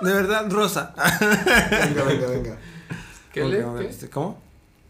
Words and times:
De 0.00 0.12
verdad, 0.12 0.50
rosa. 0.50 0.94
Venga, 1.20 2.04
venga, 2.04 2.26
venga. 2.28 2.56
¿Qué 3.32 3.40
¿Cómo 3.42 3.52
le? 3.52 3.62
no? 3.62 3.76
¿Qué? 3.76 3.86
Este, 3.88 4.08
¿Cómo? 4.10 4.38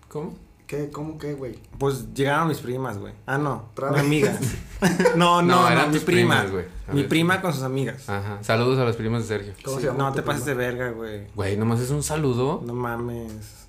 ¿Cómo? 0.09 0.35
¿Qué? 0.67 0.89
¿Cómo 0.91 1.19
qué, 1.19 1.35
güey? 1.35 1.59
Pues 1.79 2.15
llegaron 2.15 2.47
mis 2.49 2.59
primas, 2.59 2.97
güey. 2.99 3.13
Ah, 3.27 3.39
no. 3.39 3.71
Mi 3.93 3.99
amiga. 3.99 4.39
no, 5.17 5.43
no, 5.43 5.49
No, 5.49 5.63
no, 5.63 5.69
eran 5.69 5.89
mi 5.89 5.95
tus 5.97 6.05
prima. 6.05 6.37
primas, 6.37 6.53
güey. 6.53 6.65
A 6.89 6.93
Mi 6.93 7.03
prima 7.05 7.41
con 7.43 7.53
sus 7.53 7.63
amigas. 7.65 8.09
Ajá. 8.09 8.39
Saludos 8.43 8.79
a 8.79 8.85
las 8.85 8.97
primas 8.97 9.23
de 9.23 9.29
Sergio. 9.29 9.55
¿Cómo 9.65 9.77
Sí, 9.77 9.83
se 9.83 9.89
llama 9.89 10.05
no 10.05 10.13
te 10.13 10.23
pases 10.23 10.45
de 10.45 10.55
verga, 10.55 10.91
güey. 10.91 11.27
Güey, 11.35 11.57
nomás 11.57 11.81
es 11.81 11.91
un 11.91 12.03
saludo. 12.05 12.63
No 12.65 12.73
mames. 12.75 13.67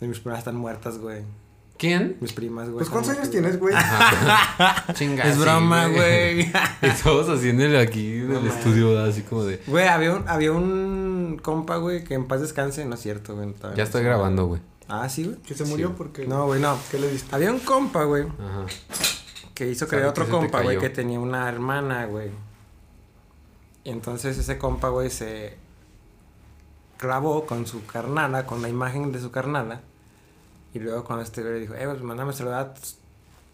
Y 0.00 0.06
mis 0.06 0.20
primas 0.20 0.38
están 0.38 0.56
muertas, 0.56 0.98
güey. 0.98 1.22
¿Quién? 1.82 2.16
Mis 2.20 2.32
primas, 2.32 2.66
güey. 2.66 2.76
Pues 2.78 2.90
¿cuántos 2.90 3.12
años 3.16 3.28
tienes, 3.28 3.58
güey? 3.58 3.74
Chinga. 4.94 5.24
Es 5.24 5.36
broma, 5.36 5.88
güey. 5.88 6.42
Y 6.80 7.02
todos 7.02 7.28
haciéndole 7.28 7.76
aquí 7.76 8.18
en 8.18 8.32
No 8.32 8.38
el 8.38 8.46
estudio, 8.46 9.02
así 9.02 9.22
como 9.22 9.42
de. 9.42 9.60
Güey, 9.66 9.88
había 9.88 10.14
un, 10.14 10.28
había 10.28 10.52
un 10.52 11.40
compa, 11.42 11.78
güey, 11.78 12.04
que 12.04 12.14
en 12.14 12.28
paz 12.28 12.40
descanse. 12.40 12.84
No 12.84 12.94
es 12.94 13.00
cierto, 13.00 13.34
güey. 13.34 13.52
Ya 13.74 13.82
estoy 13.82 14.04
grabando, 14.04 14.46
güey. 14.46 14.60
Ah, 14.86 15.08
sí, 15.08 15.24
güey. 15.24 15.38
Que 15.38 15.54
se 15.54 15.64
murió 15.64 15.88
Sí. 15.88 15.94
porque... 15.98 16.24
No, 16.24 16.46
güey, 16.46 16.60
no. 16.60 16.78
¿Qué 16.88 17.00
le 17.00 17.10
diste? 17.10 17.34
Había 17.34 17.50
un 17.50 17.58
compa, 17.58 18.04
güey, 18.04 18.26
Ajá. 18.26 18.66
que 19.52 19.68
hizo 19.68 19.88
creer 19.88 20.06
otro 20.06 20.28
compa, 20.28 20.62
güey, 20.62 20.78
que 20.78 20.88
tenía 20.88 21.18
una 21.18 21.48
hermana, 21.48 22.06
güey. 22.06 22.30
Y 23.82 23.90
entonces 23.90 24.38
ese 24.38 24.56
compa, 24.56 24.88
güey, 24.90 25.10
se 25.10 25.56
grabó 27.00 27.44
con 27.44 27.66
su 27.66 27.84
carnala, 27.86 28.46
con 28.46 28.62
la 28.62 28.68
imagen 28.68 29.10
de 29.10 29.20
su 29.20 29.32
carnala. 29.32 29.80
Y 30.74 30.78
luego 30.78 31.04
cuando 31.04 31.24
este 31.24 31.42
güey 31.42 31.54
le 31.54 31.60
dijo, 31.60 31.74
eh, 31.74 31.84
pues 31.84 32.02
mándame 32.02 32.32
saludar 32.32 32.60
a 32.60 32.74
tu, 32.74 32.80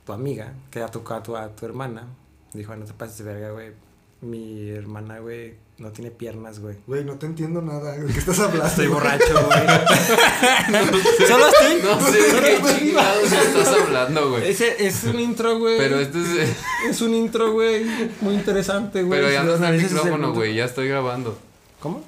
tu 0.06 0.12
amiga, 0.12 0.52
que 0.70 0.78
era 0.78 0.88
tu, 0.90 1.02
a 1.12 1.22
tu, 1.22 1.36
a 1.36 1.48
tu 1.48 1.66
hermana. 1.66 2.04
Dijo, 2.52 2.74
no 2.77 2.84
te 2.84 2.92
pases 2.92 3.18
de 3.18 3.24
verga, 3.24 3.50
güey. 3.50 3.72
Mi 4.20 4.70
hermana, 4.70 5.20
güey, 5.20 5.54
no 5.78 5.92
tiene 5.92 6.10
piernas, 6.10 6.58
güey. 6.58 6.77
Güey, 6.88 7.04
no 7.04 7.14
te 7.14 7.27
entiendo 7.27 7.62
nada. 7.62 7.92
¿De 7.92 8.12
qué 8.12 8.18
estás 8.18 8.41
hablando? 8.41 8.66
Estoy 8.66 8.88
borracho, 8.88 9.32
güey. 9.46 9.60
Solo 11.28 11.46
estoy. 11.46 11.83
No 11.83 12.00
sé 12.00 12.22
de 12.22 12.41
qué 12.41 12.78
chingados 12.78 13.33
estás 13.33 13.69
hablando, 13.69 14.30
güey. 14.30 14.48
Ese 14.48 14.86
es 14.86 15.05
un 15.05 15.20
intro, 15.20 15.58
güey. 15.58 15.78
Pero 15.78 16.00
esto 16.00 16.19
es. 16.19 16.56
Es 16.89 17.00
un 17.00 17.14
intro, 17.14 17.52
güey. 17.52 17.84
Muy 18.20 18.34
interesante, 18.34 19.02
güey. 19.05 19.20
Pero 19.20 19.33
ya 19.33 19.44
no 19.44 19.55
está 19.55 19.69
el 19.70 19.80
micrófono, 19.83 20.33
güey. 20.33 20.55
Ya 20.56 20.64
estoy 20.64 20.89
grabando. 20.89 21.39
¿Cómo? 21.78 22.02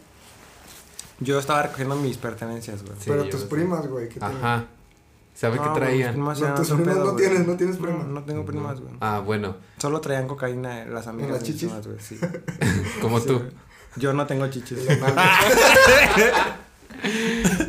Yo 1.21 1.39
estaba 1.39 1.63
recogiendo 1.63 1.95
mis 1.97 2.17
pertenencias, 2.17 2.83
güey. 2.83 2.95
Sí, 2.99 3.05
Pero 3.07 3.29
tus 3.29 3.43
sé. 3.43 3.47
primas, 3.47 3.87
güey. 3.87 4.09
¿qué 4.09 4.19
tienen? 4.19 4.67
¿Sabe 5.41 5.57
No, 5.57 5.63
qué 5.73 5.81
traían? 5.81 6.19
No, 6.21 6.35
tus 6.55 6.69
primas 6.69 6.85
pedo, 6.95 7.05
no 7.07 7.13
güey. 7.13 7.17
tienes, 7.27 7.47
no 7.47 7.57
tienes 7.57 7.77
primas. 7.79 8.07
no 8.07 8.23
tengo 8.25 8.45
primas, 8.45 8.79
güey. 8.79 8.93
Ah, 9.01 9.23
bueno. 9.25 9.57
Solo 9.79 10.03
traían 10.03 10.29
cocaína 10.29 10.85
las 10.85 11.07
amigas 11.07 11.31
las 11.31 11.43
chichis? 11.43 11.63
primas, 11.71 11.87
güey. 11.87 11.99
Sí. 11.99 12.19
Como 13.01 13.21
Sí, 13.21 13.27
tú. 13.27 13.39
güey. 13.39 13.51
Yo 13.97 14.13
no 14.13 14.27
tengo 14.27 14.47
chichis. 14.49 14.81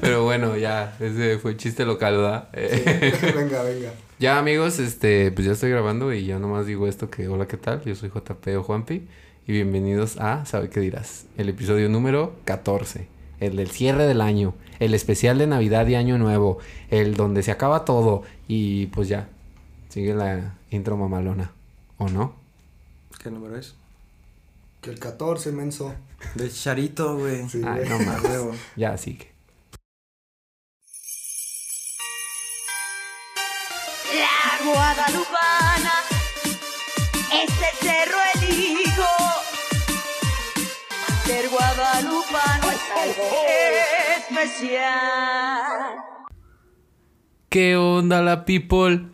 Pero 0.01 0.23
bueno, 0.25 0.57
ya. 0.57 0.97
Ese 0.99 1.37
fue 1.39 1.55
chiste 1.55 1.85
local, 1.85 2.17
¿verdad? 2.17 2.49
Eh, 2.51 3.13
venga, 3.35 3.63
venga. 3.63 3.93
Ya 4.19 4.37
amigos, 4.37 4.79
este, 4.79 5.31
pues 5.31 5.47
ya 5.47 5.53
estoy 5.53 5.69
grabando 5.71 6.11
y 6.13 6.25
ya 6.25 6.39
nomás 6.39 6.65
digo 6.65 6.87
esto 6.87 7.09
que 7.09 7.29
hola, 7.29 7.47
¿qué 7.47 7.55
tal? 7.55 7.81
Yo 7.85 7.95
soy 7.95 8.09
JP 8.09 8.47
o 8.57 8.63
Juanpi 8.63 9.07
y 9.47 9.51
bienvenidos 9.53 10.17
a 10.19 10.45
¿Sabe 10.45 10.69
qué 10.69 10.81
dirás? 10.81 11.25
El 11.37 11.47
episodio 11.47 11.87
número 11.87 12.35
14, 12.43 13.07
el 13.39 13.55
del 13.55 13.71
cierre 13.71 14.05
del 14.05 14.19
año, 14.21 14.53
el 14.81 14.95
especial 14.95 15.37
de 15.37 15.45
Navidad 15.45 15.85
y 15.85 15.93
Año 15.95 16.17
Nuevo, 16.17 16.57
el 16.89 17.15
donde 17.15 17.43
se 17.43 17.51
acaba 17.51 17.85
todo 17.85 18.23
y 18.47 18.87
pues 18.87 19.07
ya, 19.07 19.29
sigue 19.89 20.15
la 20.15 20.55
intro 20.71 20.97
mamalona, 20.97 21.51
¿o 21.99 22.09
no? 22.09 22.33
¿Qué 23.21 23.29
número 23.29 23.57
es? 23.57 23.75
Que 24.81 24.89
el 24.89 24.97
14, 24.97 25.51
menso. 25.51 25.93
De 26.33 26.49
Charito, 26.49 27.15
güey. 27.15 27.47
Sí, 27.47 27.61
Ay, 27.63 27.85
güey. 27.87 27.89
no 28.05 28.27
Huevo. 28.27 28.51
ya 28.75 28.97
sigue. 28.97 29.29
La 34.15 34.65
Guadalupana, 34.65 35.93
este 37.31 37.85
cerro 37.85 38.17
elijo. 38.41 39.07
Ser 41.25 41.49
guadalupano 41.49 42.71
es 42.71 42.81
algo 42.97 43.23
especial. 44.31 45.97
¿Qué 47.49 47.75
onda 47.75 48.21
la 48.21 48.45
people? 48.45 49.07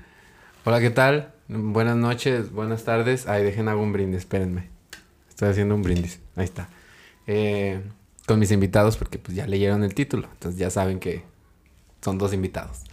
Hola, 0.63 0.79
¿qué 0.79 0.91
tal? 0.91 1.33
Buenas 1.47 1.95
noches, 1.95 2.51
buenas 2.51 2.83
tardes. 2.83 3.27
Ay, 3.27 3.44
dejen 3.44 3.67
hago 3.67 3.81
un 3.81 3.94
brindis, 3.94 4.19
espérenme. 4.19 4.69
Estoy 5.29 5.50
haciendo 5.50 5.75
un 5.75 5.81
brindis. 5.81 6.19
Ahí 6.35 6.45
está. 6.45 6.69
Eh, 7.25 7.81
con 8.27 8.39
mis 8.39 8.51
invitados, 8.51 8.97
porque 8.97 9.17
pues 9.17 9.35
ya 9.35 9.47
leyeron 9.47 9.83
el 9.83 9.94
título. 9.95 10.27
Entonces 10.33 10.59
ya 10.59 10.69
saben 10.69 11.00
que 11.00 11.23
son 12.01 12.17
dos 12.17 12.33
invitados. 12.33 12.83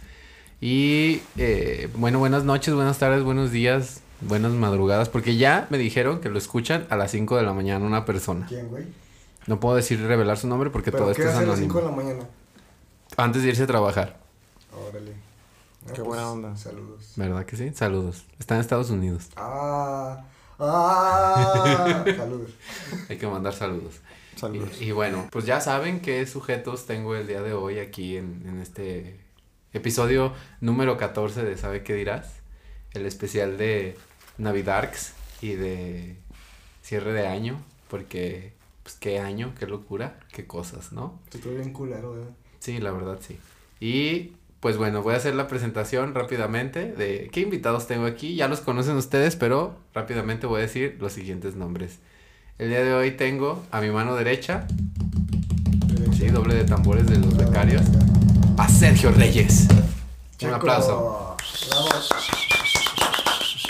Y 0.61 1.21
eh, 1.37 1.89
bueno, 1.95 2.17
buenas 2.19 2.43
noches, 2.43 2.73
buenas 2.73 2.97
tardes, 2.97 3.23
buenos 3.23 3.51
días, 3.51 4.01
buenas 4.21 4.51
madrugadas. 4.53 5.09
Porque 5.09 5.35
ya 5.37 5.67
me 5.69 5.77
dijeron 5.77 6.21
que 6.21 6.29
lo 6.29 6.37
escuchan 6.37 6.87
a 6.89 6.95
las 6.95 7.11
5 7.11 7.37
de 7.37 7.43
la 7.43 7.53
mañana 7.53 7.85
una 7.85 8.05
persona. 8.05 8.47
¿Quién, 8.47 8.69
güey? 8.69 9.04
No 9.47 9.59
puedo 9.59 9.75
decir 9.75 10.01
revelar 10.01 10.37
su 10.37 10.47
nombre 10.47 10.69
porque 10.69 10.91
¿Pero 10.91 11.03
todo 11.03 11.11
esto 11.11 11.23
es 11.23 11.29
hace 11.29 11.37
a 11.37 11.41
las 11.41 11.49
anónimo. 11.59 11.73
5 11.73 11.79
de 11.79 11.91
la 11.91 11.95
mañana? 11.95 12.29
Antes 13.17 13.43
de 13.43 13.49
irse 13.49 13.63
a 13.63 13.67
trabajar. 13.67 14.17
Órale. 14.89 15.13
No, 15.85 15.93
Qué 15.93 16.01
buena 16.01 16.31
onda. 16.31 16.57
Saludos. 16.57 17.13
¿Verdad 17.15 17.45
que 17.45 17.55
sí? 17.57 17.71
Saludos. 17.73 18.25
Está 18.39 18.55
en 18.55 18.61
Estados 18.61 18.89
Unidos. 18.89 19.29
Ah. 19.35 20.25
Ah. 20.59 22.03
saludos. 22.17 22.51
Hay 23.07 23.17
que 23.17 23.27
mandar 23.27 23.53
saludos. 23.53 24.01
Saludos. 24.35 24.81
Y, 24.81 24.85
y 24.85 24.91
bueno, 24.91 25.27
pues 25.31 25.45
ya 25.45 25.61
saben 25.61 26.01
qué 26.01 26.25
sujetos 26.25 26.85
tengo 26.85 27.15
el 27.15 27.27
día 27.27 27.41
de 27.41 27.53
hoy 27.53 27.79
aquí 27.79 28.17
en, 28.17 28.43
en 28.47 28.59
este 28.59 29.19
episodio 29.73 30.33
número 30.59 30.97
14 30.97 31.43
de 31.43 31.57
¿Sabe 31.57 31.83
qué 31.83 31.93
dirás? 31.93 32.33
El 32.91 33.05
especial 33.05 33.57
de 33.57 33.97
Navidarks 34.37 35.13
y 35.41 35.53
de 35.53 36.17
cierre 36.81 37.13
de 37.13 37.27
año, 37.27 37.61
porque 37.89 38.53
pues 38.85 38.97
qué 38.99 39.17
año, 39.17 39.51
qué 39.57 39.65
locura, 39.65 40.19
qué 40.31 40.45
cosas, 40.45 40.91
¿no? 40.91 41.19
Estoy 41.33 41.55
bien 41.55 41.73
culero, 41.73 42.11
güey. 42.11 42.25
Sí, 42.59 42.77
la 42.77 42.91
verdad 42.91 43.17
sí. 43.19 43.39
Y 43.79 44.33
pues 44.59 44.77
bueno, 44.77 45.01
voy 45.01 45.15
a 45.15 45.17
hacer 45.17 45.33
la 45.33 45.47
presentación 45.47 46.13
rápidamente 46.13 46.91
de 46.91 47.29
qué 47.31 47.39
invitados 47.39 47.87
tengo 47.87 48.05
aquí. 48.05 48.35
Ya 48.35 48.47
los 48.47 48.59
conocen 48.59 48.95
ustedes, 48.95 49.35
pero 49.37 49.75
rápidamente 49.95 50.45
voy 50.45 50.59
a 50.59 50.61
decir 50.61 50.97
los 50.99 51.13
siguientes 51.13 51.55
nombres. 51.55 51.97
El 52.59 52.69
día 52.69 52.83
de 52.83 52.93
hoy 52.93 53.09
tengo 53.09 53.63
a 53.71 53.81
mi 53.81 53.89
mano 53.89 54.15
derecha, 54.15 54.67
sí, 56.15 56.27
doble 56.27 56.53
de 56.53 56.65
tambores 56.65 57.07
de 57.07 57.17
los 57.17 57.35
becarios, 57.35 57.81
a 58.59 58.69
Sergio 58.69 59.11
Reyes. 59.11 59.67
Un 60.43 60.53
aplauso. 60.53 61.35
Bravo. 61.71 62.14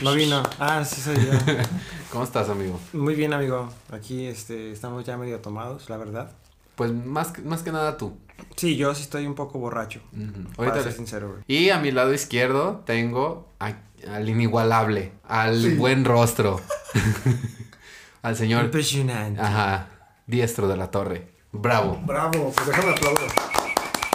No 0.01 0.13
vino. 0.13 0.43
Ah, 0.59 0.83
sí 0.85 1.01
soy 1.01 1.15
yo. 1.15 1.31
¿Cómo 2.11 2.23
estás, 2.23 2.49
amigo? 2.49 2.79
Muy 2.93 3.15
bien, 3.15 3.33
amigo. 3.33 3.69
Aquí 3.91 4.25
este, 4.25 4.71
estamos 4.71 5.05
ya 5.05 5.17
medio 5.17 5.39
tomados, 5.39 5.89
la 5.89 5.97
verdad. 5.97 6.31
Pues 6.75 6.91
más, 6.91 7.29
que- 7.29 7.41
más 7.41 7.63
que 7.63 7.71
nada 7.71 7.97
tú. 7.97 8.17
Sí, 8.57 8.75
yo 8.75 8.93
sí 8.93 9.03
estoy 9.03 9.25
un 9.25 9.35
poco 9.35 9.59
borracho. 9.59 10.01
Ujú. 10.13 10.43
Para 10.55 10.69
Ahorita 10.69 10.83
ser 10.83 10.91
le- 10.91 10.97
sincero, 10.97 11.29
güey. 11.29 11.43
Y 11.47 11.69
a 11.69 11.79
mi 11.79 11.91
lado 11.91 12.13
izquierdo 12.13 12.83
tengo 12.85 13.49
a- 13.59 13.73
al 14.09 14.27
inigualable, 14.29 15.13
al 15.23 15.61
Sí. 15.61 15.75
buen 15.75 16.03
rostro, 16.05 16.59
al 18.21 18.35
señor 18.35 18.65
Impresionante. 18.65 19.41
Ajá, 19.41 19.87
diestro 20.27 20.67
de 20.67 20.77
la 20.77 20.91
torre. 20.91 21.29
Bravo. 21.53 21.97
Bravo. 22.05 22.51
Pues 22.53 22.67
déjame 22.67 22.91
aplaudir. 22.91 23.29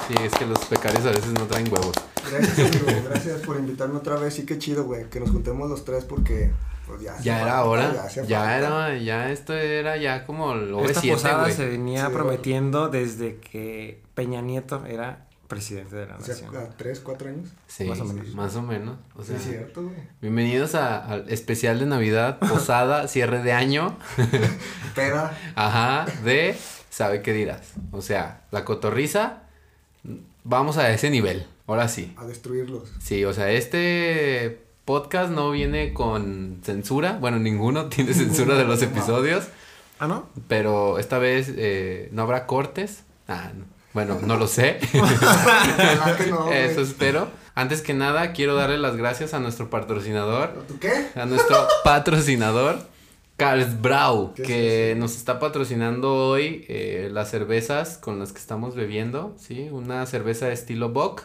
Sí, 0.09 0.15
es 0.23 0.33
que 0.35 0.45
los 0.47 0.69
becarios 0.69 1.07
a 1.07 1.11
veces 1.11 1.33
no 1.33 1.47
traen 1.47 1.73
huevos. 1.73 1.95
Gracias, 2.31 2.59
amigo. 2.59 3.03
Gracias 3.09 3.41
por 3.41 3.57
invitarme 3.57 3.97
otra 3.99 4.17
vez. 4.17 4.35
Sí, 4.35 4.45
qué 4.47 4.59
chido, 4.59 4.85
güey. 4.85 5.09
Que 5.11 5.21
nos 5.21 5.31
juntemos 5.31 5.69
los 5.71 5.85
tres 5.85 6.05
porque. 6.05 6.51
Pues 6.87 7.03
ya. 7.03 7.17
Ya 7.21 7.43
era 7.43 7.65
hora. 7.65 8.09
Ya, 8.13 8.23
Ya 8.25 8.59
era, 8.59 8.97
ya 8.99 9.31
esto 9.31 9.55
era 9.55 9.97
ya 9.97 10.27
como 10.27 10.53
el 10.55 10.75
Esta 10.87 11.01
OV7, 11.03 11.13
posada 11.13 11.51
se 11.51 11.67
venía 11.67 12.07
Sí, 12.07 12.13
prometiendo 12.13 12.89
desde 12.89 13.37
que 13.37 14.03
Peña 14.15 14.41
Nieto 14.43 14.85
era 14.87 15.27
presidente 15.47 15.97
de 15.97 16.07
la 16.07 16.17
O 16.17 16.21
sea, 16.21 16.35
nación. 16.35 16.57
a 16.57 16.69
tres, 16.77 17.01
cuatro 17.01 17.29
años. 17.29 17.49
Sí, 17.67 17.85
más 17.85 18.01
o 18.01 18.05
menos. 18.05 18.35
Más 18.35 18.57
o 18.57 18.63
menos. 18.63 18.97
O 19.17 19.23
sea, 19.25 19.39
sí, 19.39 19.51
cierto, 19.51 19.83
güey. 19.83 19.95
bienvenidos 20.21 20.75
a- 20.77 21.05
al 21.05 21.29
especial 21.29 21.79
de 21.81 21.87
Navidad, 21.87 22.39
posada, 22.49 23.07
cierre 23.09 23.43
de 23.43 23.53
año. 23.53 23.97
Peda. 24.95 25.37
Ajá, 25.57 26.07
de 26.25 26.57
¿sabe 26.91 27.23
qué 27.23 27.33
dirás? 27.33 27.73
O 27.93 28.03
sea, 28.03 28.43
la 28.51 28.65
cotorriza, 28.65 29.43
vamos 30.45 30.77
a 30.77 30.91
ese 30.91 31.11
nivel. 31.11 31.47
Ahora 31.71 31.87
sí. 31.87 32.13
A 32.17 32.27
destruirlos. 32.27 32.89
Sí, 33.01 33.25
o 33.25 33.33
sea, 33.33 33.53
este 33.53 34.61
podcast 34.85 35.31
no 35.31 35.53
viene 35.53 35.93
con 35.93 36.59
censura. 36.65 37.19
Bueno, 37.21 37.39
ninguno 37.39 37.87
tiene 37.89 38.13
censura 38.13 38.57
de 38.57 38.65
los 38.65 38.83
episodios. 38.83 39.45
Ah, 40.01 40.09
¿no? 40.09 40.29
Pero 40.49 40.99
esta 40.99 41.19
vez 41.19 41.47
eh, 41.57 42.09
no 42.11 42.23
habrá 42.23 42.49
cortes. 42.49 43.05
Ah, 43.29 43.53
no. 43.57 43.67
Bueno, 43.93 44.19
no 44.21 44.37
lo 44.37 44.49
sé. 44.49 44.81
Güey. 44.93 46.59
Eso 46.59 46.81
espero. 46.81 47.29
Antes 47.55 47.83
que 47.83 47.95
nada, 47.95 48.33
quiero 48.33 48.57
darle 48.57 48.79
las 48.79 48.97
gracias 48.97 49.33
a 49.33 49.39
nuestro 49.39 49.71
patrocinador. 49.71 50.65
¿Tú 50.67 50.81
qué? 50.81 51.07
A 51.15 51.25
nuestro 51.25 51.57
patrocinador. 51.85 52.81
Carlsbrau, 53.37 54.35
¿Qué 54.35 54.43
es 54.43 54.49
que 54.49 54.97
nos 54.99 55.15
está 55.15 55.39
patrocinando 55.39 56.31
hoy 56.31 56.65
eh, 56.69 57.11
las 57.13 57.31
cervezas 57.31 57.97
con 57.97 58.19
las 58.19 58.33
que 58.33 58.41
estamos 58.41 58.75
bebiendo, 58.75 59.37
¿sí? 59.39 59.69
Una 59.71 60.05
cerveza 60.07 60.47
de 60.47 60.55
estilo 60.55 60.89
Bock 60.89 61.23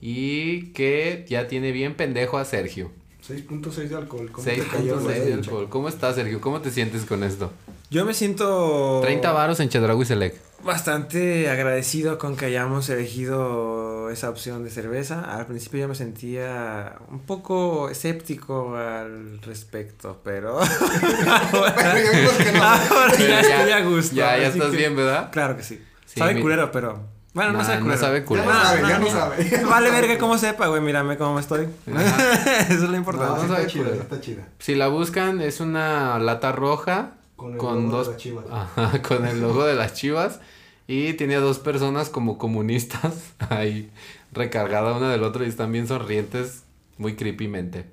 y 0.00 0.72
que 0.72 1.24
ya 1.28 1.48
tiene 1.48 1.72
bien 1.72 1.94
pendejo 1.94 2.38
a 2.38 2.44
Sergio. 2.44 2.90
6.6 3.28 3.88
de 3.88 3.96
alcohol. 3.96 4.30
¿Cómo 4.30 4.44
te 4.46 4.58
cayó, 4.58 4.98
6.6 5.00 5.02
güey? 5.02 5.20
de 5.20 5.34
alcohol. 5.34 5.66
¿Cómo 5.68 5.88
estás, 5.88 6.14
Sergio? 6.14 6.40
¿Cómo 6.40 6.60
te 6.60 6.70
sientes 6.70 7.04
con 7.04 7.24
esto? 7.24 7.50
Yo 7.90 8.04
me 8.04 8.14
siento 8.14 9.00
30 9.02 9.32
varos 9.32 9.58
en 9.60 9.68
Chedraui 9.68 10.04
Select. 10.04 10.36
bastante 10.64 11.48
agradecido 11.48 12.18
con 12.18 12.36
que 12.36 12.46
hayamos 12.46 12.88
elegido 12.88 14.10
esa 14.10 14.28
opción 14.30 14.64
de 14.64 14.70
cerveza. 14.70 15.22
Al 15.22 15.46
principio 15.46 15.80
yo 15.80 15.88
me 15.88 15.94
sentía 15.94 16.96
un 17.10 17.20
poco 17.20 17.88
escéptico 17.88 18.76
al 18.76 19.40
respecto, 19.42 20.20
pero 20.24 20.58
Bueno, 21.52 21.74
ya 21.76 21.94
vimos 21.94 22.32
que 22.34 22.52
no. 22.52 22.62
ahora 22.62 23.12
Pero 23.16 23.28
ya 23.28 23.40
estoy 23.40 23.70
a 23.72 23.84
gusto. 23.84 24.14
Ya, 24.16 24.38
ya 24.38 24.48
estás 24.48 24.70
que- 24.70 24.76
bien, 24.76 24.94
¿verdad? 24.96 25.30
Claro 25.32 25.56
que 25.56 25.62
sí. 25.62 25.80
Sí, 26.06 26.18
sabe 26.20 26.34
mi- 26.34 26.42
culero, 26.42 26.70
pero... 26.72 27.15
Bueno, 27.36 27.52
no 27.52 27.58
Nah, 27.58 27.64
sabe 27.64 27.78
no 27.78 27.84
culero. 27.84 28.00
sabe 28.00 28.24
culero. 28.24 28.48
Ya 28.48 28.54
no 28.54 28.64
sabe, 28.64 28.80
ya 28.88 28.98
no 28.98 29.04
ni- 29.04 29.10
sabe. 29.10 29.64
Vale 29.70 29.90
verga 29.90 30.18
cómo 30.18 30.38
sepa, 30.38 30.66
güey. 30.68 30.80
Mírame 30.80 31.16
cómo 31.18 31.38
estoy. 31.38 31.68
Eso 31.86 32.72
es 32.72 32.80
lo 32.80 32.88
No, 32.88 32.96
importante. 32.96 33.42
sí 33.42 33.46
sabe 33.48 33.60
está 33.60 33.66
chida, 33.72 33.94
está 33.94 34.20
chida. 34.20 34.48
Si 34.58 34.74
la 34.74 34.88
buscan, 34.88 35.40
es 35.42 35.60
una 35.60 36.18
lata 36.18 36.50
roja 36.52 37.12
Con 37.36 37.52
el 37.52 37.58
con 37.58 37.74
logo 37.74 37.88
de 37.90 37.96
dos 37.98 38.08
las 38.08 38.16
chivas. 38.16 38.44
Ajá, 38.50 39.02
con 39.06 39.26
el 39.26 39.40
logo 39.42 39.64
de 39.66 39.74
las 39.74 39.92
chivas 39.94 40.40
y 40.88 41.12
tiene 41.12 41.34
a 41.36 41.40
dos 41.40 41.58
personas 41.58 42.08
como 42.08 42.38
comunistas 42.38 43.12
ahí 43.50 43.90
recargada 44.32 44.94
una 44.94 45.10
del 45.10 45.22
otro 45.22 45.44
y 45.44 45.48
están 45.48 45.72
bien 45.72 45.86
sonrientes 45.86 46.62
muy 46.96 47.16
creepymente. 47.16 47.84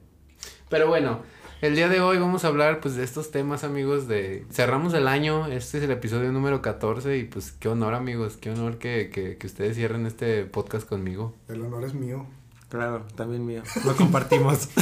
Pero 0.70 0.88
bueno, 0.88 1.20
el 1.64 1.78
día 1.78 1.88
de 1.88 2.02
hoy 2.02 2.18
vamos 2.18 2.44
a 2.44 2.50
hablar 2.50 2.82
pues 2.82 2.96
de 2.96 3.06
estos 3.06 3.32
temas 3.32 3.64
amigos 3.64 4.06
de 4.10 4.46
cerramos 4.52 4.94
el 4.94 5.08
año, 5.08 5.48
este 5.48 5.78
es 5.78 5.86
el 5.86 5.92
episodio 5.92 6.30
número 6.34 6.62
14 6.62 7.18
y 7.18 7.24
pues 7.24 7.54
qué 7.54 7.70
honor 7.70 7.94
amigos, 7.94 8.36
qué 8.36 8.50
honor 8.50 8.80
que, 8.80 9.10
que, 9.10 9.38
que 9.38 9.48
ustedes 9.48 9.78
cierren 9.78 10.06
este 10.06 10.44
podcast 10.44 10.86
conmigo. 10.86 11.34
El 11.48 11.62
honor 11.62 11.86
es 11.86 11.94
mío. 11.94 12.26
Claro, 12.74 13.04
también 13.14 13.46
mío. 13.46 13.62
Lo 13.86 13.96
compartimos. 13.96 14.68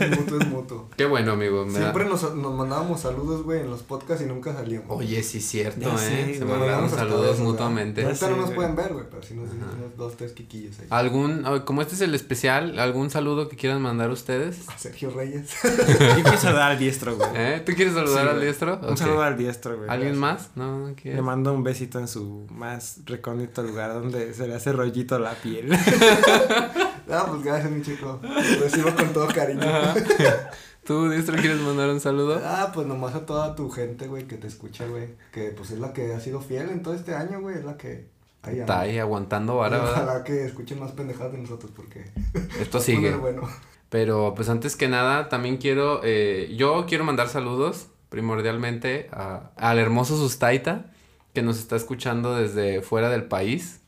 Es 0.00 0.16
mutuo, 0.16 0.38
es 0.40 0.46
mutuo. 0.46 0.88
Qué 0.96 1.04
bueno 1.06 1.32
amigo. 1.32 1.64
da- 1.64 1.72
Siempre 1.72 2.04
nos, 2.04 2.34
nos 2.36 2.54
mandábamos 2.54 3.00
saludos, 3.00 3.42
güey, 3.42 3.60
en 3.62 3.70
los 3.70 3.82
podcasts 3.82 4.24
y 4.24 4.28
nunca 4.28 4.52
salíamos. 4.52 4.86
Oye, 4.96 5.20
sí 5.24 5.38
es 5.38 5.44
cierto, 5.48 5.80
Ya 5.80 5.94
eh. 6.08 6.36
Se 6.38 6.44
hasta 6.44 6.96
saludos 6.98 7.40
mutuamente. 7.40 8.04
Ahorita 8.04 8.26
Ya 8.26 8.30
no 8.30 8.36
nos 8.36 8.44
güey. 8.46 8.54
pueden 8.56 8.76
ver, 8.76 8.92
güey, 8.92 9.06
pero 9.10 9.22
sí 9.24 9.34
nos 9.34 9.50
unos 9.50 9.96
dos, 9.96 10.16
tres 10.16 10.32
quiquillos 10.32 10.78
ahí. 10.78 10.86
¿Algún, 10.90 11.44
como 11.64 11.82
este 11.82 11.96
es 11.96 12.00
el 12.02 12.14
especial, 12.14 12.78
algún 12.78 13.10
saludo 13.10 13.48
que 13.48 13.56
quieran 13.56 13.82
mandar 13.82 14.10
ustedes? 14.10 14.68
A 14.68 14.78
Sergio 14.78 15.10
Reyes. 15.10 15.50
Yo 15.64 16.22
quiero 16.22 16.38
saludar 16.38 16.70
al 16.72 16.78
diestro, 16.78 17.16
güey. 17.16 17.28
¿Eh? 17.34 17.62
¿Tú 17.66 17.72
quieres 17.72 17.94
saludar 17.94 18.22
Sí, 18.24 18.30
al 18.30 18.40
diestro? 18.40 18.80
Un 18.88 18.96
saludo 18.96 19.22
al 19.24 19.36
diestro, 19.36 19.76
güey. 19.78 19.90
¿Alguien 19.90 20.20
Gracias. 20.20 20.50
más? 20.54 20.56
No, 20.56 20.88
no 20.90 20.94
Le 21.02 21.22
mando 21.22 21.52
un 21.52 21.64
besito 21.64 21.98
en 21.98 22.06
su 22.06 22.46
más 22.52 23.00
recóndito 23.04 23.64
lugar 23.64 23.94
donde 23.94 24.32
se 24.32 24.46
le 24.46 24.54
hace 24.54 24.70
rollito 24.72 25.18
la 25.18 25.32
piel. 25.34 25.70
Ah, 27.12 27.26
pues 27.28 27.42
gracias, 27.42 27.70
mi 27.70 27.82
chico. 27.82 28.20
Lo 28.22 28.60
recibo 28.62 28.94
con 28.94 29.12
todo 29.12 29.26
cariño. 29.28 29.60
¿Tú, 30.84 31.08
diestro, 31.10 31.36
quieres 31.36 31.60
mandar 31.60 31.90
un 31.90 32.00
saludo? 32.00 32.40
Ah, 32.44 32.70
pues 32.74 32.86
nomás 32.86 33.14
a 33.14 33.26
toda 33.26 33.54
tu 33.54 33.70
gente, 33.70 34.06
güey, 34.08 34.26
que 34.26 34.36
te 34.36 34.46
escucha, 34.46 34.86
güey. 34.86 35.08
Que 35.32 35.50
pues 35.50 35.70
es 35.70 35.78
la 35.78 35.92
que 35.92 36.14
ha 36.14 36.20
sido 36.20 36.40
fiel 36.40 36.70
en 36.70 36.82
todo 36.82 36.94
este 36.94 37.14
año, 37.14 37.40
güey. 37.40 37.56
Es 37.58 37.64
la 37.64 37.76
que. 37.76 38.08
Ahí 38.42 38.52
anda. 38.60 38.62
Está 38.62 38.80
ahí 38.80 38.98
aguantando 38.98 39.56
vara, 39.56 39.78
¿verdad? 39.78 39.92
Ojalá 40.04 40.24
que 40.24 40.46
escuchen 40.46 40.80
más 40.80 40.92
pendejadas 40.92 41.32
de 41.32 41.38
nosotros 41.38 41.70
porque. 41.76 42.10
Esto 42.58 42.80
sigue. 42.80 43.14
bueno. 43.14 43.42
Pero 43.90 44.32
pues 44.34 44.48
antes 44.48 44.76
que 44.76 44.88
nada, 44.88 45.28
también 45.28 45.56
quiero, 45.58 46.00
eh, 46.04 46.54
yo 46.56 46.86
quiero 46.88 47.04
mandar 47.04 47.28
saludos 47.28 47.88
primordialmente 48.08 49.08
a- 49.12 49.50
al 49.56 49.78
hermoso 49.78 50.16
Sustaita, 50.16 50.86
que 51.34 51.42
nos 51.42 51.58
está 51.58 51.76
escuchando 51.76 52.34
desde 52.36 52.82
fuera 52.82 53.08
del 53.10 53.24
país. 53.24 53.79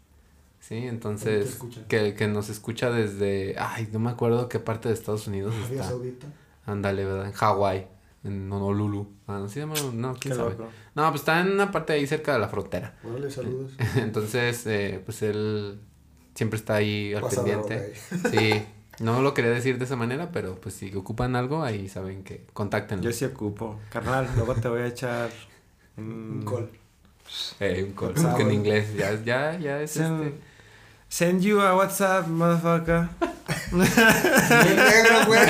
Sí, 0.62 0.76
¿Dónde 0.76 0.88
te 0.88 0.94
entonces, 0.94 1.58
que, 1.88 2.14
que 2.14 2.28
nos 2.28 2.48
escucha 2.48 2.90
desde, 2.90 3.56
ay, 3.58 3.88
no 3.92 3.98
me 3.98 4.10
acuerdo 4.10 4.48
qué 4.48 4.60
parte 4.60 4.88
de 4.88 4.94
Estados 4.94 5.26
Unidos 5.26 5.52
Arabia 5.56 5.74
está. 5.74 5.88
Saudita. 5.88 6.26
Ándale, 6.66 7.04
¿verdad? 7.04 7.26
En 7.26 7.32
Hawái, 7.32 7.86
en 8.22 8.52
Honolulu. 8.52 9.08
Ah, 9.26 9.38
no, 9.40 9.48
sí, 9.48 9.58
no, 9.58 9.66
no, 9.92 10.14
quién 10.14 10.32
Qué 10.32 10.34
sabe. 10.34 10.50
loco. 10.52 10.68
No, 10.94 11.08
pues 11.10 11.22
está 11.22 11.40
en 11.40 11.50
una 11.50 11.72
parte 11.72 11.94
ahí 11.94 12.06
cerca 12.06 12.32
de 12.34 12.38
la 12.38 12.48
frontera. 12.48 12.94
Órale, 13.04 13.28
saludos. 13.30 13.72
Entonces, 13.96 14.64
eh, 14.66 15.02
pues 15.04 15.22
él 15.22 15.80
siempre 16.34 16.58
está 16.58 16.76
ahí 16.76 17.12
al 17.12 17.24
pendiente. 17.28 17.94
Sí, 18.30 18.62
no 19.02 19.20
lo 19.20 19.34
quería 19.34 19.50
decir 19.50 19.78
de 19.78 19.84
esa 19.84 19.96
manera, 19.96 20.30
pero 20.30 20.54
pues 20.60 20.76
si 20.76 20.94
ocupan 20.94 21.34
algo, 21.34 21.64
ahí 21.64 21.88
saben 21.88 22.22
que 22.22 22.46
contáctenlo. 22.52 23.02
Yo 23.02 23.12
sí 23.12 23.24
ocupo. 23.24 23.80
Carnal, 23.90 24.28
luego 24.36 24.54
te 24.54 24.68
voy 24.68 24.82
a 24.82 24.86
echar 24.86 25.28
un, 25.96 26.04
Un 26.38 26.44
call. 26.44 26.70
Eh, 27.58 27.82
un 27.84 27.94
call, 27.94 28.14
Ah, 28.24 28.34
que 28.36 28.42
en 28.44 28.52
inglés, 28.52 28.94
ya, 28.94 29.20
ya, 29.24 29.58
ya 29.58 29.82
es 29.82 29.96
este. 29.96 30.51
Send 31.12 31.42
you 31.42 31.60
a 31.60 31.76
WhatsApp, 31.76 32.26
motherfucker. 32.26 33.06
Negro, 33.70 35.26
güey. 35.26 35.40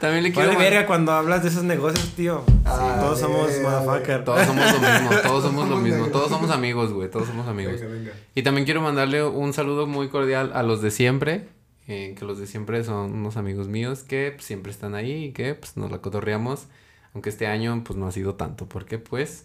También 0.00 0.22
le 0.22 0.32
quiero 0.32 0.54
Vale 0.54 0.58
verga 0.58 0.86
cuando 0.86 1.12
hablas 1.12 1.42
de 1.42 1.50
esos 1.50 1.62
negocios, 1.62 2.14
tío. 2.16 2.42
Ah, 2.64 2.96
Todos 3.00 3.20
somos 3.20 3.48
verga, 3.48 3.80
motherfucker. 3.82 4.24
Todos 4.24 4.46
somos 4.46 4.72
lo 4.72 4.80
mismo, 4.80 5.10
todos 5.22 5.42
somos 5.44 5.68
lo 5.68 5.76
mismo, 5.76 6.06
todos 6.06 6.30
somos 6.30 6.50
amigos, 6.50 6.92
güey, 6.94 7.10
todos 7.10 7.28
somos 7.28 7.46
amigos. 7.46 7.80
Venga, 7.82 7.92
venga. 7.94 8.12
Y 8.34 8.42
también 8.42 8.64
quiero 8.64 8.80
mandarle 8.80 9.24
un 9.24 9.52
saludo 9.52 9.86
muy 9.86 10.08
cordial 10.08 10.52
a 10.54 10.62
los 10.62 10.80
de 10.80 10.90
siempre, 10.90 11.48
eh, 11.86 12.14
que 12.18 12.24
los 12.24 12.38
de 12.38 12.46
siempre 12.46 12.82
son 12.84 13.12
unos 13.12 13.36
amigos 13.36 13.68
míos 13.68 14.04
que 14.04 14.32
pues, 14.34 14.46
siempre 14.46 14.72
están 14.72 14.94
ahí 14.94 15.26
y 15.26 15.32
que 15.32 15.54
pues 15.54 15.76
nos 15.76 15.90
la 15.90 15.98
cotorreamos, 15.98 16.64
aunque 17.12 17.28
este 17.28 17.46
año 17.46 17.82
pues 17.84 17.98
no 17.98 18.06
ha 18.06 18.12
sido 18.12 18.36
tanto, 18.36 18.66
porque 18.70 18.96
pues 18.98 19.44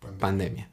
Pandemia. 0.00 0.18
pandemia. 0.18 0.68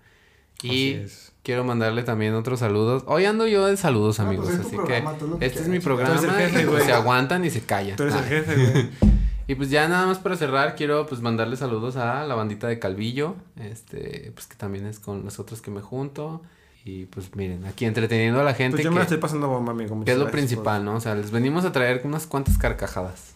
Así 0.59 0.67
Y 0.69 0.93
es. 0.93 1.33
Quiero 1.47 1.63
mandarle 1.63 2.03
también 2.03 2.33
otros 2.33 2.59
saludos. 2.59 3.03
Hoy 3.07 3.23
ando 3.23 3.47
yo 3.47 3.65
de 3.67 3.77
saludos, 3.77 4.19
Ah, 4.19 4.23
amigos, 4.23 4.47
pues 4.47 4.57
es 4.57 4.61
tu 4.63 4.67
así 4.67 4.75
programa, 4.75 5.13
que 5.17 5.39
que 5.39 5.45
este 5.45 5.61
es 5.61 5.69
mi 5.69 5.79
programa 5.79 6.19
Tú 6.19 6.25
eres 6.25 6.35
el 6.37 6.41
jefe, 6.49 6.61
y 6.61 6.65
pues 6.65 6.75
güey. 6.75 6.85
se 6.85 6.91
aguantan 6.91 7.45
y 7.45 7.49
se 7.49 7.61
callan. 7.61 7.95
Tú 7.95 8.03
eres 8.03 8.15
el 8.15 8.19
Ah. 8.21 8.23
jefe, 8.27 8.55
güey. 8.55 8.89
Y 9.47 9.55
pues 9.55 9.69
ya 9.69 9.87
nada 9.87 10.05
más 10.07 10.17
para 10.17 10.35
cerrar, 10.35 10.75
quiero 10.75 11.05
pues 11.05 11.21
mandarle 11.21 11.55
saludos 11.55 11.95
a 11.95 12.25
la 12.25 12.35
bandita 12.35 12.67
de 12.67 12.79
Calvillo, 12.79 13.35
este, 13.55 14.33
pues 14.33 14.45
que 14.45 14.57
también 14.57 14.85
es 14.85 14.99
con 14.99 15.23
los 15.23 15.39
otros 15.39 15.61
que 15.61 15.71
me 15.71 15.79
junto. 15.79 16.41
Y 16.83 17.05
pues 17.05 17.33
miren, 17.33 17.63
aquí 17.65 17.85
entreteniendo 17.85 18.41
a 18.41 18.43
la 18.43 18.53
gente 18.53 18.75
Pues 18.75 18.83
yo 18.83 18.91
me 18.91 18.95
la 18.97 19.03
que, 19.03 19.03
estoy 19.05 19.19
pasando 19.19 19.47
bomba, 19.47 19.71
amigo. 19.71 20.03
que 20.03 20.11
es 20.11 20.17
lo 20.17 20.29
principal, 20.31 20.83
¿no? 20.83 20.95
O 20.95 20.99
sea, 20.99 21.15
les 21.15 21.31
venimos 21.31 21.63
a 21.63 21.71
traer 21.71 22.01
unas 22.03 22.27
cuantas 22.27 22.57
carcajadas. 22.57 23.35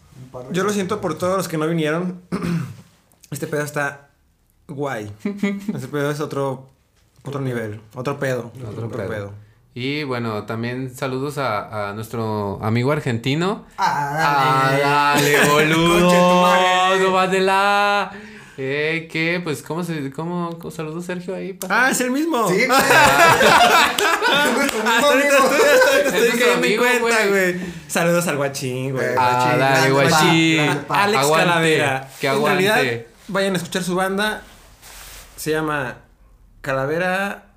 Yo 0.52 0.64
lo 0.64 0.70
siento 0.70 1.00
por 1.00 1.16
todos 1.16 1.38
los 1.38 1.48
que 1.48 1.56
no 1.56 1.66
vinieron. 1.66 2.20
Este 3.30 3.46
pedo 3.46 3.62
está 3.62 4.10
guay. 4.68 5.10
Este 5.24 5.88
pedo 5.88 6.10
es 6.10 6.20
otro 6.20 6.68
otro 7.24 7.40
nivel, 7.40 7.80
otro 7.94 8.18
pedo, 8.18 8.52
Otro 8.68 8.88
pedo. 8.90 9.32
Y 9.74 10.02
bueno, 10.04 10.44
también 10.44 10.94
saludos 10.94 11.38
a, 11.38 11.88
a 11.88 11.92
nuestro 11.94 12.58
amigo 12.62 12.92
argentino. 12.92 13.64
Ah, 13.78 14.10
dale. 14.70 14.82
¡Ah, 14.84 15.14
dale, 15.14 15.48
boludo! 15.50 16.98
¡No 16.98 17.12
va 17.12 17.26
de 17.26 17.40
la! 17.40 18.12
Eh, 18.58 19.08
¿qué? 19.10 19.40
Pues, 19.42 19.62
¿cómo 19.62 19.82
se...? 19.82 20.10
¿Cómo? 20.12 20.58
cómo- 20.58 20.70
Saludos, 20.70 21.06
Sergio, 21.06 21.34
ahí. 21.34 21.54
pasa. 21.54 21.86
Ah, 21.86 21.90
es 21.90 22.02
el 22.02 22.10
mismo. 22.10 22.46
Sí. 22.50 22.64
Hasta 24.84 26.44
en 26.52 26.58
amigo, 26.58 26.82
cuenta, 27.00 27.26
güey. 27.28 27.56
Saludos 27.88 28.26
al 28.28 28.36
guachín, 28.36 28.92
güey. 28.92 29.06
Eh, 29.06 29.14
Ah, 29.18 29.54
dale, 29.58 29.90
guachín. 29.90 30.56
pa, 30.58 30.64
grande, 30.64 30.82
pa. 30.86 31.02
Alex 31.04 31.18
Aguante, 31.22 31.46
Calavera. 31.46 32.08
que 32.20 32.26
En 32.26 32.32
aguante. 32.34 32.62
realidad, 32.68 33.02
vayan 33.28 33.54
a 33.54 33.56
escuchar 33.56 33.82
su 33.82 33.94
banda. 33.94 34.42
Se 35.36 35.50
llama 35.50 35.96
Calavera 36.62 37.54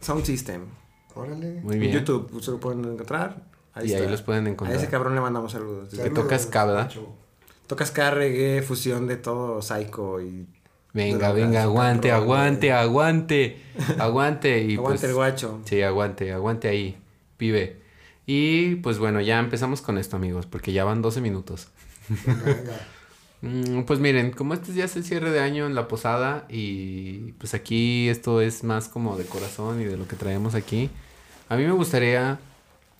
Sound 0.00 0.24
System. 0.24 0.66
Órale. 1.14 1.60
Muy 1.62 1.76
En. 1.76 1.92
YouTube 1.92 2.42
se 2.42 2.50
lo 2.50 2.60
pueden 2.60 2.84
encontrar. 2.84 3.42
Y 3.82 3.94
ahí 3.94 4.08
los 4.08 4.22
pueden 4.22 4.46
encontrar. 4.46 4.76
A 4.78 4.80
ese 4.80 4.90
cabrón 4.90 5.14
le 5.14 5.20
mandamos 5.20 5.52
saludos. 5.52 5.88
que 5.88 5.96
Saludos, 5.96 6.14
toca 6.24 6.38
ska, 6.38 6.64
¿verdad? 6.66 6.82
macho. 6.84 7.14
Tocas 7.66 7.88
ska, 7.88 8.10
reggae, 8.10 8.62
fusión 8.62 9.06
de 9.06 9.16
todo, 9.16 9.60
psycho 9.62 10.20
y... 10.20 10.46
Venga, 10.94 11.32
venga, 11.32 11.62
aguante, 11.62 12.10
aguante, 12.10 12.72
aguante. 12.72 13.62
Aguante. 13.98 14.64
Y 14.64 14.76
Aguante 14.76 15.00
pues, 15.00 15.04
el 15.04 15.14
guacho. 15.14 15.60
Sí, 15.64 15.82
aguante, 15.82 16.32
aguante 16.32 16.68
ahí. 16.68 16.98
Pibe. 17.36 17.80
Y 18.26 18.76
pues 18.76 18.98
bueno, 18.98 19.20
ya 19.20 19.38
empezamos 19.38 19.82
con 19.82 19.98
esto, 19.98 20.16
amigos, 20.16 20.46
porque 20.46 20.72
ya 20.72 20.84
van 20.84 21.02
12 21.02 21.20
minutos. 21.20 21.68
Venga, 22.08 22.42
venga. 22.42 22.72
Mm, 23.40 23.82
Pues 23.82 24.00
miren, 24.00 24.32
como 24.32 24.54
este 24.54 24.72
ya 24.72 24.84
es 24.84 24.96
el 24.96 25.04
cierre 25.04 25.30
de 25.30 25.40
año 25.40 25.66
en 25.66 25.74
la 25.74 25.86
posada 25.88 26.44
y 26.48 27.32
pues 27.38 27.54
aquí 27.54 28.08
esto 28.08 28.40
es 28.40 28.64
más 28.64 28.88
como 28.88 29.16
de 29.16 29.24
corazón 29.24 29.80
y 29.80 29.84
de 29.84 29.96
lo 29.96 30.08
que 30.08 30.16
traemos 30.16 30.54
aquí, 30.54 30.90
a 31.48 31.56
mí 31.56 31.64
me 31.64 31.72
gustaría 31.72 32.38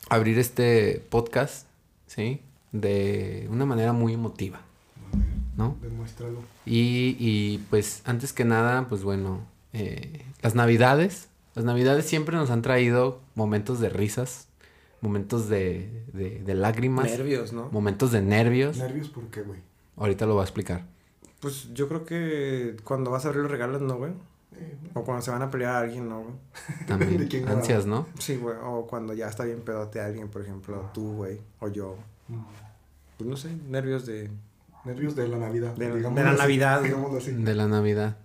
abrir 0.08 0.38
este 0.38 1.04
podcast, 1.10 1.66
¿sí? 2.06 2.40
De 2.72 3.46
una 3.50 3.66
manera 3.66 3.92
muy 3.92 4.14
emotiva, 4.14 4.60
¿no? 5.56 5.76
Demuéstralo. 5.82 6.40
Y, 6.64 7.16
y, 7.18 7.58
pues 7.70 8.02
antes 8.04 8.32
que 8.32 8.44
nada, 8.44 8.86
pues 8.88 9.02
bueno, 9.02 9.40
eh, 9.72 10.24
las 10.42 10.54
navidades, 10.54 11.28
las 11.54 11.64
navidades 11.64 12.04
siempre 12.06 12.36
nos 12.36 12.50
han 12.50 12.62
traído 12.62 13.20
momentos 13.34 13.80
de 13.80 13.88
risas, 13.88 14.46
momentos 15.00 15.48
de, 15.48 16.04
de, 16.12 16.40
de 16.44 16.54
lágrimas, 16.54 17.06
Nervios, 17.06 17.52
¿no? 17.52 17.68
momentos 17.72 18.12
de 18.12 18.22
nervios. 18.22 18.76
¿Nervios 18.76 19.08
por 19.08 19.24
qué, 19.28 19.42
güey? 19.42 19.60
Ahorita 19.98 20.26
lo 20.26 20.34
voy 20.34 20.40
a 20.40 20.44
explicar. 20.44 20.84
Pues 21.40 21.72
yo 21.74 21.88
creo 21.88 22.04
que 22.04 22.76
cuando 22.84 23.10
vas 23.10 23.24
a 23.24 23.28
abrir 23.28 23.42
los 23.42 23.50
regalos, 23.50 23.80
no, 23.82 23.96
güey. 23.96 24.12
O 24.94 25.04
cuando 25.04 25.22
se 25.22 25.30
van 25.30 25.42
a 25.42 25.50
pelear 25.50 25.74
a 25.74 25.78
alguien, 25.80 26.08
no, 26.08 26.22
güey. 26.22 26.34
También. 26.86 27.16
¿De 27.18 27.28
quién 27.28 27.42
ganaba? 27.42 27.60
Ansias, 27.60 27.86
¿no? 27.86 28.06
Sí, 28.18 28.36
güey. 28.36 28.56
O 28.64 28.86
cuando 28.86 29.14
ya 29.14 29.28
está 29.28 29.44
bien 29.44 29.60
pedote 29.60 30.00
a 30.00 30.06
alguien, 30.06 30.28
por 30.28 30.42
ejemplo, 30.42 30.90
tú, 30.94 31.12
güey. 31.16 31.40
O 31.60 31.68
yo. 31.68 31.96
Pues 33.16 33.28
no 33.28 33.36
sé, 33.36 33.50
nervios 33.68 34.06
de... 34.06 34.30
Nervios 34.84 35.16
de 35.16 35.28
la 35.28 35.38
Navidad. 35.38 35.74
De- 35.74 35.88
la 36.00 36.08
así, 36.08 36.38
Navidad. 36.38 36.82
así. 37.16 37.32
De 37.32 37.54
la 37.54 37.66
Navidad. 37.68 38.16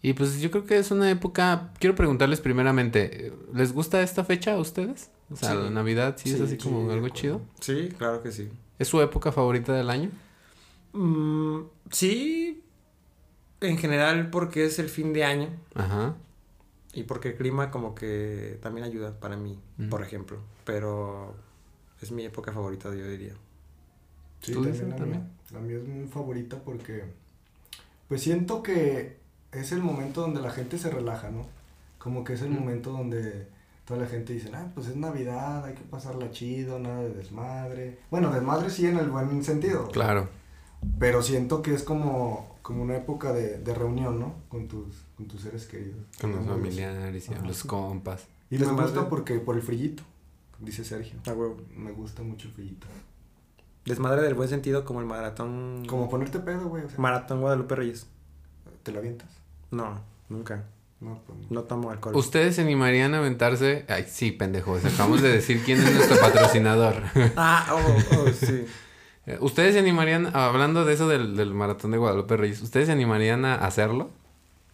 Y 0.00 0.12
pues 0.12 0.40
yo 0.40 0.50
creo 0.50 0.64
que 0.64 0.78
es 0.78 0.90
una 0.92 1.10
época. 1.10 1.72
Quiero 1.80 1.96
preguntarles 1.96 2.40
primeramente, 2.40 3.32
¿les 3.52 3.72
gusta 3.72 4.00
esta 4.02 4.24
fecha 4.24 4.54
a 4.54 4.58
ustedes? 4.58 5.10
O 5.30 5.36
sea, 5.36 5.50
Sí. 5.50 5.56
la 5.56 5.70
Navidad 5.70 6.14
sí, 6.16 6.30
es 6.30 6.36
Sí, 6.36 6.42
así 6.44 6.52
sí, 6.52 6.58
como 6.68 6.90
algo 6.90 7.08
chido. 7.08 7.40
Sí, 7.60 7.88
claro 7.98 8.22
que 8.22 8.30
sí. 8.30 8.48
¿Es 8.78 8.86
su 8.88 9.00
época 9.02 9.32
favorita 9.32 9.72
del 9.72 9.90
año? 9.90 10.10
Mm, 10.92 11.60
sí, 11.90 12.62
en 13.60 13.78
general 13.78 14.30
porque 14.30 14.64
es 14.64 14.78
el 14.78 14.88
fin 14.88 15.12
de 15.12 15.24
año 15.24 15.48
Ajá. 15.74 16.14
y 16.92 17.02
porque 17.04 17.30
el 17.30 17.36
clima 17.36 17.70
como 17.70 17.94
que 17.94 18.58
también 18.62 18.86
ayuda 18.86 19.18
para 19.20 19.36
mí, 19.36 19.58
por 19.90 20.02
ejemplo. 20.02 20.38
Pero 20.64 21.34
es 22.00 22.10
mi 22.12 22.24
época 22.24 22.52
favorita, 22.52 22.88
yo 22.94 23.06
diría. 23.08 23.34
Sí, 24.40 24.52
¿Tú 24.52 24.62
también, 24.62 24.90
la 24.90 24.96
también? 24.96 25.20
mía. 25.20 25.30
La 25.52 25.60
mía 25.60 25.76
es 25.78 25.88
muy 25.88 26.06
favorita 26.06 26.58
porque 26.64 27.04
pues 28.08 28.22
siento 28.22 28.62
que 28.62 29.16
es 29.52 29.72
el 29.72 29.82
momento 29.82 30.20
donde 30.20 30.40
la 30.40 30.50
gente 30.50 30.78
se 30.78 30.90
relaja, 30.90 31.30
¿no? 31.30 31.46
Como 31.98 32.22
que 32.24 32.34
es 32.34 32.42
el 32.42 32.50
Mm. 32.50 32.54
momento 32.60 32.92
donde 32.92 33.48
toda 33.84 34.00
la 34.00 34.06
gente 34.06 34.34
dice, 34.34 34.50
ah, 34.54 34.70
pues 34.74 34.86
es 34.86 34.96
Navidad, 34.96 35.64
hay 35.64 35.74
que 35.74 35.82
pasarla 35.82 36.30
chido, 36.30 36.78
nada 36.78 37.00
de 37.02 37.14
desmadre. 37.14 37.98
Bueno, 38.10 38.30
desmadre 38.32 38.70
sí 38.70 38.86
en 38.86 38.98
el 38.98 39.08
buen 39.10 39.42
sentido. 39.42 39.88
Claro. 39.88 40.28
Pero 40.98 41.22
siento 41.22 41.62
que 41.62 41.74
es 41.74 41.82
como, 41.82 42.56
como 42.62 42.82
una 42.82 42.96
época 42.96 43.32
de, 43.32 43.58
de 43.58 43.74
reunión, 43.74 44.18
¿no? 44.20 44.34
Con 44.48 44.68
tus, 44.68 44.86
con 45.16 45.26
tus 45.26 45.42
seres 45.42 45.66
queridos. 45.66 46.04
Con 46.20 46.34
los 46.34 46.46
familiares 46.46 47.28
y 47.28 47.34
Ajá. 47.34 47.44
los 47.46 47.64
compas. 47.64 48.26
Y 48.50 48.54
me 48.54 48.60
Desmadre. 48.60 48.84
gusta 48.92 49.08
porque 49.08 49.38
por 49.38 49.56
el 49.56 49.62
frillito, 49.62 50.02
dice 50.60 50.84
Sergio. 50.84 51.18
Ah, 51.26 51.32
huevo. 51.32 51.56
Me 51.76 51.92
gusta 51.92 52.22
mucho 52.22 52.48
el 52.48 52.54
frillito. 52.54 52.86
Desmadre 53.84 54.22
del 54.22 54.34
buen 54.34 54.48
sentido 54.48 54.84
como 54.84 55.00
el 55.00 55.06
maratón... 55.06 55.84
Como 55.88 56.08
ponerte 56.10 56.38
pedo, 56.40 56.68
güey. 56.68 56.84
O 56.84 56.88
sea, 56.88 56.98
Maratón 56.98 57.40
Guadalupe 57.40 57.74
Reyes. 57.74 58.06
¿Te 58.82 58.92
lo 58.92 58.98
avientas? 58.98 59.28
No, 59.70 60.00
nunca. 60.28 60.64
No, 61.00 61.20
pues 61.26 61.38
no. 61.38 61.46
No 61.50 61.62
tomo 61.64 61.90
alcohol. 61.90 62.14
¿Ustedes 62.16 62.56
se 62.56 62.62
animarían 62.62 63.14
a 63.14 63.18
aventarse? 63.18 63.84
Ay, 63.88 64.04
sí, 64.08 64.32
pendejos. 64.32 64.84
Acabamos 64.84 65.22
de 65.22 65.28
decir 65.30 65.62
quién 65.64 65.78
es 65.80 65.94
nuestro 65.94 66.18
patrocinador. 66.20 66.96
Ah, 67.36 67.66
oh, 67.72 68.16
oh, 68.24 68.28
sí. 68.32 68.64
Eh, 69.28 69.36
¿Ustedes 69.40 69.74
se 69.74 69.78
animarían, 69.80 70.34
hablando 70.34 70.84
de 70.86 70.94
eso 70.94 71.06
del, 71.06 71.36
del 71.36 71.52
maratón 71.52 71.90
de 71.90 71.98
Guadalupe 71.98 72.36
Reyes, 72.36 72.62
¿ustedes 72.62 72.86
se 72.86 72.92
animarían 72.92 73.44
a 73.44 73.56
hacerlo? 73.56 74.10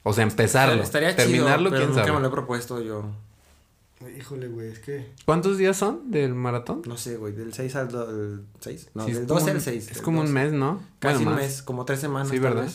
O 0.05 0.13
sea, 0.13 0.23
empezarlo. 0.23 0.83
Estaría 0.83 1.17
terminarlo, 1.17 1.71
chido, 1.71 1.71
pero 1.71 1.77
quién 1.79 1.89
nunca 1.91 2.03
sabe. 2.05 2.13
me 2.17 2.21
lo 2.23 2.29
he 2.29 2.31
propuesto 2.31 2.81
yo. 2.81 3.05
Híjole, 4.19 4.49
güey, 4.49 4.69
es 4.69 4.79
que... 4.81 5.11
¿Cuántos 5.25 5.57
días 5.57 5.77
son 5.77 6.11
del 6.11 6.35
maratón? 6.35 6.83
No 6.87 6.97
sé, 6.97 7.17
güey, 7.17 7.33
del 7.33 7.53
6 7.55 7.75
al 7.77 7.89
do- 7.89 8.11
el 8.11 8.43
6. 8.61 8.91
No, 8.95 9.07
Sí, 9.07 9.13
del 9.15 9.27
como 9.27 9.41
12 9.41 9.51
un- 9.51 9.57
al 9.57 9.63
6. 9.63 9.91
Es 9.91 10.03
como 10.03 10.21
un 10.21 10.27
12. 10.27 10.35
mes, 10.35 10.53
¿no? 10.53 10.83
Casi 10.99 11.15
Bueno, 11.17 11.31
un 11.31 11.37
más. 11.37 11.45
mes, 11.45 11.63
como 11.63 11.85
tres 11.85 12.01
semanas. 12.01 12.29
Sí, 12.29 12.39
tal 12.39 12.55
¿verdad? 12.55 12.71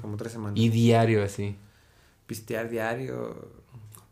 Como 0.00 0.16
tres 0.16 0.32
semanas. 0.32 0.58
Y 0.58 0.68
diario 0.70 1.22
así. 1.22 1.56
pistear 2.26 2.70
diario. 2.70 3.46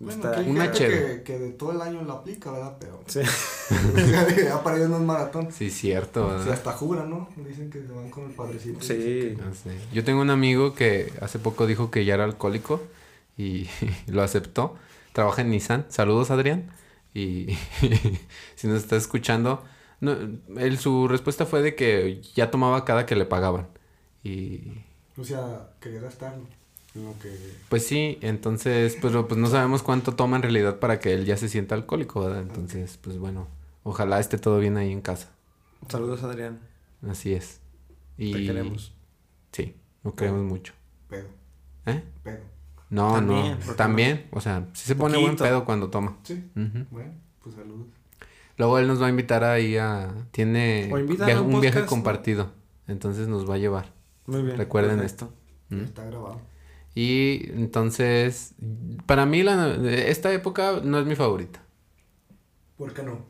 Bueno, 0.03 0.21
que 0.21 0.41
hay. 0.41 0.51
Una 0.51 0.65
gente 0.65 0.89
que, 0.89 1.23
que 1.23 1.39
de 1.39 1.51
todo 1.51 1.73
el 1.73 1.81
año 1.81 2.03
lo 2.03 2.13
aplica, 2.15 2.51
¿verdad? 2.51 2.77
Pero... 2.81 3.01
Sí. 3.07 3.21
ya 4.37 4.63
para 4.63 4.77
ellos 4.77 4.91
no 4.91 4.97
es 4.97 5.03
maratón. 5.03 5.53
Sí, 5.53 5.71
cierto, 5.71 6.27
O 6.27 6.29
sea, 6.29 6.39
¿verdad? 6.39 6.55
hasta 6.55 6.73
juran, 6.73 7.09
¿no? 7.09 7.29
Dicen 7.37 7.71
que 7.71 7.87
se 7.87 7.93
van 7.93 8.11
con 8.11 8.25
el 8.25 8.33
padrecito. 8.33 8.81
Sí. 8.81 9.37
No 9.39 9.55
sé. 9.55 9.71
Yo 9.93 10.03
tengo 10.03 10.21
un 10.21 10.31
amigo 10.31 10.75
que 10.75 11.13
hace 11.21 11.39
poco 11.39 11.67
dijo 11.67 11.91
que 11.91 12.05
ya 12.05 12.15
era 12.15 12.25
alcohólico 12.25 12.83
y 13.39 13.69
lo 14.09 14.23
aceptó. 14.23 14.77
Trabaja 15.13 15.43
en 15.43 15.51
Nissan. 15.51 15.87
Saludos, 15.89 16.31
Adrián. 16.31 16.71
Y 17.15 17.57
si 18.57 18.67
nos 18.67 18.79
está 18.83 18.97
escuchando, 18.97 19.63
no, 20.01 20.17
él, 20.59 20.79
su 20.79 21.07
respuesta 21.07 21.47
fue 21.47 21.63
de 21.63 21.77
que 21.77 22.23
ya 22.35 22.51
tomaba 22.51 22.85
cada 22.85 23.07
que 23.07 23.15
le 23.15 23.25
pagaban. 23.25 23.69
Y 24.25 24.83
O 25.17 25.23
sea, 25.25 25.71
quería 25.81 26.01
gastarlo. 26.01 26.47
Pues 27.69 27.87
sí, 27.87 28.19
entonces, 28.21 28.99
pero 29.01 29.27
pues 29.29 29.39
no 29.41 29.47
sabemos 29.49 29.83
cuánto 29.83 30.15
toma 30.15 30.37
en 30.37 30.43
realidad 30.43 30.79
para 30.79 30.99
que 30.99 31.15
él 31.15 31.25
ya 31.25 31.37
se 31.37 31.49
sienta 31.49 31.75
alcohólico, 31.75 32.21
¿verdad? 32.21 32.43
Entonces, 32.43 32.99
pues 33.01 33.19
bueno, 33.19 33.49
ojalá 33.83 34.21
esté 34.21 34.37
todo 34.39 34.59
bien 34.59 34.77
ahí 34.77 34.93
en 34.93 35.01
casa. 35.01 35.31
Saludos, 35.89 36.23
Adrián. 36.23 36.61
Así 37.09 37.33
es. 37.33 37.61
Y 38.19 38.33
Te 38.33 38.45
queremos. 38.45 38.95
Sí, 39.53 39.75
lo 40.05 40.15
queremos 40.15 40.43
mucho. 40.45 40.75
Pedo, 41.09 41.29
¿Eh? 41.87 42.03
pedo. 42.23 42.41
No, 42.91 43.15
También, 43.15 43.57
¿por 43.59 43.67
no. 43.69 43.75
También, 43.75 44.27
o 44.33 44.41
sea, 44.43 44.69
sí 44.75 44.87
se 44.87 44.95
pone 44.95 45.17
buen 45.19 45.37
pedo 45.37 45.65
cuando 45.65 45.89
toma. 45.89 46.19
Sí. 46.25 46.45
Bueno, 46.91 47.13
pues 47.43 47.55
saludos. 47.55 47.87
Luego 48.59 48.79
él 48.79 48.87
nos 48.87 49.01
va 49.01 49.07
a 49.07 49.11
invitar 49.11 49.45
ahí 49.45 49.79
a... 49.79 50.13
Tiene 50.31 50.93
viaje- 51.09 51.41
un 51.41 51.55
un 51.55 51.61
viaje 51.63 51.87
compartido. 51.87 52.53
Entonces 52.87 53.27
nos 53.29 53.49
va 53.49 53.55
a 53.55 53.59
llevar. 53.59 53.93
Muy 54.27 54.43
bien. 54.43 54.59
Recuerden 54.59 54.99
perfecto. 54.99 55.33
¿Mm? 55.71 55.81
Está 55.81 56.05
grabado. 56.05 56.41
Y 56.95 57.51
entonces, 57.53 58.53
para 59.07 59.25
mí 59.25 59.43
la, 59.43 59.75
esta 59.91 60.33
época 60.33 60.81
no 60.83 60.99
es 60.99 61.07
mi 61.07 61.17
favorita. 61.17 61.63
¿Por 62.77 62.93
qué 62.93 63.03
no? 63.03 63.25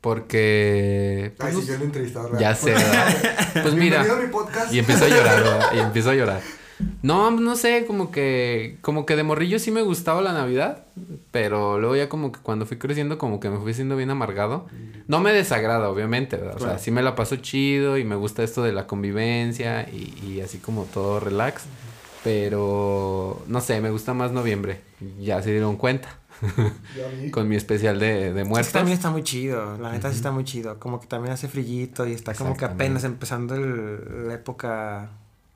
Porque... 0.00 1.32
Ay, 1.38 1.52
pues, 1.52 1.64
si 1.64 1.72
yo 1.72 1.78
lo 1.78 1.84
entrevistaba. 1.84 2.38
ya 2.38 2.54
sé, 2.54 2.72
¿verdad? 2.72 3.62
Pues 3.62 3.74
mira. 3.74 4.02
Mi. 4.02 4.76
Y 4.76 4.78
empiezo 4.78 5.04
a 5.04 5.08
llorar, 5.08 5.42
¿verdad? 5.42 5.70
Y 5.74 5.78
empiezo 5.78 6.10
a 6.10 6.14
llorar. 6.14 6.40
No, 7.02 7.30
no 7.32 7.56
sé, 7.56 7.84
como 7.86 8.12
que, 8.12 8.78
como 8.82 9.04
que 9.04 9.16
de 9.16 9.24
morrillo 9.24 9.58
sí 9.58 9.70
me 9.72 9.82
gustaba 9.82 10.22
la 10.22 10.32
Navidad, 10.32 10.84
pero 11.32 11.78
luego 11.80 11.96
ya 11.96 12.08
como 12.08 12.30
que 12.30 12.40
cuando 12.40 12.66
fui 12.66 12.78
creciendo 12.78 13.18
como 13.18 13.40
que 13.40 13.50
me 13.50 13.58
fui 13.58 13.74
siendo 13.74 13.96
bien 13.96 14.10
amargado. 14.10 14.66
No 15.08 15.20
me 15.20 15.32
desagrada, 15.32 15.88
obviamente, 15.88 16.36
¿verdad? 16.36 16.56
O 16.56 16.60
sea, 16.60 16.78
sí 16.78 16.90
me 16.90 17.02
la 17.02 17.16
paso 17.16 17.36
chido 17.36 17.98
y 17.98 18.04
me 18.04 18.14
gusta 18.14 18.44
esto 18.44 18.62
de 18.62 18.72
la 18.72 18.86
convivencia 18.86 19.88
y, 19.90 20.14
y 20.24 20.40
así 20.40 20.58
como 20.58 20.84
todo 20.84 21.18
relax, 21.18 21.64
pero 22.28 23.42
no 23.46 23.60
sé, 23.62 23.80
me 23.80 23.90
gusta 23.90 24.12
más 24.12 24.32
noviembre, 24.32 24.82
ya 25.18 25.40
se 25.42 25.50
dieron 25.50 25.76
cuenta, 25.78 26.18
con 27.32 27.48
mi 27.48 27.56
especial 27.56 27.98
de, 27.98 28.32
de 28.34 28.40
Es 28.42 28.44
que 28.44 28.44
muertos. 28.44 28.72
también 28.72 28.96
está 28.98 29.10
muy 29.10 29.22
chido, 29.22 29.78
la 29.78 29.92
neta 29.92 30.10
sí 30.10 30.16
está 30.16 30.30
muy 30.30 30.44
chido. 30.44 30.78
Como 30.78 31.00
que 31.00 31.06
también 31.06 31.32
hace 31.32 31.48
frillito 31.48 32.06
y 32.06 32.12
está 32.12 32.34
como 32.34 32.54
que 32.54 32.66
apenas 32.66 33.04
empezando 33.04 33.54
el- 33.54 34.28
la 34.28 34.34
época 34.34 35.08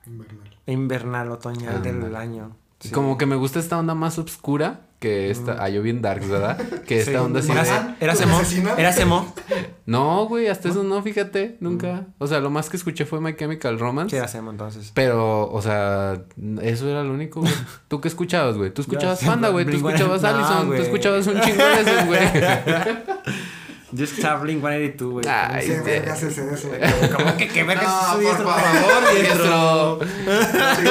Invernal. 0.07 0.57
invernal, 0.65 1.31
otoñal 1.31 1.83
del 1.83 1.95
Ándale. 1.97 2.17
año. 2.17 2.55
Sí. 2.83 2.89
Como 2.91 3.17
que 3.17 3.25
me 3.25 3.37
gusta 3.37 3.59
esta 3.59 3.79
onda 3.79 3.95
más 3.95 4.17
oscura 4.19 4.81
que 4.99 5.29
esta... 5.31 5.63
Ah, 5.63 5.69
yo 5.69 5.81
bien 5.81 6.01
darks, 6.01 6.27
¿verdad? 6.27 6.57
Que 6.85 6.99
esta 6.99 7.11
Sí. 7.11 7.17
onda 7.17 7.39
así 7.39 7.51
Era, 7.51 7.63
de... 7.63 7.95
era 8.01 8.13
¿Te 8.13 8.19
Semo. 8.19 8.41
Era 8.77 8.91
Semo. 8.91 9.33
No, 9.85 10.25
güey, 10.27 10.47
hasta 10.47 10.67
eso 10.67 10.83
no, 10.83 11.01
fíjate, 11.01 11.55
nunca. 11.61 12.07
O 12.17 12.27
sea, 12.27 12.41
lo 12.41 12.49
más 12.49 12.69
que 12.69 12.75
escuché 12.75 13.05
fue 13.05 13.21
My 13.21 13.35
Chemical 13.37 13.79
Romance. 13.79 14.11
¿Qué 14.11 14.17
era 14.17 14.27
Semo 14.27 14.51
entonces? 14.51 14.91
Pero, 14.93 15.49
o 15.49 15.61
sea, 15.61 16.23
eso 16.61 16.89
era 16.89 17.03
lo 17.03 17.13
único, 17.13 17.39
güey. 17.39 17.53
¿Tú 17.87 18.01
qué 18.01 18.09
escuchabas, 18.09 18.57
güey? 18.57 18.73
Tú 18.73 18.81
escuchabas 18.81 19.23
Panda, 19.23 19.47
güey. 19.49 19.63
Tú 19.65 19.71
Blink-182. 19.71 19.87
escuchabas 19.93 20.21
No, 20.21 20.27
Allison. 20.27 20.67
Tú 20.67 20.73
escuchabas 20.81 21.27
un 21.27 21.39
chingo 21.41 21.63
de 21.63 21.81
esos, 21.81 22.05
güey. 22.05 22.19
Yo 23.95 24.03
escuchaba 24.05 24.41
Blink 24.41 24.59
182, 24.61 25.11
güey. 25.11 25.25
Ay, 25.27 25.67
¿Qué 25.67 25.79
vergas 25.81 26.23
es 26.23 26.37
eso? 26.37 26.69
¿Cómo 27.15 27.37
que 27.37 27.47
qué 27.47 27.63
vergas 27.63 27.85
No, 28.13 28.21
es 28.21 28.27
eso, 28.33 28.43
por 28.43 28.53
favor, 28.53 29.15
diestro. 29.15 29.99
Sí, 30.01 30.83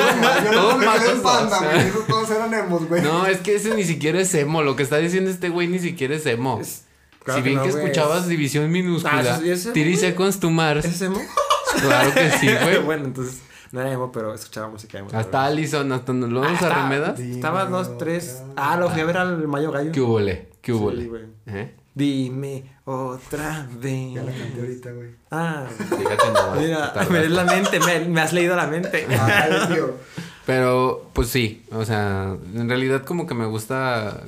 yo 0.44 0.50
Todos 0.52 0.72
no 0.72 0.78
me 0.78 0.86
quedé 0.98 1.10
en 1.10 1.22
matos, 1.22 1.22
panda, 1.22 1.56
o 1.56 1.60
sea. 1.60 1.70
güey. 1.72 1.86
Esos 1.88 2.06
todos 2.06 2.30
eran 2.30 2.54
emos, 2.54 2.88
güey. 2.88 3.02
No, 3.02 3.26
es 3.26 3.38
que 3.40 3.56
ese 3.56 3.74
ni 3.74 3.84
siquiera 3.84 4.20
es 4.20 4.34
emo. 4.34 4.62
Lo 4.62 4.76
que 4.76 4.82
está 4.84 4.98
diciendo 4.98 5.30
este 5.30 5.48
güey 5.48 5.66
ni 5.68 5.78
siquiera 5.80 6.14
es 6.14 6.24
emo. 6.26 6.58
Es- 6.60 6.84
claro 7.24 7.38
si 7.40 7.44
bien 7.44 7.56
no, 7.56 7.62
que, 7.64 7.70
güey. 7.72 7.82
escuchabas 7.84 8.28
División 8.28 8.70
Minúscula, 8.70 9.34
Ah, 9.36 9.40
Tiri 9.72 9.90
güey. 9.90 9.96
Seconds 9.96 10.40
to 10.40 10.50
Mars. 10.50 10.84
¿Es 10.84 10.96
Semo? 10.96 11.20
Claro 11.80 12.14
que 12.14 12.30
sí, 12.32 12.46
güey. 12.62 12.78
bueno, 12.82 13.04
entonces 13.06 13.40
no 13.72 13.80
era 13.80 13.90
emo, 13.92 14.12
pero 14.12 14.32
escuchaba 14.34 14.68
música 14.68 14.98
emo. 14.98 15.08
Hasta 15.12 15.44
Allison, 15.44 15.90
hasta 15.92 16.12
los 16.12 16.46
Ah, 16.46 16.52
estaba- 16.52 16.74
Arremedas. 16.86 17.18
Sí. 17.18 17.32
Estaba 17.32 17.64
dos, 17.66 17.98
tres. 17.98 18.42
Ah, 18.56 18.76
lo 18.76 18.90
fui 18.90 19.00
a 19.00 19.04
ver 19.04 19.16
al 19.18 19.48
Mayo 19.48 19.72
Gallo. 19.72 19.90
¿Qué 19.92 20.00
hubole? 20.00 20.48
¿Qué 20.60 20.72
Sí, 20.72 20.78
hubole? 20.78 21.04
güey. 21.06 21.22
¿Eh? 21.46 21.74
Dime 21.94 22.64
otra 22.84 23.66
vez. 23.80 24.14
Ya 24.14 24.22
la 24.22 24.32
canté 24.32 24.60
ahorita, 24.60 24.92
güey. 24.92 25.10
Ah, 25.30 25.66
Fíjate 25.76 26.26
nomás. 26.28 26.58
mira, 26.58 26.78
me 26.78 26.92
tardaste. 26.94 27.28
la 27.28 27.44
mente, 27.44 27.80
me, 27.80 28.00
me 28.08 28.20
has 28.20 28.32
leído 28.32 28.56
la 28.56 28.66
mente. 28.66 29.06
Ay, 29.08 29.52
tío. 29.74 29.94
Pero, 30.46 31.10
pues 31.12 31.28
sí, 31.28 31.64
o 31.70 31.84
sea, 31.84 32.36
en 32.54 32.68
realidad 32.68 33.04
como 33.04 33.26
que 33.26 33.34
me 33.34 33.46
gusta, 33.46 34.22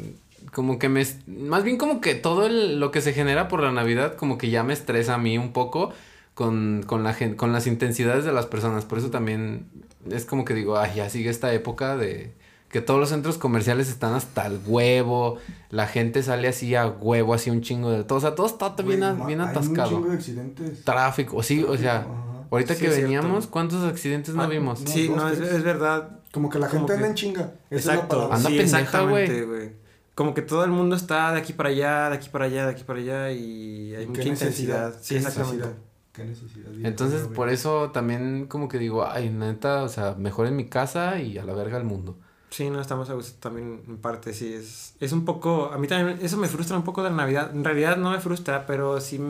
como 0.52 0.78
que 0.78 0.88
me, 0.88 1.04
más 1.26 1.64
bien 1.64 1.76
como 1.78 2.00
que 2.00 2.14
todo 2.14 2.46
el- 2.46 2.78
lo 2.78 2.90
que 2.92 3.00
se 3.00 3.12
genera 3.12 3.48
por 3.48 3.60
la 3.62 3.72
Navidad 3.72 4.14
como 4.16 4.38
que 4.38 4.50
ya 4.50 4.62
me 4.62 4.72
estresa 4.74 5.14
a 5.14 5.18
mí 5.18 5.38
un 5.38 5.52
poco 5.52 5.92
con, 6.34 6.84
con, 6.86 7.02
la 7.02 7.14
gen- 7.14 7.34
con 7.34 7.52
las 7.52 7.66
intensidades 7.66 8.24
de 8.24 8.32
las 8.32 8.46
personas. 8.46 8.84
Por 8.84 8.98
eso 8.98 9.10
también 9.10 9.66
es 10.10 10.24
como 10.24 10.44
que 10.44 10.54
digo, 10.54 10.78
ay, 10.78 10.92
ya 10.96 11.10
sigue 11.10 11.30
esta 11.30 11.52
época 11.52 11.96
de 11.96 12.32
que 12.74 12.80
todos 12.80 12.98
los 12.98 13.08
centros 13.08 13.38
comerciales 13.38 13.88
están 13.88 14.14
hasta 14.14 14.46
el 14.46 14.58
huevo, 14.66 15.38
la 15.70 15.86
gente 15.86 16.22
sale 16.24 16.48
así 16.48 16.74
a 16.74 16.88
huevo, 16.88 17.32
así 17.32 17.48
un 17.48 17.60
chingo 17.62 17.90
de 17.92 18.02
todo, 18.02 18.18
o 18.18 18.20
sea, 18.20 18.34
todo 18.34 18.46
está 18.48 18.70
bien, 18.82 19.04
a- 19.04 19.14
ma- 19.14 19.26
bien 19.26 19.40
Hay 19.40 19.46
un 19.46 19.50
atascado. 19.52 19.90
chingo 19.90 20.08
de 20.08 20.14
accidentes. 20.16 20.84
Tráfico, 20.84 21.40
sí, 21.44 21.62
o 21.66 21.76
sea, 21.78 21.98
Ajá. 22.00 22.08
Ahorita 22.50 22.74
Sí, 22.74 22.80
que 22.80 22.86
es 22.88 22.94
cierto. 22.96 23.12
veníamos, 23.12 23.46
¿cuántos 23.46 23.82
accidentes 23.84 24.34
no 24.34 24.42
Ah, 24.42 24.46
vimos? 24.46 24.80
no. 24.82 24.86
Sí, 24.88 25.06
dos, 25.08 25.16
no, 25.16 25.28
es, 25.28 25.38
tres. 25.38 25.52
es 25.54 25.62
verdad. 25.64 26.20
Como 26.32 26.50
que 26.50 26.58
la 26.58 26.66
Como 26.68 26.80
gente 26.80 26.92
anda 26.94 27.04
que- 27.06 27.10
en 27.10 27.14
chinga. 27.16 27.40
Esa 27.40 27.52
es 27.70 27.86
la 27.86 27.92
Exacto. 27.94 28.16
palabra. 28.16 28.36
Anda 28.36 28.48
sí, 28.50 28.56
pendeja, 28.58 28.80
exactamente, 28.80 29.44
güey. 29.44 29.70
Como 30.14 30.34
que 30.34 30.42
todo 30.42 30.64
el 30.64 30.70
mundo 30.70 30.94
está 30.96 31.32
de 31.32 31.38
aquí 31.38 31.52
para 31.52 31.68
allá, 31.70 32.10
de 32.10 32.16
aquí 32.16 32.28
para 32.28 32.44
allá, 32.46 32.64
de 32.66 32.70
aquí 32.72 32.84
para 32.84 32.98
allá 33.00 33.30
y 33.32 33.94
hay 33.94 34.02
¿Qué 34.04 34.08
mucha 34.08 34.28
intensidad. 34.28 34.94
Sí, 35.00 35.14
¿Qué 35.14 35.18
exactamente. 35.18 35.56
necesidad? 35.58 35.82
¿Qué 36.12 36.24
necesidad? 36.24 36.66
Entonces, 36.84 37.22
por 37.28 37.48
eso 37.48 37.90
también 37.92 38.46
como 38.48 38.68
que 38.68 38.78
digo, 38.78 39.04
ay, 39.06 39.30
neta, 39.30 39.82
o 39.82 39.88
sea, 39.88 40.14
mejor 40.16 40.46
en 40.48 40.54
mi 40.56 40.66
casa 40.68 41.20
y 41.20 41.38
a 41.38 41.44
la 41.44 41.54
verga 41.54 41.76
el 41.78 41.84
mundo. 41.84 42.18
Sí, 42.54 42.70
no 42.70 42.80
estamos 42.80 43.10
a 43.10 43.14
gusto 43.14 43.36
también 43.40 43.82
en 43.88 43.96
parte, 43.98 44.32
sí, 44.32 44.54
es, 44.54 44.94
es 45.00 45.10
un 45.10 45.24
poco, 45.24 45.72
a 45.72 45.76
mí 45.76 45.88
también 45.88 46.20
eso 46.22 46.36
me 46.36 46.46
frustra 46.46 46.76
un 46.76 46.84
poco 46.84 47.02
de 47.02 47.10
la 47.10 47.16
Navidad, 47.16 47.50
en 47.52 47.64
realidad 47.64 47.96
no 47.96 48.12
me 48.12 48.20
frustra, 48.20 48.64
pero 48.64 49.00
sí 49.00 49.20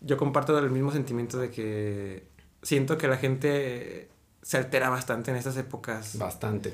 yo 0.00 0.16
comparto 0.16 0.56
el 0.56 0.70
mismo 0.70 0.92
sentimiento 0.92 1.36
de 1.38 1.50
que 1.50 2.28
siento 2.62 2.96
que 2.96 3.08
la 3.08 3.16
gente 3.16 4.08
se 4.40 4.56
altera 4.56 4.88
bastante 4.88 5.32
en 5.32 5.36
estas 5.36 5.56
épocas. 5.56 6.16
Bastante. 6.16 6.72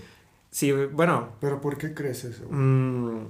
Sí, 0.50 0.70
bueno, 0.70 1.30
¿Pero 1.40 1.62
por 1.62 1.78
qué 1.78 1.94
crees 1.94 2.24
eso? 2.24 2.44
mm, 2.50 3.20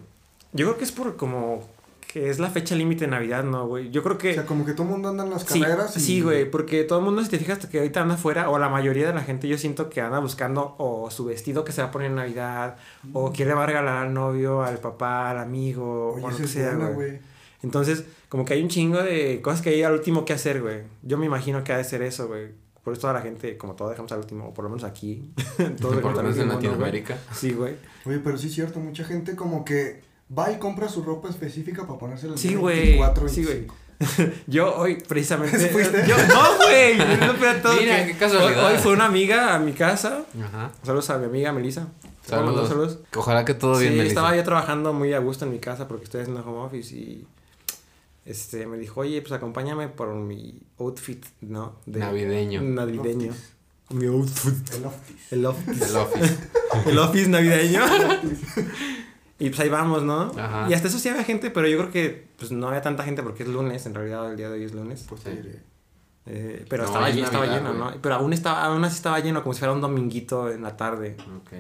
yo 0.55 0.67
creo 0.67 0.77
que 0.77 0.83
es 0.83 0.91
por 0.91 1.15
como 1.17 1.69
que 2.15 2.31
es 2.31 2.39
la 2.39 2.49
fecha 2.49 2.77
límite 2.77 3.07
de 3.07 3.11
Navidad, 3.11 3.43
¿no, 3.43 3.67
güey? 3.67 3.91
Yo 3.91 4.05
creo 4.05 4.17
que... 4.19 4.31
O 4.31 4.35
sea, 4.35 4.47
como 4.47 4.65
que 4.65 4.73
todo 4.73 4.85
el 4.85 4.91
mundo 4.91 5.09
anda 5.09 5.25
en 5.25 5.31
las 5.31 5.43
Sí, 5.43 5.61
carreras. 5.61 5.97
y- 5.97 6.01
sí, 6.01 6.21
güey, 6.21 6.49
porque 6.49 6.85
todo 6.85 7.01
el 7.01 7.05
mundo, 7.05 7.25
si 7.25 7.29
te 7.29 7.39
fijas 7.41 7.67
que 7.67 7.79
ahorita 7.79 8.03
anda 8.03 8.15
afuera, 8.15 8.51
o 8.51 8.59
la 8.61 8.69
mayoría 8.69 9.09
de 9.09 9.13
la 9.13 9.23
gente, 9.25 9.49
yo 9.49 9.59
siento 9.59 9.91
que 9.91 10.01
anda 10.01 10.21
buscando 10.21 10.77
o 10.79 11.11
su 11.11 11.25
vestido 11.25 11.65
que 11.65 11.73
se 11.73 11.83
va 11.83 11.89
a 11.89 11.91
poner 11.91 12.11
en 12.11 12.15
Navidad, 12.15 12.77
o 13.13 13.33
quiere 13.33 13.53
va 13.53 13.65
a 13.65 13.67
regalar 13.67 13.97
al 14.07 14.15
novio, 14.15 14.63
al 14.63 14.79
papá, 14.79 15.31
al 15.31 15.39
amigo, 15.39 16.13
Oye, 16.13 16.25
o 16.25 16.31
lo 16.31 16.37
que 16.37 16.47
sea, 16.47 16.69
buena, 16.77 16.91
güey. 16.91 17.09
güey. 17.11 17.21
Entonces, 17.65 18.05
como 18.29 18.45
que 18.45 18.55
hay 18.55 18.63
un 18.63 18.69
chingo 18.69 19.03
de 19.03 19.41
cosas 19.43 19.61
que 19.61 19.71
hay 19.71 19.83
al 19.83 19.95
último 19.95 20.25
que 20.25 20.35
hacer, 20.35 20.63
güey. 20.63 20.83
Yo 21.03 21.19
me 21.19 21.27
imagino 21.27 21.65
que 21.65 21.73
ha 21.73 21.79
de 21.79 21.85
ser 21.85 22.01
eso, 22.03 22.29
güey. 22.29 22.51
Por 22.85 22.93
eso 22.93 23.01
toda 23.01 23.15
la 23.15 23.23
gente, 23.23 23.57
como 23.59 23.75
todo 23.75 23.89
dejamos 23.91 24.13
al 24.13 24.21
último, 24.21 24.51
o 24.51 24.55
por 24.55 24.63
lo 24.63 24.69
menos 24.71 24.85
aquí. 24.85 25.33
Todos 25.81 25.97
Por 25.97 26.13
lo 26.15 26.23
menos 26.23 26.37
en 26.37 26.43
último, 26.43 26.45
¿no, 26.45 26.59
güey? 26.61 26.93
Latinoamérica. 26.93 27.19
Sí, 27.33 27.55
güey. 27.55 27.75
Oye, 28.05 28.21
pero 28.23 28.39
sí 28.39 28.47
es 28.47 28.53
cierto, 28.55 28.79
mucha 28.79 29.03
gente 29.03 29.35
como 29.35 29.65
que 29.65 30.14
va 30.37 30.51
y 30.53 30.59
compra 30.59 30.89
su 30.89 31.03
ropa 31.03 31.29
específica 31.29 31.87
para 31.87 31.99
ponerse 31.99 32.27
el 32.27 32.39
Sí, 32.39 32.55
güey. 32.55 32.81
24, 32.99 33.29
Sí, 33.29 33.45
güey. 33.45 33.55
25. 33.67 33.75
Yo 34.49 34.75
hoy, 34.77 34.97
precisamente. 35.07 35.59
¿Sí 35.59 35.69
fuiste? 35.69 36.05
Yo, 36.07 36.17
no, 36.17 36.57
güey. 36.57 36.97
no 36.99 37.33
Mira, 37.81 38.05
que- 38.07 38.13
qué 38.13 38.19
casualidad. 38.19 38.67
Hoy, 38.67 38.75
hoy 38.75 38.79
fue 38.83 38.93
una 38.93 39.07
amiga 39.07 39.55
a 39.55 39.59
mi 39.59 39.73
casa. 39.73 40.25
Ajá. 40.43 40.73
Saludos 40.83 41.09
a 41.11 41.19
mi 41.19 41.27
amiga 41.27 41.53
Melissa. 41.53 41.89
Saludos. 42.27 42.69
Saludos. 42.69 42.99
Ojalá 43.15 43.45
que 43.45 43.55
todo 43.55 43.79
bien, 43.79 43.93
sí, 43.95 44.01
estaba 44.01 44.35
yo 44.35 44.43
trabajando 44.45 44.93
muy 44.95 45.13
a 45.13 45.19
gusto 45.19 45.45
en 45.45 45.53
mi 45.53 45.59
casa 45.59 45.87
porque 45.89 46.05
estoy 46.05 46.23
haciendo 46.23 46.43
home 46.43 46.67
office 46.67 46.95
y 46.95 47.27
este 48.25 48.67
me 48.67 48.79
dijo, 48.79 49.01
oye, 49.01 49.21
pues 49.21 49.33
acompáñame 49.33 49.89
por 49.89 50.13
mi 50.15 50.59
outfit, 50.79 51.25
¿no? 51.43 51.77
De- 51.87 52.01
Navideño. 52.01 52.63
Navideño. 52.63 53.33
Mi 53.91 54.07
outfit. 54.07 54.75
El 54.75 54.87
office. 54.87 55.35
El 55.35 55.47
office. 55.47 55.85
El 55.85 55.97
office. 55.97 56.39
El 56.87 56.99
office 56.99 57.29
navideño. 57.29 57.83
Y 59.39 59.49
pues 59.49 59.61
ahí 59.61 59.69
vamos, 59.69 60.03
¿no? 60.03 60.33
Ajá. 60.37 60.67
Y 60.69 60.75
hasta 60.75 60.89
eso 60.89 60.99
sí 60.99 61.09
había 61.09 61.25
gente, 61.25 61.51
pero 61.51 61.67
yo 61.67 61.79
creo 61.79 61.91
que 61.91 62.29
pues 62.39 62.53
no 62.53 62.69
había 62.69 62.83
tanta 62.83 63.03
gente 63.05 63.23
porque 63.23 63.43
es 63.43 63.49
lunes, 63.49 63.85
en 63.87 63.95
realidad 63.95 64.31
el 64.31 64.37
día 64.37 64.49
de 64.49 64.55
hoy 64.55 64.65
es 64.65 64.73
lunes. 64.75 65.07
Pues 65.09 65.23
Sí. 65.23 65.31
Eh, 66.27 66.65
pero 66.71 66.85
No, 66.85 66.89
estaba, 66.89 67.11
es 67.11 67.17
estaba 67.19 67.45
lleno, 67.47 67.75
güey. 67.75 67.79
¿no? 67.79 68.01
Pero 68.01 68.15
aún, 68.15 68.33
estaba, 68.33 68.65
aún 68.65 68.83
así 68.85 68.97
estaba 68.97 69.21
lleno, 69.21 69.43
como 69.43 69.53
si 69.53 69.59
fuera 69.59 69.75
un 69.75 69.83
dominguito 69.83 70.51
en 70.51 70.63
la 70.63 70.77
tarde. 70.77 71.17
Ok. 71.37 71.53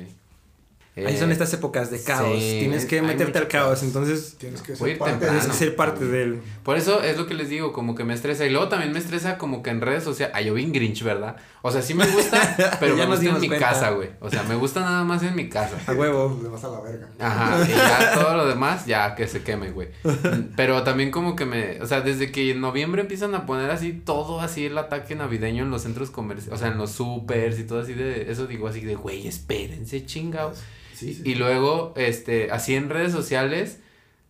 Ahí 0.96 1.06
Eh, 1.06 1.18
son 1.18 1.32
estas 1.32 1.52
épocas 1.52 1.90
de 1.90 2.00
caos. 2.02 2.38
sí, 2.38 2.58
Tienes 2.60 2.86
que 2.86 3.02
meterte 3.02 3.38
al 3.38 3.48
caos, 3.48 3.80
caos. 3.80 3.82
entonces 3.82 4.36
Tienes 4.38 4.62
que 4.62 4.76
ser 4.76 4.96
parte 4.96 5.26
tienes 5.26 5.46
que 5.46 5.52
ser 5.52 5.74
parte 5.74 6.04
de 6.04 6.22
él. 6.22 6.40
Por 6.62 6.76
eso 6.76 7.02
es 7.02 7.16
lo 7.16 7.26
que 7.26 7.34
les 7.34 7.48
digo, 7.48 7.72
como 7.72 7.94
que 7.96 8.04
me 8.04 8.14
estresa. 8.14 8.46
Y 8.46 8.50
luego 8.50 8.68
también 8.68 8.92
me 8.92 9.00
estresa 9.00 9.36
como 9.36 9.62
que 9.62 9.70
en 9.70 9.80
redes 9.80 10.04
sociales. 10.04 10.34
Ay, 10.36 10.46
yo 10.46 10.54
vi 10.54 10.64
Grinch, 10.66 11.02
¿verdad? 11.02 11.36
O 11.62 11.72
sea, 11.72 11.82
sí 11.82 11.94
me 11.94 12.06
gusta, 12.06 12.76
pero 12.80 12.96
Ya 12.96 13.06
me 13.06 13.16
gusta 13.16 13.28
en 13.30 13.40
mi 13.40 13.48
cuenta. 13.48 13.68
casa, 13.70 13.90
güey. 13.90 14.10
O 14.20 14.30
sea, 14.30 14.42
me 14.44 14.54
gusta 14.54 14.80
nada 14.80 15.02
más 15.02 15.22
en 15.24 15.34
mi 15.34 15.48
casa. 15.48 15.76
A 15.86 15.92
huevo. 15.94 16.38
Le 16.42 16.48
vas 16.48 16.62
a 16.62 16.68
la 16.68 16.80
verga. 16.80 17.08
Ajá, 17.18 17.64
y 17.66 17.72
ya 17.72 18.12
todo 18.14 18.36
lo 18.36 18.46
demás, 18.46 18.86
ya 18.86 19.14
que 19.16 19.26
se 19.26 19.42
queme, 19.42 19.70
güey. 19.72 19.88
Pero 20.56 20.82
también 20.84 21.10
como 21.10 21.34
que 21.36 21.44
me, 21.44 21.80
o 21.80 21.86
sea, 21.86 22.02
desde 22.02 22.30
que 22.30 22.50
en 22.52 22.60
noviembre 22.60 23.02
empiezan 23.02 23.34
a 23.34 23.46
poner 23.46 23.70
así 23.70 23.92
todo 23.92 24.40
así 24.40 24.66
el 24.66 24.78
ataque 24.78 25.14
navideño 25.16 25.64
en 25.64 25.70
los 25.70 25.82
centros 25.82 26.10
comerciales, 26.10 26.54
o 26.54 26.56
sea, 26.62 26.68
en 26.70 26.78
los 26.78 26.92
supers 26.92 27.58
y 27.58 27.64
todo 27.64 27.80
así 27.80 27.94
de, 27.94 28.30
eso 28.30 28.46
digo 28.46 28.68
así 28.68 28.80
de, 28.82 28.94
güey, 28.94 29.26
espérense, 29.26 30.04
chingados. 30.06 30.58
Sí, 30.94 31.14
sí. 31.14 31.22
Y 31.24 31.34
luego, 31.34 31.92
este, 31.96 32.50
así 32.50 32.74
en 32.74 32.88
redes 32.90 33.12
sociales, 33.12 33.80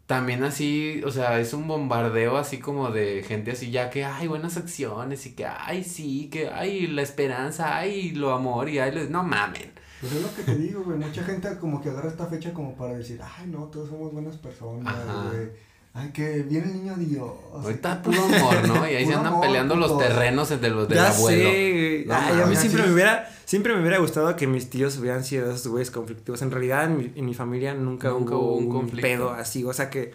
también 0.07 0.43
así, 0.45 1.01
o 1.07 1.11
sea, 1.11 1.41
es 1.41 1.55
un 1.55 1.67
bombardeo 1.67 2.37
así 2.37 2.59
como 2.59 2.91
de 2.91 3.23
gente 3.23 3.53
así 3.53 3.71
ya 3.71 3.89
que 3.91 4.05
hay 4.05 4.27
buenas 4.29 4.57
acciones 4.57 5.25
y 5.27 5.35
que 5.35 5.47
ay 5.47 5.83
sí, 5.85 6.29
que 6.31 6.49
hay 6.51 6.87
la 6.87 7.01
esperanza, 7.03 7.77
ay 7.77 8.11
lo 8.11 8.33
amor 8.33 8.69
y 8.69 8.79
ay 8.81 8.93
les- 8.93 9.11
no 9.11 9.23
mamen. 9.23 9.73
Pues 10.01 10.13
es 10.13 10.21
lo 10.23 10.35
que 10.35 10.43
te 10.43 10.57
digo, 10.59 10.83
güey. 10.85 10.99
Mucha 10.99 11.23
gente 11.25 11.49
como 11.59 11.81
que 11.81 11.89
agarra 11.89 12.11
esta 12.11 12.27
fecha 12.27 12.53
como 12.53 12.77
para 12.77 12.95
decir, 12.99 13.19
ay, 13.23 13.47
no, 13.47 13.65
todos 13.69 13.89
somos 13.89 14.13
buenas 14.13 14.37
personas, 14.37 14.95
güey. 15.31 15.49
Ay, 15.97 16.11
que 16.11 16.43
viene 16.43 16.67
el 16.67 16.73
niño 16.83 16.95
Dios. 16.97 17.31
Ahorita 17.53 18.03
puro 18.03 18.21
amor, 18.25 18.67
¿no? 18.67 18.91
Y 18.91 18.95
ahí 18.97 19.07
se 19.07 19.15
andan 19.15 19.35
amor, 19.35 19.47
peleando 19.47 19.77
los 19.77 19.97
terrenos 19.97 20.49
de 20.49 20.69
los 20.71 20.89
del 20.89 20.99
ya 20.99 21.09
abuelo. 21.11 21.51
sé. 21.51 22.05
No 22.07 22.15
Ay, 22.15 22.41
a 22.43 22.47
mí 22.47 22.57
siempre 22.57 22.83
me 22.83 22.93
hubiera, 22.93 23.31
siempre 23.45 23.75
me 23.75 23.81
hubiera 23.81 23.99
gustado 23.99 24.35
que 24.35 24.49
mis 24.49 24.69
tíos 24.71 24.99
hubieran 24.99 25.23
sido 25.23 25.49
esos 25.51 25.69
güeyes 25.69 25.93
conflictivos. 25.93 26.43
En 26.43 26.51
realidad, 26.51 26.85
en 26.87 26.97
mi, 26.99 27.13
en 27.15 27.25
mi 27.25 27.35
familia 27.35 27.75
nunca, 27.75 28.09
Nunca 28.11 28.35
hubo 28.35 28.55
hubo 28.55 28.57
un 28.57 28.65
un, 28.67 28.73
conflicto. 28.73 29.03
pedo 29.03 29.31
así. 29.31 29.63
O 29.65 29.73
sea 29.73 29.89
que 29.89 30.13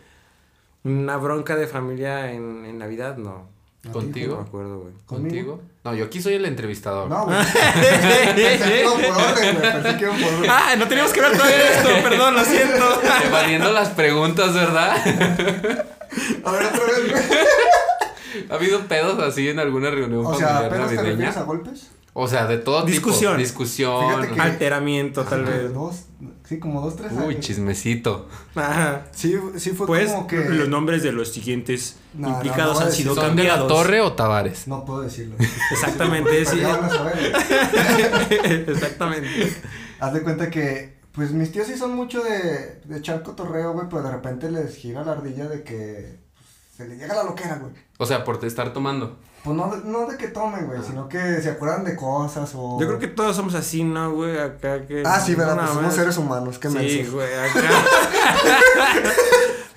una 0.84 1.16
bronca 1.16 1.56
de 1.56 1.66
familia 1.68 2.32
en, 2.34 2.66
en 2.66 2.78
Navidad, 2.78 3.16
no. 3.18 3.48
¿A 3.80 3.82
ti, 3.84 3.90
¿Contigo? 3.92 4.36
No 4.36 4.42
me 4.42 4.48
acuerdo, 4.48 4.80
güey. 4.80 4.94
¿Contigo? 5.06 5.62
No, 5.86 5.94
yo 5.96 6.06
aquí 6.06 6.22
soy 6.22 6.34
el 6.34 6.46
entrevistador. 6.46 7.10
No, 7.10 7.26
güey. 7.26 7.38
Pensé 8.36 8.60
que 8.70 8.82
iban 8.82 8.94
por 9.02 9.24
orden, 9.24 9.58
güey. 9.60 9.72
Pensé 9.72 9.98
que 9.98 10.04
iban 10.04 10.20
por 10.22 10.34
orden. 10.34 10.50
Ah, 10.52 10.76
no 10.78 10.88
teníamos 10.88 11.14
que 11.14 11.22
ver 11.22 11.32
todavía 11.32 11.72
esto, 11.72 11.90
perdón, 12.04 12.36
lo 12.36 12.44
siento. 12.46 13.02
Evadiendo 13.26 13.72
las 13.72 13.90
preguntas, 13.90 14.54
¿verdad? 14.54 14.98
A 14.98 16.52
ver, 16.52 16.64
otra 16.66 16.84
vez, 16.86 17.12
güey. 17.12 17.24
¿Ha 18.50 18.54
habido 18.56 18.80
pedos 18.88 19.20
así 19.24 19.48
en 19.50 19.60
alguna 19.60 19.90
reunión 19.92 20.26
O 20.26 20.36
sea, 20.36 20.48
familiar 20.48 20.66
¿apenas 20.72 20.90
te 20.90 20.96
navideña? 20.96 21.16
refieres 21.18 21.38
a 21.38 21.44
golpes? 21.44 21.88
O 22.14 22.28
sea, 22.28 22.48
de 22.48 22.58
todo 22.58 22.84
Discusión. 22.84 23.34
tipo. 23.34 23.44
Discusión. 23.44 24.40
Alteramiento, 24.40 25.24
tal 25.24 25.46
vez. 25.46 25.74
Dos, 25.74 26.02
sí, 26.44 26.60
como 26.60 26.82
dos, 26.82 26.96
tres 26.96 27.12
años. 27.12 27.26
Uy, 27.28 27.40
chismecito. 27.40 28.28
Ajá. 28.56 29.06
Sí, 29.12 29.36
sí 29.58 29.72
fue 29.72 29.88
Pues 29.88 30.12
como 30.12 30.28
que... 30.28 30.38
los 30.50 30.68
nombres 30.70 31.04
de 31.04 31.12
los 31.12 31.30
siguientes 31.30 31.98
No, 32.14 32.30
implicados 32.30 32.80
no 32.80 32.86
han 32.86 32.92
sido 32.92 33.16
¿Son 33.16 33.36
de 33.36 33.44
la 33.44 33.50
cambiados. 33.50 33.68
Torre 33.68 34.02
o 34.02 34.14
Tavares? 34.14 34.68
No 34.68 34.86
puedo 34.86 35.02
decirlo. 35.02 35.36
Exactamente, 35.72 36.46
sí. 36.46 36.60
ya 36.60 36.76
van 36.78 36.86
a 36.86 36.90
saber. 36.90 37.34
Exactamente. 38.70 39.54
Haz 40.00 40.14
de 40.14 40.22
cuenta 40.24 40.50
que, 40.50 40.98
pues 41.12 41.32
mis 41.32 41.52
tíos 41.52 41.68
sí 41.68 41.78
son 41.78 41.96
mucho 41.96 42.22
de, 42.24 42.82
de 42.86 42.98
echar 42.98 43.22
cotorreo, 43.24 43.74
güey, 43.74 43.88
pero 43.90 44.02
de 44.04 44.12
repente 44.12 44.50
les 44.52 44.76
gira 44.76 45.04
la 45.04 45.14
ardilla 45.14 45.48
de 45.48 45.64
que 45.64 46.20
pues, 46.36 46.48
se 46.78 46.88
les 46.88 46.98
llega 47.00 47.16
la 47.16 47.24
loquera, 47.24 47.56
güey. 47.58 47.74
O 47.98 48.06
sea, 48.06 48.24
por 48.24 48.44
estar 48.46 48.72
tomando. 48.74 49.18
Pues 49.44 49.56
no, 49.56 49.74
no 49.86 50.06
de 50.06 50.18
que 50.18 50.28
tomen, 50.28 50.68
güey, 50.68 50.82
sino 50.84 51.08
que 51.08 51.42
se 51.42 51.50
acuerdan 51.52 51.86
de 51.86 51.96
cosas 51.96 52.52
o... 52.56 52.78
Yo 52.80 52.88
creo 52.88 53.00
que 53.00 53.08
todos 53.08 53.36
somos 53.38 53.56
así, 53.56 53.84
¿no, 53.86 54.12
güey? 54.12 54.38
Acá 54.38 54.86
que. 54.86 55.02
Ah, 55.06 55.20
sí, 55.20 55.34
verdad, 55.34 55.56
pues 55.58 55.70
somos 55.72 55.94
seres 55.94 56.18
humanos, 56.18 56.60
qué 56.60 56.70
Sí, 56.70 57.08
güey, 57.10 57.34
acá. 57.34 57.62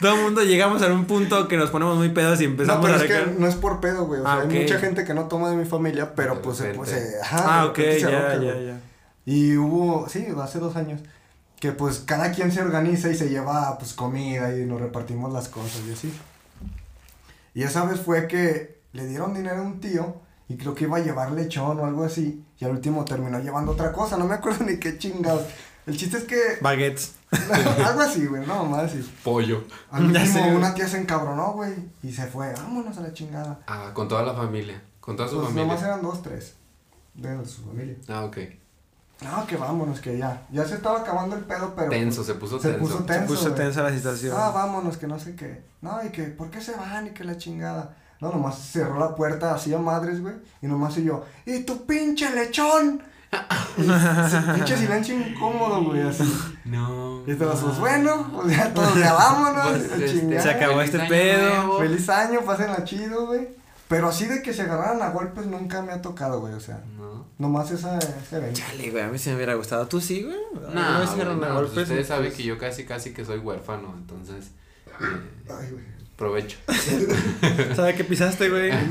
Todo 0.01 0.16
el 0.16 0.22
mundo 0.22 0.42
llegamos 0.42 0.83
a 0.83 0.92
un 0.92 1.05
punto 1.05 1.46
que 1.46 1.57
nos 1.57 1.70
ponemos 1.70 1.96
muy 1.96 2.09
pedos 2.09 2.40
y 2.40 2.44
No, 2.46 2.51
empezamos 2.51 2.85
pero 2.85 2.98
a 2.98 3.05
es 3.05 3.25
que 3.27 3.31
no 3.38 3.46
es 3.46 3.55
por 3.55 3.81
pedo, 3.81 4.07
güey. 4.07 4.20
O 4.20 4.25
sea, 4.25 4.33
Ah, 4.33 4.40
hay 4.48 4.61
mucha 4.62 4.79
gente 4.81 5.05
que 5.05 5.14
no 5.14 5.29
toma 5.29 5.48
de 5.51 5.57
mi 5.57 5.64
familia, 5.64 6.12
pero 6.16 6.35
De 6.35 6.40
pues 6.40 6.59
se, 6.59 6.75
pues 6.75 6.90
repente. 6.90 7.11
se- 7.12 7.20
ajá, 7.20 7.61
Ah, 7.61 7.66
ok, 7.66 7.77
se 7.77 8.01
ya, 8.01 8.11
ya, 8.35 8.61
ya. 8.61 8.81
Y 9.25 9.57
hubo, 9.57 10.09
sí, 10.09 10.27
hace 10.42 10.59
dos 10.59 10.75
años, 10.75 11.01
que 11.61 11.70
pues 11.70 12.01
cada 12.01 12.33
quien 12.33 12.51
se 12.51 12.61
organiza 12.61 13.11
y 13.11 13.14
se 13.14 13.29
lleva 13.29 13.79
pues 13.79 13.92
comida 13.94 14.53
y 14.57 14.66
nos 14.66 14.81
repartimos 14.81 15.33
las 15.33 15.48
cosas 15.48 15.81
y 15.88 15.92
así. 15.92 16.12
Y 17.55 17.62
esa 17.62 17.85
vez 17.85 18.01
fue 18.01 18.27
que 18.27 18.82
le 18.92 19.07
dieron 19.07 19.35
dinero 19.35 19.59
a 19.59 19.62
un 19.62 19.81
tío 19.81 20.16
y 20.48 20.57
creo 20.57 20.74
que 20.74 20.85
iba 20.85 20.96
a 20.98 21.00
llevar 21.00 21.33
lechón 21.33 21.78
o 21.81 21.85
algo 21.87 22.05
así 22.05 22.44
y 22.59 22.64
al 22.64 22.72
último 22.72 23.05
terminó 23.05 23.38
llevando 23.40 23.72
otra 23.72 23.92
cosa, 23.92 24.16
no 24.16 24.26
me 24.26 24.35
acuerdo 24.35 24.64
ni 24.68 24.78
qué 24.78 24.98
chingados. 24.98 25.44
El 25.87 25.96
chiste 25.96 26.18
es 26.18 26.24
que 26.24 26.40
Baguettes. 26.61 27.14
algo 27.87 28.00
así, 28.02 28.26
güey, 28.26 28.46
no 28.46 28.64
más 28.66 28.85
así. 28.85 29.00
Pollo. 29.24 29.64
Al 29.90 30.12
Ya 30.12 30.20
último 30.20 30.44
sé, 30.44 30.55
una 30.55 30.74
tía 30.74 30.87
se 30.87 30.98
encabronó, 31.00 31.52
güey, 31.55 31.74
y 32.02 32.12
se 32.12 32.26
fue, 32.26 32.52
vámonos 32.52 32.96
a 32.98 33.00
la 33.00 33.12
chingada. 33.12 33.61
Ah, 33.66 33.90
con 33.92 34.07
toda 34.07 34.22
la 34.22 34.35
familia. 34.35 34.81
Con 35.00 35.16
toda 35.16 35.28
su 35.28 35.37
Pues 35.37 35.48
familia. 35.48 35.66
nomás 35.66 35.83
eran 35.83 36.02
dos, 36.02 36.22
tres 36.22 36.55
de 37.14 37.44
su 37.46 37.62
familia. 37.64 37.96
Ah, 38.09 38.24
ok. 38.24 38.38
No, 39.22 39.46
que 39.46 39.57
vámonos, 39.57 40.00
que 40.00 40.18
ya. 40.18 40.46
Ya 40.50 40.64
se 40.64 40.74
estaba 40.74 41.00
acabando 41.00 41.37
el 41.37 41.44
pedo, 41.44 41.74
pero. 41.76 41.90
Tenso, 41.90 42.16
pues, 42.22 42.26
se 42.26 42.35
puso 42.35 42.59
se 42.61 42.70
tenso. 42.70 42.81
puso 42.85 42.98
Se 42.98 43.05
tenso. 43.05 43.26
puso 43.26 43.42
güey. 43.50 43.55
tensa 43.55 43.83
la 43.83 43.92
situación. 43.92 44.35
Ah, 44.37 44.50
vámonos, 44.50 44.96
que 44.96 45.07
no 45.07 45.18
sé 45.18 45.35
qué. 45.37 45.62
No, 45.81 46.05
y 46.05 46.11
que, 46.11 46.24
¿por 46.24 46.50
qué 46.50 46.61
se 46.61 46.74
van? 46.76 47.07
Y 47.09 47.11
que 47.11 47.24
la 47.24 47.37
chingada. 47.37 47.96
No, 48.22 48.30
nomás 48.30 48.56
cerró 48.56 49.00
la 49.00 49.16
puerta 49.16 49.52
así 49.52 49.74
a 49.74 49.78
madres, 49.78 50.20
güey. 50.22 50.35
Y 50.62 50.68
nomás 50.68 50.96
y 50.96 51.02
yo, 51.02 51.24
¡y 51.44 51.64
tu 51.64 51.85
pinche 51.85 52.30
lechón! 52.30 53.02
Pinche 54.54 54.76
silencio 54.76 55.18
incómodo, 55.18 55.82
güey, 55.82 56.02
así. 56.02 56.22
No. 56.66 57.24
Y 57.26 57.35
todos, 57.35 57.61
pues 57.61 57.78
bueno, 57.78 58.30
pues 58.32 58.56
ya 58.56 58.72
todos 58.72 58.94
ya 58.94 59.14
vámonos. 59.14 59.70
Pues, 59.70 60.02
este. 60.12 60.40
Se 60.40 60.50
acabó 60.50 60.76
Feliz 60.76 60.94
este 60.94 61.00
año 61.00 61.08
pedo. 61.08 61.48
nuevo. 61.48 61.78
Feliz 61.80 62.08
año, 62.11 62.40
pásenla 62.42 62.85
chido, 62.85 63.26
güey. 63.26 63.48
Pero 63.88 64.08
así 64.08 64.26
de 64.26 64.40
que 64.42 64.52
se 64.52 64.62
agarraran 64.62 65.02
a 65.02 65.11
golpes 65.11 65.46
nunca 65.46 65.82
me 65.82 65.92
ha 65.92 66.00
tocado, 66.00 66.40
güey, 66.40 66.52
o 66.54 66.61
sea. 66.61 66.80
No. 66.96 67.26
Nomás 67.38 67.70
esa, 67.72 67.98
ese 67.98 68.37
evento. 68.37 68.61
Chale, 68.61 68.90
güey, 68.90 69.02
a 69.02 69.08
mí 69.08 69.18
sí 69.18 69.30
me 69.30 69.37
hubiera 69.37 69.54
gustado. 69.54 69.88
¿Tú 69.88 70.00
sí, 70.00 70.22
güey? 70.22 70.37
No, 70.52 70.66
¿Alguna 70.68 70.98
vez 71.00 71.08
güey, 71.08 71.20
agarraron 71.22 71.44
a 71.44 71.48
no, 71.48 71.54
pues 71.54 71.66
golpes? 71.66 71.82
ustedes 71.85 72.06
saben 72.06 72.32
que 72.32 72.42
yo 72.44 72.56
casi, 72.58 72.85
casi 72.85 73.12
que 73.12 73.24
soy 73.24 73.38
huérfano, 73.38 73.94
entonces, 73.96 74.52
eh, 74.87 74.92
Ay, 75.48 75.70
güey. 75.72 75.91
Provecho. 76.16 76.59
¿Sabe 77.75 77.94
qué 77.94 78.05
pisaste, 78.05 78.48
güey? 78.48 78.70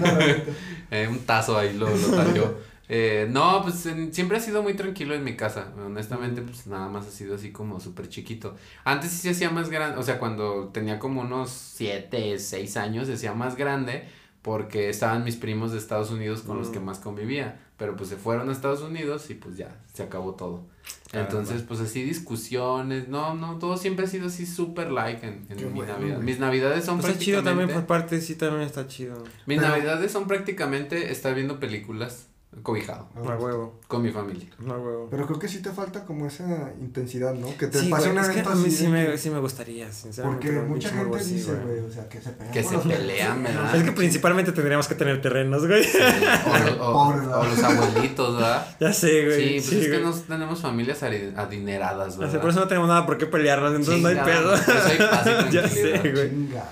Eh, 0.93 1.07
un 1.09 1.19
tazo 1.19 1.57
ahí 1.57 1.71
lo, 1.77 1.89
lo 1.89 2.07
talló. 2.09 2.57
Eh, 2.89 3.25
no, 3.31 3.61
pues 3.63 3.85
en- 3.85 4.13
siempre 4.13 4.35
ha 4.35 4.41
sido 4.41 4.61
muy 4.61 4.73
tranquilo 4.73 5.15
en 5.15 5.23
mi 5.23 5.37
casa. 5.37 5.71
Honestamente, 5.85 6.41
pues 6.41 6.67
nada 6.67 6.89
más 6.89 7.07
ha 7.07 7.11
sido 7.11 7.35
así 7.35 7.53
como 7.53 7.79
súper 7.79 8.09
chiquito. 8.09 8.57
Antes 8.83 9.11
sí 9.11 9.19
se 9.19 9.29
hacía 9.29 9.49
más 9.51 9.69
grande, 9.69 9.97
o 9.97 10.03
sea, 10.03 10.19
cuando 10.19 10.67
tenía 10.73 10.99
como 10.99 11.21
unos 11.21 11.49
7, 11.49 12.37
6 12.39 12.75
años, 12.75 13.07
se 13.07 13.13
hacía 13.13 13.33
más 13.33 13.55
grande 13.55 14.03
porque 14.41 14.89
estaban 14.89 15.23
mis 15.23 15.35
primos 15.35 15.71
de 15.71 15.77
Estados 15.77 16.09
Unidos 16.11 16.41
con 16.41 16.57
los 16.57 16.69
que 16.69 16.79
más 16.79 16.99
convivía. 16.99 17.59
Pero 17.77 17.95
pues 17.95 18.09
se 18.09 18.15
fueron 18.15 18.49
a 18.49 18.51
Estados 18.51 18.81
Unidos 18.81 19.29
y 19.31 19.33
pues 19.35 19.57
ya, 19.57 19.75
se 19.93 20.03
acabó 20.03 20.35
todo. 20.35 20.67
Caramba. 21.11 21.29
Entonces, 21.31 21.63
pues 21.67 21.79
así 21.79 22.03
discusiones, 22.03 23.07
no, 23.07 23.33
no, 23.33 23.57
todo 23.57 23.75
siempre 23.75 24.05
ha 24.05 24.07
sido 24.07 24.27
así 24.27 24.45
súper 24.45 24.91
like 24.91 25.25
en, 25.27 25.45
en 25.49 25.57
mi 25.57 25.63
bueno, 25.79 25.93
Navidad. 25.93 26.15
güey. 26.15 26.25
Mis 26.25 26.39
navidades 26.39 26.85
son 26.85 26.99
Pues 26.99 27.13
está 27.13 27.23
chido 27.23 27.43
también 27.43 27.69
por 27.69 27.85
prácticamente- 27.85 28.09
parte, 28.17 28.21
sí, 28.21 28.35
también 28.35 28.61
está 28.61 28.87
chido. 28.87 29.23
Mis 29.47 29.59
navidades 29.59 30.11
son 30.11 30.27
prácticamente 30.27 31.11
estar 31.11 31.33
viendo 31.33 31.59
películas 31.59 32.27
cobijado 32.63 33.07
No 33.15 33.21
huevo, 33.37 33.79
con 33.87 34.01
mi 34.01 34.11
familia. 34.11 34.47
no 34.59 34.73
huevo. 34.75 35.07
Pero 35.09 35.25
creo 35.25 35.39
que 35.39 35.47
sí 35.47 35.61
te 35.61 35.71
falta 35.71 36.03
como 36.05 36.27
esa 36.27 36.43
intensidad, 36.81 37.33
¿no? 37.33 37.47
Que 37.57 37.67
te 37.67 37.79
Sí, 37.79 37.89
pase 37.89 38.09
güey, 38.09 38.17
un 38.17 38.21
es 38.23 38.27
que 38.27 38.33
evento 38.39 38.49
a 38.51 38.55
mí 38.55 38.69
sí 38.69 38.87
me, 38.87 39.17
sí 39.17 39.29
me 39.29 39.39
gustaría, 39.39 39.91
sinceramente. 39.91 40.47
Porque 40.47 40.61
mucha 40.67 40.89
gente 40.89 41.17
así, 41.17 41.35
dice, 41.35 41.53
güey. 41.53 41.65
güey, 41.65 41.79
o 41.79 41.91
sea, 41.91 42.09
que 42.09 42.19
se 42.19 42.29
pelean. 42.31 42.53
Que 42.53 42.63
se 42.63 42.73
los 42.73 42.83
pelean. 42.85 43.43
¿verdad? 43.43 43.75
Es 43.75 43.83
que 43.83 43.91
principalmente 43.93 44.51
tendríamos 44.51 44.87
que 44.87 44.95
tener 44.95 45.21
terrenos, 45.21 45.65
güey. 45.65 45.85
O, 46.79 46.83
o- 46.83 47.39
o 47.39 47.43
los 47.45 47.63
abuelitos, 47.63 48.35
¿verdad? 48.35 48.67
Ya 48.79 48.91
sé, 48.93 49.25
güey. 49.25 49.59
Sí, 49.61 49.69
pues 49.69 49.85
es 49.85 49.91
que 49.91 49.99
no 50.03 50.11
tenemos 50.13 50.61
familias 50.61 51.01
adineradas, 51.03 52.17
¿verdad? 52.17 52.33
sé, 52.33 52.39
por 52.39 52.49
eso 52.49 52.59
no 52.59 52.67
tenemos 52.67 52.89
nada 52.89 53.05
por 53.05 53.17
qué 53.17 53.25
pelearnos, 53.27 53.71
entonces 53.75 54.01
no 54.01 54.09
hay 54.09 54.15
pedo. 54.15 54.53
hay 54.53 54.97
paz 54.97 55.27
y 55.49 55.53
ya 55.53 55.67
sé, 55.67 55.99
güey. 56.11 56.29
Chinga. 56.29 56.63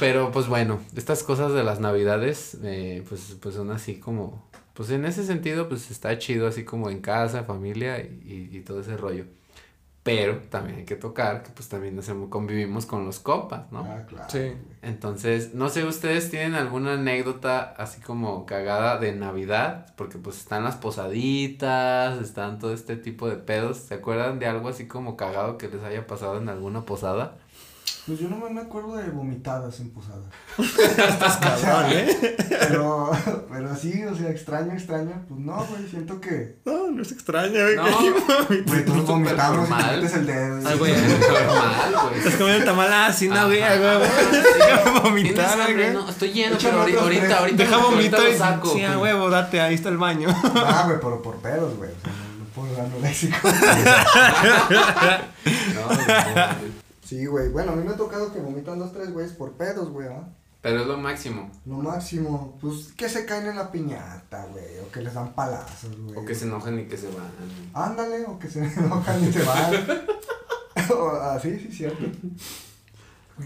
Pero 0.00 0.32
pues 0.32 0.48
bueno, 0.48 0.80
estas 0.96 1.22
cosas 1.22 1.52
de 1.52 1.62
las 1.62 1.78
navidades, 1.78 2.56
eh, 2.64 3.04
pues, 3.08 3.36
pues 3.40 3.54
son 3.54 3.70
así 3.70 4.00
como, 4.00 4.48
pues 4.76 4.90
en 4.90 5.04
ese 5.06 5.24
sentido, 5.24 5.68
pues 5.68 5.90
está 5.90 6.18
chido 6.18 6.46
así 6.46 6.64
como 6.64 6.90
en 6.90 7.00
casa, 7.00 7.44
familia 7.44 7.98
y, 8.00 8.50
y 8.52 8.60
todo 8.60 8.80
ese 8.80 8.96
rollo. 8.96 9.24
Pero 10.02 10.38
también 10.50 10.78
hay 10.78 10.84
que 10.84 10.94
tocar 10.94 11.42
que 11.42 11.50
pues 11.50 11.68
también 11.68 11.96
nos 11.96 12.08
hemos- 12.08 12.28
convivimos 12.30 12.86
con 12.86 13.04
los 13.04 13.18
compas, 13.18 13.72
¿no? 13.72 13.80
Ah, 13.80 14.04
claro. 14.08 14.30
Sí. 14.30 14.52
Entonces, 14.82 15.54
no 15.54 15.68
sé, 15.68 15.84
¿ustedes 15.84 16.30
tienen 16.30 16.54
alguna 16.54 16.92
anécdota 16.94 17.74
así 17.76 18.00
como 18.00 18.46
cagada 18.46 18.98
de 18.98 19.12
Navidad? 19.16 19.92
Porque 19.96 20.18
pues 20.18 20.36
están 20.38 20.62
las 20.62 20.76
posaditas, 20.76 22.20
están 22.20 22.58
todo 22.60 22.72
este 22.72 22.96
tipo 22.96 23.28
de 23.28 23.36
pedos. 23.36 23.78
¿Se 23.78 23.94
acuerdan 23.94 24.38
de 24.38 24.46
algo 24.46 24.68
así 24.68 24.86
como 24.86 25.16
cagado 25.16 25.58
que 25.58 25.68
les 25.68 25.82
haya 25.82 26.06
pasado 26.06 26.38
en 26.38 26.48
alguna 26.48 26.82
posada? 26.84 27.38
Pues 28.06 28.20
yo 28.20 28.28
no 28.28 28.36
me 28.36 28.60
acuerdo 28.60 28.94
de 28.94 29.10
vomitadas 29.10 29.80
en 29.80 29.90
posadas. 29.90 30.22
Cabrón, 31.40 31.90
¿eh? 31.90 32.36
Pero, 32.48 33.10
pero 33.50 33.74
sí, 33.74 34.04
o 34.04 34.14
sea, 34.14 34.30
extraño, 34.30 34.72
extraño. 34.74 35.24
Pues 35.28 35.40
no, 35.40 35.56
güey, 35.64 35.88
siento 35.90 36.20
que. 36.20 36.60
No, 36.64 36.88
no 36.92 37.02
es 37.02 37.10
extraño, 37.10 37.60
güey. 37.60 37.74
No, 37.74 37.84
Güey, 38.46 38.84
Súper 38.84 39.02
vomitamos 39.02 39.68
y 39.68 39.72
te 39.72 39.74
normal. 39.74 39.96
metes 39.96 40.14
el 40.14 40.26
dedo. 40.26 40.60
Ah, 40.68 40.74
güey. 40.78 40.92
Normal, 40.96 41.94
güey. 42.04 42.18
Estás 42.18 42.34
comiendo 42.36 42.64
tamal 42.64 42.92
así, 42.92 43.28
no, 43.28 43.46
güey, 43.46 43.58
güey. 43.58 43.98
¿Tienes 44.30 45.02
Vomitar, 45.02 45.74
güey. 45.74 45.92
No, 45.92 46.08
estoy 46.08 46.32
lleno, 46.32 46.56
pero 46.62 46.80
ahorita, 47.00 47.38
ahorita, 47.40 47.56
Deja 47.56 47.76
lo 47.76 48.02
y 48.28 48.36
saco. 48.38 48.72
Sí, 48.72 48.84
a 48.84 48.98
huevo, 49.00 49.30
date, 49.30 49.60
ahí 49.60 49.74
está 49.74 49.88
el 49.88 49.98
baño. 49.98 50.28
Ah, 50.54 50.84
güey, 50.86 50.98
pero 51.00 51.20
por 51.20 51.38
pedos, 51.38 51.76
güey. 51.76 51.90
O 51.90 52.00
sea, 52.04 52.12
no, 52.38 52.44
puedo 52.54 52.72
dar 52.72 52.88
léxico. 53.02 53.36
No, 55.74 55.90
no, 55.90 56.46
no. 56.70 56.85
Sí, 57.06 57.26
güey. 57.26 57.50
Bueno, 57.50 57.72
a 57.72 57.76
mí 57.76 57.84
me 57.84 57.92
ha 57.92 57.96
tocado 57.96 58.32
que 58.32 58.40
vomitan 58.40 58.80
dos, 58.80 58.92
tres 58.92 59.12
güeyes 59.12 59.32
por 59.32 59.52
pedos, 59.52 59.90
güey, 59.90 60.08
¿ah? 60.08 60.28
Pero 60.60 60.80
es 60.80 60.88
lo 60.88 60.96
máximo. 60.96 61.48
Lo 61.64 61.76
máximo, 61.76 62.58
pues 62.60 62.88
que 62.96 63.08
se 63.08 63.24
caen 63.24 63.46
en 63.46 63.54
la 63.54 63.70
piñata, 63.70 64.46
güey. 64.46 64.80
O 64.84 64.90
que 64.90 65.02
les 65.02 65.14
dan 65.14 65.32
palazos, 65.32 65.96
güey. 65.96 66.16
O 66.16 66.24
que 66.24 66.34
se 66.34 66.46
enojan 66.46 66.80
y 66.80 66.86
que 66.86 66.98
se 66.98 67.06
van. 67.06 67.30
Ándale, 67.72 68.24
o 68.24 68.36
que 68.36 68.50
se 68.50 68.64
enojan 68.76 69.22
y 69.22 69.32
se 69.32 69.44
van. 69.44 69.72
o, 70.98 71.10
ah, 71.10 71.38
sí, 71.40 71.56
sí, 71.60 71.70
cierto. 71.70 72.04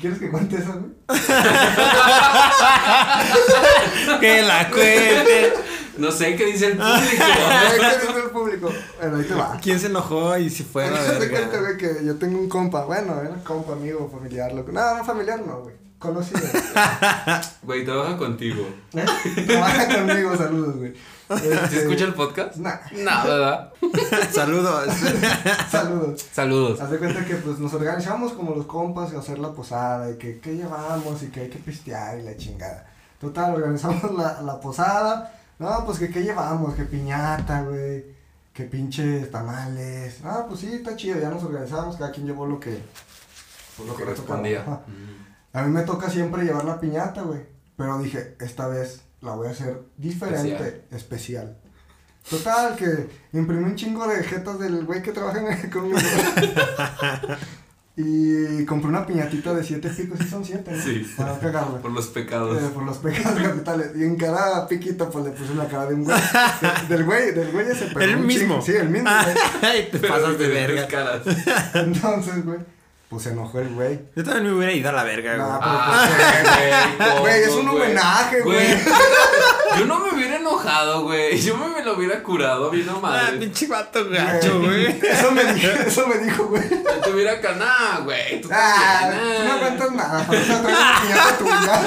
¿Quieres 0.00 0.18
que 0.18 0.30
cuente 0.30 0.56
eso, 0.56 0.72
güey? 0.72 0.92
que 4.20 4.42
la 4.42 4.70
cuente. 4.70 5.52
No 6.00 6.10
sé 6.10 6.34
qué 6.34 6.46
dice 6.46 6.66
el 6.68 6.72
público. 6.78 7.24
¿Qué 7.70 8.06
dice 8.06 8.20
el 8.24 8.30
público? 8.30 8.70
Bueno, 8.98 9.16
ahí 9.18 9.24
te 9.24 9.34
va. 9.34 9.58
¿Quién 9.62 9.78
se 9.78 9.86
enojó 9.86 10.36
y 10.38 10.48
si 10.50 10.64
fue 10.64 10.88
güey, 10.90 11.76
que 11.76 12.04
yo 12.04 12.16
tengo 12.16 12.38
un 12.38 12.48
compa. 12.48 12.84
Bueno, 12.86 13.20
era 13.20 13.34
compa, 13.44 13.72
amigo, 13.74 14.08
familiar. 14.10 14.52
Loco. 14.52 14.72
No, 14.72 14.96
no, 14.98 15.04
familiar 15.04 15.40
no, 15.46 15.60
güey. 15.60 15.74
Conocido. 15.98 16.40
Güey, 17.62 17.84
trabaja 17.84 18.16
contigo. 18.16 18.66
¿Eh? 18.94 19.04
Trabaja 19.46 19.86
conmigo, 19.98 20.34
saludos, 20.34 20.76
güey. 20.76 20.94
¿Se 21.38 21.52
Este, 21.52 21.76
escucha 21.82 22.04
el 22.04 22.14
podcast? 22.14 22.56
Nah, 22.56 22.76
No, 22.92 23.28
¿verdad? 23.28 23.72
Saludos. 24.32 24.88
saludos. 25.70 26.24
Saludos. 26.32 26.80
Haz 26.80 26.90
de 26.90 26.98
cuenta 26.98 27.22
que 27.26 27.34
pues 27.36 27.58
nos 27.58 27.74
organizamos 27.74 28.32
como 28.32 28.54
los 28.54 28.64
compas 28.64 29.12
a 29.12 29.18
hacer 29.18 29.38
la 29.38 29.52
posada 29.52 30.10
y 30.10 30.16
que 30.16 30.40
qué 30.40 30.54
llevamos 30.56 31.22
y 31.22 31.26
que 31.26 31.40
hay 31.40 31.48
que 31.50 31.58
pistear 31.58 32.18
y 32.18 32.22
la 32.22 32.34
chingada. 32.34 32.86
Total, 33.20 33.54
organizamos 33.54 34.10
la, 34.16 34.40
la 34.40 34.58
posada. 34.58 35.34
No, 35.60 35.84
pues 35.86 35.98
que 36.00 36.08
qué 36.10 36.22
llevamos, 36.22 36.74
que 36.74 36.82
piñata, 36.84 37.62
güey. 37.62 38.04
Que 38.52 38.64
pinches 38.64 39.30
tamales. 39.30 40.18
Ah, 40.24 40.44
pues 40.48 40.60
sí, 40.60 40.72
está 40.72 40.96
chido, 40.96 41.20
ya 41.20 41.30
nos 41.30 41.44
organizamos, 41.44 41.96
cada 41.96 42.10
quien 42.10 42.26
llevó 42.26 42.46
lo 42.46 42.58
que 42.58 42.80
pues, 43.76 43.88
Lo 43.88 43.96
le 43.96 44.04
correspondía. 44.04 44.58
tocaba. 44.64 44.76
Ajá. 45.52 45.60
A 45.60 45.62
mí 45.62 45.70
me 45.72 45.82
toca 45.82 46.10
siempre 46.10 46.42
llevar 46.44 46.64
la 46.64 46.80
piñata, 46.80 47.22
güey. 47.22 47.40
Pero 47.76 47.98
dije, 47.98 48.36
esta 48.40 48.66
vez 48.68 49.02
la 49.20 49.34
voy 49.34 49.46
a 49.46 49.50
hacer 49.50 49.82
diferente, 49.96 50.84
especial. 50.90 51.56
Total, 52.28 52.76
que 52.76 53.08
imprimí 53.32 53.64
un 53.64 53.76
chingo 53.76 54.06
de 54.06 54.22
jetas 54.24 54.58
del 54.58 54.84
güey 54.84 55.02
que 55.02 55.12
trabaja 55.12 55.40
en- 55.40 55.70
conmigo. 55.70 55.98
y 58.00 58.64
compré 58.64 58.88
una 58.88 59.06
piñatita 59.06 59.52
de 59.54 59.62
siete 59.64 59.88
picos, 59.90 60.18
sí 60.20 60.28
son 60.28 60.44
siete, 60.44 60.70
¿no? 60.72 60.82
Sí. 60.82 61.06
Para 61.16 61.32
no 61.34 61.38
cagarla. 61.40 61.78
Por 61.80 61.90
los 61.92 62.06
pecados. 62.08 62.62
Eh, 62.62 62.68
por 62.72 62.84
los 62.84 62.98
pecados 62.98 63.38
capitales. 63.42 63.90
Y 63.96 64.04
en 64.04 64.16
cada 64.16 64.66
piquito, 64.68 65.10
pues 65.10 65.24
le 65.26 65.30
puse 65.32 65.52
una 65.52 65.66
cara 65.66 65.86
de 65.86 65.94
un 65.94 66.04
güey. 66.04 66.16
De- 66.18 66.88
del 66.96 67.04
güey, 67.04 67.30
del 67.32 67.50
güey 67.52 67.66
ese 67.70 67.86
pero 67.92 68.04
El 68.12 68.18
mismo. 68.18 68.60
chingo. 68.60 68.62
Sí, 68.62 68.72
el 68.72 68.88
mismo, 68.88 69.10
güey. 69.24 69.36
Ay, 69.72 69.88
te 69.90 69.98
pasas 69.98 70.38
de 70.38 70.48
verga. 70.48 70.86
caras. 70.88 71.22
Entonces, 71.74 72.44
güey, 72.44 72.58
pues 73.10 73.24
se 73.24 73.30
enojó 73.30 73.58
el 73.58 73.70
güey. 73.74 74.00
Yo 74.14 74.22
también 74.22 74.44
me 74.46 74.52
hubiera 74.56 74.72
ido 74.72 74.88
a 74.88 74.92
la 74.92 75.02
verga, 75.02 75.34
güey. 75.34 75.48
Nah, 75.48 75.58
Ah, 75.60 76.08
güey, 76.96 77.18
Güey, 77.20 77.42
es 77.42 77.48
¿cómo, 77.48 77.60
un 77.60 77.70
güey? 77.70 77.82
homenaje, 77.82 78.40
güey. 78.42 78.66
Yo 79.78 79.84
no 79.86 79.98
me 79.98 80.14
hubiera 80.14 80.36
enojado, 80.36 81.02
güey. 81.02 81.40
Yo 81.40 81.56
me, 81.56 81.68
me 81.68 81.82
lo 81.82 81.96
hubiera 81.96 82.22
curado, 82.22 82.70
bien 82.70 82.88
o 82.88 82.98
Ah, 82.98 83.00
madre. 83.00 83.38
pinche 83.38 83.66
vato 83.66 84.08
gacho, 84.08 84.60
güey. 84.60 84.86
Eso 85.02 85.30
me 85.32 85.44
dijo, 85.54 85.68
eso 85.86 86.06
me 86.06 86.18
dijo, 86.18 86.44
güey. 86.46 86.62
Te 87.02 87.10
hubiera 87.10 87.40
canado, 87.40 88.04
güey. 88.04 88.40
Tú 88.40 88.48
Ah, 88.52 89.08
también, 89.10 89.44
no 89.48 89.52
ah. 89.54 89.58
cuentas 89.58 89.92
nada, 89.92 90.26
una 90.28 91.00
piñata 91.02 91.38
tuya. 91.38 91.80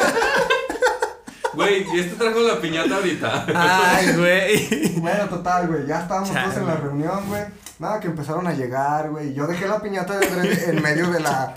Güey, 1.53 1.85
y 1.93 1.99
este 1.99 2.15
trajo 2.15 2.39
la 2.41 2.59
piñata 2.59 2.95
ahorita. 2.95 3.45
Ay, 3.55 4.13
güey. 4.17 4.99
Bueno, 4.99 5.25
total, 5.29 5.67
güey, 5.67 5.85
ya 5.85 6.01
estábamos 6.01 6.29
todos 6.31 6.57
en 6.57 6.67
la 6.67 6.73
Chale. 6.73 6.85
reunión, 6.85 7.27
güey. 7.27 7.43
Nada, 7.79 7.99
que 7.99 8.07
empezaron 8.07 8.47
a 8.47 8.53
llegar, 8.53 9.09
güey. 9.09 9.33
Yo 9.33 9.45
dejé 9.47 9.67
la 9.67 9.81
piñata 9.81 10.17
de 10.17 10.25
en 10.69 10.81
medio 10.81 11.09
de 11.09 11.19
la, 11.19 11.53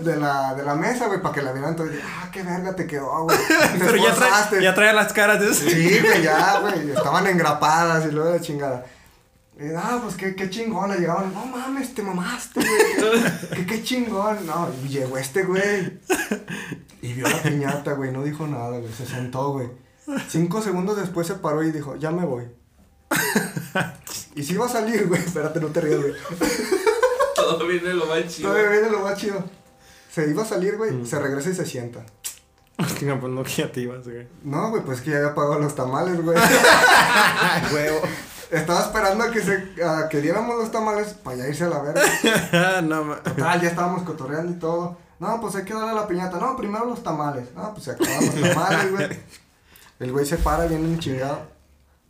de 0.00 0.16
la, 0.16 0.54
de 0.54 0.62
la 0.62 0.74
mesa, 0.74 1.06
güey, 1.06 1.20
para 1.20 1.34
que 1.34 1.42
la 1.42 1.52
vieran 1.52 1.74
dije, 1.76 2.02
ah, 2.04 2.28
qué 2.30 2.42
verga 2.42 2.76
te 2.76 2.86
quedó, 2.86 3.24
güey. 3.24 3.36
Pero 3.78 3.96
ya 3.96 4.10
esforzaste". 4.10 4.56
trae, 4.56 4.62
ya 4.62 4.74
trae 4.74 4.92
las 4.92 5.12
caras 5.12 5.40
de 5.40 5.52
Sí, 5.54 5.98
güey, 6.00 6.22
ya, 6.22 6.60
güey. 6.60 6.90
Estaban 6.90 7.26
engrapadas 7.26 8.04
y 8.06 8.12
luego 8.12 8.30
de 8.30 8.40
chingada. 8.40 8.84
Y, 9.58 9.74
ah, 9.74 10.00
pues 10.02 10.16
qué, 10.16 10.34
qué 10.34 10.50
chingón. 10.50 10.90
Le 10.90 10.98
llegaban, 10.98 11.32
no 11.32 11.46
mames, 11.46 11.94
te 11.94 12.02
mamaste, 12.02 12.60
güey. 12.60 13.22
Qué, 13.54 13.66
qué 13.66 13.82
chingón. 13.82 14.46
No, 14.46 14.68
y 14.84 14.88
llegó 14.88 15.16
este 15.16 15.44
güey. 15.44 15.98
Y 17.00 17.14
vio 17.14 17.26
la 17.26 17.42
piñata, 17.42 17.92
güey. 17.94 18.12
No 18.12 18.22
dijo 18.22 18.46
nada, 18.46 18.78
güey. 18.78 18.92
Se 18.92 19.06
sentó, 19.06 19.52
güey. 19.52 19.68
Cinco 20.28 20.60
segundos 20.60 20.96
después 20.98 21.26
se 21.26 21.34
paró 21.36 21.62
y 21.62 21.72
dijo, 21.72 21.96
ya 21.96 22.10
me 22.10 22.26
voy. 22.26 22.44
Y 24.34 24.42
si 24.42 24.52
iba 24.52 24.66
a 24.66 24.68
salir, 24.68 25.08
güey. 25.08 25.22
Espérate, 25.22 25.58
no 25.60 25.68
te 25.68 25.80
rías, 25.80 26.00
güey. 26.00 26.12
Todo 27.36 27.66
viene 27.66 27.94
lo 27.94 28.06
más 28.06 28.26
chido. 28.26 28.50
Todavía 28.50 28.70
viene 28.70 28.90
lo 28.90 29.00
más 29.00 29.18
chido. 29.18 29.42
Se 30.10 30.28
iba 30.28 30.42
a 30.42 30.46
salir, 30.46 30.76
güey. 30.76 31.06
Se 31.06 31.18
regresa 31.18 31.50
y 31.50 31.54
se 31.54 31.64
sienta. 31.64 32.04
No, 33.02 33.18
pues 33.18 33.32
no, 33.32 33.42
que 33.42 33.52
ya 33.52 33.72
te 33.72 33.80
ibas, 33.80 34.04
güey. 34.04 34.28
No, 34.42 34.68
güey, 34.70 34.82
pues 34.82 35.00
que 35.00 35.10
ya 35.10 35.16
había 35.16 35.34
pagado 35.34 35.58
los 35.58 35.74
tamales, 35.74 36.20
güey. 36.20 36.36
Huevo. 37.72 38.00
Estaba 38.50 38.80
esperando 38.80 39.24
a 39.24 39.30
que, 39.30 39.40
se, 39.42 39.84
a 39.84 40.08
que 40.08 40.20
diéramos 40.20 40.56
los 40.56 40.70
tamales 40.70 41.14
para 41.14 41.36
ya 41.38 41.48
irse 41.48 41.64
a 41.64 41.68
la 41.68 41.82
verga. 41.82 42.80
no. 42.82 43.16
Total, 43.16 43.60
ya 43.60 43.68
estábamos 43.68 44.02
cotorreando 44.02 44.52
y 44.52 44.56
todo. 44.56 44.96
No, 45.18 45.40
pues 45.40 45.56
hay 45.56 45.64
que 45.64 45.74
darle 45.74 45.90
a 45.90 45.94
la 45.94 46.06
piñata. 46.06 46.38
No, 46.38 46.56
primero 46.56 46.84
los 46.84 47.02
tamales. 47.02 47.48
No, 47.54 47.72
pues 47.72 47.84
se 47.84 47.90
acabaron 47.92 48.24
los 48.24 48.34
tamales, 48.54 48.92
güey. 48.92 49.08
El 49.98 50.12
güey 50.12 50.26
se 50.26 50.36
para 50.36 50.66
bien 50.66 50.84
en 50.84 50.98
chingado. 50.98 51.40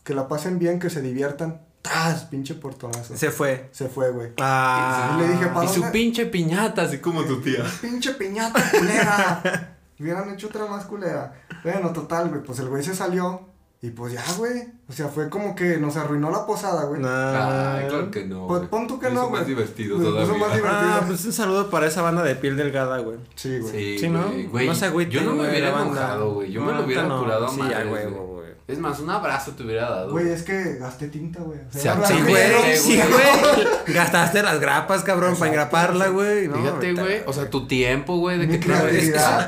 Que 0.03 0.15
la 0.15 0.29
pasen 0.29 0.59
bien, 0.59 0.79
que 0.81 0.91
se 0.91 1.01
diviertan. 1.01 1.63
¡Tas! 1.83 2.25
Pinche 2.25 2.55
portonazo. 2.55 3.17
Se 3.17 3.31
fue. 3.31 3.69
Se 3.73 3.89
fue, 3.89 4.11
güey. 4.11 4.33
Ah. 4.41 5.13
Y 5.17 5.21
le 5.21 5.29
dije, 5.29 5.47
¿pa' 5.47 5.65
Y 5.65 5.69
su 5.69 5.75
dónde? 5.81 5.91
pinche 5.93 6.27
piñata, 6.27 6.83
así 6.83 6.99
como 6.99 7.25
tu 7.25 7.41
tía. 7.41 7.65
Pinche 7.81 8.13
piñata 8.15 8.61
culera. 8.71 9.77
Hubieran 9.99 10.31
hecho 10.35 10.49
otra 10.49 10.67
más 10.67 10.85
culera. 10.85 11.33
Bueno, 11.63 11.93
total, 11.93 12.29
güey. 12.29 12.43
Pues 12.43 12.59
el 12.59 12.69
güey 12.69 12.83
se 12.83 12.95
salió. 12.95 13.49
Y 13.83 13.91
pues 13.91 14.15
ya, 14.15 14.25
güey. 14.39 14.65
O 14.89 14.93
sea, 14.93 15.09
fue 15.09 15.29
como 15.29 15.55
que 15.55 15.77
nos 15.77 15.97
arruinó 15.97 16.31
la 16.31 16.47
posada, 16.47 16.85
güey. 16.85 17.01
Nah. 17.01 17.77
Ay, 17.77 17.87
claro 17.89 18.11
que 18.11 18.25
no. 18.25 18.47
Pues 18.49 18.67
pon 18.69 18.87
tú 18.89 18.99
que 18.99 19.11
no, 19.11 19.29
güey. 19.29 19.41
más 19.41 19.47
divertido 19.47 19.97
puso 19.99 20.11
todavía. 20.11 20.35
más 20.39 20.55
divertido. 20.57 20.91
Ah, 20.93 21.05
pues 21.07 21.25
un 21.27 21.33
saludo 21.33 21.69
para 21.71 21.87
esa 21.87 22.03
banda 22.03 22.23
de 22.23 22.35
piel 22.37 22.57
delgada, 22.57 22.99
güey. 22.99 23.19
Sí, 23.35 23.59
güey. 23.59 23.73
Sí, 23.73 23.99
Sí, 23.99 24.09
¿no? 24.09 24.25
güey, 24.29 24.47
güey. 24.47 24.67
No 24.67 24.75
se 24.75 24.87
agüiten, 24.87 25.13
Yo 25.13 25.25
no 25.31 25.35
me 25.43 25.49
hubiera 25.49 25.69
enojado, 25.69 26.35
güey. 26.35 26.51
Yo 26.51 26.63
me 26.63 26.73
No, 26.73 26.79
lo 26.79 26.85
hubiera 26.87 27.03
no. 27.05 27.21
curado 27.23 27.47
a 27.47 27.51
Sí, 27.51 27.59
madres, 27.61 27.77
a 27.79 27.85
güey. 27.85 28.05
huevo, 28.07 28.27
güey. 28.27 28.47
Es 28.69 28.81
más, 28.81 28.99
un 28.99 29.09
abrazo 29.11 29.53
te 29.53 29.63
hubiera 29.63 29.89
dado. 29.89 30.11
Güey, 30.11 30.29
es 30.29 30.43
que 30.43 30.75
gasté 30.75 31.07
tinta, 31.07 31.41
güey. 31.41 31.61
O 31.61 31.73
Se 31.73 31.81
sea, 31.83 32.05
Sí, 32.05 32.15
y 32.19 32.23
güey, 32.23 32.77
sí, 32.77 32.97
güey. 32.97 33.95
Gastaste 33.95 34.43
las 34.43 34.59
grapas, 34.59 35.05
cabrón, 35.05 35.37
para 35.37 35.51
engraparla, 35.53 36.09
güey. 36.09 36.49
No, 36.49 36.57
Fíjate, 36.57 36.95
güey. 36.95 37.23
O 37.27 37.33
sea, 37.33 37.49
tu 37.49 37.69
tiempo, 37.69 38.17
güey, 38.17 38.39
de 38.39 38.47
Mi 38.49 38.59
que 38.59 38.73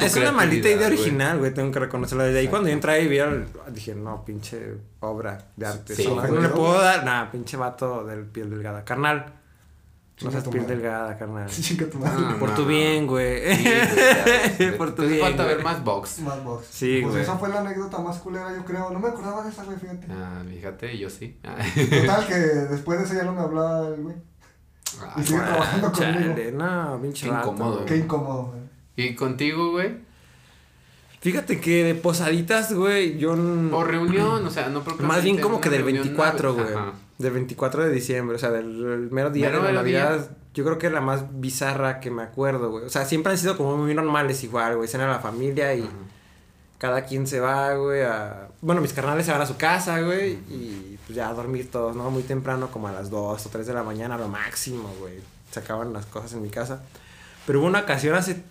es, 0.00 0.16
una 0.16 0.30
maldita 0.30 0.68
idea 0.68 0.86
original, 0.86 1.38
güey. 1.38 1.52
Tengo 1.52 1.72
que 1.72 1.80
reconocerlo. 1.80 2.22
Desde 2.24 2.38
ahí 2.38 2.48
cuando 2.48 2.68
yo 2.68 2.74
entré 2.74 2.92
ahí 2.92 3.08
vi 3.08 3.18
el- 3.18 3.46
dije, 3.72 3.94
no, 3.96 4.24
pinche 4.24 4.74
obra 5.00 5.46
de 5.56 5.66
arte. 5.66 5.96
Sí, 5.96 6.06
no 6.06 6.40
le 6.40 6.48
puedo 6.50 6.80
dar. 6.80 7.04
Nah, 7.04 7.30
pinche 7.32 7.56
vato 7.56 8.04
del 8.04 8.24
piel 8.24 8.50
delgada. 8.50 8.84
Carnal. 8.84 9.37
No 10.20 10.30
Chinga 10.30 10.40
seas 10.42 10.48
piel 10.48 10.66
delgada, 10.66 11.16
carnal. 11.16 11.46
Chinga 11.50 11.86
tu 11.86 11.98
madre. 11.98 12.24
Ah, 12.26 12.36
Por 12.40 12.48
no, 12.50 12.54
tu 12.56 12.62
no. 12.62 12.68
bien, 12.68 13.06
güey. 13.06 13.56
Sí, 13.56 13.62
güey, 13.64 14.70
ya. 14.72 14.76
Por 14.78 14.94
tu 14.94 15.02
bien. 15.02 15.20
falta 15.20 15.44
güey. 15.44 15.54
ver 15.56 15.64
más 15.64 15.84
box. 15.84 16.18
Más 16.20 16.42
box. 16.44 16.66
Sí, 16.70 16.98
Pues 17.02 17.12
güey. 17.12 17.22
esa 17.22 17.36
fue 17.38 17.48
la 17.50 17.60
anécdota 17.60 17.98
más 17.98 18.18
culera, 18.18 18.52
yo 18.56 18.64
creo. 18.64 18.90
No 18.90 18.98
me 18.98 19.08
acordaba 19.08 19.44
de 19.44 19.50
esa, 19.50 19.62
güey, 19.64 19.78
fíjate. 19.78 20.06
Ah, 20.10 20.42
fíjate, 20.48 20.98
yo 20.98 21.08
sí. 21.08 21.38
Ah. 21.44 21.56
Total, 22.00 22.26
que 22.26 22.34
después 22.34 22.98
de 22.98 23.04
eso 23.04 23.14
ya 23.14 23.22
no 23.24 23.32
me 23.32 23.42
hablaba 23.42 23.88
el 23.88 24.02
güey. 24.02 24.16
Y 25.18 25.22
sigue 25.22 25.38
trabajando 25.38 25.92
conmigo. 25.92 26.12
Chale, 26.34 26.52
no, 26.52 26.98
pinche 27.00 27.28
Qué 27.28 27.32
incómodo, 27.34 27.74
güey. 27.74 27.86
Qué 27.86 27.96
incómodo, 27.98 28.42
güey. 28.46 28.60
¿Y 29.08 29.14
contigo, 29.14 29.70
güey? 29.70 30.08
Fíjate 31.20 31.60
que 31.60 31.84
de 31.84 31.94
posaditas, 31.94 32.72
güey, 32.72 33.18
yo... 33.18 33.32
O 33.72 33.84
reunión, 33.84 34.46
o 34.46 34.50
sea, 34.50 34.68
no 34.68 34.82
propiamente 34.82 35.06
Más 35.16 35.22
bien 35.24 35.38
como 35.38 35.60
que 35.60 35.68
del 35.68 35.82
reunión, 35.82 36.04
24, 36.04 36.54
una- 36.54 36.62
güey. 36.62 36.74
Ajá. 36.76 36.92
Del 37.18 37.32
24 37.32 37.84
de 37.84 37.90
diciembre, 37.90 38.36
o 38.36 38.38
sea, 38.38 38.50
del 38.50 38.84
el 38.84 39.10
mero 39.10 39.30
día 39.30 39.50
Mero 39.50 39.62
de 39.62 39.72
la 39.72 39.82
mero 39.82 39.84
día. 39.84 40.04
Navidad. 40.04 40.30
Yo 40.54 40.64
creo 40.64 40.78
que 40.78 40.86
es 40.86 40.92
la 40.92 41.00
más 41.00 41.40
bizarra 41.40 42.00
que 42.00 42.10
me 42.10 42.22
acuerdo, 42.22 42.70
güey. 42.70 42.84
O 42.84 42.90
sea, 42.90 43.04
siempre 43.04 43.32
han 43.32 43.38
sido 43.38 43.56
como 43.56 43.76
muy 43.76 43.94
normales 43.94 44.42
igual, 44.44 44.76
güey. 44.76 44.88
Cena 44.88 45.06
la 45.08 45.18
familia 45.18 45.74
y 45.74 45.88
cada 46.78 47.04
quien 47.04 47.26
se 47.26 47.40
va, 47.40 47.74
güey, 47.74 48.02
a... 48.02 48.48
Bueno, 48.60 48.80
mis 48.80 48.92
carnales 48.92 49.26
se 49.26 49.32
van 49.32 49.40
a 49.40 49.46
su 49.46 49.56
casa, 49.56 50.00
güey, 50.00 50.34
y 50.48 50.96
pues 51.06 51.16
ya 51.16 51.28
a 51.28 51.34
dormir 51.34 51.70
todos, 51.70 51.96
¿no? 51.96 52.08
Muy 52.10 52.22
temprano, 52.22 52.70
como 52.70 52.86
a 52.86 52.92
las 52.92 53.10
2 53.10 53.46
o 53.46 53.48
3 53.48 53.66
de 53.66 53.74
la 53.74 53.82
mañana, 53.82 54.16
lo 54.16 54.28
máximo, 54.28 54.94
güey. 55.00 55.14
Se 55.50 55.58
acaban 55.60 55.92
las 55.92 56.06
cosas 56.06 56.34
en 56.34 56.42
mi 56.42 56.50
casa. 56.50 56.82
Pero 57.46 57.58
hubo 57.60 57.66
una 57.66 57.80
ocasión 57.80 58.14
hace 58.14 58.42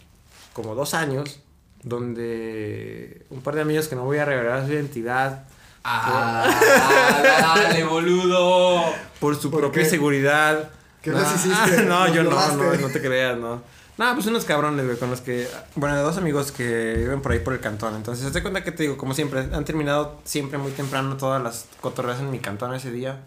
como 0.52 0.76
dos 0.76 0.94
años 0.94 1.40
donde 1.84 3.26
un 3.30 3.42
par 3.42 3.56
de 3.56 3.62
amigos 3.62 3.88
que 3.88 3.96
no 3.96 4.04
voy 4.04 4.18
a 4.18 4.26
revelar 4.26 4.66
su 4.66 4.74
identidad 4.74 5.46
Ah, 5.90 7.54
dale, 7.56 7.84
boludo. 7.86 8.84
por 9.22 9.36
su 9.40 9.50
¿Por 9.50 9.62
propia 9.62 9.84
qué? 9.84 9.90
seguridad. 9.90 10.70
¿Qué 11.02 11.12
no, 11.12 11.20
les 11.20 11.34
hiciste? 11.36 11.84
No, 11.86 12.06
¿Los 12.08 12.16
yo 12.16 12.24
no, 12.24 12.32
no, 12.56 12.74
no 12.76 12.90
te 12.90 13.02
creas, 13.02 13.38
no. 13.38 13.62
No, 13.98 14.14
pues 14.14 14.28
unos 14.28 14.44
cabrones, 14.46 14.86
güey, 14.86 14.98
con 14.98 15.10
los 15.10 15.22
que... 15.22 15.48
Bueno, 15.76 15.96
de 15.96 16.02
dos 16.04 16.18
amigos 16.18 16.52
que 16.52 16.94
viven 16.98 17.22
por 17.22 17.32
ahí 17.32 17.40
por 17.40 17.54
el 17.54 17.60
cantón. 17.62 17.96
Entonces, 17.96 18.26
hazte 18.26 18.42
cuenta 18.44 18.64
que 18.64 18.72
te 18.72 18.84
digo, 18.84 18.96
como 18.98 19.14
siempre, 19.16 19.40
han 19.52 19.66
terminado 19.66 20.20
siempre 20.24 20.60
muy 20.60 20.72
temprano 20.72 21.18
todas 21.18 21.42
las 21.42 21.66
cotorreas 21.82 22.20
en 22.20 22.30
mi 22.30 22.38
cantón 22.40 22.76
ese 22.76 22.92
día. 22.92 23.22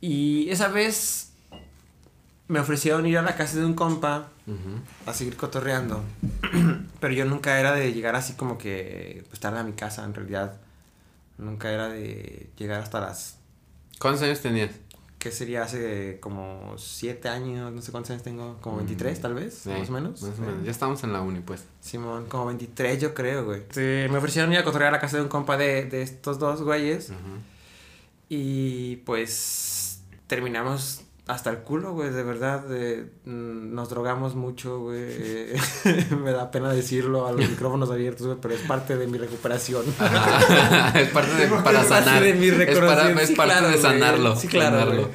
Y 0.00 0.48
esa 0.50 0.68
vez 0.68 1.32
me 2.48 2.60
ofrecieron 2.60 3.04
ir 3.06 3.18
a 3.18 3.22
la 3.22 3.34
casa 3.36 3.58
de 3.58 3.66
un 3.66 3.74
compa 3.74 4.28
Ujú. 4.46 4.80
a 5.10 5.12
seguir 5.12 5.36
cotorreando. 5.36 6.02
Pero 7.00 7.12
yo 7.12 7.24
nunca 7.26 7.58
era 7.60 7.72
de 7.72 7.92
llegar 7.92 8.14
así 8.16 8.32
como 8.34 8.56
que... 8.56 9.24
Pues 9.28 9.40
tarde 9.40 9.58
a 9.58 9.62
mi 9.64 9.72
casa, 9.72 10.04
en 10.04 10.14
realidad. 10.14 10.54
Nunca 11.38 11.70
era 11.72 11.88
de 11.88 12.50
llegar 12.56 12.80
hasta 12.80 13.00
las 13.00 13.38
¿Cuántos 13.98 14.22
años 14.22 14.40
tenías? 14.40 14.70
que 15.18 15.32
sería 15.32 15.62
hace 15.64 16.18
como 16.20 16.74
7 16.78 17.28
años, 17.28 17.72
no 17.72 17.82
sé 17.82 17.90
cuántos 17.90 18.10
años 18.10 18.22
tengo, 18.22 18.58
como 18.60 18.76
Mm. 18.76 18.80
23 18.80 19.20
tal 19.20 19.34
vez, 19.34 19.54
Sí, 19.64 19.70
más 19.70 19.88
o 19.88 19.92
menos. 19.92 20.22
Más 20.22 20.38
o 20.38 20.42
menos. 20.42 20.64
Ya 20.64 20.70
estamos 20.70 21.02
en 21.04 21.12
la 21.12 21.20
uni, 21.22 21.40
pues. 21.40 21.64
Simón, 21.80 22.26
como 22.26 22.46
23 22.46 23.00
yo 23.00 23.12
creo, 23.14 23.44
güey. 23.44 23.62
Sí, 23.70 23.80
me 24.10 24.18
ofrecieron 24.18 24.52
ir 24.52 24.58
a 24.58 24.64
cotorrear 24.64 24.90
a 24.90 24.92
la 24.92 25.00
casa 25.00 25.16
de 25.16 25.22
un 25.24 25.28
compa 25.28 25.56
de, 25.56 25.86
de 25.86 26.02
estos 26.02 26.38
dos 26.38 26.62
güeyes 26.62 27.10
y 28.28 28.96
pues 28.96 30.00
terminamos 30.26 31.02
hasta 31.26 31.50
el 31.50 31.58
culo, 31.58 31.92
güey, 31.92 32.10
de 32.10 32.22
verdad. 32.22 32.64
mm, 33.24 33.74
nos 33.74 33.88
drogamos 33.90 34.34
mucho, 34.36 34.78
güey. 34.80 35.08
me 36.22 36.30
da 36.32 36.50
pena 36.50 36.72
decirlo 36.72 37.26
a 37.26 37.32
los 37.32 37.48
micrófonos 37.48 37.90
abiertos, 37.90 38.26
güey, 38.26 38.38
pero 38.40 38.54
es 38.54 38.60
parte 38.62 38.96
de 38.96 39.06
mi 39.08 39.18
recuperación. 39.18 39.84
Ajá. 39.98 40.92
es 41.00 41.08
parte 41.10 41.34
de, 41.34 41.44
Es 41.44 41.50
para 41.50 41.62
parte 41.64 41.88
sanar. 41.88 42.22
de 42.22 42.34
mi 42.34 42.46
es 42.46 42.78
para- 42.78 43.10
es 43.10 43.28
Sí, 43.28 43.34
parte 43.34 43.52
claro, 43.52 43.66
de 43.68 43.72
güey. 43.72 43.82
sanarlo. 43.82 44.36
Sí, 44.36 44.46
claro, 44.48 44.78
sanarlo. 44.78 45.02
güey. 45.02 45.14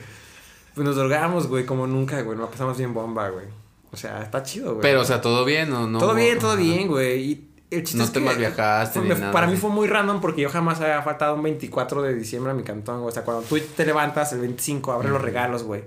Pues 0.75 0.85
nos 0.85 0.95
drogamos, 0.95 1.47
güey, 1.47 1.65
como 1.65 1.87
nunca, 1.87 2.21
güey. 2.21 2.37
Nos 2.37 2.49
pasamos 2.49 2.77
bien 2.77 2.93
bomba, 2.93 3.29
güey. 3.29 3.45
O 3.93 3.97
sea, 3.97 4.21
está 4.21 4.41
chido, 4.43 4.71
güey. 4.75 4.81
Pero, 4.81 5.01
o 5.01 5.05
sea, 5.05 5.19
todo 5.21 5.43
bien 5.45 5.71
o 5.73 5.87
no. 5.87 5.99
todo 5.99 6.13
bien, 6.15 6.39
todo 6.39 6.51
Ajá. 6.51 6.61
bien, 6.61 6.87
güey. 6.87 7.19
Y 7.23 7.47
el 7.69 7.83
chiste 7.83 7.97
No 7.97 8.03
es 8.05 8.11
te 8.11 8.19
que 8.19 8.25
malviajaste 8.25 8.99
fue- 8.99 9.07
ni 9.09 9.15
nada, 9.19 9.31
Para 9.31 9.47
mí 9.47 9.55
sí. 9.55 9.61
fue 9.61 9.69
muy 9.69 9.87
random 9.87 10.19
porque 10.21 10.41
yo 10.41 10.49
jamás 10.49 10.79
había 10.81 11.01
faltado 11.01 11.35
un 11.35 11.43
24 11.43 12.01
de 12.01 12.13
diciembre 12.15 12.51
a 12.51 12.55
mi 12.55 12.63
cantón, 12.63 12.97
güey. 12.99 13.09
O 13.09 13.11
sea, 13.13 13.23
cuando 13.23 13.43
tú 13.43 13.57
te 13.59 13.85
levantas 13.85 14.31
el 14.33 14.39
25, 14.41 14.91
abres 14.91 15.11
los 15.11 15.21
regalos, 15.21 15.63
güey. 15.63 15.83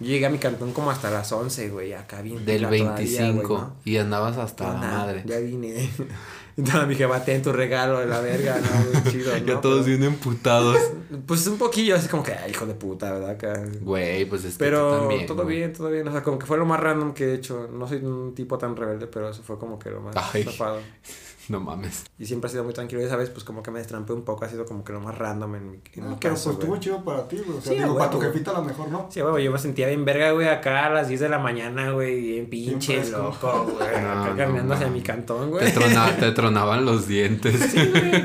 Yo 0.00 0.06
llegué 0.06 0.26
a 0.26 0.30
mi 0.30 0.38
cantón 0.38 0.72
como 0.72 0.90
hasta 0.90 1.10
las 1.10 1.30
11, 1.32 1.70
güey. 1.70 1.92
Acá 1.92 2.22
bien. 2.22 2.44
Del 2.44 2.66
pila 2.68 2.68
todavía, 2.68 2.94
25. 3.22 3.48
güey, 3.48 3.60
¿no? 3.60 3.76
Y 3.84 3.96
andabas 3.96 4.36
hasta 4.36 4.72
la 4.72 4.80
Nah, 4.80 4.98
madre. 4.98 5.22
Ya 5.26 5.38
vine. 5.38 5.90
Entonces 6.56 6.82
me 6.82 6.88
dije, 6.88 7.06
bate 7.06 7.34
en 7.36 7.42
tu 7.42 7.52
regalo 7.52 8.00
de 8.00 8.06
la 8.06 8.20
verga, 8.20 8.58
¿no? 8.60 9.00
Muy 9.00 9.12
chido, 9.12 9.32
¿no? 9.38 9.44
Ya 9.44 9.60
todos 9.60 9.84
Pero- 9.84 9.98
bien 9.98 10.04
emputados. 10.12 10.76
Pues 11.26 11.46
un 11.46 11.56
poquillo 11.56 11.96
así 11.96 12.06
como 12.06 12.22
que, 12.22 12.32
ay, 12.34 12.50
hijo 12.50 12.66
de 12.66 12.74
puta, 12.74 13.10
¿verdad? 13.12 13.30
Acá. 13.30 13.62
Güey, 13.80 14.26
pues 14.26 14.44
es 14.44 14.52
que 14.52 14.58
tú 14.58 14.64
Pero 14.64 14.98
también, 14.98 15.26
todo 15.26 15.44
güey. 15.44 15.56
bien, 15.56 15.72
todo 15.72 15.88
bien. 15.90 16.06
O 16.06 16.12
sea, 16.12 16.22
como 16.22 16.38
que 16.38 16.44
fue 16.46 16.58
lo 16.58 16.66
más 16.66 16.78
random 16.80 17.14
que 17.14 17.30
he 17.30 17.34
hecho. 17.34 17.66
No 17.72 17.88
soy 17.88 17.98
un 18.04 18.34
tipo 18.34 18.58
tan 18.58 18.76
rebelde, 18.76 19.06
pero 19.06 19.30
eso 19.30 19.42
fue 19.42 19.58
como 19.58 19.78
que 19.78 19.90
lo 19.90 20.00
más 20.02 20.14
Ay. 20.34 20.44
zafado. 20.44 20.80
No 21.52 21.60
mames. 21.60 22.04
Y 22.18 22.26
siempre 22.26 22.48
ha 22.48 22.50
sido 22.50 22.64
muy 22.64 22.74
tranquilo. 22.74 23.00
Y 23.00 23.04
esa 23.04 23.16
vez, 23.16 23.30
pues 23.30 23.42
como 23.44 23.62
que 23.62 23.70
me 23.70 23.78
destrampé 23.78 24.12
un 24.12 24.22
poco. 24.22 24.44
Ha 24.44 24.48
sido 24.48 24.66
como 24.66 24.84
que 24.84 24.92
lo 24.92 25.00
más 25.00 25.16
random 25.16 25.54
en 25.54 25.70
mi, 25.70 25.76
en 25.94 26.04
Ah, 26.04 26.08
mi 26.10 26.16
pero 26.20 26.34
caso, 26.34 26.44
pues 26.44 26.54
estuvo 26.54 26.68
güey. 26.68 26.80
chido 26.80 27.04
para 27.04 27.26
ti, 27.26 27.36
güey. 27.38 27.58
O 27.58 27.60
sea, 27.62 27.72
Sí, 27.72 27.78
digo, 27.78 27.96
para 27.96 28.10
tu 28.10 28.20
jefita 28.20 28.50
a 28.50 28.54
lo 28.54 28.64
mejor, 28.64 28.88
¿no? 28.88 29.06
Sí, 29.10 29.20
güey, 29.22 29.44
yo 29.44 29.50
me 29.52 29.58
sentía 29.58 29.86
bien 29.88 30.04
verga, 30.04 30.30
güey, 30.32 30.48
acá 30.48 30.86
a 30.86 30.90
las 30.90 31.08
10 31.08 31.20
de 31.20 31.28
la 31.30 31.38
mañana, 31.38 31.90
güey, 31.92 32.20
bien 32.20 32.50
pinche 32.50 33.02
loco, 33.10 33.64
güey. 33.64 33.76
No, 33.78 33.82
acá 34.22 34.30
no 34.30 34.36
caminando 34.36 34.74
hacia 34.74 34.88
mi 34.88 35.00
cantón, 35.00 35.44
Te, 35.44 35.50
güey. 35.50 35.72
trona- 35.74 36.16
te 36.20 36.30
tronaban 36.32 36.84
los 36.84 37.08
dientes. 37.08 37.74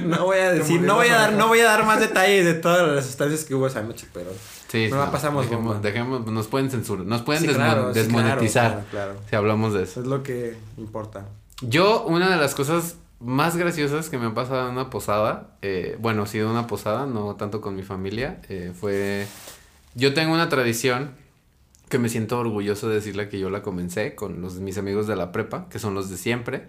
No 0.06 0.26
voy 0.26 0.40
a 0.40 0.52
decir, 0.52 0.82
no 0.82 0.96
voy 0.96 1.08
a 1.08 1.16
dar, 1.16 1.34
no 1.34 1.48
voy 1.48 1.60
a 1.62 1.66
dar 1.66 1.86
más 1.86 2.00
detalles 2.00 2.46
de 2.46 2.54
todas 2.56 2.88
las 2.96 3.06
sustancias 3.06 3.46
que 3.46 3.56
hubo 3.56 3.68
esa 3.68 3.82
noche, 3.82 4.06
pero 4.14 4.32
Sí, 4.68 4.88
Nos 4.90 4.98
la 4.98 5.12
pasamos 5.12 5.46
dejemos, 5.48 5.82
dejemos, 5.84 6.26
nos 6.26 6.48
pueden 6.48 6.72
censurar, 6.72 7.06
nos 7.06 7.22
pueden 7.22 7.44
Sí, 7.44 7.48
desmo- 7.48 7.56
claro, 7.58 7.94
sí, 7.94 8.00
desmonetizar 8.00 8.72
claro, 8.72 8.86
claro, 8.90 9.12
claro. 9.14 9.28
si 9.30 9.36
hablamos 9.36 9.74
de 9.76 9.84
eso. 9.84 10.02
es 10.02 10.08
lo 10.08 10.24
que 10.24 10.56
importa. 10.78 11.28
Yo, 11.62 12.04
una 12.06 12.32
de 12.32 12.38
las 12.38 12.56
cosas 12.56 12.96
más 13.24 13.56
graciosas 13.56 14.10
que 14.10 14.18
me 14.18 14.28
ha 14.28 14.34
pasado 14.34 14.68
en 14.68 14.74
una 14.74 14.90
posada, 14.90 15.56
eh, 15.62 15.98
bueno, 16.00 16.26
sí 16.26 16.40
de 16.40 16.46
una 16.46 16.68
posada, 16.68 17.06
no 17.06 17.36
tanto 17.36 17.62
con 17.62 17.76
mi 17.76 17.84
familia, 17.84 18.42
eh, 18.50 18.74
fue... 18.78 19.26
Yo 19.96 20.14
tengo 20.14 20.34
una 20.34 20.50
tradición 20.50 21.12
que 21.90 22.00
me 22.00 22.10
siento 22.10 22.40
orgulloso 22.40 22.90
de 22.90 22.96
decirle 22.96 23.30
que 23.30 23.40
yo 23.40 23.50
la 23.50 23.62
comencé 23.62 24.16
con 24.16 24.42
los, 24.42 24.56
mis 24.56 24.78
amigos 24.78 25.08
de 25.08 25.16
la 25.16 25.32
prepa, 25.32 25.70
que 25.70 25.80
son 25.80 25.94
los 25.94 26.10
de 26.10 26.18
siempre. 26.18 26.68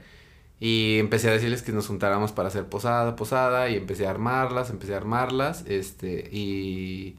Y 0.61 0.99
empecé 0.99 1.29
a 1.29 1.33
decirles 1.33 1.63
que 1.63 1.73
nos 1.73 1.87
juntáramos 1.89 2.33
para 2.33 2.49
hacer 2.49 2.67
posada, 2.67 3.17
posada, 3.17 3.69
y 3.71 3.77
empecé 3.77 4.07
a 4.07 4.11
armarlas, 4.11 4.71
empecé 4.71 4.95
a 4.95 4.99
armarlas, 4.99 5.65
este, 5.67 6.29
y 6.31 7.17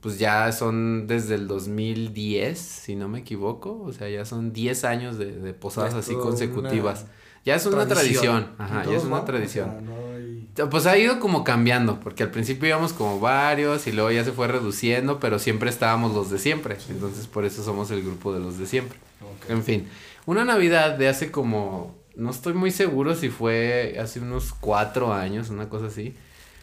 pues 0.00 0.18
ya 0.18 0.50
son 0.50 1.06
desde 1.06 1.36
el 1.36 1.46
2010, 1.46 2.58
si 2.58 2.96
no 2.96 3.08
me 3.08 3.20
equivoco, 3.20 3.80
o 3.82 3.92
sea, 3.92 4.08
ya 4.08 4.24
son 4.24 4.52
10 4.52 4.84
años 4.84 5.18
de, 5.18 5.32
de 5.38 5.54
posadas 5.54 5.94
así 5.94 6.14
consecutivas. 6.14 7.02
una 7.02 7.21
Ya 7.44 7.56
es 7.56 7.66
una 7.66 7.86
tradición. 7.86 8.22
tradición, 8.44 8.54
ajá, 8.58 8.84
ya 8.90 8.96
es 8.96 9.04
una 9.04 9.24
tradición. 9.24 9.68
o 9.68 9.72
sea, 9.72 9.80
no 9.80 9.92
hay- 10.16 10.48
Pues 10.70 10.86
ha 10.86 10.96
ido 10.98 11.18
como 11.18 11.44
cambiando, 11.44 11.98
porque 12.00 12.22
al 12.22 12.30
principio 12.30 12.68
íbamos 12.68 12.92
como 12.92 13.18
varios 13.20 13.86
y 13.86 13.92
luego 13.92 14.10
ya 14.10 14.22
se 14.24 14.32
fue 14.32 14.48
reduciendo, 14.48 15.18
pero 15.18 15.38
siempre 15.38 15.70
estábamos 15.70 16.14
los 16.14 16.30
de 16.30 16.38
siempre. 16.38 16.76
Entonces 16.88 17.26
por 17.26 17.44
eso 17.44 17.64
somos 17.64 17.90
el 17.90 18.02
grupo 18.02 18.32
de 18.32 18.40
los 18.40 18.58
de 18.58 18.66
siempre. 18.66 18.98
En 19.48 19.62
fin, 19.64 19.88
una 20.26 20.44
Navidad 20.44 20.96
de 20.98 21.08
hace 21.08 21.30
como, 21.30 21.96
no 22.14 22.30
estoy 22.30 22.52
muy 22.54 22.70
seguro 22.70 23.14
si 23.16 23.28
fue 23.30 23.96
hace 24.00 24.20
unos 24.20 24.52
cuatro 24.52 25.12
años, 25.12 25.48
una 25.50 25.68
cosa 25.68 25.86
así. 25.86 26.14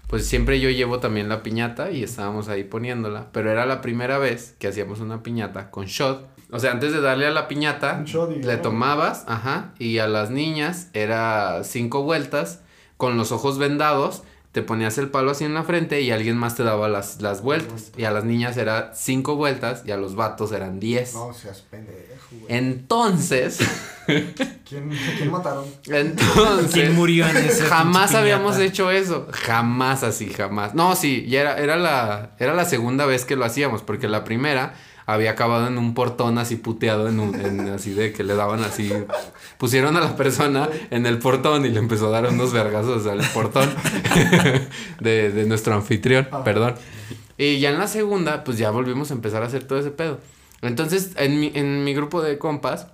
Pues 0.07 0.25
siempre 0.25 0.59
yo 0.59 0.69
llevo 0.69 0.99
también 0.99 1.27
la 1.29 1.43
piñata 1.43 1.91
y 1.91 2.03
estábamos 2.03 2.47
ahí 2.47 2.63
poniéndola, 2.63 3.27
pero 3.31 3.51
era 3.51 3.65
la 3.65 3.81
primera 3.81 4.17
vez 4.17 4.55
que 4.59 4.67
hacíamos 4.67 4.99
una 5.01 5.21
piñata 5.23 5.69
con 5.71 5.85
shot. 5.85 6.27
O 6.51 6.59
sea, 6.59 6.71
antes 6.71 6.91
de 6.91 7.01
darle 7.01 7.27
a 7.27 7.31
la 7.31 7.47
piñata, 7.47 8.03
le 8.41 8.57
tomabas, 8.57 9.23
ajá, 9.27 9.73
y 9.77 9.99
a 9.99 10.07
las 10.07 10.31
niñas 10.31 10.87
era 10.93 11.63
cinco 11.63 12.03
vueltas 12.03 12.61
con 12.97 13.17
los 13.17 13.31
ojos 13.31 13.57
vendados, 13.59 14.23
te 14.51 14.63
ponías 14.63 14.97
el 14.97 15.09
palo 15.09 15.29
así 15.29 15.45
en 15.45 15.53
la 15.53 15.63
frente 15.63 16.01
y 16.01 16.09
alguien 16.09 16.35
más 16.35 16.55
te 16.55 16.63
daba 16.63 16.89
las, 16.89 17.21
las 17.21 17.43
vueltas. 17.43 17.91
Y 17.97 18.05
a 18.05 18.11
las 18.11 18.23
niñas 18.25 18.57
era 18.57 18.93
cinco 18.95 19.35
vueltas 19.35 19.83
y 19.85 19.91
a 19.91 19.97
los 19.97 20.15
vatos 20.15 20.51
eran 20.51 20.79
diez. 20.79 21.13
No 21.13 21.31
seas 21.35 21.61
pendejo, 21.61 21.99
güey. 22.31 22.45
Entonces, 22.57 23.59
¿Quién, 24.07 24.89
¿Quién 25.17 25.31
mataron? 25.31 25.65
entonces. 25.85 26.71
¿Quién 26.73 26.95
murió 26.95 27.27
en 27.27 27.37
ese 27.37 27.63
Jamás 27.65 28.15
habíamos 28.15 28.55
piñata? 28.55 28.65
hecho 28.65 28.89
eso. 28.91 29.27
Jamás 29.31 30.01
así, 30.01 30.27
jamás. 30.33 30.73
No, 30.73 30.95
sí, 30.95 31.27
ya 31.29 31.41
era, 31.41 31.57
era 31.59 31.75
la, 31.77 32.31
era 32.39 32.55
la 32.55 32.65
segunda 32.65 33.05
vez 33.05 33.25
que 33.25 33.35
lo 33.35 33.45
hacíamos, 33.45 33.83
porque 33.83 34.07
la 34.07 34.23
primera 34.23 34.73
había 35.13 35.31
acabado 35.31 35.67
en 35.67 35.77
un 35.77 35.93
portón 35.93 36.37
así 36.37 36.55
puteado, 36.55 37.07
en 37.09 37.19
un, 37.19 37.35
en 37.39 37.69
así 37.69 37.91
de 37.93 38.13
que 38.13 38.23
le 38.23 38.35
daban 38.35 38.63
así. 38.63 38.91
Pusieron 39.57 39.97
a 39.97 40.01
la 40.01 40.15
persona 40.15 40.69
en 40.91 41.05
el 41.05 41.17
portón 41.19 41.65
y 41.65 41.69
le 41.69 41.79
empezó 41.79 42.07
a 42.07 42.21
dar 42.21 42.31
unos 42.31 42.53
vergazos 42.53 43.05
al 43.07 43.19
portón 43.33 43.69
de, 44.99 45.31
de 45.31 45.45
nuestro 45.45 45.73
anfitrión, 45.73 46.27
perdón. 46.43 46.75
Y 47.37 47.59
ya 47.59 47.69
en 47.69 47.79
la 47.79 47.87
segunda, 47.87 48.43
pues 48.43 48.57
ya 48.57 48.69
volvimos 48.71 49.11
a 49.11 49.13
empezar 49.13 49.43
a 49.43 49.47
hacer 49.47 49.63
todo 49.63 49.79
ese 49.79 49.91
pedo. 49.91 50.19
Entonces, 50.61 51.11
en 51.15 51.39
mi, 51.39 51.51
en 51.55 51.83
mi 51.85 51.93
grupo 51.93 52.21
de 52.21 52.37
compas, 52.37 52.87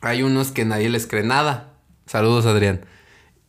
hay 0.00 0.22
unos 0.22 0.52
que 0.52 0.64
nadie 0.64 0.88
les 0.88 1.06
cree 1.06 1.22
nada. 1.22 1.74
Saludos, 2.06 2.46
Adrián. 2.46 2.86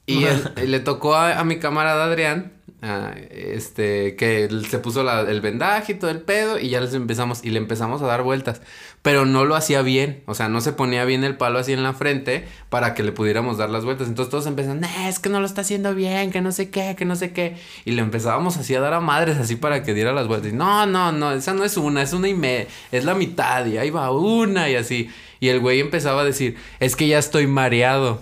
Y 0.05 0.23
él- 0.25 0.43
le 0.69 0.79
tocó 0.81 1.15
a, 1.15 1.39
a 1.39 1.43
mi 1.45 1.57
camarada 1.59 2.05
Adrián, 2.05 2.53
ah, 2.85 3.13
este, 3.31 4.15
que 4.15 4.47
se 4.69 4.79
puso 4.79 5.01
el 5.27 5.41
vendaje 5.41 5.93
y 5.93 5.95
todo 5.95 6.11
el 6.11 6.21
pedo, 6.21 6.59
y 6.59 6.69
ya 6.69 6.79
les 6.79 6.93
empezamos, 6.93 7.43
y 7.43 7.49
le 7.49 7.57
empezamos 7.57 8.01
a 8.01 8.05
dar 8.05 8.23
vueltas. 8.23 8.61
Pero 9.01 9.25
no 9.25 9.45
lo 9.45 9.55
hacía 9.55 9.81
bien, 9.81 10.23
o 10.25 10.33
sea, 10.33 10.49
no 10.49 10.61
se 10.61 10.73
ponía 10.73 11.05
bien 11.05 11.23
el 11.23 11.37
palo 11.37 11.59
así 11.59 11.73
en 11.73 11.83
la 11.83 11.93
frente 11.93 12.47
para 12.69 12.93
que 12.93 13.03
le 13.03 13.11
pudiéramos 13.11 13.57
dar 13.57 13.69
las 13.69 13.85
vueltas. 13.85 14.07
Entonces 14.07 14.31
todos 14.31 14.47
empezaron, 14.47 14.83
"Eh, 14.83 15.07
es 15.07 15.19
que 15.19 15.29
no 15.29 15.39
lo 15.39 15.45
está 15.45 15.61
haciendo 15.61 15.93
bien, 15.93 16.31
que 16.31 16.41
no 16.41 16.51
sé 16.51 16.69
qué, 16.69 16.95
que 16.97 17.05
no 17.05 17.15
sé 17.15 17.31
qué. 17.31 17.57
Y 17.85 17.91
le 17.91 18.01
empezábamos 18.01 18.57
así 18.57 18.73
a 18.73 18.79
dar 18.79 18.93
a 18.93 19.01
madres 19.01 19.37
así 19.37 19.55
para 19.55 19.83
que 19.83 19.93
diera 19.93 20.11
las 20.11 20.27
vueltas. 20.27 20.51
Y 20.51 20.55
no, 20.55 20.85
no, 20.85 21.11
no, 21.11 21.33
esa 21.33 21.53
no 21.53 21.63
es 21.63 21.77
una, 21.77 22.01
es 22.01 22.13
una 22.13 22.29
y 22.29 22.33
media, 22.33 22.67
es 22.91 23.05
la 23.05 23.13
mitad, 23.13 23.65
y 23.65 23.77
ahí 23.77 23.89
va 23.91 24.09
una 24.11 24.69
y 24.69 24.75
así. 24.75 25.09
Y 25.39 25.49
el 25.49 25.59
güey 25.59 25.79
empezaba 25.81 26.21
a 26.21 26.25
decir, 26.25 26.57
es 26.79 26.95
que 26.95 27.07
ya 27.07 27.19
estoy 27.19 27.45
mareado. 27.45 28.21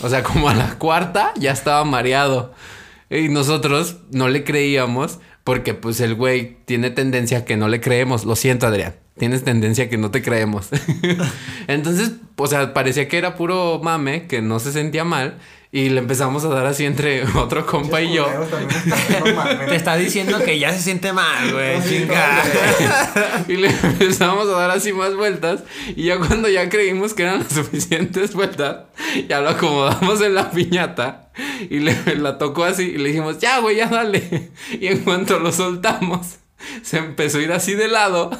O 0.00 0.08
sea, 0.08 0.22
como 0.22 0.48
a 0.48 0.54
la 0.54 0.78
cuarta 0.78 1.32
ya 1.36 1.52
estaba 1.52 1.84
mareado. 1.84 2.54
Y 3.12 3.28
nosotros 3.28 3.98
no 4.10 4.28
le 4.28 4.42
creíamos 4.42 5.18
porque 5.44 5.74
pues 5.74 6.00
el 6.00 6.14
güey 6.14 6.56
tiene 6.64 6.90
tendencia 6.90 7.38
a 7.38 7.44
que 7.44 7.58
no 7.58 7.68
le 7.68 7.80
creemos. 7.80 8.24
Lo 8.24 8.36
siento, 8.36 8.66
Adrián. 8.66 8.94
Tienes 9.18 9.44
tendencia 9.44 9.84
a 9.84 9.88
que 9.88 9.98
no 9.98 10.10
te 10.10 10.22
creemos. 10.22 10.70
Entonces, 11.68 12.12
o 12.36 12.46
sea, 12.46 12.72
parecía 12.72 13.08
que 13.08 13.18
era 13.18 13.36
puro 13.36 13.80
mame, 13.82 14.26
que 14.26 14.40
no 14.40 14.58
se 14.60 14.72
sentía 14.72 15.04
mal. 15.04 15.38
Y 15.74 15.88
le 15.88 16.00
empezamos 16.00 16.44
a 16.44 16.48
dar 16.48 16.66
así 16.66 16.84
entre 16.84 17.24
otro 17.38 17.64
compa 17.64 18.02
y 18.02 18.12
yo. 18.12 18.26
Te 19.68 19.74
está 19.74 19.96
diciendo 19.96 20.38
que 20.44 20.58
ya 20.58 20.70
se 20.70 20.82
siente 20.82 21.14
mal, 21.14 21.50
güey. 21.50 21.78
Y 23.48 23.56
le 23.56 23.68
empezamos 23.68 24.46
a 24.48 24.52
dar 24.52 24.70
así 24.70 24.92
más 24.92 25.16
vueltas. 25.16 25.64
Y 25.96 26.04
ya 26.04 26.18
cuando 26.18 26.50
ya 26.50 26.68
creímos 26.68 27.14
que 27.14 27.22
eran 27.22 27.38
las 27.38 27.54
suficientes 27.54 28.34
vueltas, 28.34 28.84
ya 29.26 29.40
lo 29.40 29.48
acomodamos 29.48 30.20
en 30.20 30.34
la 30.34 30.50
piñata. 30.50 31.30
Y 31.70 31.78
le, 31.78 31.96
la 32.16 32.36
tocó 32.36 32.64
así. 32.64 32.82
Y 32.82 32.98
le 32.98 33.08
dijimos, 33.08 33.38
ya, 33.38 33.58
güey, 33.60 33.76
ya 33.76 33.86
dale. 33.86 34.50
Y 34.78 34.88
en 34.88 34.98
cuanto 34.98 35.38
lo 35.38 35.52
soltamos, 35.52 36.36
se 36.82 36.98
empezó 36.98 37.38
a 37.38 37.42
ir 37.42 37.52
así 37.52 37.72
de 37.72 37.88
lado. 37.88 38.30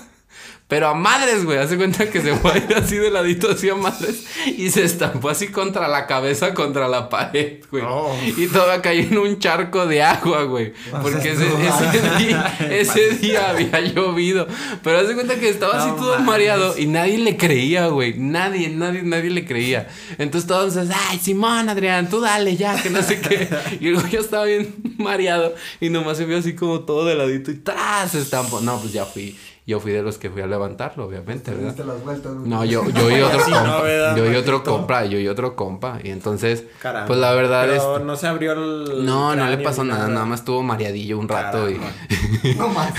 Pero 0.72 0.88
a 0.88 0.94
madres, 0.94 1.44
güey. 1.44 1.58
Hace 1.58 1.76
cuenta 1.76 2.08
que 2.08 2.22
se 2.22 2.34
fue 2.34 2.52
a 2.52 2.56
ir 2.56 2.74
así 2.74 2.96
de 2.96 3.10
ladito, 3.10 3.50
así 3.50 3.68
a 3.68 3.74
madres. 3.74 4.24
Y 4.56 4.70
se 4.70 4.82
estampó 4.84 5.28
así 5.28 5.48
contra 5.48 5.86
la 5.86 6.06
cabeza, 6.06 6.54
contra 6.54 6.88
la 6.88 7.10
pared, 7.10 7.58
güey. 7.70 7.84
Oh. 7.86 8.16
Y 8.38 8.46
todavía 8.46 8.80
cayó 8.80 9.02
en 9.02 9.18
un 9.18 9.38
charco 9.38 9.84
de 9.86 10.02
agua, 10.02 10.44
güey. 10.44 10.72
Porque 11.02 11.32
ese, 11.32 11.46
ese 11.46 12.16
día, 12.24 12.56
ese 12.70 13.10
día 13.18 13.50
había 13.50 13.80
llovido. 13.80 14.46
Pero 14.82 15.00
hace 15.00 15.12
cuenta 15.12 15.34
que 15.34 15.50
estaba 15.50 15.78
así 15.78 15.90
No 15.90 15.96
todo 15.96 16.12
mames. 16.12 16.26
mareado 16.26 16.78
y 16.78 16.86
nadie 16.86 17.18
le 17.18 17.36
creía, 17.36 17.88
güey. 17.88 18.14
Nadie, 18.16 18.70
nadie, 18.70 19.02
nadie 19.02 19.28
le 19.28 19.44
creía. 19.44 19.90
Entonces 20.16 20.48
todos, 20.48 20.74
ay, 21.10 21.18
Simón, 21.18 21.68
Adrián, 21.68 22.08
tú 22.08 22.22
dale 22.22 22.56
ya, 22.56 22.82
que 22.82 22.88
no 22.88 23.02
sé 23.02 23.20
qué. 23.20 23.46
Y 23.78 23.88
el 23.88 24.00
güey 24.00 24.16
estaba 24.16 24.44
bien 24.44 24.74
mareado 24.96 25.54
y 25.82 25.90
nomás 25.90 26.16
se 26.16 26.24
vio 26.24 26.38
así 26.38 26.54
como 26.54 26.80
todo 26.80 27.04
de 27.04 27.14
ladito 27.14 27.50
y 27.50 27.56
tras 27.56 28.12
se 28.12 28.20
estampó. 28.20 28.62
No, 28.62 28.80
pues 28.80 28.94
ya 28.94 29.04
fui. 29.04 29.36
Yo 29.64 29.78
fui 29.78 29.92
de 29.92 30.02
los 30.02 30.18
que 30.18 30.28
fui 30.28 30.42
a 30.42 30.48
levantarlo, 30.48 31.04
obviamente, 31.06 31.44
Te 31.44 31.56
¿verdad? 31.56 31.68
diste 31.68 31.84
las 31.84 32.02
vueltas. 32.02 32.32
No, 32.32 32.64
yo, 32.64 32.84
yo 32.90 33.10
y 33.16 33.20
otro 33.22 33.44
Sí, 33.44 33.52
compa. 33.52 33.82
¿verdad, 33.82 34.16
yo 34.16 34.32
y 34.32 34.34
otro 34.34 34.64
compa, 34.64 35.04
yo 35.04 35.18
y 35.20 35.28
otro 35.28 35.54
compa. 35.54 35.98
Y 36.02 36.10
entonces, 36.10 36.64
Caramba. 36.80 37.06
pues 37.06 37.20
la 37.20 37.32
verdad 37.32 37.70
es. 37.72 37.80
Pero 37.80 38.00
no 38.04 38.16
se 38.16 38.26
abrió 38.26 38.52
el. 38.54 39.06
No, 39.06 39.36
no 39.36 39.46
le 39.48 39.58
pasó 39.58 39.84
nada, 39.84 40.08
nada 40.08 40.26
más 40.26 40.40
estuvo 40.40 40.64
mareadillo 40.64 41.16
un 41.18 41.28
rato 41.28 41.70
y. 41.70 41.78
No 42.56 42.68
mames. 42.68 42.92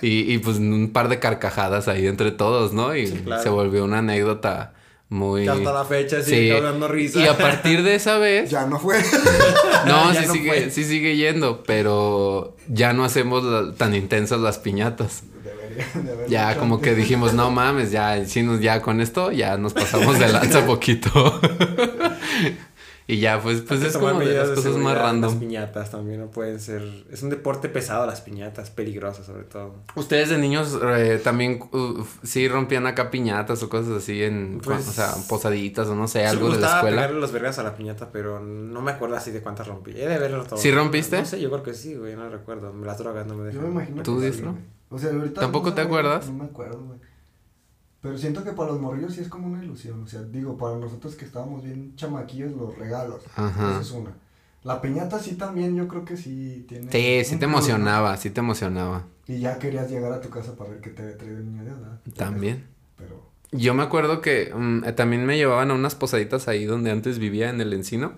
y, 0.00 0.32
y, 0.32 0.38
pues 0.38 0.58
un 0.58 0.90
par 0.92 1.08
de 1.08 1.18
carcajadas 1.18 1.88
ahí 1.88 2.06
entre 2.06 2.30
todos, 2.30 2.72
¿no? 2.72 2.94
Y 2.94 3.08
Sí, 3.08 3.16
claro. 3.24 3.42
se 3.42 3.48
volvió 3.48 3.84
una 3.84 3.98
anécdota 3.98 4.74
muy... 5.08 5.44
Que 5.44 5.50
hasta 5.50 5.72
la 5.72 5.84
fecha 5.84 6.22
Sí. 6.22 6.48
dando 6.50 6.86
risa. 6.86 7.18
Y 7.18 7.26
a 7.26 7.36
partir 7.36 7.82
de 7.82 7.96
esa 7.96 8.18
vez... 8.18 8.50
Ya 8.50 8.66
no 8.66 8.78
fue. 8.78 9.02
No, 9.86 10.12
Ya 10.12 10.20
sí, 10.22 10.26
no 10.28 10.32
sigue, 10.34 10.48
fue. 10.48 10.70
sí 10.70 10.84
sigue 10.84 11.16
yendo, 11.16 11.62
pero 11.66 12.54
ya 12.68 12.92
no 12.92 13.04
hacemos 13.04 13.42
la- 13.42 13.72
tan 13.74 13.94
intensas 13.96 14.38
las 14.40 14.58
piñatas. 14.58 15.22
De 16.04 16.12
haber 16.12 16.28
Ya 16.28 16.56
como 16.58 16.76
antes. 16.76 16.88
que 16.90 16.94
dijimos, 16.96 17.34
no 17.34 17.50
mames, 17.50 17.90
ya, 17.90 18.24
sí 18.26 18.42
nos, 18.42 18.60
ya 18.60 18.80
con 18.82 19.00
esto 19.00 19.32
ya 19.32 19.56
nos 19.56 19.72
pasamos 19.74 20.18
de 20.18 20.28
lanza 20.28 20.64
poquito. 20.66 21.10
y 23.10 23.20
ya, 23.20 23.40
pues, 23.40 23.62
pues 23.62 23.82
es 23.82 23.96
como 23.96 24.18
de 24.20 24.34
las 24.34 24.50
cosas 24.50 24.64
más 24.64 24.72
seguridad. 24.74 24.94
Las 24.94 25.02
random. 25.02 25.38
piñatas 25.40 25.90
también 25.90 26.20
no 26.20 26.26
pueden 26.30 26.60
ser. 26.60 26.82
Es 27.10 27.22
un 27.22 27.30
deporte 27.30 27.70
pesado 27.70 28.04
las 28.06 28.20
piñatas, 28.20 28.68
peligrosas 28.68 29.24
sobre 29.24 29.44
todo. 29.44 29.76
Ustedes 29.94 30.28
de 30.28 30.36
niños 30.36 30.78
eh, 30.82 31.18
también 31.24 31.58
uh, 31.72 32.04
sí 32.22 32.48
rompían 32.48 32.86
acá 32.86 33.10
piñatas 33.10 33.62
o 33.62 33.70
cosas 33.70 33.92
así 34.02 34.22
en, 34.22 34.60
Pues- 34.62 34.86
o 34.86 34.92
sea, 34.92 35.14
posaditas 35.26 35.88
o 35.88 35.94
no 35.94 36.06
sé, 36.06 36.20
Sí 36.20 36.26
algo 36.26 36.48
me 36.48 36.56
de 36.56 36.60
la 36.60 36.66
gustaba 36.66 36.78
escuela. 36.80 36.96
pegarle 37.02 37.20
los 37.20 37.32
vergas 37.32 37.58
a 37.58 37.62
la 37.62 37.74
piñata, 37.74 38.10
pero 38.12 38.40
no 38.40 38.82
me 38.82 38.90
acuerdo 38.90 39.16
así 39.16 39.30
de 39.30 39.40
cuántas 39.40 39.66
rompí. 39.68 39.92
He 39.92 40.06
de 40.06 40.18
verlo 40.18 40.44
todo. 40.44 40.58
¿Sí 40.58 40.70
rompiste? 40.70 41.18
No 41.18 41.24
sé, 41.24 41.40
yo 41.40 41.48
creo 41.50 41.62
que 41.62 41.72
sí, 41.72 41.94
güey, 41.94 42.14
no 42.14 42.28
recuerdo. 42.28 42.74
Las 42.84 42.98
drogas 42.98 43.26
no 43.26 43.36
me 43.36 43.46
dejan. 43.46 43.62
Yo 43.62 43.68
me 43.68 43.72
imagino 43.72 44.02
¿Tú, 44.02 44.20
Distro? 44.20 44.54
O 44.90 44.98
sea, 44.98 45.10
ahorita. 45.10 45.40
¿Tampoco 45.40 45.70
no 45.70 45.74
te 45.74 45.80
acuerdas? 45.82 46.26
No 46.28 46.34
me 46.34 46.44
acuerdo, 46.44 46.84
güey. 46.84 46.98
Pero 48.00 48.16
siento 48.16 48.44
que 48.44 48.52
para 48.52 48.70
los 48.70 48.80
morrillos 48.80 49.14
sí 49.14 49.20
es 49.20 49.28
como 49.28 49.48
una 49.48 49.62
ilusión. 49.62 50.02
O 50.02 50.06
sea, 50.06 50.22
digo, 50.22 50.56
para 50.56 50.76
nosotros 50.76 51.16
que 51.16 51.24
estábamos 51.24 51.64
bien 51.64 51.96
chamaquillos, 51.96 52.52
los 52.52 52.78
regalos. 52.78 53.24
Ajá. 53.34 53.72
Esa 53.72 53.80
es 53.80 53.90
una. 53.90 54.12
La 54.64 54.80
piñata 54.80 55.18
sí 55.18 55.34
también, 55.34 55.76
yo 55.76 55.88
creo 55.88 56.04
que 56.04 56.16
sí 56.16 56.64
tiene. 56.68 56.90
Sí, 56.90 57.24
sí 57.24 57.38
te 57.38 57.44
emocionaba, 57.44 58.16
sí 58.16 58.30
te 58.30 58.40
emocionaba. 58.40 59.04
Y 59.26 59.40
ya 59.40 59.58
querías 59.58 59.90
llegar 59.90 60.12
a 60.12 60.20
tu 60.20 60.30
casa 60.30 60.56
para 60.56 60.70
ver 60.70 60.80
qué 60.80 60.90
te 60.90 61.02
había 61.02 61.16
traído 61.16 61.38
el 61.38 61.46
niño 61.46 61.64
Dios, 61.64 61.80
¿verdad? 61.80 62.00
También. 62.16 62.66
Pero. 62.96 63.28
Yo 63.50 63.74
me 63.74 63.82
acuerdo 63.82 64.20
que 64.20 64.52
mm, 64.54 64.84
eh, 64.84 64.92
también 64.92 65.24
me 65.24 65.36
llevaban 65.36 65.70
a 65.70 65.74
unas 65.74 65.94
posaditas 65.94 66.48
ahí 66.48 66.66
donde 66.66 66.90
antes 66.90 67.18
vivía 67.18 67.50
en 67.50 67.60
el 67.60 67.72
Encino. 67.72 68.12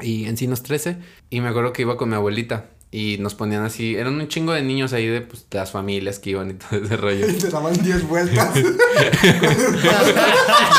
Y 0.00 0.26
Encinos 0.26 0.62
13. 0.62 0.98
Y 1.30 1.40
me 1.40 1.48
acuerdo 1.48 1.72
que 1.72 1.82
iba 1.82 1.96
con 1.96 2.08
mi 2.08 2.14
abuelita. 2.14 2.70
Y 2.90 3.18
nos 3.20 3.34
ponían 3.34 3.64
así, 3.64 3.96
eran 3.96 4.14
un 4.14 4.28
chingo 4.28 4.52
de 4.54 4.62
niños 4.62 4.94
ahí 4.94 5.06
de 5.06 5.20
pues, 5.20 5.44
las 5.50 5.70
familias 5.70 6.18
que 6.18 6.30
iban 6.30 6.50
y 6.50 6.54
todo 6.54 6.82
ese 6.82 6.96
rollo. 6.96 7.28
Y 7.28 7.32
te 7.38 7.50
daban 7.50 7.74
10 7.74 8.08
vueltas. 8.08 8.48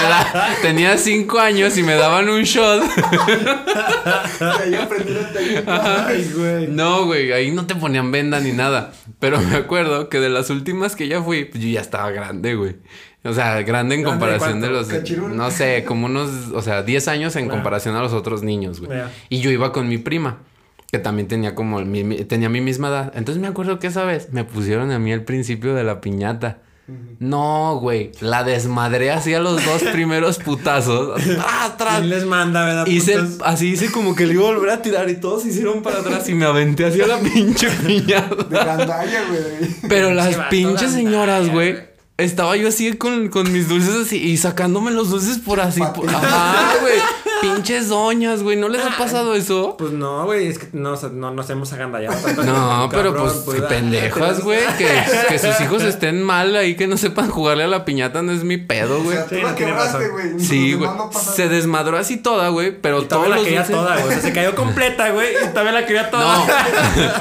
Da- 0.02 0.56
tenía 0.62 0.98
cinco 0.98 1.40
años 1.40 1.78
y 1.78 1.84
me 1.84 1.94
daban 1.96 2.30
un 2.30 2.42
shot. 2.44 2.84
y 2.84 4.44
ahí 4.44 4.76
aprendí 4.76 5.14
la 5.14 5.32
técnica. 5.32 6.08
Ay, 6.08 6.32
güey. 6.36 6.68
No, 6.68 7.06
güey, 7.06 7.32
ahí 7.32 7.52
no 7.52 7.68
te 7.68 7.76
ponían 7.76 8.12
venda 8.12 8.40
ni 8.40 8.52
nada. 8.54 8.92
Pero 9.20 9.40
me 9.42 9.56
acuerdo 9.58 10.10
que 10.10 10.20
de 10.20 10.30
las 10.30 10.50
últimas 10.50 10.96
que 10.96 11.08
ya 11.08 11.22
fui, 11.22 11.46
pues 11.46 11.64
yo 11.64 11.70
ya 11.70 11.82
estaba 11.82 12.10
grande, 12.12 12.56
güey. 12.56 12.78
O 13.24 13.34
sea, 13.34 13.62
grande 13.64 13.96
en 13.96 14.02
¿Grande 14.02 14.04
de 14.04 14.04
comparación 14.06 14.62
de 14.62 14.70
cuánto? 14.70 14.80
los... 14.80 14.88
¿Cachirul? 14.88 15.36
No 15.36 15.52
sé, 15.52 15.84
como 15.86 16.06
unos, 16.06 16.30
o 16.54 16.62
sea, 16.62 16.84
10 16.84 17.08
años 17.10 17.36
en 17.36 17.50
comparación 17.50 17.96
a 17.96 18.02
los 18.02 18.14
otros 18.14 18.44
niños, 18.44 18.80
güey. 18.80 18.98
Y 19.28 19.42
yo 19.42 19.52
iba 19.52 19.74
con 19.74 19.90
mi 19.90 19.98
prima, 19.98 20.38
que 20.92 21.00
también 21.00 21.28
tenía 21.28 21.56
como, 21.56 21.80
mi- 21.82 22.04
mi- 22.04 22.24
tenía 22.26 22.50
mi 22.50 22.62
misma 22.62 22.88
edad. 22.90 23.12
Entonces 23.16 23.42
me 23.42 23.48
acuerdo 23.48 23.80
que 23.80 23.88
esa 23.88 24.04
vez 24.06 24.30
me 24.32 24.44
pusieron 24.44 24.92
a 24.92 25.00
mí 25.00 25.12
el 25.12 25.24
principio 25.24 25.76
de 25.76 25.84
la 25.84 26.02
piñata. 26.02 26.60
No, 27.20 27.78
güey, 27.80 28.12
la 28.20 28.44
desmadré 28.44 29.12
así 29.12 29.32
a 29.36 29.40
los 29.40 29.64
dos 29.64 29.84
primeros 29.94 30.40
putazos. 30.40 31.22
¡Tras, 31.24 31.78
tras! 31.78 31.98
¿Quién 32.00 32.10
les 32.10 32.26
manda, 32.26 32.66
verdad? 32.66 32.88
Hice 32.88 33.14
el- 33.14 33.38
así 33.46 33.68
hice 33.68 33.92
como 33.92 34.16
que 34.16 34.26
le 34.26 34.34
iba 34.34 34.50
a 34.50 34.54
volver 34.54 34.72
a 34.72 34.82
tirar 34.82 35.08
y 35.10 35.18
todos 35.20 35.44
se 35.44 35.50
hicieron 35.50 35.84
para 35.84 36.00
atrás 36.00 36.28
y 36.30 36.34
me 36.34 36.46
aventé 36.46 36.86
hacia 36.88 37.06
la 37.06 37.20
pinche 37.20 37.70
De 37.70 37.76
piñata. 37.86 38.36
gandalla, 38.50 39.24
güey. 39.30 39.72
Pero 39.88 40.14
las 40.16 40.36
pinches 40.50 40.92
señoras, 40.92 41.52
güey. 41.52 41.88
Estaba 42.18 42.58
yo 42.58 42.68
así 42.68 42.94
con, 42.98 43.30
con 43.30 43.50
mis 43.54 43.70
dulces 43.70 43.96
así 44.08 44.18
y 44.18 44.36
sacándome 44.38 44.92
los 44.92 45.10
dulces 45.10 45.38
por 45.38 45.62
así. 45.62 45.82
por-. 45.96 46.10
Ajá, 46.10 46.74
güey. 46.82 46.96
Pinches 47.42 47.90
doñas, 47.90 48.44
güey. 48.44 48.58
¿No 48.58 48.70
les 48.70 48.84
ha 48.86 48.98
pasado 48.98 49.36
eso? 49.36 49.76
Pues 49.78 49.92
no, 49.92 50.26
güey, 50.26 50.48
es 50.48 50.60
que 50.60 50.68
no, 50.74 50.92
o 50.94 50.98
sea, 50.98 51.10
no 51.10 51.32
nos 51.32 51.50
hemos 51.50 51.72
agandallado 51.74 52.18
tanto. 52.20 52.44
No, 52.44 52.88
pero 52.92 53.14
Cabrón, 53.14 53.34
pues, 53.46 53.62
ah, 53.64 53.68
pendejas, 53.68 54.44
güey. 54.44 54.60
Que, 54.78 54.88
que 55.30 55.40
sus 55.40 55.60
hijos 55.62 55.84
estén 55.84 56.22
mal 56.24 56.56
ahí, 56.56 56.76
que 56.76 56.88
no 56.88 56.98
sepan 56.98 57.30
jugarle 57.30 57.64
a 57.64 57.68
la 57.68 57.86
piñata, 57.86 58.22
no 58.22 58.32
es 58.32 58.44
mi 58.44 58.58
pedo, 58.58 59.00
O 59.00 59.04
güey. 59.04 59.18
sea, 59.18 59.26
tú 59.26 59.36
Sí, 59.36 59.42
la 59.42 59.50
no 59.50 59.56
quebraste, 59.56 60.08
güey. 60.10 60.40
Sí, 60.40 60.74
güey. 60.74 60.90
Se 61.12 61.50
desmadró 61.50 61.98
así 61.98 62.18
toda, 62.18 62.50
güey. 62.50 62.76
Pero 62.80 63.02
Y 63.02 63.06
todos 63.06 63.28
la 63.30 63.36
los 63.36 63.46
quería 63.46 63.64
toda, 63.66 63.96
güey. 63.96 64.08
O 64.08 64.12
sea, 64.12 64.22
se 64.22 64.34
cayó 64.34 64.56
completa, 64.56 65.10
güey. 65.12 65.28
Y 65.34 65.48
todavía 65.50 65.72
la 65.74 65.86
quería 65.86 66.10
toda. 66.10 66.46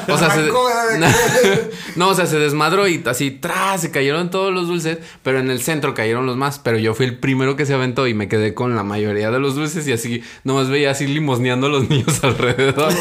No. 0.07 0.15
o 0.15 0.19
sea, 0.19 0.31
se... 0.31 0.51
No, 1.97 2.09
o 2.11 2.15
sea, 2.15 2.27
se 2.27 2.39
desmadró 2.39 2.87
y 2.87 3.03
así, 3.07 3.31
tras, 3.31 3.81
se 3.81 3.91
cayeron 3.91 4.31
todos 4.31 4.53
los 4.53 4.69
dulces, 4.69 4.99
pero 5.23 5.39
en 5.41 5.51
el 5.51 5.61
centro 5.61 5.95
cayeron 5.95 6.27
los 6.27 6.37
más. 6.37 6.59
Pero 6.59 6.79
yo 6.79 6.95
fui 6.95 7.07
el 7.07 7.19
primero 7.19 7.57
que 7.57 7.67
se 7.67 7.75
aventó 7.75 8.07
y 8.07 8.15
me 8.15 8.29
quedé 8.29 8.55
con 8.55 8.77
la 8.77 8.85
mayoría 8.85 9.31
de 9.31 9.41
los 9.41 9.55
dulces 9.57 9.87
y 9.89 9.93
así, 9.93 10.08
nomás 10.45 10.69
veía 10.69 10.91
así 10.91 11.07
limosneando 11.07 11.67
a 11.67 11.71
los 11.71 11.89
niños 11.91 12.23
alrededor. 12.23 12.93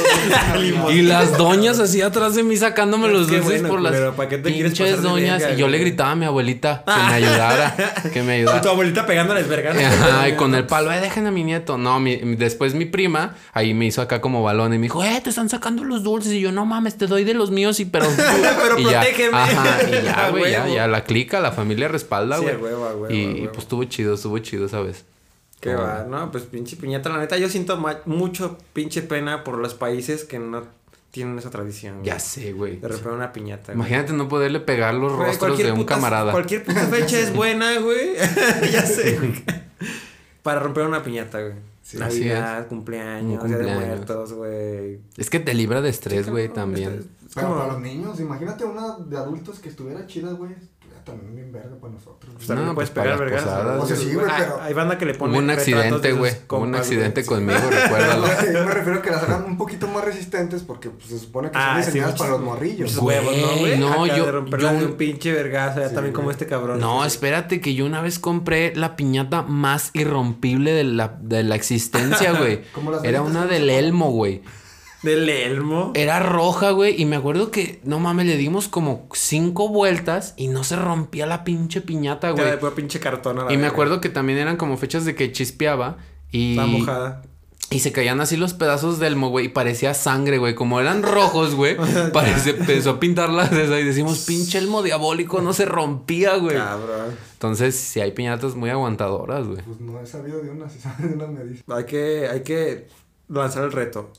y 0.94 1.02
las 1.02 1.38
doñas 1.38 1.80
así 1.80 2.02
atrás 2.02 2.36
de 2.36 2.44
mí 2.44 2.56
sacándome 2.58 3.08
los 3.10 3.28
dulces 3.28 3.44
bueno, 3.46 3.70
por 3.70 3.82
las 3.82 3.92
culero, 3.94 4.16
¿para 4.16 4.30
qué 4.30 4.38
te 4.38 4.52
quieres 4.54 4.72
pinches 4.74 5.02
doñas. 5.02 5.40
verga, 5.40 5.56
y 5.56 5.58
yo 5.60 5.68
le 5.68 5.78
gritaba 5.80 6.12
a 6.12 6.16
mi 6.16 6.26
abuelita 6.26 6.84
que 6.86 6.92
me 6.92 7.14
ayudara, 7.14 7.76
que 8.14 8.24
me 8.24 8.38
Y 8.38 8.42
ayudara. 8.42 8.62
tu 8.62 8.70
abuelita 8.70 9.06
pegándoles 9.06 9.48
vergas. 9.48 9.78
Ajá, 9.78 10.30
y 10.30 10.34
con 10.36 10.54
el 10.56 10.66
palo, 10.66 10.92
eh, 10.92 11.00
dejen 11.00 11.26
a 11.28 11.32
mi 11.32 11.44
nieto. 11.44 11.78
No, 11.78 12.00
mi- 12.00 12.18
después 12.36 12.74
mi 12.74 12.86
prima 12.86 13.36
ahí 13.54 13.74
me 13.74 13.86
hizo 13.86 14.02
acá 14.02 14.22
como 14.22 14.44
balón 14.44 14.74
y 14.74 14.78
me 14.78 14.84
dijo, 14.84 15.04
eh, 15.04 15.20
te 15.24 15.30
están 15.30 15.50
sacando 15.50 15.84
los 15.84 16.04
dulces. 16.04 16.32
Y 16.34 16.40
yo, 16.42 16.52
no 16.52 16.66
mames, 16.66 16.98
te 16.98 17.08
doy 17.08 17.24
de 17.24 17.34
los 17.34 17.52
míos 17.52 17.80
y 17.80 17.86
pero. 17.86 18.06
Pero 18.16 18.80
y 18.80 18.84
ya, 18.86 19.00
protégeme. 19.02 19.38
Ajá, 19.38 19.78
y 19.88 20.06
ya, 20.06 20.30
güey, 20.32 20.52
ya, 20.52 20.68
ya 20.68 20.88
la 20.88 21.04
clica, 21.04 21.40
la 21.40 21.52
familia 21.52 21.88
respalda, 21.88 22.38
güey. 22.38 22.56
y, 23.10 23.44
y, 23.44 23.48
pues 23.48 23.60
estuvo 23.60 23.84
chido, 23.86 24.16
estuvo 24.16 24.38
chido, 24.40 24.68
¿sabes? 24.68 25.06
Qué 25.60 25.74
va, 25.76 26.06
no, 26.08 26.32
pues 26.32 26.44
pinche 26.44 26.76
piñata, 26.78 27.10
la 27.10 27.18
neta, 27.18 27.38
yo 27.38 27.50
siento 27.50 27.78
ma- 27.78 28.00
mucho 28.06 28.58
pinche 28.74 29.02
pena 29.02 29.44
por 29.44 29.58
los 29.58 29.74
países 29.74 30.24
que 30.24 30.38
no 30.40 30.64
tienen 31.12 31.38
esa 31.40 31.50
tradición. 31.50 31.96
güey. 31.96 32.06
Ya 32.06 32.20
sé, 32.20 32.54
güey. 32.54 32.78
De 32.80 32.88
romper 32.88 33.12
una 33.14 33.34
piñata. 33.34 33.74
güey. 33.74 33.76
Imagínate 33.76 34.14
no 34.14 34.28
poderle 34.28 34.60
pegar 34.60 34.94
los 34.94 35.14
Güey, 35.14 35.28
rostros 35.30 35.58
de 35.58 35.72
un 35.72 35.80
puta- 35.80 35.96
camarada. 35.96 36.32
Cualquier 36.32 36.64
puta 36.64 36.82
fecha 36.92 37.20
es 37.20 37.34
buena, 37.36 37.80
güey. 37.80 38.16
ya 38.72 38.86
sé. 38.86 39.18
Para 40.44 40.60
romper 40.60 40.86
una 40.86 41.04
piñata, 41.04 41.42
güey. 41.42 41.54
Sí, 41.82 41.98
así 42.02 42.20
Navidad, 42.20 42.68
cumpleaños, 42.68 43.42
Un 43.42 43.48
Día 43.48 43.58
de 43.58 43.64
cumpleaños. 43.64 43.96
Muertos, 43.98 44.34
güey. 44.34 45.00
Es 45.16 45.30
que 45.30 45.40
te 45.40 45.54
libra 45.54 45.82
de 45.82 45.90
estrés, 45.90 46.30
güey, 46.30 46.50
también. 46.50 47.06
Es 47.26 47.34
Pero 47.34 47.48
como- 47.48 47.60
para 47.62 47.74
los 47.74 47.82
niños, 47.82 48.20
imagínate 48.20 48.64
una 48.66 48.98
de 49.00 49.18
adultos 49.18 49.60
que 49.60 49.70
estuviera 49.70 50.06
chida, 50.06 50.32
güey. 50.34 50.52
También 51.08 51.36
bien 51.36 51.52
verga 51.52 51.76
para 51.82 51.94
nosotros. 51.94 52.34
Pues 52.36 52.48
también 52.48 52.68
No, 52.68 52.76
puedes 52.76 52.90
pues, 52.92 53.04
pegar 53.04 53.18
vergas. 53.20 53.44
O 53.46 53.86
sea, 53.88 53.96
sí, 53.96 54.14
güey, 54.14 54.28
pero- 54.38 54.62
Hay 54.62 54.74
banda 54.74 54.98
que 54.98 55.06
le 55.06 55.14
pone 55.16 55.34
Hubo 55.34 55.40
un 55.40 55.50
accidente, 55.50 56.12
güey. 56.12 56.34
Hubo 56.50 56.58
un 56.60 56.76
accidente 56.76 57.26
conmigo, 57.26 57.60
recuérdalo. 57.70 58.28
Yo 58.54 58.66
me 58.66 58.74
refiero 58.74 59.00
a 59.00 59.02
que 59.02 59.10
las 59.12 59.24
hagan 59.24 59.46
un 59.46 59.58
poquito 59.58 59.88
más 59.88 60.04
resistentes 60.04 60.64
porque 60.64 60.90
pues, 60.90 61.06
se 61.06 61.18
supone 61.20 61.50
que 61.50 61.58
Ah, 61.58 61.74
son 61.76 61.84
sí, 61.84 61.88
diseñadas 61.92 62.18
para 62.20 62.32
los 62.32 62.42
morrillos. 62.42 62.98
Huevos, 62.98 63.36
¿no, 63.38 63.58
güey? 63.60 63.78
no, 63.80 64.04
Acá 64.04 64.18
yo- 64.18 64.26
De 64.26 64.32
romperla 64.32 64.74
yo- 64.74 64.80
de 64.80 64.86
un 64.86 64.94
pinche 64.98 65.32
vergazo, 65.32 65.80
ya 65.80 65.90
Sí, 65.90 65.96
también 65.96 66.14
como 66.14 66.30
este 66.32 66.46
cabrón. 66.46 66.80
No, 66.80 67.02
Sí. 67.02 67.08
espérate, 67.08 67.62
que 67.62 67.74
yo 67.74 67.86
una 67.86 68.02
vez 68.02 68.20
compré 68.20 68.76
la 68.76 68.96
piñata 68.96 69.44
más 69.44 69.92
irrompible 69.94 70.72
de 70.74 70.84
la, 70.84 71.18
de 71.22 71.44
la 71.44 71.56
existencia, 71.56 72.34
güey. 72.38 72.62
Era 73.04 73.22
una 73.22 73.46
del 73.46 73.70
Elmo, 73.70 74.12
güey. 74.12 74.42
Del 75.04 75.30
elmo. 75.30 75.92
Era 75.96 76.20
roja, 76.20 76.72
güey. 76.72 77.00
Y 77.00 77.06
me 77.06 77.16
acuerdo 77.16 77.52
que, 77.52 77.80
no 77.84 78.00
mames, 78.00 78.26
le 78.26 78.38
dimos 78.38 78.68
como 78.68 79.08
cinco 79.14 79.70
vueltas 79.70 80.34
y 80.38 80.48
no 80.48 80.64
se 80.64 80.76
rompía 80.76 81.26
la 81.26 81.44
pinche 81.44 81.82
piñata, 81.82 82.30
Era 82.30 82.36
güey. 82.36 82.52
de 82.52 82.58
pura 82.58 82.76
pinche 82.76 83.00
cartón 83.00 83.40
a 83.40 83.46
la 83.46 83.54
Y 83.54 83.58
me 83.58 83.68
acuerdo 83.68 84.02
que 84.02 84.10
también 84.10 84.40
eran 84.40 84.58
como 84.58 84.78
fechas 84.78 85.06
de 85.06 85.16
que 85.16 85.32
chispeaba 85.32 85.98
y... 86.32 86.52
Estaba 86.52 86.68
mojada. 86.68 87.22
Y 87.70 87.80
se 87.80 87.92
caían 87.92 88.22
así 88.22 88.38
los 88.38 88.54
pedazos 88.54 88.98
del 88.98 89.14
Elmo, 89.14 89.30
güey. 89.30 89.48
Y 89.48 89.50
parecía 89.50 89.94
sangre, 89.94 90.38
güey. 90.38 90.56
Como 90.56 90.80
eran 90.80 91.04
rojos, 91.04 91.54
güey. 91.54 91.76
parece, 92.14 92.52
empezó 92.52 92.92
a 92.92 93.00
pintarlas 93.00 93.52
esa 93.52 93.78
y 93.78 93.84
decimos, 93.84 94.20
pinche 94.20 94.58
Elmo 94.58 94.84
diabólico, 94.84 95.42
no 95.42 95.52
se 95.52 95.66
rompía, 95.66 96.38
güey. 96.38 96.56
Cabrón. 96.56 97.18
Entonces, 97.34 97.76
sí 97.76 98.00
hay 98.00 98.14
piñatas 98.14 98.56
muy 98.56 98.70
aguantadoras, 98.70 99.46
güey. 99.46 99.62
Pues 99.64 99.82
no 99.82 100.00
he 100.00 100.06
sabido 100.06 100.40
de 100.42 100.50
una, 100.50 100.70
si 100.70 100.80
sabes 100.80 101.00
de 101.10 101.16
una 101.16 101.28
me 101.28 101.44
dice. 101.44 101.64
Hay 101.68 101.86
que, 101.86 102.30
hay 102.32 102.42
que 102.42 102.88
lanzar 103.28 103.66
el 103.66 103.74
reto. 103.74 104.12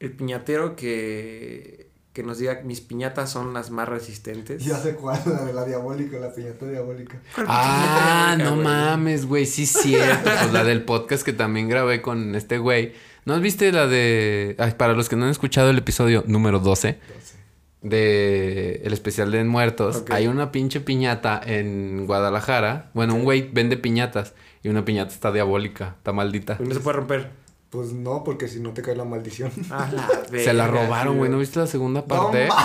El 0.00 0.12
piñatero 0.12 0.76
que, 0.76 1.88
que 2.12 2.22
nos 2.22 2.38
diga 2.38 2.60
mis 2.64 2.80
piñatas 2.80 3.30
son 3.30 3.52
las 3.54 3.70
más 3.70 3.88
resistentes. 3.88 4.64
Ya 4.64 4.76
sé 4.76 4.94
cuál, 4.94 5.20
la 5.26 5.44
de 5.44 5.52
la 5.52 5.64
diabólica, 5.64 6.18
la 6.18 6.32
piñata 6.32 6.66
diabólica. 6.66 7.20
Ah, 7.36 8.34
diabólica, 8.36 8.44
no 8.44 8.50
güey? 8.56 8.64
mames, 8.64 9.26
güey, 9.26 9.46
sí 9.46 9.64
es 9.64 9.72
cierto. 9.72 10.30
Pues 10.40 10.52
la 10.52 10.64
del 10.64 10.84
podcast 10.84 11.24
que 11.24 11.32
también 11.32 11.68
grabé 11.68 12.02
con 12.02 12.34
este 12.34 12.58
güey. 12.58 12.92
¿No 13.24 13.34
has 13.34 13.40
viste 13.40 13.72
la 13.72 13.86
de... 13.86 14.54
ay, 14.58 14.72
para 14.76 14.92
los 14.92 15.08
que 15.08 15.16
no 15.16 15.24
han 15.24 15.30
escuchado 15.30 15.70
el 15.70 15.78
episodio 15.78 16.24
número 16.26 16.58
12 16.60 16.88
Entonces, 16.88 17.34
de 17.80 18.80
el 18.84 18.92
especial 18.92 19.30
de 19.30 19.42
Muertos, 19.44 20.04
hay 20.10 20.26
una 20.26 20.52
pinche 20.52 20.80
piñata 20.80 21.40
en 21.44 22.06
Guadalajara. 22.06 22.90
Bueno, 22.94 23.14
un 23.14 23.24
güey 23.24 23.48
vende 23.52 23.76
piñatas 23.76 24.34
y 24.62 24.68
una 24.68 24.84
piñata 24.84 25.12
está 25.12 25.32
diabólica, 25.32 25.94
está 25.98 26.12
maldita. 26.12 26.56
Pues 26.56 26.68
no 26.68 26.74
se 26.74 26.80
puede 26.80 26.96
romper. 26.96 27.43
Pues 27.74 27.92
no, 27.92 28.22
porque 28.22 28.46
si 28.46 28.60
no 28.60 28.70
te 28.70 28.82
cae 28.82 28.94
la 28.94 29.04
maldición. 29.04 29.50
La 29.68 30.08
Se 30.38 30.52
la 30.54 30.68
robaron, 30.68 31.18
güey. 31.18 31.28
¿No 31.30 31.38
viste 31.38 31.58
la 31.58 31.66
segunda 31.66 32.00
No 32.00 32.06
parte? 32.06 32.48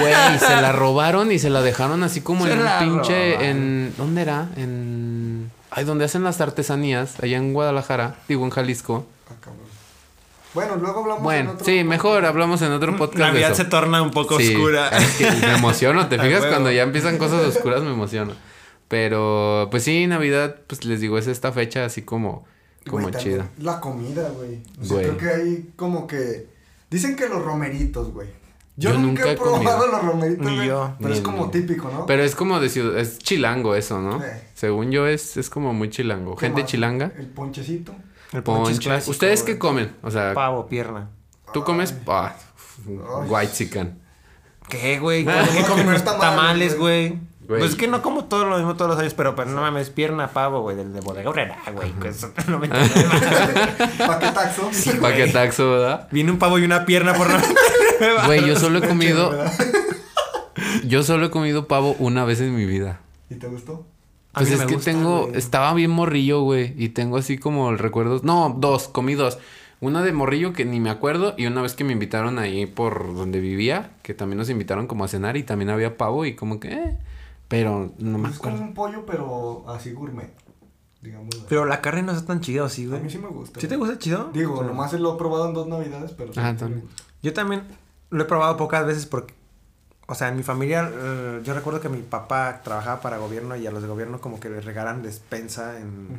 Güey, 0.00 0.38
se 0.38 0.60
la 0.60 0.72
robaron 0.72 1.30
y 1.32 1.38
se 1.38 1.50
la 1.50 1.60
dejaron 1.60 2.02
así 2.02 2.20
como 2.20 2.46
Se 2.46 2.52
en 2.52 2.60
un 2.60 2.66
pinche. 2.78 3.32
robaron. 3.32 3.44
En. 3.50 3.94
¿Dónde 3.98 4.22
era? 4.22 4.48
En. 4.56 5.50
Ay, 5.70 5.84
donde 5.84 6.04
hacen 6.04 6.22
las 6.24 6.40
artesanías, 6.40 7.16
allá 7.22 7.36
en 7.36 7.52
Guadalajara, 7.52 8.16
digo 8.28 8.44
en 8.44 8.50
Jalisco. 8.50 9.06
Ah, 9.28 9.34
cabrón. 9.40 9.60
Bueno, 10.54 10.76
luego 10.76 11.00
hablamos 11.00 11.18
en 11.20 11.24
Bueno, 11.24 11.50
otro 11.52 11.64
sí, 11.64 11.82
mejor 11.84 12.24
hablamos 12.26 12.60
en 12.62 12.72
otro 12.72 12.96
podcast. 12.96 13.18
La 13.20 13.30
vida 13.30 13.54
se 13.54 13.64
torna 13.64 14.02
un 14.02 14.10
poco 14.10 14.38
Sí, 14.38 14.54
oscura. 14.54 14.88
es 14.90 15.16
que 15.16 15.30
me 15.30 15.54
emociono, 15.54 16.08
¿te 16.08 16.18
fijas? 16.18 16.44
Cuando 16.46 16.70
ya 16.70 16.82
empiezan 16.82 17.18
cosas 17.18 17.42
oscuras 17.44 17.82
me 17.82 17.90
emociono. 17.92 18.32
Pero, 18.88 19.68
pues 19.70 19.82
sí, 19.84 20.06
Navidad, 20.06 20.56
pues 20.66 20.84
les 20.84 21.00
digo, 21.00 21.16
es 21.18 21.26
esta 21.26 21.52
fecha 21.52 21.84
así 21.86 22.02
como, 22.02 22.44
como 22.88 23.08
Güey, 23.08 23.22
chida. 23.22 23.48
La 23.58 23.80
comida, 23.80 24.28
güey. 24.30 24.60
O 24.80 24.84
sea, 24.84 24.94
Güey. 24.96 25.06
creo 25.08 25.18
que 25.18 25.28
hay 25.28 25.72
como 25.76 26.06
que. 26.06 26.48
Dicen 26.90 27.16
que 27.16 27.28
los 27.28 27.42
romeritos, 27.42 28.12
güey. 28.12 28.28
Yo, 28.76 28.90
Yo 28.90 28.98
nunca, 28.98 29.20
nunca 29.22 29.32
he 29.32 29.36
probado 29.36 29.58
comido. 29.58 29.86
los 29.86 30.02
romeritos, 30.04 30.46
Ni 30.46 30.56
güey. 30.56 30.68
yo. 30.68 30.94
Pero 30.98 31.10
Ni 31.10 31.14
es 31.16 31.20
como 31.22 31.50
típico, 31.50 31.90
¿no? 31.90 32.06
Pero 32.06 32.22
es 32.24 32.34
como 32.34 32.58
de 32.58 32.68
ciudad, 32.70 32.98
es 32.98 33.18
chilango 33.18 33.74
eso, 33.74 34.00
¿no? 34.00 34.18
Sí. 34.20 34.26
Según 34.54 34.90
yo 34.90 35.06
es, 35.06 35.36
es 35.36 35.50
como 35.50 35.72
muy 35.74 35.90
chilango. 35.90 36.36
¿Qué 36.36 36.46
Gente 36.46 36.62
más? 36.62 36.70
chilanga. 36.70 37.12
El 37.18 37.26
ponchecito. 37.26 37.94
El 38.32 38.42
ponche 38.42 38.62
es 38.72 38.76
Ponche. 38.78 38.88
clásico, 38.88 39.10
¿Ustedes 39.10 39.42
qué 39.42 39.58
comen? 39.58 39.94
O 40.02 40.10
sea, 40.10 40.32
Pavo, 40.32 40.66
pierna. 40.66 41.10
tú 41.52 41.62
comes 41.64 41.94
ah, 42.06 42.34
white 43.28 43.52
chicken. 43.52 43.98
¿Qué, 44.70 44.98
güey? 45.00 45.26
¿Qué 45.26 45.30
tamales, 45.66 46.04
tamales, 46.04 46.78
güey? 46.78 47.18
Güey. 47.46 47.60
Pues 47.60 47.72
es 47.72 47.76
que 47.76 47.88
no 47.88 48.02
como 48.02 48.26
todo 48.26 48.44
lo 48.44 48.56
mismo 48.56 48.76
todos 48.76 48.92
los 48.92 49.00
años, 49.00 49.14
pero, 49.14 49.34
pero 49.34 49.50
no 49.50 49.60
mames, 49.60 49.90
pierna, 49.90 50.28
pavo, 50.28 50.60
güey, 50.60 50.76
del 50.76 50.92
de 50.92 51.00
bodega 51.00 51.28
horrera, 51.28 51.58
güey. 51.74 51.90
que 51.92 52.08
eso 52.08 52.32
no 52.48 52.58
me 52.58 52.68
Paquetaxo. 54.06 54.70
Paquetaxo, 55.00 55.70
¿verdad? 55.70 56.08
Viene 56.12 56.30
un 56.30 56.38
pavo 56.38 56.58
y 56.58 56.64
una 56.64 56.86
pierna 56.86 57.14
por 57.14 57.28
no 57.28 57.38
Güey, 58.26 58.46
yo 58.46 58.56
solo 58.56 58.78
he 58.78 58.82
comido, 58.88 59.32
yo 60.84 61.02
solo 61.02 61.26
he 61.26 61.30
comido 61.30 61.66
pavo 61.66 61.96
una 61.98 62.24
vez 62.24 62.40
en 62.40 62.54
mi 62.54 62.64
vida. 62.64 63.00
¿Y 63.28 63.34
te 63.36 63.48
gustó? 63.48 63.86
Pues 64.32 64.50
es 64.50 64.62
que 64.62 64.74
gusta, 64.74 64.90
tengo, 64.90 65.26
güey. 65.26 65.36
estaba 65.38 65.74
bien 65.74 65.90
morrillo, 65.90 66.42
güey, 66.42 66.74
y 66.76 66.90
tengo 66.90 67.18
así 67.18 67.38
como 67.38 67.70
el 67.70 67.78
recuerdo. 67.78 68.20
No, 68.22 68.54
dos, 68.58 68.88
comí 68.88 69.14
dos. 69.14 69.38
Una 69.80 70.02
de 70.02 70.12
morrillo 70.12 70.52
que 70.52 70.64
ni 70.64 70.78
me 70.78 70.90
acuerdo 70.90 71.34
y 71.36 71.46
una 71.46 71.60
vez 71.60 71.74
que 71.74 71.82
me 71.82 71.92
invitaron 71.92 72.38
ahí 72.38 72.66
por 72.66 73.14
donde 73.14 73.40
vivía, 73.40 73.90
que 74.02 74.14
también 74.14 74.38
nos 74.38 74.48
invitaron 74.48 74.86
como 74.86 75.04
a 75.04 75.08
cenar 75.08 75.36
y 75.36 75.42
también 75.42 75.70
había 75.70 75.96
pavo 75.96 76.24
y 76.24 76.34
como 76.34 76.60
que, 76.60 76.72
eh, 76.72 76.96
pero 77.52 77.92
no 77.98 78.18
me 78.18 78.30
es 78.30 78.38
como 78.38 78.56
un 78.56 78.74
pollo, 78.74 79.04
pero 79.06 79.64
así 79.68 79.92
gourmet. 79.92 80.32
Digamos. 81.02 81.34
Pero 81.48 81.64
la 81.64 81.80
carne 81.80 82.02
no 82.02 82.12
está 82.12 82.26
tan 82.26 82.40
chida, 82.40 82.62
¿o 82.64 82.68
sí, 82.68 82.84
a 82.84 82.88
güey? 82.90 83.02
mí 83.02 83.10
sí 83.10 83.18
me 83.18 83.28
gusta. 83.28 83.60
¿Sí 83.60 83.66
te 83.68 83.76
güey. 83.76 83.90
gusta 83.90 84.02
chido? 84.02 84.30
Digo, 84.32 84.54
O 84.54 84.58
sea, 84.58 84.66
nomás 84.68 84.92
lo 84.94 85.14
he 85.14 85.18
probado 85.18 85.48
en 85.48 85.54
dos 85.54 85.66
navidades, 85.66 86.12
pero... 86.16 86.32
sí, 86.32 86.40
Ah, 86.40 86.52
sí 86.52 86.58
también. 86.60 86.84
Yo 87.22 87.32
también 87.32 87.62
lo 88.10 88.22
he 88.22 88.26
probado 88.26 88.56
pocas 88.56 88.86
veces 88.86 89.06
porque, 89.06 89.34
o 90.06 90.14
sea, 90.14 90.28
en 90.28 90.36
mi 90.36 90.44
familia, 90.44 90.88
eh, 90.94 91.40
yo 91.44 91.54
recuerdo 91.54 91.80
que 91.80 91.88
mi 91.88 92.02
papá 92.02 92.60
trabajaba 92.64 93.00
para 93.00 93.18
gobierno 93.18 93.56
y 93.56 93.66
a 93.66 93.70
los 93.72 93.82
de 93.82 93.88
gobierno 93.88 94.20
como 94.20 94.38
que 94.40 94.48
les 94.48 94.64
regalan 94.64 95.02
despensa 95.02 95.78
en, 95.80 95.88
Ujú. 96.06 96.16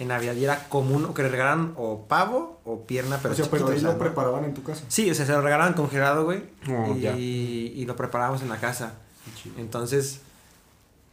en 0.00 0.08
Navidad 0.08 0.34
y 0.34 0.44
era 0.44 0.68
común 0.68 1.06
o 1.06 1.14
que 1.14 1.22
les 1.22 1.30
regalaran 1.32 1.72
o 1.76 2.04
pavo 2.06 2.60
o 2.64 2.84
pierna, 2.84 3.18
pero 3.22 3.32
o 3.32 3.36
sea, 3.36 3.46
pero 3.50 3.66
ahí 3.68 3.76
o 3.76 3.80
sea, 3.80 3.88
lo 3.88 3.92
¿no? 3.94 3.98
preparaban 3.98 4.44
en 4.44 4.52
tu 4.52 4.62
casa. 4.62 4.84
Sí, 4.88 5.10
o 5.10 5.14
sea, 5.14 5.24
se 5.24 5.32
lo 5.32 5.40
regalaban 5.40 5.72
congelado, 5.72 6.24
güey. 6.26 6.44
Oh, 6.70 6.94
y, 6.94 7.06
y 7.76 7.84
lo 7.86 7.96
preparábamos 7.96 8.42
en 8.42 8.50
la 8.50 8.58
casa. 8.60 8.92
Entonces, 9.56 10.20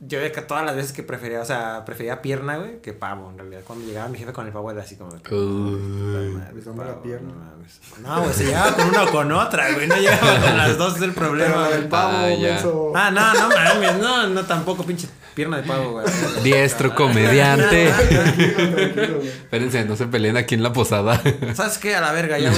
yo 0.08 0.20
veía 0.20 0.32
que 0.32 0.41
todas 0.41 0.66
las 0.66 0.76
veces 0.76 0.91
que 0.93 1.03
prefería, 1.03 1.41
o 1.41 1.45
sea, 1.45 1.84
prefería 1.86 2.22
pierna, 2.22 2.58
güey, 2.58 2.82
que 2.82 2.93
pavo, 2.93 3.30
en 3.32 3.38
realidad. 3.38 3.62
Cuando 3.66 3.86
llegaba 3.86 4.08
mi 4.10 4.18
jefe 4.18 4.34
con 4.34 4.45
el 4.45 4.53
pavo 4.53 4.70
era 4.72 4.82
así 4.82 4.95
como... 4.95 5.12
de 5.12 5.22
que, 5.22 5.34
Uy. 5.34 5.41
"No 5.41 6.39
mames, 6.39 6.66
Dame 6.66 6.86
la 6.86 7.01
pierna". 7.01 7.30
no 7.34 7.39
mames". 7.39 7.80
No, 8.01 8.22
güey, 8.22 8.34
se 8.34 8.45
llegaba 8.45 8.76
con 8.76 8.88
una 8.89 9.03
o 9.03 9.12
con 9.12 9.32
otra, 9.32 9.72
güey. 9.72 9.88
No 9.88 9.95
llegaba 9.97 10.39
con 10.41 10.58
las 10.58 10.78
dos, 10.78 10.95
es 10.97 11.01
el 11.01 11.14
problema, 11.14 11.66
Pero 11.70 11.82
el 11.82 11.88
pavo, 11.88 12.12
Ah, 12.18 12.30
ya. 12.34 12.62
Ah, 12.95 13.12
no, 13.12 13.34
no 13.34 13.49
mames, 13.49 13.97
no, 13.97 14.28
no, 14.28 14.45
tampoco, 14.45 14.84
pinche 14.86 15.08
pierna 15.34 15.58
de 15.58 15.64
pavo, 15.64 15.91
güey. 15.93 16.06
Diestro 16.43 16.93
comediante. 16.95 17.88
Tranquilo, 17.91 18.76
tranquilo, 18.76 19.16
güey. 19.18 19.28
Espérense, 19.28 19.86
no 19.86 19.95
se 19.95 20.06
peleen 20.08 20.38
aquí 20.38 20.56
en 20.56 20.64
la 20.64 20.72
posada. 20.72 21.22
¿Sabes 21.56 21.78
qué? 21.78 21.95
A 21.95 22.01
la 22.01 22.12
verga, 22.12 22.38
ya, 22.39 22.51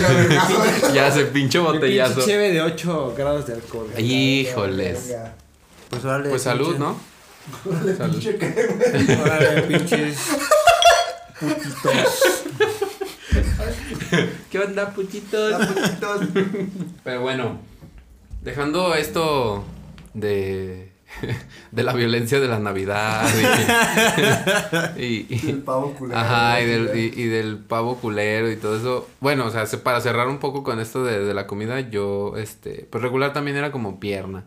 ya 0.93 1.11
se 1.11 1.25
pinche 1.25 1.59
Mi 1.59 1.65
botellazo. 1.65 2.15
pinche 2.15 2.31
cheve 2.31 2.51
de 2.51 2.61
8 2.61 3.13
grados 3.17 3.47
de 3.47 3.53
alcohol. 3.53 3.87
Híjoles. 3.97 5.15
Pues 5.89 6.03
órale, 6.03 6.29
Pues 6.29 6.41
salud, 6.41 6.75
¿no? 6.77 6.99
Órale, 7.65 7.93
pinche 7.93 8.37
que, 8.37 8.49
güey. 8.51 9.19
Órale, 9.21 9.61
pinches 9.63 10.17
putitos. 11.39 12.23
¿Qué 14.51 14.59
onda, 14.59 14.89
putitos? 14.93 15.51
Tapitos. 15.59 16.21
Pero 17.03 17.21
bueno, 17.21 17.59
dejando 18.41 18.95
esto 18.95 19.63
de, 20.13 20.91
de 21.71 21.83
la 21.83 21.93
violencia 21.93 22.39
de 22.39 22.47
la 22.47 22.59
Navidad 22.59 23.27
y, 24.97 25.01
y- 25.03 25.27
y- 25.29 25.49
El 25.49 25.59
pavo 25.59 25.93
culero. 25.93 26.19
ajá, 26.19 26.61
y 26.61 26.65
del, 26.65 26.97
y, 26.97 27.21
y 27.21 27.25
del 27.25 27.57
pavo 27.59 27.97
culero 27.97 28.49
y 28.51 28.55
todo 28.57 28.77
eso. 28.77 29.07
Bueno, 29.19 29.45
o 29.45 29.51
sea, 29.51 29.65
se- 29.65 29.77
para 29.77 30.01
cerrar 30.01 30.27
un 30.27 30.39
poco 30.39 30.63
con 30.63 30.79
esto 30.79 31.03
de, 31.03 31.19
de 31.23 31.33
la 31.33 31.47
comida, 31.47 31.79
yo, 31.81 32.35
este, 32.37 32.87
pues 32.89 33.01
regular 33.03 33.33
también 33.33 33.57
era 33.57 33.71
como 33.71 33.99
pierna 33.99 34.45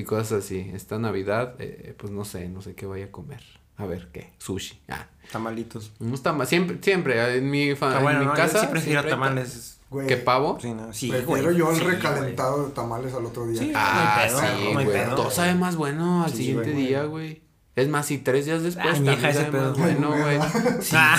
y 0.00 0.04
cosas 0.04 0.44
así. 0.44 0.70
Esta 0.74 0.98
Navidad, 0.98 1.54
eh, 1.58 1.94
pues 1.98 2.12
no 2.12 2.24
sé, 2.24 2.48
no 2.48 2.60
sé 2.62 2.74
qué 2.74 2.86
voy 2.86 3.02
a 3.02 3.10
comer. 3.12 3.42
A 3.76 3.86
ver, 3.86 4.08
¿qué? 4.12 4.32
Sushi. 4.38 4.78
Ah, 4.88 5.06
Tamalitos. 5.32 5.92
no 6.00 6.14
está 6.14 6.32
mal. 6.32 6.46
Siempre, 6.46 6.78
siempre, 6.82 7.36
en 7.38 7.48
mi, 7.50 7.74
fa- 7.76 7.98
en 8.12 8.18
mi 8.20 8.26
¿no? 8.26 8.34
casa. 8.34 8.54
Yo 8.58 8.60
sí 8.60 8.66
prefiero 8.70 9.00
siempre 9.00 9.10
tamales. 9.10 9.78
Güey, 9.88 10.06
¿Qué 10.06 10.16
pavo? 10.18 10.58
Sí, 10.60 10.72
no, 10.72 10.92
sí, 10.92 11.08
Prefiero 11.10 11.50
yo 11.50 11.70
el 11.70 11.76
Sí, 11.78 11.82
recalentado 11.84 12.66
de 12.66 12.70
tamales 12.72 13.12
al 13.14 13.24
otro 13.26 13.46
día. 13.46 13.58
Sí. 13.60 13.72
Ah, 13.74 14.22
pedo, 14.24 14.38
sí, 14.40 14.72
güey. 14.74 14.86
pedo. 14.86 15.14
Todo 15.16 15.30
sabe 15.30 15.54
más 15.54 15.74
bueno 15.76 16.22
al 16.24 16.32
siguiente 16.32 16.72
güey. 16.72 16.86
día, 16.86 17.04
güey. 17.04 17.42
Es 17.74 17.88
más, 17.88 18.06
si 18.06 18.18
tres 18.18 18.44
días 18.46 18.62
después 18.62 18.94
también 18.94 19.20
sabe 19.20 19.44
pedo. 19.50 19.70
más 19.70 19.78
bueno, 19.78 20.10
güey. 20.10 20.38
Sí, 20.82 20.94
Ah. 20.98 21.18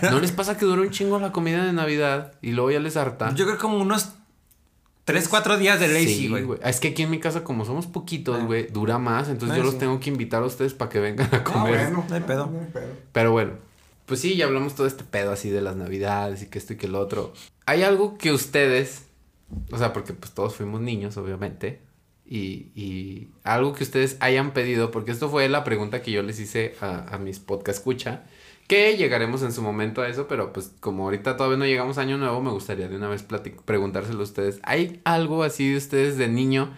güey. 0.00 0.10
¿No 0.12 0.18
les 0.20 0.32
pasa 0.32 0.56
que 0.56 0.64
dura 0.64 0.80
un 0.82 0.90
chingo 0.90 1.18
la 1.20 1.30
comida 1.32 1.64
de 1.64 1.72
Navidad 1.72 2.32
y 2.42 2.52
luego 2.52 2.70
ya 2.70 2.80
les 2.80 2.96
harta? 2.96 3.32
Yo 3.34 3.44
creo 3.44 3.58
como 3.58 3.78
unos 3.78 4.14
3, 5.06 5.28
4 5.28 5.56
días 5.56 5.80
de 5.80 5.88
Sí, 6.04 6.28
güey. 6.28 6.44
Es 6.62 6.80
que 6.80 6.88
aquí 6.88 7.02
en 7.04 7.10
mi 7.10 7.20
casa, 7.20 7.42
como 7.44 7.64
somos 7.64 7.86
poquitos, 7.86 8.40
Ah. 8.40 8.44
güey, 8.44 8.66
dura 8.66 8.98
más. 8.98 9.28
Entonces 9.28 9.56
yo 9.56 9.62
los 9.62 9.74
sí. 9.74 9.78
tengo 9.78 9.98
que 10.00 10.10
invitar 10.10 10.42
a 10.42 10.46
ustedes 10.46 10.74
para 10.74 10.90
que 10.90 11.00
vengan 11.00 11.28
a 11.32 11.38
Ah, 11.38 11.44
comer. 11.44 11.78
bueno. 11.92 12.04
No 12.08 12.14
hay 12.14 12.20
pedo. 12.22 12.46
No 12.50 12.58
hay 12.60 12.66
pedo. 12.66 12.88
Pero 13.12 13.30
bueno, 13.32 13.52
pues 14.04 14.20
sí, 14.20 14.36
ya 14.36 14.46
hablamos 14.46 14.74
todo 14.74 14.86
este 14.86 15.04
pedo 15.04 15.30
así 15.32 15.48
de 15.48 15.62
las 15.62 15.76
navidades 15.76 16.42
y 16.42 16.46
que 16.46 16.58
esto 16.58 16.72
y 16.72 16.76
que 16.76 16.88
lo 16.88 16.98
otro. 17.00 17.32
Hay 17.66 17.82
algo 17.84 18.18
que 18.18 18.32
ustedes, 18.32 19.04
o 19.70 19.78
sea, 19.78 19.92
porque 19.92 20.12
pues 20.12 20.32
todos 20.32 20.54
fuimos 20.56 20.80
niños, 20.80 21.16
obviamente, 21.16 21.80
y, 22.28 22.72
y 22.74 23.28
algo 23.44 23.72
que 23.74 23.84
ustedes 23.84 24.16
hayan 24.18 24.52
pedido, 24.52 24.90
porque 24.90 25.12
esto 25.12 25.28
fue 25.30 25.48
la 25.48 25.62
pregunta 25.62 26.02
que 26.02 26.10
yo 26.10 26.22
les 26.24 26.40
hice 26.40 26.74
a, 26.80 27.14
a 27.14 27.18
mis 27.18 27.38
podcast 27.38 27.78
escucha, 27.78 28.24
que 28.66 28.96
llegaremos 28.96 29.42
en 29.42 29.52
su 29.52 29.62
momento 29.62 30.02
a 30.02 30.08
eso, 30.08 30.26
pero 30.28 30.52
pues 30.52 30.72
como 30.80 31.04
ahorita 31.04 31.36
todavía 31.36 31.58
no 31.58 31.66
llegamos 31.66 31.98
a 31.98 32.02
año 32.02 32.18
nuevo, 32.18 32.42
me 32.42 32.50
gustaría 32.50 32.88
de 32.88 32.96
una 32.96 33.08
vez 33.08 33.24
preguntárselo 33.64 34.20
a 34.20 34.24
ustedes. 34.24 34.58
¿Hay 34.62 35.00
algo 35.04 35.42
así 35.42 35.70
de 35.70 35.76
ustedes 35.76 36.16
de 36.16 36.28
niño 36.28 36.70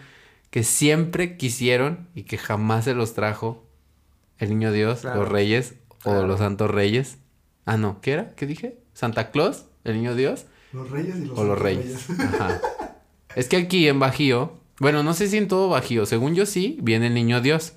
que 0.51 0.63
siempre 0.63 1.37
quisieron 1.37 2.07
y 2.15 2.23
que 2.23 2.37
jamás 2.37 2.85
se 2.85 2.93
los 2.93 3.13
trajo 3.13 3.63
el 4.37 4.49
niño 4.49 4.71
Dios, 4.71 5.01
Claro. 5.01 5.21
los 5.21 5.29
reyes 5.29 5.75
o 6.05 6.23
los 6.23 6.39
santos 6.39 6.69
reyes? 6.71 7.17
Ah, 7.65 7.77
no, 7.77 8.01
¿qué 8.01 8.11
era? 8.13 8.35
¿Qué 8.35 8.45
dije? 8.45 8.77
¿Santa 8.93 9.31
Claus? 9.31 9.65
¿El 9.83 9.95
niño 9.95 10.15
Dios? 10.15 10.45
Los 10.73 10.89
reyes 10.91 11.15
y 11.17 11.25
los 11.25 11.37
o 11.39 11.43
los 11.43 11.57
reyes. 11.59 12.07
Ajá. 12.19 12.61
Es 13.35 13.47
que 13.47 13.57
aquí 13.57 13.87
en 13.87 13.99
Bajío, 13.99 14.53
bueno, 14.79 15.03
no 15.03 15.13
sé 15.13 15.27
si 15.27 15.37
en 15.37 15.47
todo 15.47 15.69
Bajío, 15.69 16.07
según 16.07 16.33
yo 16.33 16.47
sí, 16.47 16.79
viene 16.81 17.07
el 17.07 17.13
niño 17.13 17.41
Dios. 17.41 17.73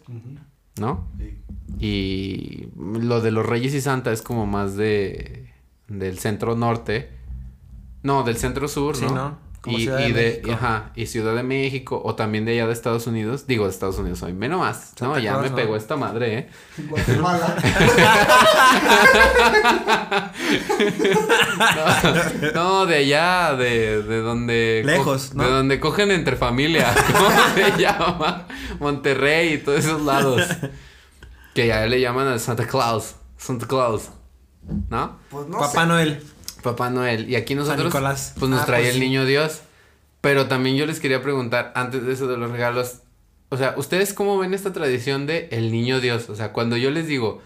¿no? 0.80 1.06
Sí. 1.18 1.36
Y 1.80 2.68
lo 2.76 3.20
de 3.20 3.30
los 3.32 3.44
Reyes 3.46 3.74
y 3.74 3.80
Santa 3.80 4.12
es 4.12 4.22
como 4.22 4.46
más 4.46 4.76
de 4.76 5.50
del 5.88 6.18
centro 6.18 6.54
norte. 6.56 7.10
No, 8.02 8.22
del 8.22 8.36
centro 8.36 8.68
sur, 8.68 8.96
Sí, 8.96 9.04
¿no? 9.06 9.14
¿no? 9.14 9.52
Como 9.60 9.78
y, 9.78 9.82
Ciudad 9.82 9.98
de 9.98 10.08
y 10.08 10.12
de, 10.12 10.22
México. 10.42 10.52
ajá, 10.52 10.90
y 10.96 11.06
Ciudad 11.06 11.36
de 11.36 11.44
México, 11.44 12.02
o 12.04 12.16
también 12.16 12.44
de 12.44 12.50
allá 12.52 12.66
de 12.66 12.72
Estados 12.72 13.06
Unidos. 13.06 13.46
Digo, 13.46 13.64
de 13.66 13.70
Estados 13.70 13.96
Unidos 13.96 14.20
hoy, 14.24 14.32
menos 14.32 14.58
más. 14.58 14.92
No, 15.00 15.16
ya 15.20 15.30
Claus, 15.32 15.42
me 15.44 15.50
¿no? 15.50 15.56
pegó 15.56 15.76
esta 15.76 15.96
madre, 15.96 16.38
¿eh? 16.38 16.48
Guatemala. 16.88 17.56
No, 22.54 22.86
de 22.86 22.96
allá, 22.96 23.54
de, 23.56 24.02
de 24.02 24.20
donde... 24.20 24.82
Lejos, 24.84 25.34
¿no? 25.34 25.44
De 25.44 25.50
donde 25.50 25.80
cogen 25.80 26.10
entre 26.10 26.36
familia. 26.36 26.92
¿Cómo 27.12 27.30
se 27.54 27.80
llama? 27.80 28.46
Monterrey 28.80 29.54
y 29.54 29.58
todos 29.58 29.80
esos 29.84 30.02
lados. 30.02 30.42
Que 31.54 31.66
ya 31.66 31.86
le 31.86 32.00
llaman 32.00 32.28
a 32.28 32.38
Santa 32.38 32.66
Claus. 32.66 33.16
Santa 33.36 33.66
Claus. 33.66 34.10
¿No? 34.90 35.18
Pues 35.30 35.46
no 35.48 35.58
Papá 35.58 35.82
sé. 35.82 35.86
Noel. 35.86 36.22
Papá 36.62 36.90
Noel. 36.90 37.28
Y 37.28 37.36
aquí 37.36 37.54
nosotros, 37.54 37.86
Nicolás. 37.86 38.34
pues 38.38 38.50
nos 38.50 38.62
Ah, 38.62 38.66
trae 38.66 38.82
pues 38.82 38.94
el 38.94 39.00
sí. 39.00 39.06
niño 39.08 39.24
Dios. 39.24 39.62
Pero 40.20 40.46
también 40.46 40.76
yo 40.76 40.86
les 40.86 41.00
quería 41.00 41.20
preguntar, 41.20 41.72
antes 41.74 42.06
de 42.06 42.12
eso 42.12 42.28
de 42.28 42.36
los 42.36 42.50
regalos, 42.52 42.98
o 43.48 43.56
sea, 43.56 43.74
¿ustedes 43.76 44.14
cómo 44.14 44.38
ven 44.38 44.54
esta 44.54 44.72
tradición 44.72 45.26
de 45.26 45.48
el 45.50 45.72
niño 45.72 46.00
Dios? 46.00 46.28
O 46.30 46.36
sea, 46.36 46.52
cuando 46.52 46.76
yo 46.76 46.92
les 46.92 47.08
digo, 47.08 47.42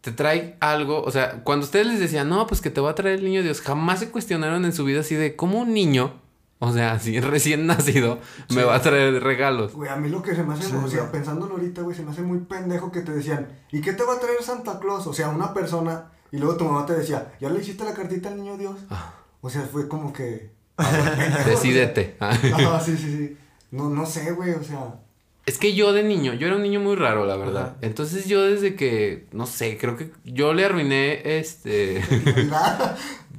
te 0.00 0.10
trae 0.12 0.56
algo, 0.60 1.02
o 1.02 1.10
sea, 1.10 1.42
cuando 1.44 1.66
ustedes 1.66 1.86
les 1.86 2.00
decían, 2.00 2.30
no, 2.30 2.46
pues 2.46 2.62
que 2.62 2.70
te 2.70 2.80
va 2.80 2.90
a 2.90 2.94
traer 2.94 3.18
el 3.18 3.24
niño 3.24 3.42
Dios, 3.42 3.60
jamás 3.60 3.98
se 4.00 4.08
cuestionaron 4.10 4.64
en 4.64 4.72
su 4.72 4.84
vida 4.84 5.00
así 5.00 5.16
de, 5.16 5.36
¿cómo 5.36 5.58
un 5.60 5.74
niño, 5.74 6.14
o 6.60 6.72
sea, 6.72 6.92
así 6.92 7.20
recién 7.20 7.66
nacido, 7.66 8.18
me 8.54 8.64
va 8.64 8.76
a 8.76 8.82
traer 8.82 9.22
regalos? 9.22 9.74
Güey, 9.74 9.90
a 9.90 9.96
mí 9.96 10.08
lo 10.08 10.22
que 10.22 10.34
se 10.34 10.42
me 10.42 10.54
hace, 10.54 10.64
Sí, 10.64 10.74
o 10.74 10.88
sea, 10.88 11.10
pensándolo 11.10 11.54
ahorita, 11.54 11.82
güey, 11.82 11.96
se 11.96 12.02
me 12.02 12.10
hace 12.10 12.22
muy 12.22 12.38
pendejo 12.40 12.90
que 12.90 13.02
te 13.02 13.12
decían, 13.12 13.48
¿y 13.70 13.80
qué 13.80 13.92
te 13.92 14.02
va 14.02 14.14
a 14.14 14.20
traer 14.20 14.42
Santa 14.42 14.78
Claus? 14.78 15.06
O 15.06 15.12
sea, 15.12 15.28
una 15.28 15.54
persona, 15.54 16.10
y 16.32 16.38
luego 16.38 16.56
tu 16.56 16.64
mamá 16.64 16.84
te 16.86 16.94
decía, 16.94 17.32
¿ya 17.40 17.48
le 17.48 17.60
hiciste 17.60 17.84
la 17.84 17.94
cartita 17.94 18.28
al 18.28 18.36
niño 18.36 18.56
Dios? 18.56 18.76
Ah. 18.90 19.14
O 19.40 19.50
sea, 19.50 19.62
fue 19.62 19.88
como 19.88 20.12
que... 20.12 20.50
ver, 20.76 21.44
Decídete. 21.46 22.16
Ah, 22.20 22.36
sí, 22.84 22.96
sí, 22.96 23.16
sí. 23.16 23.36
No, 23.70 23.88
no 23.88 24.04
sé, 24.04 24.32
güey, 24.32 24.50
o 24.50 24.62
sea... 24.62 25.00
Es 25.46 25.56
que 25.56 25.74
yo 25.74 25.94
de 25.94 26.02
niño, 26.02 26.34
yo 26.34 26.46
era 26.46 26.56
un 26.56 26.62
niño 26.62 26.78
muy 26.78 26.94
raro, 26.94 27.24
la 27.24 27.36
verdad. 27.36 27.62
Ajá. 27.62 27.76
Entonces 27.80 28.26
yo 28.26 28.42
desde 28.42 28.74
que, 28.74 29.28
no 29.32 29.46
sé, 29.46 29.78
creo 29.78 29.96
que 29.96 30.12
yo 30.24 30.52
le 30.52 30.66
arruiné, 30.66 31.38
este, 31.38 32.02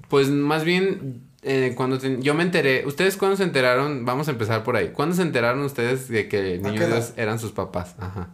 pues 0.07 0.29
más 0.29 0.63
bien 0.63 1.28
eh, 1.41 1.73
cuando 1.75 1.97
te- 1.99 2.21
yo 2.21 2.33
me 2.33 2.43
enteré, 2.43 2.85
¿ustedes 2.85 3.15
cuándo 3.17 3.37
se 3.37 3.43
enteraron? 3.43 4.05
Vamos 4.05 4.27
a 4.27 4.31
empezar 4.31 4.63
por 4.63 4.75
ahí. 4.75 4.89
¿Cuándo 4.89 5.15
se 5.15 5.21
enteraron 5.21 5.61
ustedes 5.63 6.07
de 6.09 6.27
que 6.27 6.55
el 6.55 6.65
¿A 6.65 6.69
niño 6.69 6.79
qué 6.79 6.85
edad? 6.85 6.95
Dios 6.97 7.13
eran 7.17 7.39
sus 7.39 7.51
papás? 7.51 7.95
Ajá. 7.99 8.29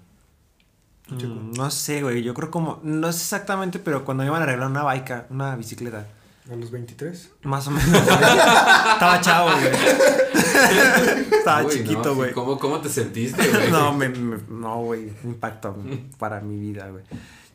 Mm, 1.09 1.51
no 1.51 1.69
sé, 1.69 2.01
güey. 2.01 2.23
Yo 2.23 2.33
creo 2.33 2.49
como. 2.49 2.79
No 2.83 3.11
sé 3.11 3.19
exactamente, 3.21 3.77
pero 3.79 4.03
cuando 4.05 4.23
me 4.23 4.27
iban 4.29 4.41
a 4.41 4.45
arreglar 4.45 4.69
una 4.69 4.81
baica, 4.83 5.27
una 5.29 5.55
bicicleta. 5.55 6.07
A 6.51 6.55
los 6.55 6.69
23. 6.71 7.31
Más 7.43 7.67
o 7.67 7.71
menos. 7.71 7.91
Estaba 7.95 9.19
chavo, 9.21 9.49
güey. 9.51 9.71
Estaba 11.37 11.63
Uy, 11.65 11.71
chiquito, 11.73 12.15
güey. 12.15 12.33
¿Cómo, 12.33 12.57
¿Cómo 12.59 12.79
te 12.81 12.89
sentiste, 12.89 13.47
güey? 13.47 13.71
No, 13.71 13.93
me, 13.93 14.09
me- 14.09 14.37
no, 14.49 14.77
güey. 14.81 15.11
Impacto 15.23 15.75
para 16.17 16.41
mi 16.41 16.59
vida, 16.59 16.87
güey. 16.89 17.03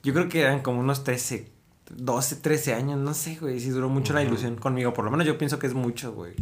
Yo 0.02 0.12
creo 0.12 0.28
que 0.28 0.40
eran 0.42 0.60
como 0.60 0.80
unos 0.80 1.04
13, 1.04 1.48
12, 1.90 2.36
13 2.36 2.74
años. 2.74 2.98
No 2.98 3.14
sé, 3.14 3.36
güey. 3.40 3.60
Si 3.60 3.70
duró 3.70 3.88
mucho 3.88 4.12
la 4.12 4.22
ilusión 4.22 4.56
conmigo. 4.56 4.92
Por 4.92 5.04
lo 5.04 5.10
menos 5.10 5.26
yo 5.26 5.36
pienso 5.38 5.58
que 5.58 5.66
es 5.66 5.74
mucho, 5.74 6.12
güey. 6.12 6.34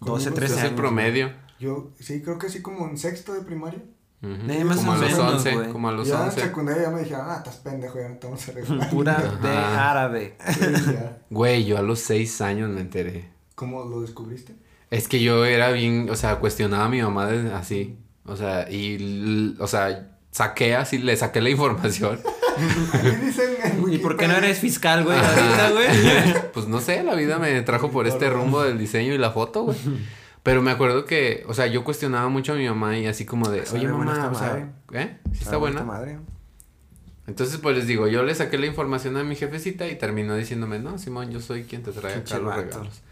12, 0.00 0.30
Conmigo 0.30 0.34
13 0.34 0.52
es 0.54 0.58
años. 0.60 0.70
el 0.70 0.76
promedio. 0.76 1.32
Yo, 1.58 1.90
sí, 1.98 2.22
creo 2.22 2.38
que 2.38 2.48
sí, 2.48 2.62
como 2.62 2.88
en 2.88 2.96
sexto 2.96 3.34
de 3.34 3.42
primaria. 3.42 3.82
Ujú. 4.22 4.32
Eh, 4.50 4.64
más 4.64 4.76
como 4.78 4.92
o 4.92 4.94
a 4.94 4.98
los 4.98 5.10
menos, 5.10 5.32
11, 5.34 5.54
güey. 5.54 5.72
como 5.72 5.88
a 5.88 5.92
los 5.92 6.08
ya 6.08 6.16
en 6.16 6.22
11. 6.28 6.40
secundaria 6.40 6.82
ya 6.84 6.90
me 6.90 7.00
dijeron, 7.00 7.26
ah, 7.28 7.36
estás 7.38 7.56
pendejo, 7.56 7.98
ya 8.00 8.08
no 8.08 8.16
te 8.16 8.26
vamos 8.26 8.48
a 8.48 8.50
arreglar. 8.52 8.90
Pura 8.90 9.38
de 9.42 9.48
árabe. 9.48 10.36
Sí, 10.48 10.60
ya. 10.92 11.18
Güey, 11.30 11.64
yo 11.64 11.78
a 11.78 11.82
los 11.82 12.00
6 12.00 12.40
años 12.42 12.68
me 12.70 12.80
enteré. 12.82 13.30
¿Cómo 13.54 13.84
lo 13.84 14.00
descubriste? 14.02 14.54
Es 14.90 15.06
que 15.08 15.20
yo 15.22 15.44
era 15.44 15.70
bien, 15.70 16.08
o 16.10 16.16
sea, 16.16 16.36
cuestionaba 16.40 16.86
a 16.86 16.88
mi 16.88 17.00
mamá 17.02 17.26
de- 17.26 17.52
así. 17.54 17.98
O 18.24 18.36
sea, 18.36 18.70
y, 18.70 19.56
o 19.58 19.66
sea, 19.66 20.18
saqué 20.30 20.76
así, 20.76 20.98
le 20.98 21.16
saqué 21.16 21.40
la 21.40 21.50
información. 21.50 22.20
¿Y 23.90 23.98
por 23.98 24.16
qué 24.16 24.28
no 24.28 24.34
eres 24.34 24.58
fiscal, 24.58 25.04
güey? 25.04 25.18
Ahorita, 25.18 25.70
güey. 25.70 26.50
Pues 26.52 26.66
no 26.66 26.80
sé, 26.80 27.02
la 27.02 27.14
vida 27.14 27.38
me 27.38 27.60
trajo 27.62 27.90
por 27.90 28.06
este 28.06 28.28
rumbo 28.30 28.62
del 28.62 28.78
diseño 28.78 29.14
y 29.14 29.18
la 29.18 29.30
foto, 29.30 29.64
güey. 29.64 29.78
Pero 30.42 30.62
me 30.62 30.70
acuerdo 30.70 31.04
que, 31.04 31.44
o 31.48 31.54
sea, 31.54 31.66
yo 31.66 31.84
cuestionaba 31.84 32.28
mucho 32.30 32.54
a 32.54 32.56
mi 32.56 32.66
mamá 32.66 32.96
y 32.96 33.06
así 33.06 33.26
como 33.26 33.50
de, 33.50 33.62
oye 33.72 33.86
mamá, 33.88 34.30
o 34.32 34.34
sea. 34.34 34.72
¿eh? 34.92 35.18
¿Sí 35.26 35.30
está 35.32 35.44
Está 35.44 35.56
buena? 35.58 35.82
madre. 35.84 36.18
Entonces, 37.26 37.58
pues 37.58 37.76
les 37.76 37.86
digo, 37.86 38.08
yo 38.08 38.22
le 38.24 38.34
saqué 38.34 38.58
la 38.58 38.66
información 38.66 39.16
a 39.16 39.22
mi 39.22 39.36
jefecita 39.36 39.86
y 39.86 39.96
terminó 39.96 40.34
diciéndome, 40.34 40.78
no, 40.78 40.98
Simón, 40.98 41.30
yo 41.30 41.40
soy 41.40 41.64
quien 41.64 41.82
te 41.82 41.92
trae 41.92 42.14
acá 42.14 42.38
los 42.38 42.56
regalos. 42.56 43.02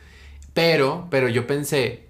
Pero, 0.54 1.06
pero 1.10 1.28
yo 1.28 1.46
pensé, 1.46 2.06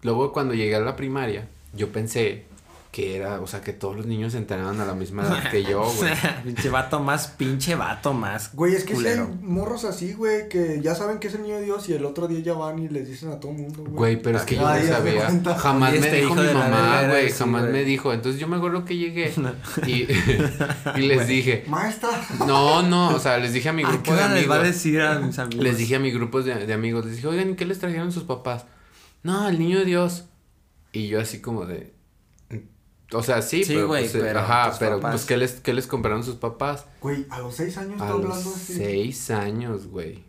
luego 0.00 0.32
cuando 0.32 0.54
llegué 0.54 0.74
a 0.74 0.80
la 0.80 0.96
primaria, 0.96 1.46
yo 1.74 1.92
pensé 1.92 2.46
que 2.92 3.16
era, 3.16 3.40
o 3.40 3.46
sea, 3.46 3.62
que 3.62 3.72
todos 3.72 3.96
los 3.96 4.04
niños 4.04 4.32
se 4.32 4.38
enteraban 4.38 4.78
a 4.78 4.84
la 4.84 4.92
misma 4.94 5.22
edad 5.22 5.42
que 5.50 5.64
yo, 5.64 5.82
güey. 5.96 6.12
pinche 6.44 6.68
vato 6.68 7.00
más, 7.00 7.26
pinche 7.28 7.74
vato 7.74 8.12
más. 8.12 8.54
Güey, 8.54 8.74
es 8.74 8.84
que 8.84 8.92
culero. 8.92 9.28
morros 9.40 9.84
así, 9.86 10.12
güey, 10.12 10.46
que 10.50 10.78
ya 10.82 10.94
saben 10.94 11.18
que 11.18 11.28
es 11.28 11.34
el 11.34 11.42
niño 11.42 11.56
de 11.56 11.62
Dios 11.62 11.88
y 11.88 11.94
el 11.94 12.04
otro 12.04 12.28
día 12.28 12.40
ya 12.40 12.52
van 12.52 12.78
y 12.80 12.90
les 12.90 13.08
dicen 13.08 13.30
a 13.30 13.40
todo 13.40 13.52
mundo, 13.52 13.82
güey. 13.82 13.94
Güey, 13.94 14.22
pero 14.22 14.36
es 14.36 14.44
que 14.44 14.56
yo 14.56 14.60
no 14.60 14.86
sabía. 14.86 15.30
Jamás 15.56 15.92
me 15.92 15.98
este 16.00 16.16
dijo 16.20 16.34
mi 16.34 16.42
mamá, 16.52 17.02
güey. 17.08 17.30
jamás 17.30 17.62
me 17.64 17.82
dijo. 17.82 18.12
Entonces 18.12 18.38
yo 18.38 18.46
me 18.46 18.56
acuerdo 18.58 18.84
que 18.84 18.94
llegué 18.98 19.32
y, 19.86 20.06
y 20.96 21.00
les 21.08 21.26
dije, 21.26 21.64
Maestra. 21.68 22.10
no, 22.46 22.82
no, 22.82 23.14
o 23.14 23.18
sea, 23.18 23.38
les 23.38 23.54
dije 23.54 23.70
a 23.70 23.72
mi 23.72 23.84
¿A 23.84 23.88
grupo 23.88 24.02
qué 24.04 24.10
de 24.12 24.16
hora 24.18 24.34
les 24.34 24.50
va 24.50 24.56
a 24.56 24.58
amigos. 24.58 24.74
decir 24.76 25.00
a 25.00 25.18
mis 25.18 25.38
amigos? 25.38 25.64
Les 25.64 25.78
dije 25.78 25.96
a 25.96 25.98
mi 25.98 26.10
grupo 26.10 26.42
de, 26.42 26.66
de 26.66 26.72
amigos, 26.74 27.06
les 27.06 27.16
dije, 27.16 27.26
oigan, 27.26 27.50
¿y 27.52 27.54
qué 27.56 27.64
les 27.64 27.78
trajeron 27.78 28.12
sus 28.12 28.24
papás? 28.24 28.66
No, 29.22 29.48
el 29.48 29.58
niño 29.58 29.78
de 29.78 29.86
Dios. 29.86 30.24
Y 30.92 31.08
yo 31.08 31.20
así 31.22 31.40
como 31.40 31.64
de. 31.64 31.94
O 33.14 33.22
sea, 33.22 33.42
sí, 33.42 33.64
Sí, 33.64 33.74
pero, 33.74 33.88
güey, 33.88 34.02
pues, 34.04 34.14
eh, 34.14 34.18
pero 34.22 34.40
ajá, 34.40 34.74
pero 34.78 34.96
papás. 34.96 35.12
pues 35.12 35.24
¿qué 35.26 35.36
les, 35.36 35.52
¿qué 35.60 35.72
les 35.74 35.86
compraron 35.86 36.24
sus 36.24 36.36
papás? 36.36 36.86
Güey, 37.00 37.26
a 37.30 37.38
los 37.40 37.54
seis 37.54 37.76
años 37.78 38.00
A 38.00 38.06
los 38.08 38.14
hablando 38.24 38.50
así. 38.50 38.74
seis 38.74 39.30
años, 39.30 39.86
güey. 39.88 40.24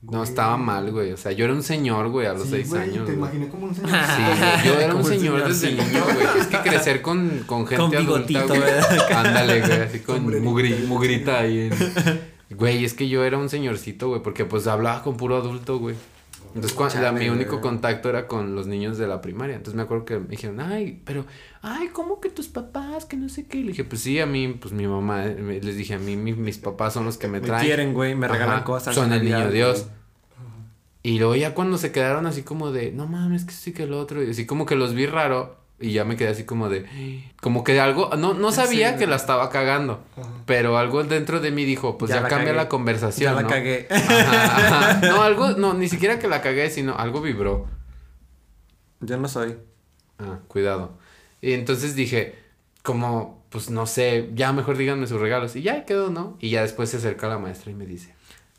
No, 0.00 0.22
estaba 0.22 0.56
mal, 0.56 0.92
güey. 0.92 1.12
O 1.12 1.16
sea, 1.16 1.32
yo 1.32 1.44
era 1.44 1.52
un 1.52 1.62
señor, 1.64 2.08
güey, 2.10 2.28
a 2.28 2.32
los 2.32 2.44
Sí, 2.44 2.50
seis 2.50 2.68
güey, 2.68 2.82
años. 2.82 2.98
Te 2.98 3.02
güey. 3.14 3.16
imaginé 3.16 3.48
como 3.48 3.66
un 3.66 3.74
señor. 3.74 3.90
Sí, 4.62 4.68
yo 4.68 4.78
era 4.78 4.94
un 4.94 5.04
señor 5.04 5.40
señor, 5.40 5.48
desde 5.48 5.68
sí. 5.70 5.74
niño, 5.74 6.04
güey. 6.04 6.40
Es 6.40 6.46
que 6.46 6.58
crecer 6.58 7.02
con, 7.02 7.42
con 7.46 7.66
gente 7.66 7.84
Con 7.84 7.96
adulta, 7.96 8.42
güey. 8.44 8.60
¿verdad? 8.60 9.12
Ándale, 9.26 9.60
güey, 9.60 9.72
así 9.82 9.98
con 10.00 10.24
mugri- 10.44 10.86
mugrita 10.86 11.40
ahí. 11.40 11.68
en- 11.72 12.56
Güey, 12.56 12.84
es 12.84 12.94
que 12.94 13.08
yo 13.08 13.24
era 13.24 13.36
un 13.38 13.48
señorcito, 13.48 14.08
güey, 14.08 14.22
porque 14.22 14.44
pues 14.44 14.66
hablaba 14.68 15.02
con 15.02 15.16
puro 15.16 15.36
adulto, 15.36 15.78
güey. 15.80 15.96
Entonces, 16.54 17.00
la- 17.00 17.12
mi 17.12 17.28
único 17.28 17.60
contacto 17.60 18.08
era 18.08 18.26
con 18.26 18.54
los 18.54 18.66
niños 18.66 18.98
de 18.98 19.06
la 19.06 19.20
primaria. 19.20 19.56
Entonces 19.56 19.74
me 19.76 19.82
acuerdo 19.82 20.04
que 20.04 20.18
me 20.18 20.28
dijeron, 20.28 20.60
ay, 20.60 21.02
pero, 21.04 21.24
ay, 21.62 21.88
¿cómo 21.92 22.20
que 22.20 22.30
tus 22.30 22.48
papás? 22.48 23.04
Que 23.04 23.16
no 23.16 23.28
sé 23.28 23.46
qué. 23.46 23.58
Le 23.58 23.68
dije, 23.68 23.84
pues 23.84 24.00
sí, 24.02 24.18
a 24.20 24.26
mí, 24.26 24.48
pues 24.60 24.72
mi 24.72 24.86
mamá, 24.86 25.24
me- 25.38 25.60
les 25.60 25.76
dije, 25.76 25.94
a 25.94 25.98
mí, 25.98 26.16
mi- 26.16 26.32
mis 26.32 26.58
papás 26.58 26.94
son 26.94 27.04
los 27.04 27.18
que 27.18 27.28
me 27.28 27.40
Me 27.40 27.46
traen. 27.46 27.64
quieren, 27.66 27.94
güey, 27.94 28.14
me 28.14 28.26
regalan 28.28 28.56
Ajá, 28.56 28.64
cosas. 28.64 28.94
Son 28.94 29.12
el 29.12 29.22
niño 29.24 29.50
Dios. 29.50 29.82
güey. 29.84 29.98
Y 31.04 31.18
luego 31.18 31.36
ya 31.36 31.54
cuando 31.54 31.78
se 31.78 31.92
quedaron 31.92 32.26
así 32.26 32.42
como 32.42 32.72
de, 32.72 32.90
no 32.92 33.06
mames, 33.06 33.44
que 33.44 33.52
sí 33.52 33.72
que 33.72 33.84
el 33.84 33.92
otro. 33.92 34.22
Y 34.22 34.30
así 34.30 34.46
como 34.46 34.66
que 34.66 34.74
los 34.74 34.94
vi 34.94 35.06
raro. 35.06 35.57
Y 35.80 35.92
ya 35.92 36.04
me 36.04 36.16
quedé 36.16 36.30
así 36.30 36.42
como 36.44 36.68
de, 36.68 36.86
como 37.40 37.62
que 37.62 37.78
algo, 37.80 38.10
no, 38.16 38.34
no 38.34 38.50
sabía 38.50 38.94
Sí, 38.94 38.98
que 38.98 39.06
la 39.06 39.14
estaba 39.14 39.48
cagando. 39.48 40.02
Ajá. 40.16 40.28
Pero 40.44 40.76
algo 40.76 41.04
dentro 41.04 41.38
de 41.38 41.52
mí 41.52 41.64
dijo, 41.64 41.96
pues 41.98 42.08
Ya 42.08 42.16
ya, 42.16 42.22
la 42.22 42.28
cambia 42.28 42.48
cagué. 42.48 42.56
la 42.56 42.68
conversación. 42.68 43.30
Ya 43.30 43.36
la 43.36 43.42
¿no? 43.42 43.48
cagué. 43.48 43.86
Ajá, 43.90 44.56
ajá. 44.98 45.00
No, 45.08 45.22
algo, 45.22 45.50
no, 45.52 45.74
ni 45.74 45.88
siquiera 45.88 46.18
que 46.18 46.26
la 46.26 46.42
cagué, 46.42 46.68
sino 46.70 46.96
algo 46.96 47.20
vibró. 47.20 47.66
Yo 49.00 49.16
no 49.18 49.28
soy. 49.28 49.56
Ah, 50.18 50.40
cuidado. 50.48 50.98
Y 51.40 51.52
entonces 51.52 51.94
dije, 51.94 52.34
como, 52.82 53.44
pues 53.50 53.70
no 53.70 53.86
sé, 53.86 54.30
ya 54.34 54.52
mejor 54.52 54.76
díganme 54.76 55.06
sus 55.06 55.20
regalos. 55.20 55.54
Y 55.54 55.62
ya 55.62 55.84
quedó, 55.84 56.10
¿no? 56.10 56.36
Y 56.40 56.50
ya 56.50 56.62
después 56.62 56.90
se 56.90 56.96
acerca 56.96 57.28
la 57.28 57.38
maestra 57.38 57.70
y 57.70 57.74
me 57.76 57.86
dice, 57.86 58.14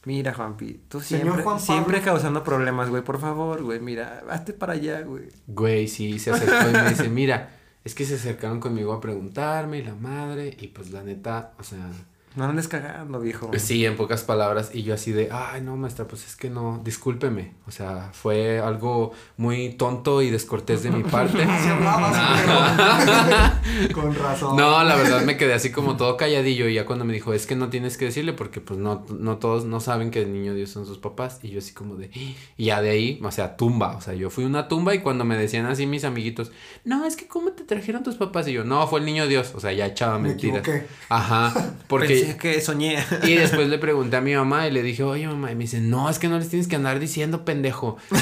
Mira, 0.09 0.33
Juanpi, 0.33 0.81
tú 0.89 1.01
siempre, 1.01 1.43
Juan 1.43 1.59
siempre 1.59 2.01
causando 2.01 2.43
problemas, 2.43 2.89
güey. 2.89 3.03
Por 3.03 3.19
favor, 3.19 3.61
güey, 3.61 3.79
mira, 3.79 4.23
hazte 4.27 4.53
para 4.53 4.73
allá, 4.73 5.01
güey. 5.01 5.25
Güey, 5.45 5.87
sí, 5.87 6.17
se 6.17 6.31
acercó 6.31 6.67
y 6.67 6.73
me 6.73 6.89
dice, 6.89 7.09
mira, 7.09 7.51
es 7.83 7.93
que 7.93 8.05
se 8.05 8.15
acercaron 8.15 8.59
conmigo 8.59 8.91
a 8.91 9.01
preguntarme 9.01 9.77
y 9.77 9.83
la 9.83 9.93
madre, 9.93 10.57
y 10.59 10.69
pues 10.69 10.89
la 10.89 11.03
neta, 11.03 11.53
o 11.59 11.63
sea, 11.63 11.91
No 12.35 12.45
andes 12.45 12.67
cagando, 12.67 13.19
viejo. 13.19 13.47
pues 13.49 13.63
sí, 13.63 13.85
en 13.85 13.97
pocas 13.97 14.23
palabras, 14.23 14.69
y 14.73 14.83
yo 14.83 14.93
así 14.93 15.11
de, 15.11 15.29
ay, 15.31 15.61
no, 15.61 15.75
maestra, 15.75 16.07
pues 16.07 16.25
es 16.27 16.35
que 16.35 16.49
no, 16.49 16.79
discúlpeme, 16.83 17.53
o 17.67 17.71
sea, 17.71 18.11
fue 18.13 18.59
algo 18.59 19.11
muy 19.35 19.69
tonto 19.73 20.21
y 20.21 20.29
descortés 20.29 20.83
de 20.83 20.91
mi 20.91 21.03
parte. 21.03 21.43
Así 21.49 21.67
hablabas, 21.69 22.15
pero- 22.45 23.93
Con 23.93 24.15
razón. 24.15 24.55
No, 24.55 24.83
la 24.83 24.95
verdad 24.95 25.23
me 25.23 25.37
quedé 25.37 25.53
así 25.53 25.71
como 25.71 25.97
todo 25.97 26.17
calladillo 26.17 26.67
y 26.67 26.75
ya 26.75 26.85
cuando 26.85 27.03
me 27.03 27.13
dijo, 27.13 27.33
es 27.33 27.45
que 27.47 27.55
no 27.55 27.69
tienes 27.69 27.97
que 27.97 28.05
decirle 28.05 28.33
porque 28.33 28.61
pues 28.61 28.79
no, 28.79 29.05
no 29.09 29.37
todos 29.37 29.65
no 29.65 29.79
saben 29.79 30.11
que 30.11 30.21
el 30.21 30.31
niño 30.31 30.53
Dios 30.53 30.69
son 30.69 30.85
sus 30.85 30.97
papás 30.99 31.39
y 31.41 31.49
yo 31.49 31.59
así 31.59 31.73
como 31.73 31.95
de, 31.95 32.11
y 32.57 32.65
ya 32.65 32.81
de 32.81 32.91
ahí, 32.91 33.19
o 33.23 33.31
sea, 33.31 33.57
tumba, 33.57 33.95
o 33.97 34.01
sea, 34.01 34.13
yo 34.13 34.29
fui 34.29 34.43
una 34.45 34.67
tumba 34.67 34.93
y 34.93 34.99
cuando 34.99 35.25
me 35.25 35.35
decían 35.37 35.65
así 35.65 35.85
mis 35.87 36.03
amiguitos, 36.03 36.51
no, 36.85 37.05
es 37.05 37.15
que 37.15 37.27
cómo 37.27 37.51
te 37.53 37.63
trajeron 37.63 38.03
tus 38.03 38.15
papás 38.15 38.47
y 38.47 38.53
yo, 38.53 38.63
no, 38.63 38.85
fue 38.87 38.99
el 38.99 39.05
niño 39.05 39.27
Dios, 39.27 39.53
o 39.55 39.59
sea, 39.59 39.71
ya 39.73 39.87
echaba 39.87 40.19
Me 40.19 40.29
mentiras. 40.29 40.59
equivoqué. 40.59 40.85
Ajá, 41.09 41.53
porque... 41.87 42.18
Que 42.39 42.61
soñé. 42.61 42.97
Y 43.23 43.35
después 43.35 43.67
le 43.67 43.77
pregunté 43.77 44.17
a 44.17 44.21
mi 44.21 44.33
mamá 44.35 44.67
y 44.67 44.71
le 44.71 44.81
dije, 44.83 45.03
oye 45.03 45.27
mamá, 45.27 45.51
y 45.51 45.55
me 45.55 45.61
dice, 45.63 45.79
no, 45.81 46.09
es 46.09 46.19
que 46.19 46.27
no 46.27 46.37
les 46.39 46.49
tienes 46.49 46.67
que 46.67 46.75
andar 46.75 46.99
diciendo 46.99 47.45
pendejo. 47.45 47.97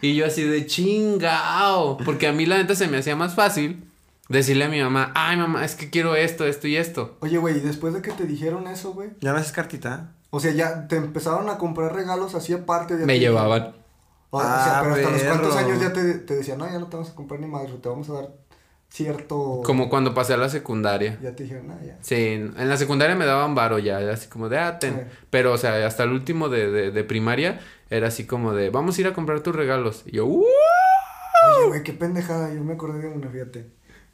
Y 0.00 0.14
yo 0.14 0.26
así 0.26 0.42
de 0.44 0.66
chingao. 0.66 1.96
Porque 1.98 2.26
a 2.26 2.32
mí 2.32 2.46
la 2.46 2.58
neta 2.58 2.74
se 2.74 2.86
me 2.88 2.98
hacía 2.98 3.16
más 3.16 3.34
fácil 3.34 3.84
decirle 4.28 4.64
a 4.64 4.68
mi 4.68 4.80
mamá, 4.80 5.12
ay 5.14 5.36
mamá, 5.36 5.64
es 5.64 5.74
que 5.74 5.88
quiero 5.90 6.16
esto, 6.16 6.46
esto 6.46 6.66
y 6.68 6.76
esto. 6.76 7.16
Oye, 7.20 7.38
güey, 7.38 7.56
y 7.58 7.60
después 7.60 7.94
de 7.94 8.02
que 8.02 8.12
te 8.12 8.24
dijeron 8.24 8.66
eso, 8.66 8.92
güey. 8.92 9.10
¿Ya 9.20 9.32
me 9.32 9.38
haces 9.40 9.52
cartita? 9.52 10.12
O 10.30 10.40
sea, 10.40 10.52
ya 10.52 10.88
te 10.88 10.96
empezaron 10.96 11.48
a 11.48 11.56
comprar 11.58 11.94
regalos 11.94 12.34
así 12.34 12.52
aparte. 12.52 12.98
ya 12.98 13.06
Me 13.06 13.18
llevaban. 13.18 13.74
O, 14.30 14.40
sea, 14.40 14.80
Ah, 14.80 14.82
pero 14.82 14.94
hasta 14.96 15.10
los 15.10 15.22
cuantos 15.22 15.54
perro. 15.54 15.66
años 15.68 15.80
ya 15.80 15.92
te, 15.92 16.14
te 16.14 16.34
decían, 16.36 16.58
no, 16.58 16.66
ya 16.66 16.78
no 16.78 16.88
te 16.88 16.96
vamos 16.96 17.10
a 17.10 17.14
comprar 17.14 17.40
ni 17.40 17.46
madre, 17.46 17.72
te 17.80 17.88
vamos 17.88 18.10
a 18.10 18.14
dar 18.14 18.30
cierto. 18.96 19.62
Como 19.64 19.88
cuando 19.88 20.14
pasé 20.14 20.34
a 20.34 20.36
la 20.36 20.48
secundaria. 20.48 21.18
Ya 21.22 21.34
te 21.34 21.44
dijeron, 21.44 21.70
ah, 21.70 21.78
ya. 21.84 21.98
Sí, 22.00 22.14
en 22.14 22.68
la 22.68 22.76
secundaria 22.76 23.14
me 23.14 23.26
daban 23.26 23.54
varo 23.54 23.78
ya, 23.78 24.00
era 24.00 24.14
así 24.14 24.28
como 24.28 24.48
de, 24.48 24.58
ah, 24.58 24.78
ten. 24.78 24.94
Sí. 24.94 25.16
Pero, 25.30 25.52
o 25.52 25.58
sea, 25.58 25.86
hasta 25.86 26.04
el 26.04 26.12
último 26.12 26.48
de, 26.48 26.70
de, 26.70 26.90
de 26.90 27.04
primaria 27.04 27.60
era 27.90 28.08
así 28.08 28.26
como 28.26 28.52
de, 28.54 28.70
vamos 28.70 28.98
a 28.98 29.00
ir 29.00 29.06
a 29.06 29.12
comprar 29.12 29.40
tus 29.40 29.54
regalos. 29.54 30.02
Y 30.06 30.16
yo, 30.16 30.26
"Uh". 30.26 30.44
Oye, 31.58 31.68
güey, 31.68 31.82
qué 31.82 31.92
pendejada. 31.92 32.52
Yo 32.52 32.64
me 32.64 32.74
acordé 32.74 33.00
de 33.00 33.08
una, 33.08 33.28
fíjate. 33.28 33.66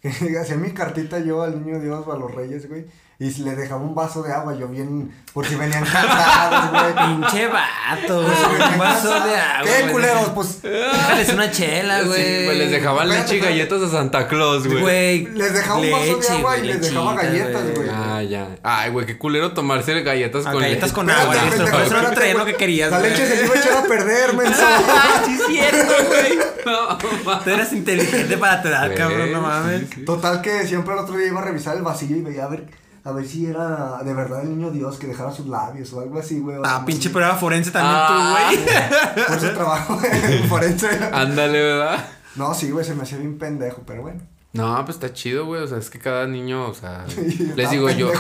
Hacía 0.41 0.57
mi 0.57 0.73
cartita 0.73 1.21
yo 1.21 1.43
al 1.43 1.65
niño 1.65 1.81
Dios 1.81 2.05
o 2.07 2.13
a 2.13 2.19
los 2.19 2.35
reyes, 2.35 2.69
güey. 2.69 2.87
Y 3.23 3.31
le 3.43 3.55
dejaba 3.55 3.81
un 3.81 3.95
vaso 3.95 4.21
de 4.23 4.33
agua, 4.33 4.53
yo 4.59 4.67
bien. 4.67 5.15
Por 5.33 5.47
si 5.47 5.55
venían 5.55 5.85
cansados, 5.85 6.71
güey. 6.73 7.07
Pinche 7.21 7.47
vato, 7.47 8.23
güey. 8.23 8.73
Un 8.73 8.79
vaso 8.79 9.09
de 9.25 9.37
agua. 9.37 9.63
¿Qué 9.65 9.81
güey. 9.83 9.93
culeros? 9.93 10.29
Pues 10.31 10.61
Déjales 10.63 11.29
una 11.33 11.51
chela, 11.51 12.03
güey. 12.03 12.21
Sí, 12.23 12.43
pues 12.47 12.59
les 12.59 12.71
dejaban 12.73 13.07
Espérate, 13.09 13.33
leche 13.35 13.37
y 13.37 13.49
galletas 13.49 13.83
a 13.83 13.89
Santa 13.91 14.27
Claus, 14.27 14.67
güey. 14.67 14.81
Güey. 14.81 15.27
Les 15.35 15.55
dejaba 15.55 15.79
un 15.79 15.91
vaso 15.93 16.17
de 16.19 16.29
agua 16.29 16.59
y 16.59 16.63
les 16.67 16.81
dejaba 16.81 17.15
galletas, 17.15 17.63
güey. 17.77 17.89
Ah, 17.93 18.23
ya. 18.23 18.49
Ay, 18.65 18.91
güey, 18.91 19.07
qué 19.07 19.17
culero 19.17 19.53
tomarse 19.53 20.03
galletas 20.03 20.45
Ah, 20.47 20.53
con 20.53 20.61
galletas 20.63 20.83
leche. 20.91 20.95
con 20.95 21.09
Espérate, 21.11 21.63
agua. 21.63 21.83
eso 21.85 22.03
no 22.03 22.11
traían 22.11 22.37
lo 22.39 22.43
güey. 22.43 22.53
que 22.55 22.59
querías, 22.59 22.91
La 22.91 22.99
güey. 22.99 23.11
leche 23.13 23.27
se 23.27 23.45
iba 23.45 23.55
a 23.55 23.59
echar 23.59 23.77
a 23.77 23.83
perder, 23.85 24.35
menso. 24.37 24.63
Ay, 24.67 25.23
sí, 25.27 25.39
es 25.41 25.47
cierto, 25.47 25.93
güey. 26.09 26.39
No, 26.67 26.99
Tú 27.39 27.51
eras 27.51 27.73
inteligente 27.73 28.37
para 28.37 28.63
edad, 28.63 28.87
Güey, 28.87 28.99
cabrón, 28.99 29.33
no 29.33 29.41
mames. 29.43 30.05
Total 30.05 30.43
que 30.43 30.67
siempre 30.67 30.93
el 30.95 31.01
otro 31.01 31.17
día 31.17 31.29
iba 31.29 31.41
a 31.41 31.45
revisar 31.45 31.77
el 31.77 31.83
vacío 31.83 32.17
y 32.17 32.23
veía 32.23 32.45
a 32.45 32.49
ver, 32.49 32.65
a 33.05 33.13
ver 33.13 33.27
si 33.27 33.47
era 33.47 34.01
de 34.05 34.15
verdad 34.15 34.43
el 34.43 34.51
niño 34.51 34.71
Dios 34.71 34.97
que 34.99 35.07
dejara 35.09 35.33
sus 35.33 35.47
labios 35.47 35.93
o 35.93 36.01
algo 36.01 36.19
así, 36.19 36.39
güey. 36.41 36.57
Ah, 36.65 36.75
algo 36.77 36.87
pinche 36.87 37.09
así. 37.09 37.15
prueba 37.15 37.35
forense 37.37 37.71
también 37.71 37.97
Ah. 37.99 38.09
tú, 38.09 38.61
güey. 38.63 39.25
Por 39.29 39.37
eso 39.37 39.51
trabajo 39.53 40.01
en 40.05 40.49
forense. 40.49 40.89
Ándale, 41.13 41.61
¿verdad? 41.63 42.05
No, 42.37 42.55
sí, 42.55 42.71
güey, 42.71 42.85
se 42.85 42.95
me 42.95 43.03
hacía 43.03 43.19
bien 43.19 43.39
pendejo, 43.39 43.83
pero 43.87 44.03
bueno. 44.03 44.21
No, 44.55 44.77
pues 44.85 44.97
está 44.97 45.13
chido, 45.15 45.47
güey. 45.47 45.63
O 45.63 45.67
sea, 45.67 45.79
es 45.79 45.89
que 45.89 45.99
cada 45.99 46.27
niño, 46.27 46.67
o 46.69 46.75
sea, 46.75 47.07
les 47.57 47.71
digo 47.71 47.89
yo. 47.91 48.13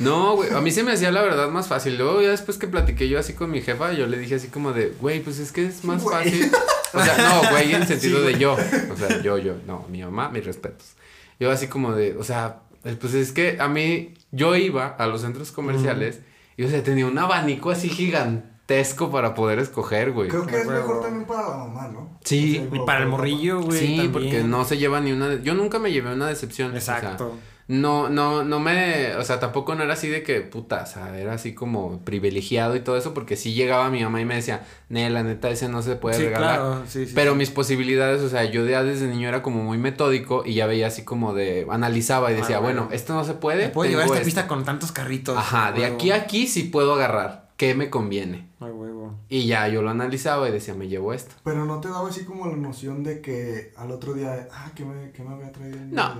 No, 0.00 0.34
güey, 0.36 0.52
a 0.52 0.60
mí 0.60 0.70
se 0.72 0.82
me 0.82 0.92
hacía 0.92 1.12
la 1.12 1.22
verdad 1.22 1.48
más 1.48 1.68
fácil. 1.68 1.96
Luego 1.96 2.20
ya 2.20 2.30
después 2.30 2.58
que 2.58 2.66
platiqué 2.66 3.08
yo 3.08 3.18
así 3.18 3.32
con 3.34 3.50
mi 3.50 3.62
jefa, 3.62 3.92
yo 3.92 4.06
le 4.06 4.18
dije 4.18 4.34
así 4.34 4.48
como 4.48 4.72
de, 4.72 4.92
güey, 5.00 5.20
pues 5.20 5.38
es 5.38 5.52
que 5.52 5.66
es 5.66 5.84
más 5.84 6.02
Güey. 6.02 6.16
fácil. 6.24 6.52
O 6.94 7.02
sea, 7.02 7.16
no, 7.18 7.50
güey, 7.50 7.74
en 7.74 7.86
sentido 7.86 8.20
de 8.22 8.38
yo. 8.38 8.54
O 8.54 8.96
sea, 8.96 9.22
yo, 9.22 9.38
yo, 9.38 9.54
no, 9.66 9.84
mi 9.88 10.02
mamá, 10.02 10.28
mis 10.30 10.44
respetos. 10.44 10.94
Yo 11.38 11.50
así 11.52 11.68
como 11.68 11.92
de, 11.92 12.16
o 12.16 12.24
sea, 12.24 12.60
pues 13.00 13.14
es 13.14 13.30
que 13.32 13.58
a 13.60 13.68
mí, 13.68 14.14
yo 14.30 14.54
iba 14.56 14.86
a 14.88 15.06
los 15.06 15.22
centros 15.22 15.52
comerciales 15.52 16.20
y, 16.56 16.64
o 16.64 16.68
sea, 16.68 16.82
tenía 16.82 17.06
un 17.06 17.18
abanico 17.18 17.70
así 17.70 17.88
gigantesco 17.88 19.10
para 19.10 19.34
poder 19.34 19.58
escoger, 19.58 20.12
güey. 20.12 20.28
Creo 20.28 20.46
que 20.46 20.60
es 20.60 20.66
mejor 20.66 21.00
también 21.02 21.24
para 21.26 21.48
la 21.48 21.56
mamá, 21.56 21.88
¿no? 21.88 22.18
Sí, 22.24 22.58
O 22.66 22.70
sea, 22.70 22.82
Y 22.82 22.86
para 22.86 23.00
el 23.00 23.08
morrillo, 23.08 23.60
güey. 23.62 23.78
Sí, 23.78 23.86
también. 23.96 24.12
porque 24.12 24.42
no 24.44 24.64
se 24.64 24.76
lleva 24.78 25.00
ni 25.00 25.12
una. 25.12 25.28
de- 25.28 25.42
Yo 25.42 25.54
nunca 25.54 25.78
me 25.78 25.90
llevé 25.92 26.12
una 26.12 26.26
decepción. 26.28 26.76
o 26.76 26.80
sea, 26.80 26.98
Exacto. 26.98 27.34
No, 27.68 28.08
no, 28.08 28.44
no 28.44 28.58
me. 28.60 29.14
O 29.16 29.24
sea, 29.24 29.38
tampoco 29.40 29.74
no 29.74 29.82
era 29.84 29.92
así 29.92 30.08
de 30.08 30.22
que 30.22 30.40
puta. 30.40 30.82
O 30.82 30.86
sea, 30.86 31.16
era 31.18 31.34
así 31.34 31.54
como 31.54 32.00
privilegiado 32.04 32.74
y 32.76 32.80
todo 32.80 32.96
eso. 32.96 33.12
Porque 33.14 33.36
sí 33.36 33.52
llegaba 33.54 33.90
mi 33.90 34.02
mamá 34.02 34.20
y 34.20 34.24
me 34.24 34.34
decía, 34.36 34.66
Ne, 34.88 35.08
la 35.10 35.22
neta, 35.22 35.50
ese 35.50 35.68
no 35.68 35.82
se 35.82 35.96
puede 35.96 36.16
sí, 36.16 36.24
regalar. 36.24 36.56
claro. 36.58 36.82
Sí, 36.88 37.06
sí. 37.06 37.12
Pero 37.14 37.32
sí. 37.32 37.38
mis 37.38 37.50
posibilidades, 37.50 38.22
o 38.22 38.28
sea, 38.30 38.44
yo 38.44 38.66
ya 38.66 38.82
desde 38.82 39.06
niño 39.06 39.28
era 39.28 39.42
como 39.42 39.62
muy 39.62 39.76
metódico 39.78 40.42
y 40.46 40.54
ya 40.54 40.66
veía 40.66 40.86
así 40.86 41.04
como 41.04 41.34
de. 41.34 41.66
Analizaba 41.70 42.32
y 42.32 42.34
decía, 42.36 42.56
Ah, 42.56 42.60
bueno, 42.60 42.82
bueno. 42.84 42.94
esto 42.96 43.12
no 43.14 43.24
se 43.24 43.34
puede. 43.34 43.64
¿Me 43.66 43.68
puedo 43.70 43.90
llevar 43.90 44.06
esta 44.06 44.16
esto". 44.16 44.24
pista 44.24 44.48
con 44.48 44.64
tantos 44.64 44.90
carritos? 44.90 45.36
Ajá, 45.36 45.72
de 45.72 45.84
aquí 45.84 46.10
a 46.10 46.16
aquí 46.16 46.46
sí 46.46 46.64
puedo 46.64 46.94
agarrar. 46.94 47.48
¿Qué 47.58 47.74
me 47.74 47.90
conviene? 47.90 48.46
A 48.60 48.66
huevo. 48.66 49.18
Y 49.28 49.46
ya 49.48 49.66
yo 49.66 49.82
lo 49.82 49.90
analizaba 49.90 50.48
y 50.48 50.52
decía, 50.52 50.74
me 50.74 50.86
llevo 50.86 51.12
esto. 51.12 51.34
Pero 51.42 51.64
no 51.64 51.80
te 51.80 51.88
daba 51.88 52.08
así 52.08 52.24
como 52.24 52.46
la 52.46 52.56
noción 52.56 53.02
de 53.02 53.20
que 53.20 53.72
al 53.76 53.90
otro 53.90 54.14
día, 54.14 54.46
ah, 54.52 54.70
¿qué 54.76 54.84
me, 54.84 55.10
qué 55.10 55.24
me 55.24 55.34
había 55.34 55.50
traído 55.50 55.76
No. 55.90 56.14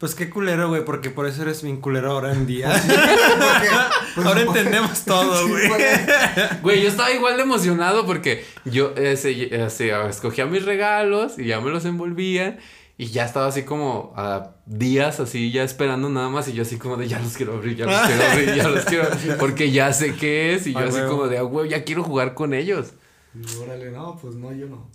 Pues 0.00 0.14
qué 0.14 0.30
culero, 0.30 0.68
güey, 0.70 0.82
porque 0.82 1.10
por 1.10 1.26
eso 1.26 1.42
eres 1.42 1.62
bien 1.62 1.76
culero 1.78 2.12
ahora 2.12 2.32
en 2.32 2.46
día. 2.46 2.70
Porque, 2.82 3.68
pues, 4.14 4.26
Ahora 4.26 4.44
porque- 4.46 4.58
entendemos 4.60 5.04
todo, 5.04 5.46
Sí, 5.46 5.52
güey. 5.52 5.70
Güey, 6.62 6.82
yo 6.82 6.88
estaba 6.88 7.10
igual 7.12 7.36
de 7.36 7.42
emocionado 7.42 8.06
porque 8.06 8.44
yo 8.64 8.94
ese, 8.96 9.54
ese, 9.64 9.92
escogía 10.08 10.46
mis 10.46 10.64
regalos 10.64 11.38
y 11.38 11.44
ya 11.44 11.60
me 11.60 11.70
los 11.70 11.84
envolvían. 11.84 12.58
Y 12.96 13.06
ya 13.08 13.24
estaba 13.26 13.46
así 13.46 13.62
como 13.64 14.12
a 14.16 14.52
días 14.66 15.20
así 15.20 15.50
ya 15.52 15.62
esperando 15.64 16.08
nada 16.10 16.28
más 16.30 16.48
y 16.48 16.54
yo 16.54 16.62
así 16.62 16.76
como 16.78 16.96
de 16.96 17.06
ya 17.08 17.18
los 17.18 17.34
quiero 17.36 17.54
abrir, 17.54 17.76
ya 17.76 17.86
los 17.86 18.00
quiero 18.06 18.24
abrir, 18.30 18.54
ya 18.54 18.68
los 18.68 18.84
quiero 18.86 19.04
abrir, 19.06 19.36
porque 19.38 19.70
ya 19.70 19.92
sé 19.92 20.14
qué 20.16 20.54
es 20.54 20.66
y 20.66 20.72
yo 20.72 20.78
así 20.80 20.94
huevo. 20.96 21.10
como 21.10 21.28
de, 21.28 21.38
ah, 21.38 21.42
güey, 21.42 21.68
ya 21.70 21.84
quiero 21.84 22.02
jugar 22.04 22.34
con 22.34 22.52
ellos. 22.54 22.92
Y 23.34 23.56
órale, 23.56 23.90
no, 23.90 24.18
pues 24.20 24.34
no, 24.34 24.52
yo 24.52 24.66
no. 24.66 24.90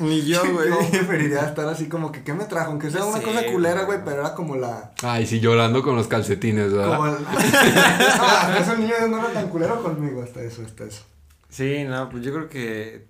Ni 0.00 0.22
yo, 0.22 0.40
güey. 0.52 0.68
Yo 0.70 0.78
preferiría 0.90 1.40
estar 1.40 1.68
así 1.68 1.88
como 1.88 2.10
que, 2.10 2.22
¿qué 2.22 2.32
me 2.34 2.44
trajo? 2.44 2.70
Aunque 2.72 2.90
sea 2.90 3.04
una 3.04 3.18
Sí, 3.18 3.24
cosa 3.24 3.44
culera, 3.52 3.84
güey. 3.84 4.00
pero 4.04 4.20
era 4.20 4.34
como 4.34 4.56
la... 4.56 4.92
Ay, 5.02 5.26
sí, 5.26 5.40
llorando 5.40 5.82
con 5.82 5.94
los 5.96 6.08
calcetines, 6.08 6.72
¿verdad? 6.72 6.96
Como 6.96 7.06
el... 7.08 7.12
no, 7.22 7.28
hasta 7.28 8.58
eso 8.58 8.72
el 8.72 8.80
niño 8.80 8.94
no 9.08 9.18
era 9.20 9.32
tan 9.32 9.48
culero 9.48 9.82
conmigo, 9.82 10.22
hasta 10.22 10.42
eso, 10.42 10.62
hasta 10.66 10.84
eso. 10.84 11.02
Sí, 11.48 11.84
no, 11.84 12.08
pues 12.08 12.24
yo 12.24 12.32
creo 12.32 12.48
que 12.48 13.06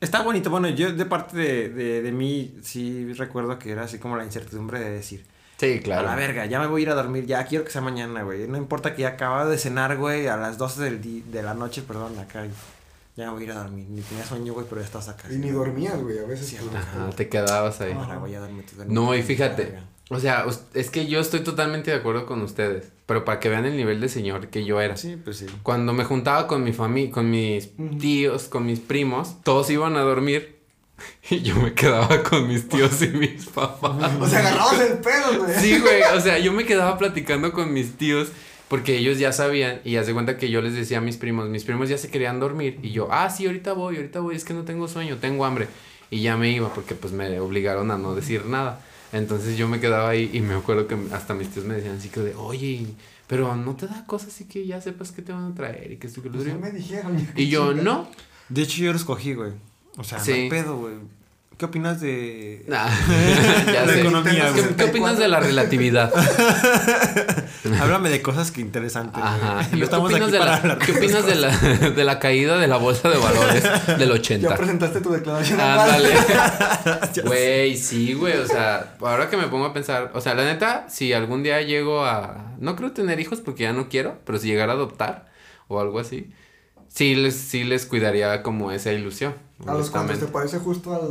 está 0.00 0.22
bonito. 0.22 0.50
Bueno, 0.50 0.68
yo 0.68 0.92
de 0.92 1.06
parte 1.06 1.36
de, 1.36 1.68
de, 1.70 2.02
de 2.02 2.12
mí 2.12 2.56
sí 2.62 3.12
recuerdo 3.14 3.58
que 3.58 3.70
era 3.72 3.84
así 3.84 3.98
como 3.98 4.16
la 4.16 4.24
incertidumbre 4.24 4.78
de 4.80 4.90
decir, 4.90 5.26
Sí, 5.58 5.76
a 5.78 5.82
claro. 5.82 6.06
la 6.08 6.16
verga, 6.16 6.46
ya 6.46 6.58
me 6.58 6.66
voy 6.68 6.80
a 6.80 6.84
ir 6.84 6.90
a 6.90 6.94
dormir, 6.94 7.26
ya 7.26 7.44
quiero 7.44 7.64
que 7.64 7.70
sea 7.70 7.82
mañana, 7.82 8.22
güey. 8.22 8.48
No 8.48 8.56
importa 8.56 8.94
que 8.94 9.02
ya 9.02 9.08
acababa 9.10 9.44
de 9.46 9.58
cenar, 9.58 9.96
güey, 9.98 10.26
a 10.26 10.36
las 10.38 10.56
12 10.56 10.82
del 10.82 11.00
di- 11.02 11.20
de 11.20 11.42
la 11.42 11.52
noche, 11.54 11.82
perdón, 11.82 12.18
acá. 12.18 12.44
Ya 13.20 13.26
me 13.26 13.32
voy 13.32 13.42
a 13.42 13.44
ir 13.44 13.52
a 13.52 13.62
dormir. 13.62 13.86
Ni 13.90 14.00
tenía 14.00 14.24
sueño, 14.24 14.54
güey, 14.54 14.64
pero 14.66 14.80
ya 14.80 14.86
estás 14.86 15.08
acá. 15.10 15.28
Y 15.30 15.36
ni 15.36 15.50
dormías, 15.50 16.00
güey, 16.00 16.18
a 16.18 16.24
veces. 16.24 16.46
Sí, 16.46 16.56
Ajá, 16.74 17.10
te 17.10 17.28
quedabas 17.28 17.80
ahí. 17.82 17.92
Ahora 17.92 18.16
voy 18.16 18.34
a 18.34 18.40
dormir. 18.40 18.64
No, 18.88 19.14
y 19.14 19.22
fíjate, 19.22 19.78
o 20.08 20.18
sea, 20.18 20.46
es 20.72 20.88
que 20.88 21.06
yo 21.06 21.20
estoy 21.20 21.40
totalmente 21.40 21.90
de 21.90 21.98
acuerdo 21.98 22.24
con 22.24 22.40
ustedes, 22.40 22.90
pero 23.04 23.26
para 23.26 23.38
que 23.38 23.50
vean 23.50 23.66
el 23.66 23.76
nivel 23.76 24.00
de 24.00 24.08
señor 24.08 24.48
que 24.48 24.64
yo 24.64 24.80
era. 24.80 24.96
Sí, 24.96 25.16
pues 25.22 25.36
sí. 25.36 25.46
Cuando 25.62 25.92
me 25.92 26.04
juntaba 26.04 26.46
con 26.46 26.64
mi 26.64 26.72
familia, 26.72 27.12
con 27.12 27.30
mis 27.30 27.70
tíos, 27.98 28.44
con 28.44 28.64
mis 28.64 28.80
primos, 28.80 29.36
todos 29.44 29.68
iban 29.68 29.96
a 29.96 30.00
dormir 30.00 30.58
y 31.30 31.42
yo 31.42 31.56
me 31.56 31.74
quedaba 31.74 32.22
con 32.22 32.48
mis 32.48 32.68
tíos 32.68 33.02
y 33.02 33.08
mis 33.08 33.46
papás. 33.46 34.12
O 34.18 34.26
sea, 34.26 34.38
agarrabas 34.38 34.80
el 34.80 34.98
pedo, 34.98 35.44
güey. 35.44 35.54
Sí, 35.58 35.78
güey, 35.78 36.02
o 36.16 36.20
sea, 36.22 36.38
yo 36.38 36.52
me 36.52 36.64
quedaba 36.64 36.96
platicando 36.96 37.52
con 37.52 37.70
mis 37.72 37.98
tíos 37.98 38.28
porque 38.70 38.96
ellos 38.96 39.18
ya 39.18 39.32
sabían 39.32 39.80
y 39.84 39.96
hace 39.96 40.12
cuenta 40.12 40.38
que 40.38 40.48
yo 40.48 40.62
les 40.62 40.74
decía 40.74 40.98
a 40.98 41.00
mis 41.00 41.16
primos, 41.16 41.48
mis 41.48 41.64
primos 41.64 41.88
ya 41.88 41.98
se 41.98 42.08
querían 42.08 42.38
dormir 42.38 42.78
y 42.82 42.92
yo, 42.92 43.08
ah, 43.10 43.28
sí, 43.28 43.44
ahorita 43.46 43.72
voy, 43.72 43.96
ahorita 43.96 44.20
voy, 44.20 44.36
es 44.36 44.44
que 44.44 44.54
no 44.54 44.62
tengo 44.62 44.86
sueño, 44.86 45.16
tengo 45.16 45.44
hambre. 45.44 45.66
Y 46.08 46.22
ya 46.22 46.36
me 46.36 46.50
iba 46.52 46.72
porque 46.72 46.94
pues 46.94 47.12
me 47.12 47.40
obligaron 47.40 47.90
a 47.90 47.98
no 47.98 48.14
decir 48.14 48.46
nada. 48.46 48.80
Entonces 49.12 49.58
yo 49.58 49.66
me 49.66 49.80
quedaba 49.80 50.08
ahí 50.10 50.30
y 50.32 50.40
me 50.40 50.54
acuerdo 50.54 50.86
que 50.86 50.96
hasta 51.12 51.34
mis 51.34 51.48
tíos 51.50 51.66
me 51.66 51.74
decían 51.74 51.96
así 51.96 52.10
que 52.10 52.20
de, 52.20 52.34
oye, 52.36 52.86
pero 53.26 53.56
no 53.56 53.74
te 53.74 53.88
da 53.88 54.06
cosas 54.06 54.28
así 54.28 54.44
que 54.44 54.64
ya 54.64 54.80
sepas 54.80 55.10
que 55.10 55.22
te 55.22 55.32
van 55.32 55.50
a 55.50 55.54
traer 55.56 55.90
y 55.90 55.96
que 55.96 56.06
esto 56.06 56.22
que 56.22 56.28
lo 56.30 56.36
Pues 56.36 56.46
ya 56.46 56.54
otro?" 56.54 56.64
me 56.66 56.70
dijeron. 56.72 57.28
Y 57.34 57.48
yo, 57.48 57.74
no. 57.74 58.08
De 58.48 58.62
hecho, 58.62 58.82
yo 58.82 58.92
lo 58.92 58.98
escogí, 58.98 59.34
güey. 59.34 59.50
O 59.96 60.04
sea, 60.04 60.20
Sí. 60.20 60.30
no 60.30 60.36
hay 60.36 60.48
pedo, 60.48 60.76
güey. 60.78 60.94
¿Qué 61.60 61.66
opinas 61.66 62.00
de. 62.00 62.64
Nah, 62.68 62.88
ya 63.66 63.84
La 63.84 63.92
sé. 63.92 64.00
economía, 64.00 64.50
¿Qué, 64.78 64.84
opinas 64.84 65.18
de 65.18 65.28
la 65.28 65.40
relatividad? 65.40 66.10
Háblame 67.82 68.08
de 68.08 68.22
cosas 68.22 68.50
que 68.50 68.62
interesantes. 68.62 69.22
Ajá. 69.22 69.60
No 69.70 69.76
¿Qué 69.76 69.84
estamos 69.84 70.10
opinas, 70.10 70.22
aquí 70.28 70.32
de 70.32 70.38
para 70.38 70.50
la, 70.52 70.56
hablar 70.56 70.78
¿qué 70.78 70.92
de 70.92 70.98
opinas 70.98 71.26
de 71.26 71.34
la, 71.34 71.56
de 71.90 72.04
la 72.04 72.18
caída 72.18 72.56
de 72.56 72.66
la 72.66 72.78
bolsa 72.78 73.10
de 73.10 73.18
valores 73.18 73.62
del 73.98 74.08
Ya 74.08 74.14
80? 74.14 74.54
presentaste 74.56 75.00
tu 75.02 75.10
declaración. 75.10 75.60
Ándale. 75.60 76.08
Ya 77.12 77.22
Güey, 77.24 77.76
sí, 77.76 78.14
güey. 78.14 78.38
O 78.38 78.46
sea, 78.46 78.94
ahora 79.00 79.28
que 79.28 79.36
me 79.36 79.48
pongo 79.48 79.66
a 79.66 79.74
pensar, 79.74 80.12
o 80.14 80.20
sea, 80.22 80.34
la 80.34 80.44
neta, 80.44 80.86
si 80.88 81.12
algún 81.12 81.42
día 81.42 81.60
llego 81.60 82.06
a. 82.06 82.54
No 82.58 82.74
creo 82.74 82.92
tener 82.92 83.20
hijos 83.20 83.40
porque 83.42 83.64
ya 83.64 83.74
no 83.74 83.90
quiero, 83.90 84.18
pero 84.24 84.38
si 84.38 84.46
llegara 84.48 84.72
a 84.72 84.76
adoptar 84.76 85.26
o 85.68 85.78
algo 85.78 85.98
así, 86.00 86.30
sí 86.92 87.14
les, 87.14 87.34
sí 87.36 87.64
les 87.64 87.86
cuidaría 87.86 88.42
como 88.42 88.70
esa 88.72 88.92
ilusión. 88.92 89.34
A 89.66 89.74
los 89.74 89.90
cuantos 89.90 90.18
te 90.18 90.24
parece 90.24 90.58
justo 90.58 90.94
al. 90.94 91.02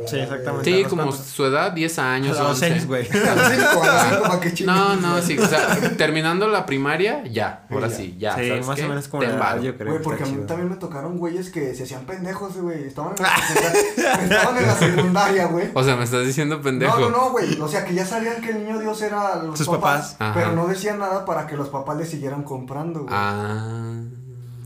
la 0.00 0.08
Sí, 0.08 0.16
exactamente. 0.18 0.64
Sí, 0.64 0.78
¿A 0.78 0.80
los 0.80 0.88
como 0.88 1.02
cuántos? 1.08 1.26
su 1.26 1.44
edad, 1.44 1.72
10 1.72 1.98
años. 1.98 2.38
A 2.38 2.42
los 2.44 2.52
11. 2.52 2.68
seis, 2.70 2.86
güey. 2.86 3.06
A 3.12 3.34
los 3.34 3.48
cinco, 3.52 3.82
a 3.82 3.86
los 3.86 4.02
cinco, 4.08 4.22
para 4.22 4.40
que 4.40 4.54
chingues. 4.54 4.74
No, 4.74 4.96
no, 4.96 5.20
sí, 5.20 5.38
o 5.38 5.46
sea, 5.46 5.78
terminando 5.98 6.48
la 6.48 6.64
primaria, 6.64 7.22
ya, 7.24 7.66
ahora 7.70 7.90
Sí, 7.90 8.16
ya. 8.18 8.34
Sí, 8.34 8.48
¿sabes 8.48 8.66
más 8.66 8.76
qué? 8.76 8.84
o 8.86 8.88
menos 8.88 9.08
como 9.08 9.20
Ten 9.24 9.38
la 9.38 9.52
edad, 9.52 9.60
yo 9.60 9.76
creo. 9.76 9.88
Güey, 9.88 9.98
que 9.98 10.04
porque 10.04 10.22
a 10.22 10.26
mí 10.26 10.32
chido. 10.32 10.46
también 10.46 10.70
me 10.70 10.76
tocaron 10.76 11.18
güeyes 11.18 11.50
que 11.50 11.74
se 11.74 11.82
hacían 11.82 12.06
pendejos, 12.06 12.56
güey. 12.56 12.84
Estaban 12.86 13.12
en 13.18 13.22
la 13.24 13.36
secundaria, 13.36 14.24
estaban 14.24 14.56
en 14.56 14.66
la 14.66 14.74
secundaria, 14.74 15.46
güey. 15.48 15.70
O 15.74 15.84
sea, 15.84 15.96
me 15.96 16.04
estás 16.04 16.24
diciendo 16.26 16.62
pendejo. 16.62 16.98
No, 16.98 17.10
no, 17.10 17.16
no, 17.18 17.30
güey. 17.32 17.60
O 17.60 17.68
sea, 17.68 17.84
que 17.84 17.92
ya 17.92 18.06
sabían 18.06 18.40
que 18.40 18.52
el 18.52 18.64
niño 18.64 18.78
Dios 18.80 19.02
era 19.02 19.36
los 19.42 19.58
Sus 19.58 19.68
papás, 19.68 20.14
papás. 20.14 20.32
pero 20.34 20.52
no 20.56 20.66
decían 20.66 20.98
nada 20.98 21.26
para 21.26 21.46
que 21.46 21.58
los 21.58 21.68
papás 21.68 21.98
le 21.98 22.06
siguieran 22.06 22.42
comprando, 22.42 23.00
güey. 23.00 23.12
Ah. 23.14 24.00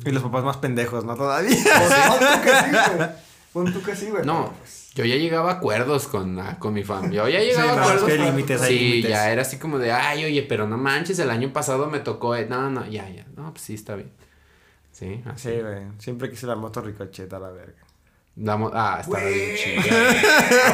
Y 0.04 0.10
los 0.10 0.22
papás 0.22 0.44
más 0.44 0.56
pendejos, 0.58 1.04
¿no? 1.04 1.14
Todavía. 1.16 1.56
Pues, 1.56 1.92
pon 1.92 2.22
tú 2.22 2.42
que 2.42 2.54
sí, 2.54 2.70
güey. 2.96 3.08
Pon 3.52 3.72
tú 3.72 3.82
que 3.82 3.96
sí, 3.96 4.06
güey. 4.10 4.24
No, 4.24 4.52
pues, 4.58 4.90
yo 4.94 5.04
ya 5.04 5.16
llegaba 5.16 5.50
a 5.50 5.54
acuerdos 5.54 6.06
con, 6.08 6.38
ah, 6.38 6.56
con 6.58 6.74
mi 6.74 6.82
fam. 6.84 7.10
Yo 7.10 7.28
ya 7.28 7.40
llegaba 7.40 7.64
Sí, 7.64 7.68
a 7.70 7.74
no, 7.76 7.80
acuerdos. 7.82 8.08
es 8.08 8.14
que 8.16 8.22
hay 8.22 8.28
límites, 8.30 8.60
sí, 8.62 8.78
límites. 8.78 9.10
ya 9.10 9.30
era 9.30 9.42
así 9.42 9.58
como 9.58 9.78
de, 9.78 9.92
ay, 9.92 10.24
oye, 10.24 10.42
pero 10.42 10.66
no 10.66 10.76
manches, 10.76 11.18
el 11.18 11.30
año 11.30 11.52
pasado 11.52 11.86
me 11.88 12.00
tocó. 12.00 12.34
eh, 12.36 12.46
No, 12.48 12.70
no, 12.70 12.84
ya, 12.86 13.08
ya. 13.08 13.24
No, 13.36 13.50
pues 13.52 13.62
sí, 13.62 13.74
está 13.74 13.94
bien. 13.94 14.10
Sí, 14.90 15.22
así. 15.26 15.50
Sí, 15.50 15.60
güey. 15.60 15.82
Siempre 15.98 16.30
quise 16.30 16.46
la 16.46 16.56
moto 16.56 16.80
ricocheta, 16.80 17.38
la 17.38 17.50
verga. 17.50 17.74
La 18.36 18.56
mo- 18.56 18.70
ah, 18.72 18.98
está 19.00 19.18
bien 19.18 19.56
chido. 19.56 19.96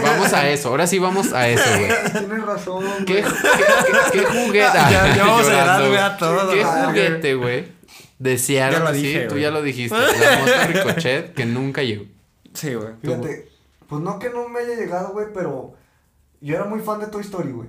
Vamos 0.02 0.32
a 0.32 0.48
eso, 0.48 0.68
ahora 0.68 0.86
sí 0.86 0.98
vamos 1.00 1.32
a 1.32 1.48
eso, 1.48 1.64
güey. 1.76 1.90
Tienes 2.12 2.44
razón, 2.46 2.84
¿Qué, 3.04 3.20
güey. 3.22 3.32
qué, 3.34 4.12
qué, 4.12 4.20
qué 4.20 4.24
juguete? 4.26 4.68
Ya- 4.90 5.16
ya 5.16 5.24
vamos 5.26 5.48
a 5.48 5.50
Llorando, 5.50 5.52
llorar, 5.52 5.78
güey, 5.80 5.88
güey. 5.90 6.00
a 6.02 6.16
todos, 6.16 6.54
¿Qué 6.54 6.64
juguete, 6.64 7.34
güey? 7.34 7.77
Desearon 8.18 8.80
Ya 8.80 8.84
lo 8.84 8.92
dije, 8.92 9.22
tú 9.26 9.30
güey. 9.34 9.42
ya 9.42 9.50
lo 9.50 9.62
dijiste. 9.62 9.96
La 9.96 10.38
moto 10.38 10.52
ricochet 10.72 11.34
que 11.34 11.46
nunca 11.46 11.82
llegó. 11.82 12.04
Sí, 12.54 12.74
güey. 12.74 12.94
Fíjate, 13.02 13.48
pues 13.88 14.02
no 14.02 14.18
que 14.18 14.30
no 14.30 14.48
me 14.48 14.60
haya 14.60 14.74
llegado, 14.74 15.12
güey, 15.12 15.26
pero 15.32 15.74
yo 16.40 16.54
era 16.56 16.64
muy 16.64 16.80
fan 16.80 17.00
de 17.00 17.06
Toy 17.06 17.22
Story, 17.22 17.52
güey. 17.52 17.68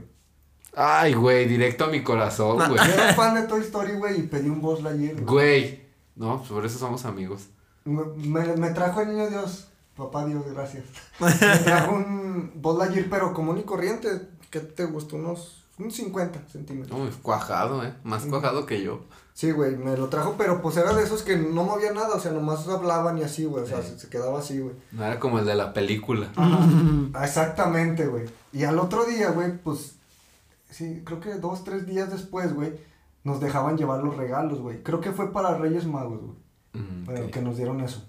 Ay, 0.76 1.14
güey, 1.14 1.48
directo 1.48 1.86
a 1.86 1.88
mi 1.90 2.04
corazón, 2.04 2.58
güey. 2.58 2.78
Yo 2.88 2.94
era 2.94 3.14
fan 3.14 3.36
de 3.36 3.44
Toy 3.48 3.62
Story, 3.62 3.94
güey, 3.94 4.20
y 4.20 4.24
pedí 4.24 4.50
un 4.50 4.62
Buzz 4.62 4.82
Lightyear. 4.82 5.16
güey. 5.22 5.26
Güey. 5.26 5.90
No, 6.16 6.38
pues 6.40 6.50
por 6.50 6.66
eso 6.66 6.78
somos 6.80 7.06
amigos. 7.06 7.48
Me, 7.86 8.04
me, 8.16 8.56
me 8.58 8.70
trajo 8.72 9.02
el 9.02 9.10
niño 9.10 9.30
Dios. 9.30 9.68
Papá 9.96 10.26
Dios, 10.26 10.44
gracias. 10.54 10.86
Me 11.20 11.30
trajo 11.64 11.94
un 11.94 12.54
Buzz 12.56 12.78
Lightyear, 12.78 13.08
pero 13.10 13.34
común 13.34 13.58
y 13.58 13.64
corriente. 13.64 14.08
¿Qué 14.50 14.60
te 14.62 14.86
gustó? 14.86 15.18
Unos, 15.18 15.66
unos 15.78 15.94
50 15.96 16.48
centímetros. 16.52 17.00
Uy, 17.00 17.10
cuajado, 17.22 17.84
eh. 17.84 17.94
Más 18.04 18.26
cuajado 18.26 18.66
que 18.66 18.82
yo. 18.82 19.02
Sí, 19.40 19.52
güey, 19.52 19.78
me 19.78 19.96
lo 19.96 20.10
trajo, 20.10 20.36
pero 20.38 20.62
pues 20.62 20.76
era 20.76 20.92
de 20.94 21.02
esos 21.02 21.22
que 21.24 21.38
no 21.38 21.64
movía 21.64 21.94
nada, 21.94 22.14
o 22.16 22.20
sea, 22.20 22.32
nomás 22.34 22.68
hablaban 22.68 23.18
y 23.20 23.24
así, 23.24 23.46
güey, 23.46 23.64
o 23.64 23.66
sea, 23.66 23.82
se, 23.82 23.98
se 23.98 24.10
quedaba 24.10 24.40
así, 24.40 24.60
güey. 24.60 24.76
No 24.92 25.06
era 25.06 25.18
como 25.18 25.40
el 25.40 25.46
de 25.46 25.56
la 25.56 25.72
película. 25.72 26.30
Ajá, 26.36 26.68
exactamente, 27.24 28.06
güey. 28.08 28.26
Y 28.52 28.66
al 28.66 28.78
otro 28.80 29.06
día, 29.06 29.30
güey, 29.30 29.58
pues, 29.58 29.96
sí, 30.70 31.04
creo 31.06 31.22
que 31.22 31.36
dos, 31.36 31.64
tres 31.64 31.86
días 31.88 32.12
después, 32.12 32.54
güey, 32.54 32.74
nos 33.24 33.40
dejaban 33.40 33.78
llevar 33.78 34.04
los 34.04 34.18
regalos, 34.18 34.60
güey. 34.60 34.84
Creo 34.84 35.00
que 35.00 35.14
fue 35.14 35.32
para 35.32 35.58
Reyes 35.58 35.86
Magos, 35.86 36.20
güey, 36.20 36.38
Mm, 36.74 37.06
bueno, 37.06 37.32
que 37.32 37.42
nos 37.42 37.56
dieron 37.56 37.80
eso. 37.80 38.06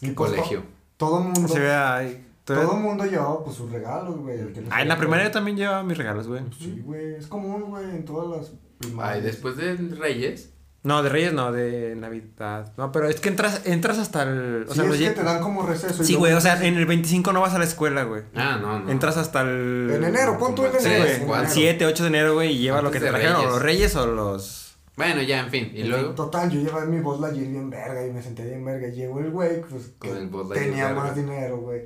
Qué 0.00 0.12
pues, 0.12 0.30
colegio. 0.30 0.60
to- 0.60 0.66
todo 0.96 1.20
mundo, 1.20 1.46
Se 1.46 1.60
ve 1.60 1.74
ahí. 1.74 2.26
todo 2.44 2.72
mundo 2.78 3.04
llevaba, 3.04 3.44
pues, 3.44 3.54
sus 3.56 3.70
regalos, 3.70 4.16
güey. 4.16 4.38
el 4.40 4.66
Ah, 4.70 4.80
en 4.80 4.88
la 4.88 4.96
primaria 4.96 5.26
yo 5.26 5.30
también 5.30 5.58
llevaba 5.58 5.82
mis 5.82 5.98
regalos, 5.98 6.26
güey. 6.26 6.40
Sí, 6.58 6.80
güey, 6.82 7.16
es 7.16 7.26
común, 7.26 7.64
güey, 7.68 7.84
en 7.90 8.06
todas 8.06 8.34
las 8.34 8.52
primarias. 8.78 9.16
Ay, 9.16 9.20
después 9.20 9.58
de 9.58 9.76
Reyes. 9.76 10.52
No, 10.84 11.02
de 11.02 11.08
Reyes 11.08 11.32
no, 11.32 11.50
de 11.50 11.96
Navidad. 11.96 12.74
No, 12.76 12.92
pero 12.92 13.08
es 13.08 13.18
que 13.18 13.30
entras, 13.30 13.62
entras 13.64 13.98
hasta 13.98 14.22
el. 14.24 14.66
O 14.68 14.68
sí, 14.68 14.74
sea, 14.74 14.84
es 14.84 14.90
los 14.90 14.98
que 14.98 15.10
te 15.10 15.22
dan 15.22 15.40
como 15.40 15.64
receso. 15.64 16.02
y 16.02 16.06
Sí, 16.06 16.14
güey, 16.14 16.34
o 16.34 16.40
sea, 16.42 16.62
en 16.62 16.76
el 16.76 16.84
25 16.84 17.32
no 17.32 17.40
vas 17.40 17.54
a 17.54 17.58
la 17.58 17.64
escuela, 17.64 18.02
güey. 18.04 18.22
Ah, 18.34 18.58
no, 18.60 18.80
no. 18.80 18.90
Entras 18.90 19.16
hasta 19.16 19.40
el. 19.40 19.90
En 19.94 20.04
enero, 20.04 20.36
pon 20.38 20.54
tú 20.54 20.66
en 20.66 20.76
enero. 20.76 21.04
en. 21.06 21.22
El 21.22 21.22
enero. 21.22 21.44
7, 21.48 21.86
8 21.86 22.02
de 22.02 22.08
enero, 22.10 22.34
güey, 22.34 22.52
y 22.52 22.58
lleva 22.58 22.82
lo 22.82 22.90
que 22.90 23.00
te 23.00 23.08
trajeron, 23.08 23.36
o 23.46 23.50
los 23.50 23.62
Reyes 23.62 23.96
o 23.96 24.06
los. 24.06 24.76
Bueno, 24.96 25.22
ya, 25.22 25.40
en 25.40 25.50
fin. 25.50 25.72
Y 25.74 25.84
luego. 25.84 26.10
Total, 26.10 26.50
yo 26.50 26.60
llevaba 26.60 26.84
mi 26.84 27.00
Buzz 27.00 27.18
Lightyear 27.18 27.48
bien 27.48 27.70
verga 27.70 28.06
y 28.06 28.12
me 28.12 28.22
senté 28.22 28.44
bien 28.44 28.62
verga. 28.62 28.86
Llegó 28.88 29.20
el 29.20 29.30
güey, 29.30 29.62
pues, 29.62 29.90
que 29.98 30.10
el 30.10 30.30
tenía 30.52 30.88
verga. 30.88 31.02
más 31.02 31.16
dinero, 31.16 31.56
güey. 31.56 31.82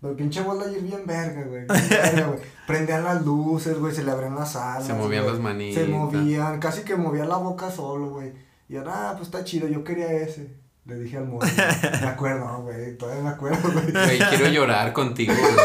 Pero 0.00 0.16
pinche 0.16 0.40
Lightyear 0.42 0.82
bien 0.82 1.06
verga, 1.06 1.42
güey. 1.42 1.66
Prendían 2.66 3.02
las 3.02 3.24
luces, 3.24 3.78
güey, 3.78 3.92
se 3.92 4.04
le 4.04 4.12
abrían 4.12 4.36
las 4.36 4.54
alas. 4.54 4.86
Se 4.86 4.94
movían 4.94 5.24
güey. 5.24 5.34
las 5.34 5.42
manitas. 5.42 5.84
Se 5.84 5.88
movían, 5.88 6.60
casi 6.60 6.82
que 6.82 6.94
movía 6.94 7.24
la 7.24 7.36
boca 7.36 7.70
solo, 7.70 8.10
güey. 8.10 8.32
Y 8.68 8.74
yo, 8.74 8.84
ah, 8.86 9.14
pues 9.16 9.28
está 9.28 9.42
chido, 9.42 9.66
yo 9.66 9.82
quería 9.82 10.12
ese. 10.12 10.54
Le 10.84 11.00
dije 11.00 11.18
al 11.18 11.26
morro. 11.26 11.46
Me 12.00 12.06
acuerdo, 12.06 12.62
güey, 12.62 12.96
todavía 12.96 13.22
me 13.22 13.28
acuerdo, 13.30 13.70
güey. 13.70 13.92
Güey, 13.92 14.18
quiero 14.30 14.48
llorar 14.48 14.92
contigo, 14.92 15.34
güey. 15.34 15.52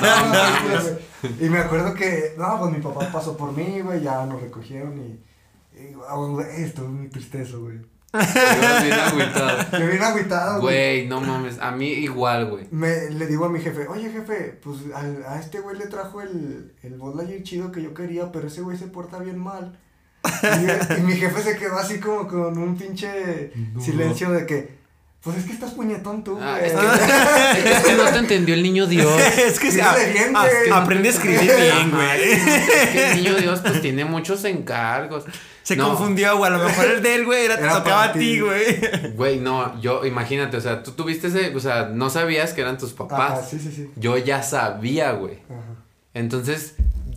No, 0.00 0.26
no, 0.26 0.80
güey. 0.80 1.46
Y 1.46 1.48
me 1.48 1.58
acuerdo 1.58 1.94
que, 1.94 2.34
no, 2.36 2.58
pues 2.58 2.72
mi 2.72 2.80
papá 2.80 3.08
pasó 3.12 3.36
por 3.36 3.52
mí, 3.52 3.80
güey, 3.80 4.02
ya 4.02 4.26
nos 4.26 4.42
recogieron 4.42 4.98
y. 4.98 5.80
y 5.80 5.96
ah, 6.08 6.16
güey, 6.16 6.72
muy 6.88 7.08
tristezo, 7.08 7.62
güey. 7.62 7.80
Ibas 8.12 8.82
bien 8.84 8.92
agüitado. 8.98 9.58
Me 9.78 9.86
vine 9.88 10.04
agüitado, 10.04 10.60
güey. 10.60 10.74
Güey, 10.74 11.08
no 11.08 11.20
mames. 11.20 11.58
A 11.60 11.70
mí 11.72 11.88
igual, 11.88 12.46
güey. 12.50 12.66
Me, 12.70 13.10
le 13.10 13.26
digo 13.26 13.44
a 13.46 13.48
mi 13.48 13.60
jefe, 13.60 13.86
oye 13.88 14.10
jefe, 14.10 14.58
pues 14.62 14.78
al- 14.94 15.24
a 15.26 15.38
este 15.40 15.60
güey 15.60 15.76
le 15.78 15.86
trajo 15.86 16.20
el, 16.20 16.74
el 16.82 16.94
Buzz 16.98 17.14
chido 17.42 17.72
que 17.72 17.82
yo 17.82 17.94
quería, 17.94 18.30
pero 18.32 18.48
ese 18.48 18.60
güey 18.60 18.76
se 18.76 18.86
porta 18.86 19.18
bien 19.18 19.38
mal. 19.38 19.78
Y, 20.24 21.00
y 21.00 21.02
mi 21.02 21.14
jefe 21.14 21.42
se 21.42 21.56
quedó 21.56 21.78
así 21.78 21.98
como 21.98 22.28
con 22.28 22.56
un 22.58 22.76
pinche 22.76 23.50
No. 23.74 23.80
silencio 23.80 24.30
de 24.30 24.46
que, 24.46 24.78
Pues 25.22 25.38
es 25.38 25.44
que 25.46 25.52
estás 25.52 25.72
puñetón 25.72 26.22
tú, 26.22 26.38
Ah, 26.40 26.58
güey. 26.58 26.70
es, 26.70 27.62
que, 27.62 27.72
es 27.72 27.80
que 27.84 27.94
no 27.94 28.04
te 28.04 28.18
entendió 28.18 28.54
el 28.54 28.62
niño 28.62 28.86
Dios. 28.86 29.10
es 29.38 29.58
que 29.58 29.70
se- 29.72 29.78
bien, 30.12 30.36
a- 30.36 30.40
güey. 30.46 30.70
aprende 30.72 31.08
a 31.08 31.12
escribir 31.12 31.40
bien, 31.40 31.90
güey. 31.90 32.22
Es 32.32 32.88
que 32.90 33.10
el 33.12 33.16
niño 33.24 33.34
Dios 33.36 33.60
pues 33.60 33.80
tiene 33.80 34.04
muchos 34.04 34.44
encargos. 34.44 35.24
Se 35.72 35.76
No, 35.76 35.88
confundió, 35.88 36.36
güey. 36.38 36.52
A 36.52 36.56
lo 36.56 36.64
mejor 36.64 36.84
el 36.86 37.02
de 37.02 37.14
él, 37.14 37.24
güey, 37.24 37.44
era, 37.44 37.56
te 37.56 37.62
Era 37.64 37.78
tocaba 37.82 38.04
a 38.04 38.12
ti, 38.12 38.40
güey. 38.40 39.12
Güey, 39.14 39.38
no, 39.40 39.80
yo, 39.80 40.04
imagínate, 40.06 40.56
o 40.56 40.60
sea, 40.60 40.82
tú 40.82 40.92
tuviste 40.92 41.28
ese, 41.28 41.54
o 41.54 41.60
sea, 41.60 41.90
no 41.92 42.10
sabías 42.10 42.52
que 42.52 42.60
eran 42.60 42.78
tus 42.78 42.92
papás. 42.92 43.32
Ajá, 43.38 43.42
sí, 43.42 43.58
sí, 43.58 43.70
sí. 43.72 43.90
Yo 43.96 44.16
ya 44.18 44.42
sabía, 44.42 45.12
güey. 45.12 45.38
Ajá. 45.50 45.82
Entonces, 46.14 46.74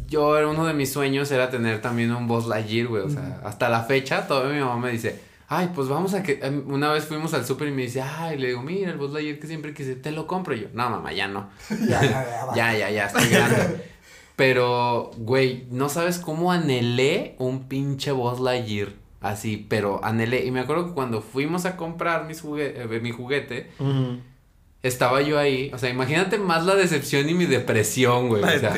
yo 0.07 0.37
era 0.37 0.47
uno 0.47 0.65
de 0.65 0.73
mis 0.73 0.91
sueños 0.91 1.31
era 1.31 1.49
tener 1.49 1.81
también 1.81 2.11
un 2.13 2.27
Buzz 2.27 2.47
Lightyear, 2.47 2.87
güey. 2.87 3.03
O 3.03 3.09
sea, 3.09 3.41
hasta 3.43 3.69
la 3.69 3.83
fecha, 3.83 4.27
todavía 4.27 4.53
mi 4.53 4.59
mamá 4.63 4.77
me 4.77 4.91
dice, 4.91 5.19
ay, 5.47 5.71
pues 5.75 5.87
vamos 5.87 6.13
a 6.13 6.23
que. 6.23 6.39
em, 6.41 6.63
Una 6.71 6.91
vez 6.91 7.05
fuimos 7.05 7.33
al 7.33 7.45
súper 7.45 7.67
y 7.67 7.71
me 7.71 7.81
dice, 7.83 8.01
ay, 8.01 8.37
le 8.37 8.47
digo, 8.47 8.61
mira, 8.61 8.91
el 8.91 8.97
Buzz 8.97 9.11
Lightyear 9.13 9.39
que 9.39 9.47
siempre 9.47 9.73
quise, 9.73 9.95
te 9.95 10.11
lo 10.11 10.27
compro 10.27 10.53
Y 10.55 10.61
yo. 10.61 10.67
No, 10.73 10.89
mamá, 10.89 11.11
ya 11.13 11.27
no. 11.27 11.49
Ya, 11.69 12.01
ya, 12.01 12.09
ya, 12.29 12.45
va. 12.45 12.55
Ya, 12.55 12.77
ya, 12.77 12.89
ya, 12.91 13.05
estoy 13.07 13.29
grande. 13.29 13.94
Pero, 14.35 15.11
güey, 15.17 15.65
no 15.71 15.87
sabes 15.89 16.19
cómo 16.19 16.51
anhelé 16.51 17.35
un 17.39 17.63
pinche 17.67 18.11
Buzz 18.11 18.39
Lightyear. 18.39 18.89
Así, 19.21 19.65
pero 19.69 20.03
anhelé. 20.03 20.45
Y 20.45 20.51
me 20.51 20.59
acuerdo 20.59 20.87
que 20.87 20.93
cuando 20.93 21.21
fuimos 21.21 21.65
a 21.65 21.77
comprar 21.77 22.25
mis 22.25 22.41
jugue- 22.43 22.73
eh, 22.75 22.99
mi 23.01 23.11
juguete, 23.11 23.71
estaba 24.83 25.21
yo 25.21 25.39
ahí. 25.39 25.71
O 25.73 25.77
sea, 25.77 25.89
imagínate 25.89 26.37
más 26.37 26.65
la 26.65 26.75
decepción 26.75 27.27
y 27.29 27.33
mi 27.33 27.45
depresión, 27.45 28.27
güey. 28.27 28.43
O 28.43 28.59
sea, 28.59 28.73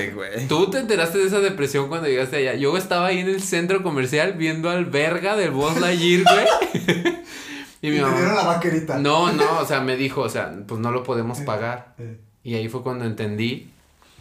tú 0.48 0.70
te 0.70 0.78
enteraste 0.80 1.18
de 1.18 1.26
esa 1.28 1.40
depresión 1.40 1.90
cuando 1.90 2.08
llegaste 2.08 2.38
allá. 2.38 2.54
Yo 2.56 2.78
estaba 2.78 3.08
ahí 3.08 3.20
en 3.20 3.28
el 3.28 3.42
centro 3.42 3.84
comercial 3.84 4.34
viendo 4.34 4.70
al 4.70 4.86
verga 4.86 5.36
del 5.36 5.52
Buzz 5.52 5.80
Lightyear, 5.82 6.24
güey. 6.24 6.46
y 7.82 7.88
te 7.88 7.92
dieron 7.92 8.12
mamá. 8.12 8.34
la 8.36 8.44
vaquerita. 8.46 9.00
No, 9.00 9.34
no, 9.34 9.60
o 9.60 9.66
sea, 9.66 9.82
me 9.82 9.98
dijo, 9.98 10.22
o 10.22 10.30
sea, 10.30 10.54
pues 10.68 10.80
no 10.80 10.92
lo 10.92 11.04
podemos 11.04 11.40
pagar. 11.42 11.96
Eh, 11.98 12.18
Y 12.44 12.54
ahí 12.56 12.70
fue 12.70 12.84
cuando 12.84 13.04
entendí 13.06 13.70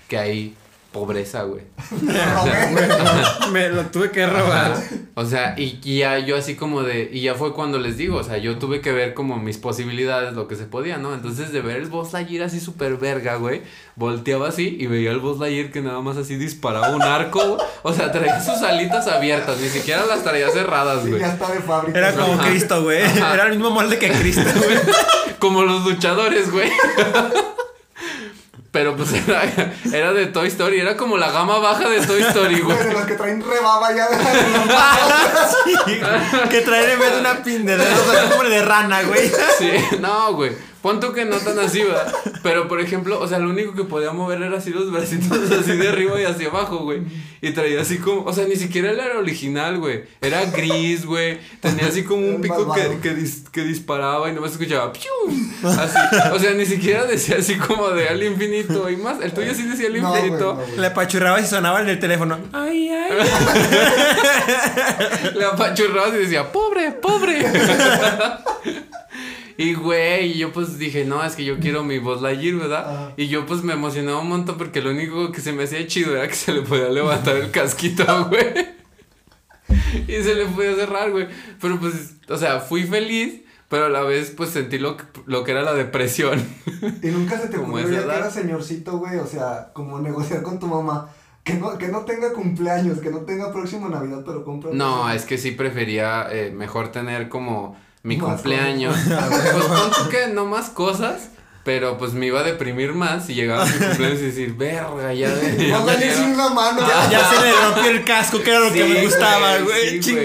que 0.09 0.18
hay 0.18 0.55
pobreza, 0.97 1.42
güey. 1.42 1.62
Me 3.53 3.68
lo 3.68 3.84
tuve 3.86 4.11
que 4.11 4.26
robar. 4.26 4.74
O 5.14 5.24
sea, 5.26 5.55
y, 5.59 5.78
y 5.84 5.99
ya 5.99 6.18
yo 6.18 6.36
así 6.36 6.57
como 6.57 6.82
de, 6.82 7.09
y 7.12 7.20
ya 7.20 7.34
fue 7.34 7.53
cuando 7.53 7.78
les 7.78 7.97
digo, 7.97 8.16
o 8.18 8.22
sea, 8.24 8.38
yo 8.38 8.57
tuve 8.59 8.80
que 8.80 8.92
ver 8.92 9.12
como 9.14 9.36
mis 9.36 9.59
posibilidades, 9.59 10.32
lo 10.34 10.49
que 10.49 10.57
se 10.57 10.64
podía, 10.64 10.97
¿no? 10.97 11.14
Entonces 11.14 11.53
de 11.53 11.61
ver 11.61 11.76
el 11.76 11.86
Buzz 11.86 12.12
Lightyear 12.12 12.44
así 12.47 12.61
súper 12.61 12.97
verga, 12.97 13.36
güey, 13.36 13.62
volteaba 13.94 14.49
así 14.49 14.76
y 14.80 14.86
veía 14.86 15.11
el 15.11 15.20
Buzz 15.20 15.38
Lightyear 15.38 15.70
que 15.70 15.82
nada 15.82 16.01
más 16.01 16.16
así 16.16 16.36
disparaba 16.36 16.90
un 16.94 17.03
arco, 17.03 17.40
güey. 17.47 17.61
o 17.82 17.92
sea, 17.92 18.11
traía 18.11 18.40
sus 18.40 18.62
alitas 18.62 19.07
abiertas, 19.07 19.59
ni 19.61 19.68
siquiera 19.68 20.05
las 20.07 20.22
traía 20.22 20.49
cerradas, 20.51 21.03
Sí, 21.05 21.11
güey. 21.11 21.20
ya 21.20 21.28
está 21.28 21.53
de 21.53 21.61
fábrica. 21.61 21.99
Era 21.99 22.12
como 22.14 22.32
Ajá. 22.34 22.49
Cristo, 22.49 22.82
güey. 22.82 23.03
Ajá. 23.03 23.34
Era 23.34 23.44
el 23.44 23.51
mismo 23.51 23.70
molde 23.70 23.99
que 23.99 24.11
Cristo, 24.11 24.42
güey. 24.57 24.78
Como 25.38 25.62
los 25.64 25.84
luchadores, 25.84 26.51
güey. 26.51 26.70
Pero 28.77 28.95
pues 28.95 29.11
era, 29.14 29.72
era 29.91 30.12
de 30.12 30.27
Toy 30.27 30.49
Story, 30.49 30.79
era 30.79 30.99
como 30.99 31.16
la 31.16 31.31
gama 31.31 31.57
baja 31.61 31.89
de 31.89 32.07
Toy 32.07 32.20
Story, 32.20 32.61
güey. 32.61 32.77
De 32.77 32.93
los 32.93 33.07
que 33.07 33.14
traen 33.14 33.43
rebaba 33.43 33.91
ya 33.97 34.07
de 34.07 34.18
Sí, 35.64 36.01
que 36.51 36.61
traer 36.61 36.91
en 36.91 36.99
vez 36.99 37.12
de 37.14 37.20
una 37.20 37.43
pin 37.43 37.64
de 37.64 37.79
dedos, 37.79 38.51
de 38.51 38.62
rana, 38.62 39.03
güey. 39.05 39.33
Sí, 39.59 39.72
no, 40.01 40.35
güey. 40.35 40.53
Pon 40.87 41.01
tú 41.01 41.12
que 41.12 41.24
no 41.24 41.37
tan 41.39 41.59
así, 41.59 41.82
¿verdad? 41.82 42.14
Pero, 42.45 42.68
por 42.68 42.80
ejemplo, 42.80 43.18
o 43.18 43.26
sea, 43.26 43.41
lo 43.41 43.51
único 43.51 43.74
que 43.74 43.82
podía 43.82 44.12
mover 44.12 44.41
era 44.41 44.59
así 44.59 44.70
los 44.70 44.93
bracitos 44.93 45.51
así 45.61 45.72
de 45.76 45.89
arriba 45.89 46.20
y 46.20 46.24
hacia 46.24 46.47
abajo, 46.47 46.78
güey. 46.78 47.01
Y 47.43 47.51
traía 47.51 47.80
así 47.80 47.99
como, 47.99 48.22
o 48.22 48.32
sea, 48.32 48.45
ni 48.47 48.55
siquiera 48.55 48.93
él 48.93 49.01
era 49.01 49.18
original, 49.18 49.78
güey. 49.78 50.05
Era 50.20 50.45
gris, 50.45 51.05
güey. 51.05 51.41
Tenía 51.61 51.89
así 51.89 52.05
como 52.05 52.24
un 52.24 52.34
El 52.37 52.41
pico 52.41 52.72
que, 52.72 53.01
que, 53.01 53.16
dis- 53.16 53.51
que 53.51 53.62
disparaba 53.64 54.30
y 54.30 54.32
nomás 54.32 54.53
escuchaba 54.53 54.93
¡piu! 54.93 55.11
Así. 55.68 55.99
O 56.32 56.39
sea, 56.39 56.53
ni 56.55 56.64
siquiera 56.66 57.05
decía 57.05 57.39
así 57.41 57.57
como 57.57 57.89
de 57.91 58.09
al 58.09 58.22
infinito 58.22 58.89
y 58.89 58.97
más. 58.97 59.20
El 59.20 59.32
tuyo 59.32 59.53
sí 59.55 59.64
decía 59.64 59.89
al 59.89 60.01
No, 60.01 60.11
güey, 60.11 60.20
infinito. 60.22 60.55
no, 60.55 60.61
güey. 60.66 60.76
Le 60.78 60.87
apachurraba 60.87 61.41
y 61.41 61.47
sonaba 61.47 61.80
el 61.80 61.87
del 61.87 61.99
teléfono. 61.99 62.39
Ay, 62.53 62.91
ay. 62.91 63.11
Le 65.34 65.45
apachurrabas 65.47 66.14
y 66.14 66.18
decía, 66.18 66.53
pobre, 66.53 66.93
pobre. 66.93 67.45
y 69.59 69.74
güey, 69.74 70.32
y 70.32 70.38
yo 70.38 70.52
pues 70.52 70.78
dije, 70.78 71.04
no, 71.04 71.24
es 71.24 71.34
que 71.36 71.44
yo 71.44 71.59
quiero 71.59 71.84
mi 71.84 71.98
voz 71.98 72.22
Lightyear, 72.22 72.57
¿verdad? 72.57 72.94
Ajá. 72.94 73.12
Y 73.16 73.28
yo 73.28 73.46
pues 73.46 73.62
me 73.62 73.72
emocionaba 73.72 74.20
un 74.20 74.28
montón 74.28 74.59
porque 74.59 74.82
lo 74.82 74.90
único 74.90 75.32
que 75.32 75.40
se 75.40 75.52
me 75.52 75.64
hacía 75.64 75.86
chido 75.86 76.16
era 76.16 76.28
que 76.28 76.34
se 76.34 76.52
le 76.52 76.62
podía 76.62 76.88
levantar 76.88 77.36
el 77.36 77.50
casquito, 77.50 78.04
güey. 78.28 78.76
y 80.09 80.22
se 80.22 80.34
le 80.34 80.46
podía 80.46 80.74
cerrar, 80.74 81.11
güey. 81.11 81.28
Pero 81.61 81.78
pues, 81.80 82.16
o 82.28 82.36
sea, 82.36 82.61
fui 82.61 82.84
feliz, 82.84 83.42
pero 83.68 83.86
a 83.86 83.88
la 83.88 84.02
vez 84.02 84.30
pues 84.36 84.50
sentí 84.50 84.78
lo 84.78 84.96
que, 84.96 85.04
lo 85.26 85.44
que 85.44 85.52
era 85.52 85.62
la 85.62 85.74
depresión. 85.74 86.44
Y 87.02 87.09
nunca 87.09 87.38
se 87.38 87.48
te 87.48 87.59
ocurrió 87.59 87.88
ya 87.88 88.07
que 88.07 88.16
eras 88.16 88.34
señorcito, 88.34 88.98
güey. 88.98 89.18
O 89.18 89.26
sea, 89.26 89.70
como 89.72 89.98
negociar 89.98 90.42
con 90.42 90.59
tu 90.59 90.66
mamá. 90.66 91.11
Que 91.42 91.54
no, 91.54 91.78
que 91.78 91.86
no 91.88 92.00
tenga 92.04 92.32
cumpleaños, 92.32 92.98
que 92.98 93.11
no 93.11 93.20
tenga 93.20 93.52
próxima 93.52 93.88
Navidad, 93.88 94.24
pero 94.26 94.44
compra. 94.44 94.72
No, 94.72 95.09
es 95.11 95.24
que 95.24 95.38
sí 95.38 95.52
prefería 95.52 96.26
eh, 96.28 96.50
mejor 96.50 96.90
tener 96.90 97.28
como 97.28 97.76
mi 98.07 98.16
Más 98.16 98.34
cumpleaños. 98.34 98.96
pues 99.07 99.64
pon 99.64 99.90
tú 99.90 100.09
que 100.11 100.28
no 100.28 100.46
más 100.46 100.70
cosas, 100.70 101.28
pero 101.64 101.98
pues 101.98 102.12
me 102.12 102.26
iba 102.26 102.40
a 102.40 102.44
deprimir 102.44 102.92
más 102.94 103.26
si 103.26 103.34
llegaba 103.34 103.64
a 103.64 103.66
mi 103.66 103.72
cumpleaños 103.72 104.20
y 104.20 104.26
decir, 104.26 104.54
verga, 104.54 105.12
ya 105.12 105.34
de. 105.34 105.68
ya 105.68 105.78
Póngale 105.78 106.07
me 106.07 106.14
sin 106.14 106.24
dieron". 106.26 106.38
la 106.38 106.48
mano. 106.50 106.80
Ya, 106.86 107.11
ya 107.11 107.28
se 107.28 107.40
le 107.44 107.52
rompió 107.52 107.90
el 107.90 108.04
casco, 108.04 108.40
que 108.42 108.50
era 108.50 108.61
lo 108.61 108.72
que 108.72 108.84
me 108.84 109.02
gustaba, 109.04 109.59
güey. 109.59 110.00
sí. 110.02 110.16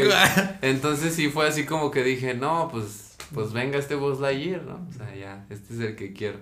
Entonces 0.61 1.15
sí 1.15 1.29
fue 1.29 1.47
así 1.47 1.65
como 1.65 1.89
que 1.89 2.03
dije, 2.03 2.35
no, 2.35 2.69
pues, 2.71 3.15
pues 3.33 3.51
venga 3.51 3.79
este 3.79 3.95
Buzz 3.95 4.19
Lightyear, 4.19 4.61
¿no? 4.61 4.87
O 4.87 4.93
sea, 4.95 5.15
ya, 5.15 5.45
este 5.49 5.73
es 5.73 5.79
el 5.79 5.95
que 5.95 6.13
quiero. 6.13 6.39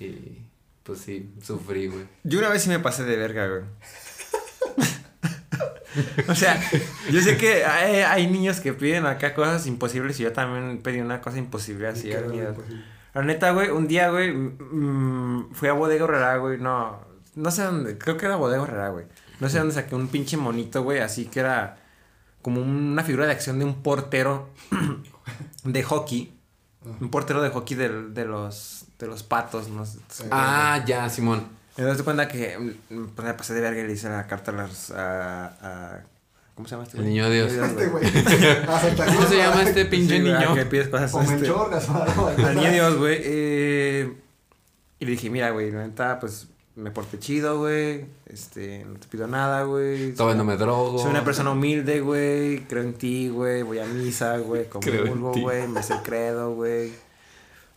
Y 0.00 0.40
pues 0.82 0.98
sí, 1.00 1.30
sufrí, 1.44 1.86
güey. 1.86 2.06
Yo 2.24 2.40
una 2.40 2.48
vez 2.48 2.62
sí 2.62 2.68
me 2.68 2.80
pasé 2.80 3.04
de 3.04 3.16
verga, 3.16 3.46
güey. 3.46 3.62
o 6.28 6.34
sea, 6.34 6.60
yo 7.10 7.20
sé 7.20 7.36
que 7.36 7.64
hay, 7.64 7.96
hay 8.00 8.26
niños 8.26 8.60
que 8.60 8.72
piden 8.72 9.06
acá 9.06 9.34
cosas 9.34 9.66
imposibles 9.66 10.18
y 10.20 10.24
yo 10.24 10.32
también 10.32 10.78
pedí 10.82 11.00
una 11.00 11.20
cosa 11.20 11.38
imposible 11.38 11.88
así. 11.88 12.08
La 13.14 13.22
neta, 13.22 13.50
güey, 13.52 13.70
un 13.70 13.88
día, 13.88 14.10
güey, 14.10 14.34
fui 15.52 15.68
a 15.68 15.72
Bodega 15.72 16.04
Horrera, 16.04 16.36
güey, 16.36 16.58
no, 16.58 17.00
no 17.34 17.50
sé 17.50 17.62
dónde, 17.62 17.96
creo 17.96 18.16
que 18.18 18.26
era 18.26 18.36
Bodega 18.36 18.62
Horrera, 18.62 18.88
güey. 18.90 19.06
No 19.40 19.48
sé 19.48 19.58
dónde 19.58 19.74
saqué 19.74 19.94
un 19.94 20.08
pinche 20.08 20.36
monito, 20.36 20.82
güey, 20.82 21.00
así 21.00 21.26
que 21.26 21.40
era 21.40 21.78
como 22.42 22.60
una 22.60 23.02
figura 23.04 23.26
de 23.26 23.32
acción 23.32 23.58
de 23.58 23.64
un 23.64 23.82
portero 23.82 24.50
de 25.64 25.82
hockey. 25.82 26.32
Un 27.00 27.10
portero 27.10 27.42
de 27.42 27.50
hockey 27.50 27.76
del- 27.76 28.14
de, 28.14 28.24
los, 28.24 28.84
de 28.98 29.06
los 29.08 29.22
patos, 29.24 29.68
no 29.68 29.84
sé. 29.84 29.98
Ah, 30.30 30.82
ya, 30.86 31.08
Simón. 31.08 31.48
Entonces 31.76 31.98
te 31.98 32.04
cuenta 32.04 32.28
que 32.28 32.74
pues, 32.88 33.26
me 33.26 33.34
pasé 33.34 33.54
de 33.54 33.60
verga 33.60 33.80
y 33.82 33.86
le 33.86 33.92
hice 33.92 34.08
la 34.08 34.26
carta 34.26 34.50
a 34.50 34.54
las. 34.54 34.90
A, 34.90 35.46
a- 35.46 36.00
¿Cómo 36.54 36.66
se 36.66 36.74
llama 36.74 36.84
este 36.84 36.96
El 36.96 37.02
güey? 37.02 37.12
niño 37.14 37.28
Dios. 37.30 37.52
Este, 37.52 37.86
güey. 37.88 38.04
¿Cómo 39.14 39.26
se 39.28 39.36
llama 39.36 39.62
este 39.62 39.84
pinche 39.84 40.16
Sí, 40.16 40.22
niño? 40.22 40.54
que 40.54 40.64
pides 40.64 40.88
cosas 40.88 41.12
O 41.14 41.20
este, 41.20 41.34
Al 42.44 42.56
niño 42.56 42.72
Dios, 42.72 42.96
güey. 42.96 43.18
eh, 43.22 44.12
y 44.98 45.04
le 45.04 45.10
dije, 45.10 45.28
mira, 45.28 45.50
güey, 45.50 45.70
la 45.70 45.86
neta, 45.86 46.18
pues 46.18 46.48
me 46.76 46.90
porté 46.90 47.18
chido, 47.18 47.58
güey. 47.58 48.06
Este, 48.26 48.86
no 48.86 48.98
te 48.98 49.06
pido 49.08 49.26
nada, 49.26 49.64
güey. 49.64 50.14
Todavía 50.14 50.36
no 50.38 50.44
me 50.44 50.56
drogo. 50.56 50.98
Soy 50.98 51.10
una 51.10 51.24
persona 51.24 51.50
humilde, 51.50 52.00
güey. 52.00 52.60
Creo 52.60 52.82
en 52.82 52.94
ti, 52.94 53.28
güey. 53.28 53.62
Voy 53.62 53.78
a 53.78 53.84
misa, 53.84 54.38
güey. 54.38 54.66
Comulgo, 54.66 55.32
güey. 55.34 55.68
Me 55.68 55.82
sé 55.82 55.92
el 55.94 56.00
credo, 56.02 56.54
güey. 56.54 56.90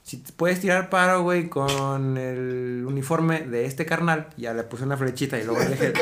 Si 0.09 0.17
te 0.17 0.33
puedes 0.33 0.59
tirar 0.59 0.89
paro, 0.89 1.21
güey, 1.21 1.49
con 1.49 2.17
el 2.17 2.83
uniforme 2.87 3.41
de 3.41 3.65
este 3.65 3.85
carnal. 3.85 4.25
Ya 4.37 4.55
le 4.55 4.63
puse 4.63 4.83
una 4.83 4.97
flechita 4.97 5.37
y 5.37 5.43
luego 5.43 5.59
le 5.59 5.69
dejé. 5.69 5.93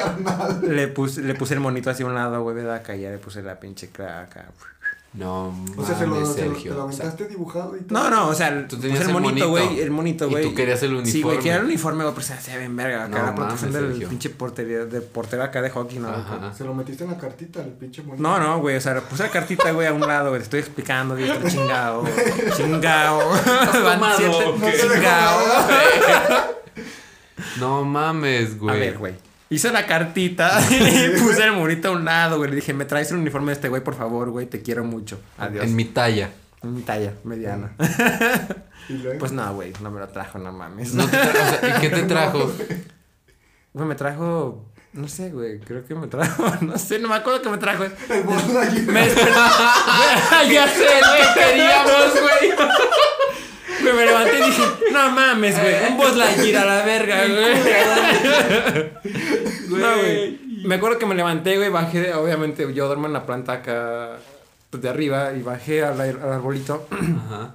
Le 0.65 0.87
puse, 0.87 1.21
le 1.21 1.35
puse 1.35 1.55
el 1.55 1.59
monito 1.59 1.89
hacia 1.89 2.05
un 2.05 2.15
lado, 2.15 2.41
güey, 2.41 2.55
¿verdad? 2.55 2.75
Acá 2.75 2.95
ya 2.95 3.09
le 3.09 3.17
puse 3.17 3.43
la 3.43 3.59
pinche 3.59 3.87
acá. 3.87 4.45
No, 5.17 5.47
O 5.75 5.83
sea, 5.83 5.97
se 5.97 6.05
lo, 6.05 6.13
mames, 6.13 6.29
se 6.29 6.45
lo, 6.45 6.51
te 6.51 6.53
Sergio. 6.53 6.73
lo 6.75 6.85
o 6.85 6.91
sea, 6.91 7.05
aventaste 7.05 7.27
dibujado 7.27 7.75
y 7.75 7.79
todo. 7.81 7.99
No, 8.03 8.09
no, 8.11 8.27
o 8.27 8.33
sea, 8.35 8.67
Tú 8.67 8.75
puse 8.75 8.87
tenías 8.87 9.01
el 9.01 9.07
el 9.07 9.13
monito, 9.13 9.49
güey, 9.49 9.79
el 9.79 9.89
monito, 9.89 10.27
Y 10.27 10.29
güey. 10.29 10.43
tú 10.43 10.53
querías 10.53 10.83
el 10.83 10.89
Sí, 10.89 10.93
güey, 10.93 11.37
uniforme. 11.37 11.37
quería 11.39 11.55
el 11.57 11.63
uniforme, 11.65 12.03
güey, 12.03 12.13
pero 12.13 12.27
se 12.27 12.33
hacía 12.33 12.57
bien 12.59 12.75
verga 12.75 13.05
acá. 13.05 13.19
No 13.19 13.25
la 13.25 13.35
protección 13.35 13.71
del 13.71 13.87
Sergio. 13.89 14.09
pinche 14.09 14.29
portería, 14.29 14.85
del 14.85 15.01
portero 15.01 15.41
acá 15.43 15.63
de 15.63 15.71
hockey, 15.71 15.97
¿no? 15.97 16.09
Ajá. 16.09 16.53
Se 16.55 16.63
lo 16.65 16.75
metiste 16.75 17.03
en 17.03 17.09
la 17.09 17.17
cartita, 17.17 17.61
el 17.63 17.69
pinche 17.71 18.03
monito. 18.03 18.21
No, 18.21 18.39
no, 18.39 18.59
güey, 18.59 18.75
o 18.75 18.81
sea, 18.81 19.01
puse 19.01 19.23
la 19.23 19.29
cartita, 19.31 19.71
güey, 19.71 19.87
a 19.87 19.93
un 19.93 20.01
lado, 20.01 20.29
güey, 20.29 20.39
te 20.39 20.43
estoy 20.43 20.59
explicando, 20.59 21.15
güey, 21.15 21.27
chingado, 21.49 22.03
chingado, 22.55 23.29
van 23.83 24.01
siete, 24.17 24.53
chingado. 24.81 25.39
No 27.59 27.83
mames, 27.83 28.57
güey. 28.59 28.75
A 28.75 28.79
ver, 28.79 28.97
güey, 28.97 29.13
hice 29.49 29.71
la 29.71 29.85
cartita 29.85 30.59
y 30.71 31.19
puse 31.19 31.43
el 31.43 31.53
monito 31.53 31.89
a 31.89 31.91
un 31.91 32.05
lado, 32.05 32.37
güey, 32.37 32.49
le 32.49 32.55
dije, 32.57 32.73
me 32.73 32.85
traes 32.85 33.11
el 33.11 33.17
uniforme 33.17 33.47
de 33.47 33.53
este 33.53 33.69
güey, 33.69 33.83
por 33.83 33.95
favor, 33.95 34.29
güey, 34.31 34.45
te 34.47 34.61
quiero 34.61 34.83
mucho, 34.83 35.19
adiós. 35.37 35.65
En 35.65 35.75
mi 35.75 35.85
talla. 35.85 36.29
Mi 36.63 36.81
talla, 36.81 37.13
mediana. 37.23 37.71
Y 38.89 38.93
luego. 38.93 39.19
Pues 39.19 39.33
no, 39.33 39.53
güey, 39.53 39.73
no 39.81 39.91
me 39.91 39.99
lo 39.99 40.07
trajo, 40.07 40.39
no 40.39 40.53
mames. 40.53 40.93
No 40.93 41.05
te 41.09 41.17
tra- 41.17 41.29
o 41.29 41.59
sea, 41.59 41.77
¿Y 41.77 41.81
qué 41.81 41.89
te 41.89 42.03
trajo? 42.07 42.49
Güey, 43.73 43.85
me 43.87 43.95
trajo, 43.95 44.65
no 44.93 45.07
sé, 45.09 45.29
güey, 45.29 45.59
creo 45.59 45.85
que 45.85 45.93
me 45.93 46.07
trajo, 46.07 46.45
no 46.61 46.77
sé, 46.77 46.97
no 46.99 47.09
me 47.09 47.15
acuerdo 47.15 47.41
que 47.41 47.49
me 47.49 47.57
trajo. 47.57 47.83
el 47.83 48.23
Buzz 48.23 48.47
Lightyear. 48.47 48.85
Me 48.85 49.01
desperté. 49.05 49.31
ya 50.51 50.67
sé, 50.69 50.85
lo 51.01 51.33
que 51.33 51.39
queríamos, 51.41 52.11
güey. 52.13 52.51
Me, 53.83 53.93
me 53.93 54.05
levanté 54.05 54.39
y 54.39 54.43
dije, 54.43 54.63
no 54.91 55.11
mames, 55.11 55.61
güey. 55.61 55.75
Un 55.89 55.97
Buzz 55.97 56.15
Lightyear 56.15 56.63
a 56.63 56.77
la 56.77 56.85
verga, 56.85 57.25
güey. 57.27 58.91
No, 59.69 59.97
güey. 59.97 60.39
Me 60.63 60.75
acuerdo 60.75 60.97
que 60.97 61.05
me 61.05 61.15
levanté, 61.15 61.57
güey, 61.57 61.69
bajé, 61.69 62.13
obviamente 62.13 62.73
yo 62.73 62.87
duermo 62.87 63.07
en 63.07 63.13
la 63.13 63.25
planta 63.25 63.53
acá 63.53 64.17
pues, 64.69 64.81
de 64.81 64.89
arriba 64.89 65.31
y 65.33 65.41
bajé 65.43 65.83
al, 65.83 65.99
al 66.01 66.33
arbolito 66.33 66.87
Ajá. 66.91 67.53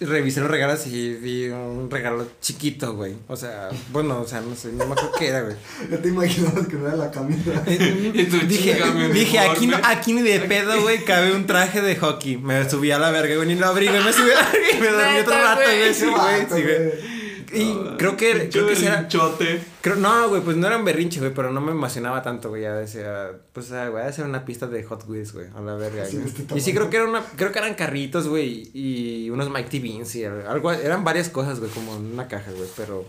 Y 0.00 0.04
revisé 0.04 0.40
los 0.40 0.50
regalos 0.50 0.86
y 0.86 1.14
vi 1.14 1.48
un 1.48 1.90
regalo 1.90 2.26
chiquito, 2.40 2.94
güey. 2.94 3.14
O 3.28 3.36
sea, 3.36 3.68
bueno, 3.92 4.20
o 4.20 4.26
sea, 4.26 4.40
no 4.40 4.54
sé, 4.56 4.72
no 4.72 4.86
me 4.86 4.92
acuerdo 4.92 5.12
qué 5.18 5.28
era, 5.28 5.42
güey. 5.42 5.56
Ya 5.90 6.00
te 6.00 6.08
imaginabas 6.08 6.66
que 6.66 6.76
no 6.76 6.86
era 6.88 6.96
la 6.96 7.10
camisa. 7.10 7.50
Y 7.66 8.24
tu 8.24 8.38
Dije, 8.46 8.74
chica 8.74 8.92
dije 9.12 9.38
aquí, 9.38 9.66
no, 9.66 9.76
aquí 9.82 10.12
ni 10.12 10.22
de 10.22 10.40
pedo, 10.40 10.80
güey, 10.82 11.04
cabe 11.04 11.32
un 11.34 11.46
traje 11.46 11.80
de 11.80 11.96
hockey. 11.96 12.36
Me 12.38 12.68
subí 12.68 12.90
a 12.90 12.98
la 12.98 13.10
verga, 13.10 13.36
güey, 13.36 13.48
ni 13.48 13.54
lo 13.54 13.66
abrí, 13.66 13.86
güey, 13.88 14.02
me 14.02 14.12
subí 14.12 14.30
a 14.30 14.42
la 14.42 14.50
verga 14.50 14.68
y 14.72 14.80
me 14.80 14.88
dormí 14.92 15.18
otro 15.20 15.34
rato, 15.34 15.60
güey. 15.64 15.94
sí, 15.94 16.06
güey, 16.06 16.40
sí, 16.42 16.62
güey. 16.62 17.19
Y 17.52 17.74
creo 17.98 18.16
que, 18.16 18.48
creo 18.50 18.66
que 18.68 18.84
era, 18.86 19.08
chote. 19.08 19.60
creo, 19.80 19.96
no, 19.96 20.28
güey, 20.28 20.40
pues 20.42 20.56
no 20.56 20.66
era 20.66 20.76
un 20.76 20.84
berrinche, 20.84 21.18
güey, 21.20 21.34
pero 21.34 21.50
no 21.52 21.60
me 21.60 21.72
emocionaba 21.72 22.22
tanto, 22.22 22.48
güey, 22.50 22.62
ya 22.62 22.74
decía, 22.74 23.32
pues, 23.52 23.72
ah, 23.72 23.88
güey, 23.88 24.04
a 24.04 24.08
hacer 24.08 24.24
una 24.24 24.44
pista 24.44 24.66
de 24.68 24.82
Hot 24.84 25.04
Wheels, 25.08 25.32
güey, 25.32 25.46
a 25.56 25.60
la 25.60 25.74
verga, 25.74 26.04
Sí, 26.06 26.16
güey. 26.18 26.28
este 26.28 26.56
y 26.58 26.60
sí, 26.60 26.72
creo 26.72 26.90
que 26.90 26.96
era 26.98 27.06
una, 27.08 27.22
creo 27.36 27.50
que 27.52 27.58
eran 27.58 27.74
carritos, 27.74 28.28
güey, 28.28 28.70
y 28.72 29.30
unos 29.30 29.50
Mike 29.50 29.68
T. 29.70 29.80
Beans 29.80 30.14
y 30.14 30.24
algo, 30.24 30.72
eran 30.72 31.02
varias 31.04 31.28
cosas, 31.28 31.58
güey, 31.60 31.70
como 31.72 31.96
en 31.96 32.12
una 32.12 32.28
caja, 32.28 32.50
güey, 32.52 32.68
pero 32.76 33.04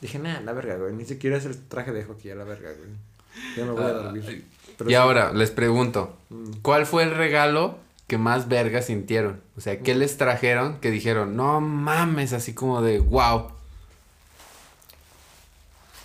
dije, 0.00 0.18
nah, 0.18 0.40
la 0.40 0.52
verga, 0.52 0.76
güey, 0.76 0.92
ni 0.92 1.04
siquiera 1.04 1.36
es 1.36 1.44
el 1.44 1.56
traje 1.68 1.92
de 1.92 2.04
hockey, 2.04 2.30
a 2.30 2.34
la 2.34 2.44
verga, 2.44 2.70
güey. 2.76 2.90
Ya 3.56 3.64
me 3.64 3.72
voy 3.72 3.84
a 3.84 3.88
dormir. 3.92 4.44
Pero 4.78 4.90
y 4.90 4.92
sí. 4.92 4.96
ahora 4.96 5.32
les 5.32 5.50
pregunto, 5.50 6.16
Mm. 6.30 6.50
¿cuál 6.62 6.84
fue 6.86 7.04
el 7.04 7.12
regalo 7.12 7.78
que 8.08 8.18
más 8.18 8.48
verga 8.48 8.82
sintieron? 8.82 9.40
O 9.56 9.60
sea, 9.60 9.78
¿qué 9.80 9.94
les 9.94 10.16
trajeron 10.16 10.78
que 10.80 10.90
dijeron, 10.90 11.36
no 11.36 11.60
mames, 11.60 12.32
así 12.32 12.54
como 12.54 12.82
de 12.82 12.98
wow? 12.98 13.50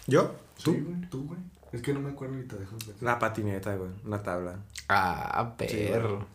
¿Yo? 0.10 0.36
¿Tú? 0.64 0.76
¿Tú, 1.10 1.26
güey? 1.28 1.40
Es 1.72 1.82
que 1.82 1.94
no 1.94 2.00
me 2.00 2.10
acuerdo 2.10 2.36
ahorita 2.36 2.56
de 2.58 2.66
Hot 2.66 2.84
Wheels. 2.88 3.02
La 3.02 3.20
patineta, 3.20 3.76
güey, 3.76 3.92
una 4.06 4.22
tabla. 4.24 4.56
Ah, 4.90 5.54
perro. 5.58 6.26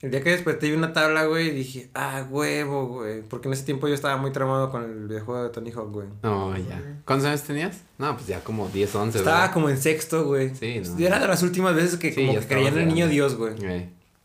El 0.00 0.10
día 0.10 0.20
que 0.22 0.30
desperté 0.30 0.68
vi 0.68 0.74
una 0.76 0.92
tabla, 0.92 1.26
güey, 1.26 1.48
y 1.48 1.50
dije, 1.52 1.90
ah, 1.94 2.26
huevo, 2.28 2.88
güey. 2.88 3.22
Porque 3.22 3.46
en 3.46 3.52
ese 3.54 3.64
tiempo 3.64 3.86
yo 3.86 3.94
estaba 3.94 4.16
muy 4.16 4.32
tramado 4.32 4.68
con 4.70 4.82
el 4.82 5.06
videojuego 5.06 5.44
de 5.44 5.50
Tony 5.50 5.70
Hawk, 5.70 5.92
güey. 5.92 6.08
No, 6.24 6.56
ya. 6.56 7.00
¿Cuántos 7.04 7.28
años 7.28 7.42
tenías? 7.42 7.82
No, 7.98 8.14
pues 8.16 8.26
ya 8.26 8.42
como 8.42 8.68
10, 8.68 8.94
11, 8.94 9.18
Estaba 9.18 9.40
¿verdad? 9.42 9.52
como 9.54 9.68
en 9.68 9.78
sexto, 9.78 10.24
güey. 10.24 10.54
Sí, 10.56 10.80
no. 10.84 10.98
Era 10.98 11.20
de 11.20 11.28
las 11.28 11.42
últimas 11.44 11.76
veces 11.76 11.98
que 12.00 12.10
Sí, 12.12 12.26
como 12.26 12.40
que 12.40 12.46
creía 12.46 12.68
en 12.70 12.78
el 12.78 12.88
niño. 12.88 13.06
Dios, 13.06 13.36
güey. 13.36 13.54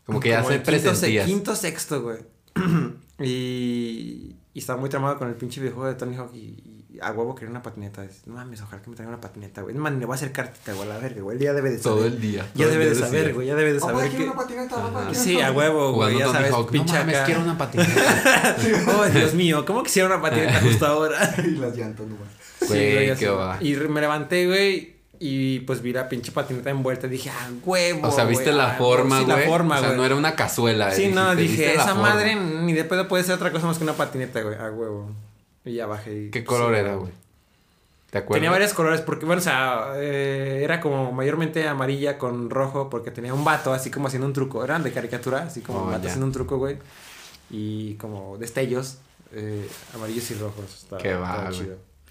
Como 0.04 0.18
que 0.18 0.30
ya 0.30 0.42
se 0.42 0.48
quinto, 0.48 0.64
se- 0.64 0.70
presentías. 0.80 1.26
quinto 1.26 1.54
sexto, 1.54 2.02
güey. 2.02 2.18
y, 3.20 4.34
y 4.54 4.58
estaba 4.58 4.80
muy 4.80 4.88
tramado 4.88 5.18
con 5.18 5.28
el 5.28 5.34
pinche 5.34 5.60
videojuego 5.60 5.88
de 5.88 5.94
Tony 5.94 6.16
Hawk 6.16 6.34
y 6.34 6.67
a 7.02 7.12
huevo 7.12 7.34
quería 7.34 7.50
una 7.50 7.62
patineta. 7.62 8.04
Es, 8.04 8.26
No 8.26 8.34
mames, 8.34 8.62
ojalá 8.62 8.82
que 8.82 8.90
me 8.90 8.96
traiga 8.96 9.10
una 9.10 9.20
patineta, 9.20 9.62
güey. 9.62 9.74
Man, 9.74 10.00
le 10.00 10.06
voy 10.06 10.14
a 10.14 10.16
hacer 10.16 10.32
cartita, 10.32 10.72
güey, 10.72 10.88
a 10.88 10.94
la 10.94 10.98
verga, 10.98 11.22
güey. 11.22 11.36
Él 11.36 11.42
ya 11.42 11.52
debe 11.52 11.70
de 11.70 11.78
saber. 11.78 11.98
Todo 11.98 12.06
el 12.06 12.20
día. 12.20 12.46
Ya 12.54 12.66
debe 12.66 12.86
de 12.86 12.94
saber, 12.94 13.34
güey. 13.34 13.46
Ya 13.46 13.54
debe 13.54 13.74
de 13.74 13.80
saber 13.80 14.08
quiero 14.08 14.24
que... 14.24 14.30
una 14.30 14.40
patineta, 14.40 14.76
papá. 14.76 15.14
Sí, 15.14 15.40
a 15.40 15.52
huevo, 15.52 15.92
güey. 15.92 16.18
Ya 16.18 16.32
sabes, 16.32 16.50
Hawk. 16.52 16.66
No 16.66 16.72
pinche 16.72 16.98
mames, 16.98 17.18
quiero 17.20 17.42
una 17.42 17.58
patineta. 17.58 18.56
oh, 18.98 19.06
Dios 19.06 19.34
mío, 19.34 19.64
¿cómo 19.66 19.82
quisiera 19.82 20.08
una 20.08 20.20
patineta 20.20 20.60
justo 20.60 20.86
ahora? 20.86 21.34
Y 21.38 21.50
las 21.56 21.76
llantas, 21.76 22.06
nomás. 22.06 22.28
Güey, 22.66 23.14
qué 23.16 23.28
va. 23.28 23.58
Y 23.60 23.74
me 23.74 24.00
levanté, 24.00 24.46
güey, 24.46 24.98
y 25.20 25.60
pues 25.60 25.82
vi 25.82 25.92
la 25.92 26.08
pinche 26.08 26.32
patineta 26.32 26.70
envuelta 26.70 27.06
y 27.06 27.10
dije, 27.10 27.30
ah, 27.30 27.50
huevo. 27.64 28.08
O 28.08 28.10
sea, 28.10 28.24
viste 28.24 28.52
la 28.52 28.72
ah, 28.72 28.78
forma, 28.78 29.18
sí, 29.18 29.24
güey. 29.24 29.40
la 29.40 29.46
forma, 29.46 29.78
o 29.78 29.80
sea, 29.80 29.92
no 29.92 30.04
era 30.04 30.14
una 30.14 30.34
cazuela. 30.34 30.90
Sí, 30.92 31.08
no, 31.08 31.34
dijiste, 31.34 31.62
dije, 31.62 31.74
esa 31.74 31.88
forma. 31.88 32.14
madre 32.14 32.34
ni 32.36 32.72
de 32.72 32.84
pedo 32.84 33.08
puede 33.08 33.24
ser 33.24 33.34
otra 33.34 33.50
cosa 33.50 33.66
más 33.66 33.78
que 33.78 33.84
una 33.84 33.94
patineta, 33.94 34.40
güey, 34.42 34.56
a 34.56 34.70
huevo. 34.70 35.10
Y 35.64 35.74
ya 35.74 35.86
bajé. 35.86 36.24
y- 36.26 36.30
¿Qué 36.30 36.44
color 36.44 36.74
sí, 36.74 36.80
era, 36.80 36.94
güey? 36.96 37.12
¿Te 38.10 38.18
acuerdas? 38.18 38.36
Tenía 38.40 38.50
varios 38.50 38.72
colores 38.72 39.00
porque, 39.02 39.26
bueno, 39.26 39.40
o 39.40 39.44
sea, 39.44 39.92
eh, 39.96 40.60
era 40.64 40.80
como 40.80 41.12
mayormente 41.12 41.68
amarilla 41.68 42.16
con 42.16 42.48
rojo 42.48 42.88
porque 42.88 43.10
tenía 43.10 43.34
un 43.34 43.44
vato 43.44 43.72
así 43.74 43.90
como 43.90 44.06
haciendo 44.08 44.26
un 44.26 44.32
truco. 44.32 44.64
Eran 44.64 44.82
de 44.82 44.92
caricatura, 44.92 45.42
así 45.42 45.60
como 45.60 45.80
Oh, 45.80 45.82
un 45.84 45.88
vato 45.90 46.04
ya. 46.04 46.08
haciendo 46.08 46.26
un 46.26 46.32
truco, 46.32 46.56
güey. 46.56 46.78
Y 47.50 47.94
como 47.94 48.38
destellos 48.38 48.98
eh, 49.34 49.68
amarillos 49.94 50.30
y 50.30 50.34
rojos. 50.36 50.64
Estaba- 50.84 51.02
Qué 51.02 51.12
va. 51.14 51.50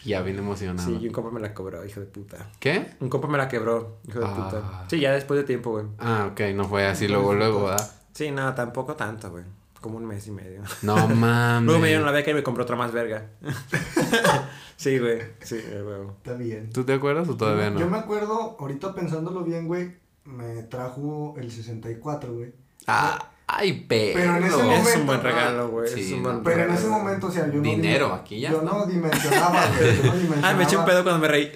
Ya 0.05 0.21
bien 0.21 0.37
emocionado. 0.37 0.87
Sí, 0.87 0.99
y 1.01 1.07
un 1.07 1.13
compa 1.13 1.31
me 1.31 1.39
la 1.39 1.51
cobró, 1.55 1.83
hijo 1.83 1.99
de 1.99 2.05
puta. 2.05 2.47
¿Qué? 2.59 2.91
Un 2.99 3.09
compa 3.09 3.27
me 3.27 3.39
la 3.39 3.47
quebró, 3.47 3.97
hijo 4.07 4.19
de 4.19 4.25
Ah. 4.25 4.35
puta. 4.35 4.85
Sí, 4.87 4.99
ya 4.99 5.11
después 5.13 5.39
de 5.39 5.43
tiempo, 5.43 5.71
güey. 5.71 5.85
Ah, 5.97 6.29
ok, 6.31 6.41
no 6.53 6.65
fue 6.65 6.85
así 6.85 7.07
luego, 7.07 7.33
luego, 7.33 7.63
¿verdad? 7.65 7.91
Sí, 8.13 8.29
no, 8.29 8.53
tampoco 8.53 8.95
tanto, 8.95 9.31
güey. 9.31 9.43
Como 9.81 9.97
un 9.97 10.05
mes 10.05 10.25
y 10.27 10.31
medio. 10.31 10.61
No 10.81 11.07
mames. 11.07 11.63
Luego 11.65 11.79
me 11.79 11.87
dieron 11.87 12.05
la 12.05 12.11
beca 12.11 12.31
y 12.31 12.33
me 12.33 12.43
compró 12.43 12.63
otra 12.63 12.75
más 12.75 12.91
verga. 12.91 13.27
sí, 14.75 14.97
güey. 14.97 15.19
Sí, 15.41 15.61
güey. 15.83 16.07
Está 16.17 16.33
bien. 16.33 16.71
¿Tú 16.71 16.83
te 16.83 16.93
acuerdas 16.93 17.29
o 17.29 17.37
todavía 17.37 17.69
no? 17.69 17.79
Yo 17.79 17.87
me 17.87 17.97
acuerdo, 17.97 18.57
ahorita 18.59 18.93
pensándolo 18.95 19.43
bien, 19.43 19.67
güey, 19.67 19.95
me 20.25 20.63
trajo 20.63 21.35
el 21.37 21.51
64, 21.51 22.33
güey. 22.33 22.53
Ah, 22.87 23.29
ay, 23.45 23.85
perro. 23.87 24.13
Pero 24.15 24.35
en 24.37 24.43
ese 24.45 24.55
Es 24.57 24.63
momento- 24.63 24.99
un 24.99 25.05
buen 25.05 25.21
regalo, 25.21 25.69
güey. 25.69 25.87
Sí, 25.93 26.01
es 26.01 26.11
un 26.13 26.23
no, 26.23 26.29
buen 26.31 26.43
Pero 26.43 26.63
en 26.63 26.71
ese 26.71 26.87
momento, 26.87 27.27
o 27.27 27.31
sea, 27.31 27.45
yo 27.47 27.57
no... 27.57 27.61
Dinero, 27.61 28.13
aquí 28.13 28.39
ya 28.39 28.51
Yo 28.51 28.61
no 28.63 28.85
dimensionaba, 28.87 29.67
güey. 29.77 29.95
Yo 29.97 30.03
no 30.03 30.13
dimensionaba. 30.13 30.47
Ah, 30.49 30.53
me 30.57 30.63
eché 30.63 30.75
un 30.77 30.85
pedo 30.85 31.03
cuando 31.03 31.19
me 31.21 31.27
reí. 31.27 31.51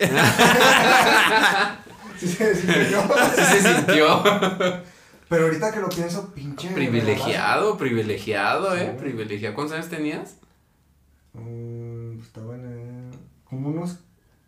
Sí, 2.20 2.28
sí, 2.28 2.68
yo. 2.92 3.02
Sí 3.36 3.60
se 3.60 3.74
sintió. 3.76 4.24
Pero 5.32 5.46
ahorita 5.46 5.72
que 5.72 5.80
lo 5.80 5.88
pienso, 5.88 6.34
pinche... 6.34 6.70
privilegiado, 6.72 7.78
privilegiado, 7.78 8.76
eh. 8.76 8.92
Sí. 8.92 9.00
Privilegiado. 9.00 9.56
¿Cuántos 9.56 9.78
años 9.78 9.88
tenías? 9.88 10.36
Mm, 11.34 12.20
estaba 12.20 12.56
en... 12.56 12.66
eh, 13.14 13.18
como 13.46 13.70
unos... 13.70 14.00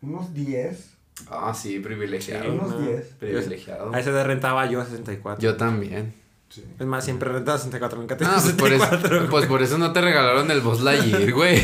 Unos 0.02 0.34
10. 0.34 0.90
Ah, 1.30 1.54
sí, 1.54 1.80
privilegiado. 1.80 2.44
Sí, 2.44 2.50
unos 2.50 2.70
no. 2.72 2.78
10. 2.80 3.04
Privilegiado. 3.18 3.94
A 3.94 3.98
ese 3.98 4.12
de 4.12 4.24
rentaba 4.24 4.66
yo 4.66 4.82
a 4.82 4.84
64. 4.84 5.42
Yo 5.42 5.56
también. 5.56 6.12
Sí. 6.50 6.62
Es 6.78 6.86
más, 6.86 7.02
siempre 7.02 7.32
rentaba 7.32 7.56
64, 7.56 7.98
nunca 7.98 8.18
tenía 8.18 8.34
Ah, 8.36 8.40
pues 8.42 8.52
por, 8.54 8.70
eso, 8.70 8.84
64. 8.84 9.30
pues 9.30 9.46
por 9.46 9.62
eso 9.62 9.78
no 9.78 9.94
te 9.94 10.02
regalaron 10.02 10.50
el 10.50 10.60
Buzz 10.60 10.82
Lightyear, 10.82 11.32
güey. 11.32 11.58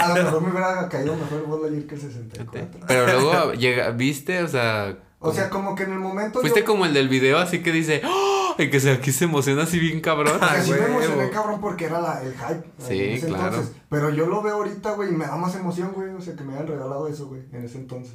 A 0.00 0.08
lo 0.08 0.24
mejor 0.24 0.42
me 0.42 0.50
hubiera 0.50 0.88
caído 0.88 1.14
mejor 1.14 1.40
el 1.40 1.44
Buzz 1.44 1.60
Lightyear 1.60 1.86
que 1.86 1.94
el 1.96 2.00
64. 2.00 2.80
Pero 2.88 3.06
luego 3.06 3.52
llega, 3.52 3.90
viste, 3.90 4.42
o 4.42 4.48
sea. 4.48 4.96
O 5.28 5.32
sea, 5.32 5.50
como 5.50 5.74
que 5.74 5.84
en 5.84 5.92
el 5.92 5.98
momento 5.98 6.40
Fuiste 6.40 6.60
yo... 6.60 6.66
como 6.66 6.86
el 6.86 6.94
del 6.94 7.08
video, 7.08 7.38
así 7.38 7.62
que 7.62 7.72
dice, 7.72 8.02
¡Oh! 8.04 8.54
El 8.58 8.70
que 8.70 8.80
se, 8.80 8.90
aquí 8.90 9.12
se 9.12 9.24
emociona 9.24 9.64
así 9.64 9.78
bien 9.78 10.00
cabrón. 10.00 10.36
O 10.36 10.38
sea, 10.38 10.62
sí 10.62 10.70
me 10.70 10.86
emocioné, 10.86 11.30
cabrón, 11.30 11.60
porque 11.60 11.84
era 11.86 12.00
la, 12.00 12.22
el 12.22 12.32
hype. 12.32 12.64
Sí, 12.78 13.02
en 13.02 13.10
ese 13.10 13.26
claro. 13.26 13.48
entonces. 13.48 13.76
Pero 13.90 14.10
yo 14.10 14.26
lo 14.26 14.42
veo 14.42 14.54
ahorita, 14.54 14.92
güey, 14.92 15.10
y 15.10 15.12
me 15.12 15.26
da 15.26 15.36
más 15.36 15.54
emoción, 15.54 15.92
güey. 15.92 16.10
O 16.10 16.20
sea, 16.20 16.34
que 16.34 16.44
me 16.44 16.54
hayan 16.54 16.66
regalado 16.66 17.06
eso, 17.08 17.26
güey, 17.26 17.42
en 17.52 17.64
ese 17.64 17.78
entonces. 17.78 18.14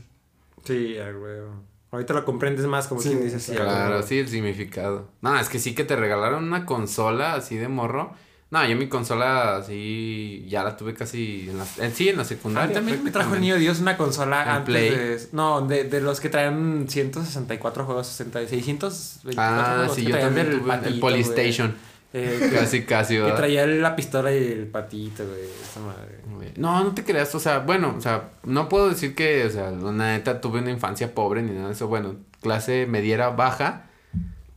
Sí, 0.64 0.96
huevo. 0.98 1.64
Ahorita 1.92 2.14
lo 2.14 2.24
comprendes 2.24 2.66
más, 2.66 2.88
como 2.88 3.02
Sí, 3.02 3.10
quien 3.10 3.24
dice 3.24 3.40
sí. 3.40 3.52
Claro, 3.52 4.02
sí, 4.02 4.20
el 4.20 4.30
significado. 4.30 5.10
No, 5.22 5.38
es 5.38 5.50
que 5.50 5.60
sí 5.60 5.76
que 5.76 5.84
te 5.84 5.96
regalaron 5.96 6.46
una 6.46 6.66
consola 6.66 7.34
así 7.34 7.58
de 7.58 7.68
morro. 7.68 8.14
No, 8.52 8.68
yo 8.68 8.76
mi 8.76 8.88
consola 8.88 9.56
así 9.58 10.46
ya 10.50 10.64
la 10.64 10.76
tuve 10.76 10.94
casi 10.94 11.48
en 11.50 11.58
la, 11.58 11.64
eh, 11.80 11.92
sí, 11.96 12.10
en 12.10 12.18
la 12.18 12.24
A 12.24 12.26
secundaria. 12.26 12.68
mí 12.68 12.74
también 12.74 13.04
me 13.04 13.10
trajo 13.12 13.34
el 13.34 13.40
niño 13.42 13.56
Dios 13.56 13.80
una 13.80 13.96
consola 13.96 14.44
En 14.44 14.50
antes 14.50 14.66
Play. 14.66 14.90
de... 14.90 15.28
No, 15.32 15.62
de, 15.66 15.86
de 15.86 16.02
los 16.02 16.20
que 16.20 16.28
traen 16.30 16.86
164 16.90 17.86
juegos, 17.86 18.08
60, 18.08 18.48
624 18.48 19.42
Ah, 19.42 19.74
juegos 19.78 19.96
sí, 19.96 20.06
que 20.06 20.12
yo 20.12 20.20
también 20.20 20.50
del 20.50 20.60
tuve 20.62 20.88
el 20.88 21.00
Polystation. 21.00 21.76
Eh, 22.14 22.38
que- 22.42 22.50
Casi, 22.60 22.84
casi, 22.84 23.14
Que 23.16 23.22
¿verdad? 23.22 23.38
traía 23.38 23.66
la 23.68 23.96
pistola 23.96 24.34
y 24.34 24.38
el 24.52 24.68
patito, 24.68 25.26
güey. 25.26 25.40
Esa 25.64 25.80
madre. 25.80 26.20
No, 26.58 26.84
no 26.84 26.94
te 26.94 27.06
creas, 27.06 27.34
o 27.34 27.40
sea, 27.40 27.60
bueno, 27.60 27.96
o 27.98 28.02
sea, 28.02 28.32
no 28.44 28.68
puedo 28.68 28.90
decir 28.90 29.16
que, 29.16 29.46
o 29.46 29.50
sea, 29.50 29.72
la 29.72 29.92
neta 29.94 30.42
tuve 30.42 30.60
una 30.60 30.72
infancia 30.72 31.16
pobre 31.16 31.42
ni 31.42 31.52
nada 31.54 31.68
de 31.68 31.74
eso, 31.74 31.88
bueno, 31.88 32.16
clase 32.42 32.86
mediera 32.86 33.30
baja, 33.30 33.86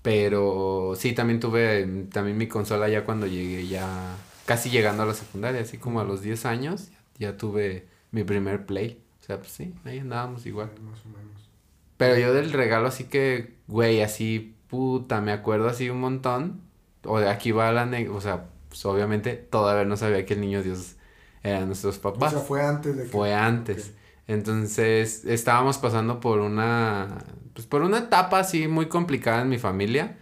pero 0.04 0.92
sí, 0.98 1.14
también 1.14 1.40
tuve, 1.40 1.86
también 2.12 2.36
mi 2.36 2.46
consola 2.46 2.90
ya 2.90 3.06
cuando 3.06 3.26
llegué, 3.26 3.66
ya 3.66 4.14
casi 4.44 4.68
llegando 4.68 5.02
a 5.02 5.06
la 5.06 5.14
secundaria, 5.14 5.62
así 5.62 5.78
como 5.78 5.98
a 5.98 6.04
los 6.04 6.20
10 6.20 6.44
años, 6.44 6.90
ya 7.18 7.38
tuve 7.38 7.88
mi 8.10 8.22
primer 8.22 8.66
play, 8.66 9.02
o 9.22 9.24
sea, 9.24 9.38
pues 9.38 9.52
sí, 9.52 9.72
ahí 9.86 10.00
andábamos 10.00 10.44
igual. 10.44 10.70
Más 10.82 11.00
o 11.06 11.08
menos. 11.08 11.48
Pero 11.96 12.18
yo 12.18 12.34
del 12.34 12.52
regalo 12.52 12.88
así 12.88 13.04
que, 13.04 13.54
güey, 13.66 14.02
así, 14.02 14.54
puta, 14.68 15.22
me 15.22 15.32
acuerdo 15.32 15.68
así 15.68 15.88
un 15.88 16.00
montón, 16.00 16.60
o 17.06 17.18
de 17.18 17.30
aquí 17.30 17.52
va 17.52 17.72
la, 17.72 17.88
o 18.10 18.20
sea, 18.20 18.50
pues 18.68 18.84
obviamente 18.84 19.32
todavía 19.32 19.86
no 19.86 19.96
sabía 19.96 20.26
que 20.26 20.34
el 20.34 20.42
niño 20.42 20.62
Dios 20.62 20.96
eran 21.42 21.64
nuestros 21.68 21.96
papás. 21.96 22.34
O 22.34 22.36
sea, 22.36 22.46
fue 22.46 22.62
antes 22.62 22.94
de 22.94 23.04
que... 23.04 23.08
Fue 23.08 23.32
antes. 23.32 23.94
Entonces, 24.26 25.24
estábamos 25.26 25.78
pasando 25.78 26.20
por 26.20 26.40
una, 26.40 27.24
pues 27.52 27.66
por 27.66 27.82
una 27.82 27.98
etapa 27.98 28.38
así 28.38 28.68
muy 28.68 28.86
complicada 28.86 29.42
en 29.42 29.48
mi 29.50 29.58
familia, 29.58 30.16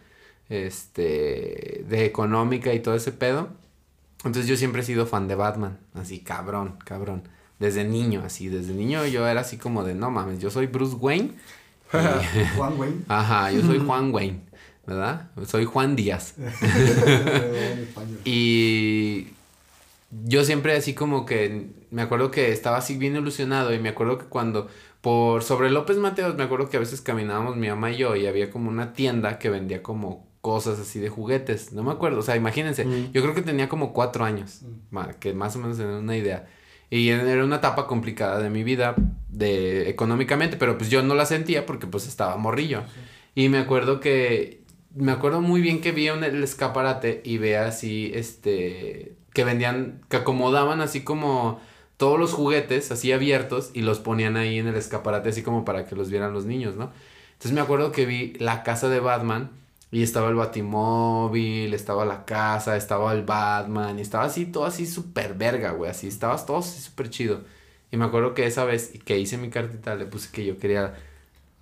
este, 0.49 1.85
de 1.89 2.05
económica 2.05 2.73
y 2.75 2.81
todo 2.81 2.95
ese 2.95 3.13
pedo. 3.13 3.49
Entonces 4.25 4.47
yo 4.47 4.57
siempre 4.57 4.83
he 4.83 4.85
sido 4.85 5.07
fan 5.07 5.29
de 5.29 5.35
Batman, 5.35 5.79
así 5.95 6.21
cabrón, 6.21 6.77
cabrón. 6.85 7.23
Desde 7.59 7.85
niño, 7.85 8.23
así, 8.25 8.49
desde 8.49 8.73
niño 8.75 9.07
yo 9.07 9.27
era 9.27 9.41
así 9.43 9.57
como 9.57 9.85
de, 9.85 9.95
no 9.95 10.11
mames, 10.11 10.41
yo 10.41 10.51
soy 10.51 10.67
Bruce 10.67 10.97
Wayne. 10.97 11.33
y- 11.93 12.57
Juan 12.57 12.79
Wayne. 12.79 12.97
Ajá, 13.09 13.53
yo 13.53 13.61
soy 13.63 13.79
Juan 13.87 14.13
Wayne, 14.13 14.41
¿verdad? 14.87 15.31
Soy 15.47 15.65
Juan 15.65 15.95
Díaz. 15.97 16.35
Y 18.25 19.29
yo 20.25 20.45
siempre 20.45 20.75
así 20.77 20.95
como 20.95 21.25
que 21.25 21.71
me 21.91 22.03
acuerdo 22.03 22.31
que 22.31 22.53
estaba 22.53 22.77
así 22.77 22.97
bien 22.99 23.17
ilusionado 23.17 23.73
y 23.75 23.79
me 23.79 23.89
acuerdo 23.89 24.19
que 24.19 24.27
cuando 24.27 24.69
por 25.01 25.43
sobre 25.43 25.71
López 25.71 25.97
Mateos 25.97 26.37
me 26.37 26.45
acuerdo 26.45 26.69
que 26.69 26.77
a 26.77 26.81
veces 26.81 27.01
caminábamos 27.01 27.57
mi 27.57 27.69
mamá 27.69 27.91
y 27.91 27.97
yo 27.97 28.15
y 28.15 28.27
había 28.27 28.51
como 28.51 28.69
una 28.71 28.93
tienda 28.93 29.39
que 29.39 29.49
vendía 29.51 29.83
como 29.83 30.31
cosas 30.43 30.79
así 30.81 30.99
de 30.99 31.09
juguetes, 31.09 31.73
no 31.73 31.83
me 31.85 31.93
acuerdo, 31.93 32.19
o 32.19 32.23
sea, 32.23 32.35
imagínense, 32.37 32.85
Mm. 32.85 33.13
yo 33.13 33.23
creo 33.23 33.33
que 33.35 33.43
tenía 33.43 33.69
como 33.69 33.93
cuatro 33.93 34.25
años, 34.25 34.63
que 35.21 35.33
más 35.35 35.55
o 35.57 35.61
menos 35.61 35.77
tener 35.79 35.95
una 35.95 36.17
idea. 36.17 36.49
Y 36.91 37.09
era 37.09 37.45
una 37.45 37.57
etapa 37.57 37.87
complicada 37.87 38.41
de 38.41 38.51
mi 38.51 38.65
vida, 38.65 38.95
de 39.31 39.89
económicamente, 39.89 40.57
pero 40.57 40.77
pues 40.77 40.91
yo 40.91 41.03
no 41.03 41.15
la 41.15 41.25
sentía 41.27 41.65
porque 41.65 41.87
pues 41.87 42.07
estaba 42.07 42.37
morrillo. 42.37 42.83
Y 43.35 43.49
me 43.49 43.59
acuerdo 43.59 43.99
que, 44.01 44.63
me 44.95 45.13
acuerdo 45.13 45.41
muy 45.41 45.61
bien 45.63 45.81
que 45.81 45.93
vi 45.93 46.09
en 46.09 46.23
el 46.25 46.43
escaparate 46.43 47.23
y 47.25 47.39
veía 47.39 47.67
así, 47.67 48.11
este, 48.15 49.15
que 49.33 49.45
vendían, 49.45 50.01
que 50.09 50.19
acomodaban 50.19 50.81
así 50.81 51.03
como 51.03 51.61
todos 51.97 52.19
los 52.19 52.33
juguetes 52.33 52.91
así 52.91 53.13
abiertos 53.13 53.71
y 53.75 53.83
los 53.83 54.01
ponían 54.01 54.37
ahí 54.37 54.59
en 54.59 54.67
el 54.67 54.75
escaparate 54.77 55.29
así 55.29 55.43
como 55.43 55.65
para 55.65 55.87
que 55.87 55.95
los 55.95 56.11
vieran 56.11 56.33
los 56.33 56.47
niños, 56.47 56.77
¿no? 56.77 56.91
Entonces 57.33 57.53
me 57.53 57.61
acuerdo 57.61 57.93
que 57.93 58.07
vi 58.07 58.35
la 58.39 58.63
casa 58.63 58.89
de 58.89 59.01
Batman 59.01 59.51
y 59.91 60.03
estaba 60.03 60.31
el 60.31 60.35
Batimóvil, 60.37 61.75
estaba 61.75 62.05
la 62.05 62.25
casa, 62.25 62.77
estaba 62.77 63.13
el 63.13 63.25
Batman, 63.25 63.99
y 63.99 64.03
estaba 64.03 64.25
así, 64.25 64.47
todo 64.47 64.65
así 64.65 64.87
súper 64.87 65.35
verga, 65.35 65.73
güey, 65.73 65.91
así, 65.91 66.09
estabas 66.09 66.47
todo 66.47 66.63
súper 66.63 67.11
chido. 67.11 67.43
Y 67.91 67.99
me 67.99 68.07
acuerdo 68.07 68.33
que 68.33 68.47
esa 68.47 68.65
vez 68.65 68.93
que 69.05 69.19
hice 69.19 69.37
mi 69.37 69.51
cartita 69.51 69.95
le 69.95 70.07
puse 70.07 70.31
que 70.33 70.47
yo 70.47 70.59
quería 70.59 70.95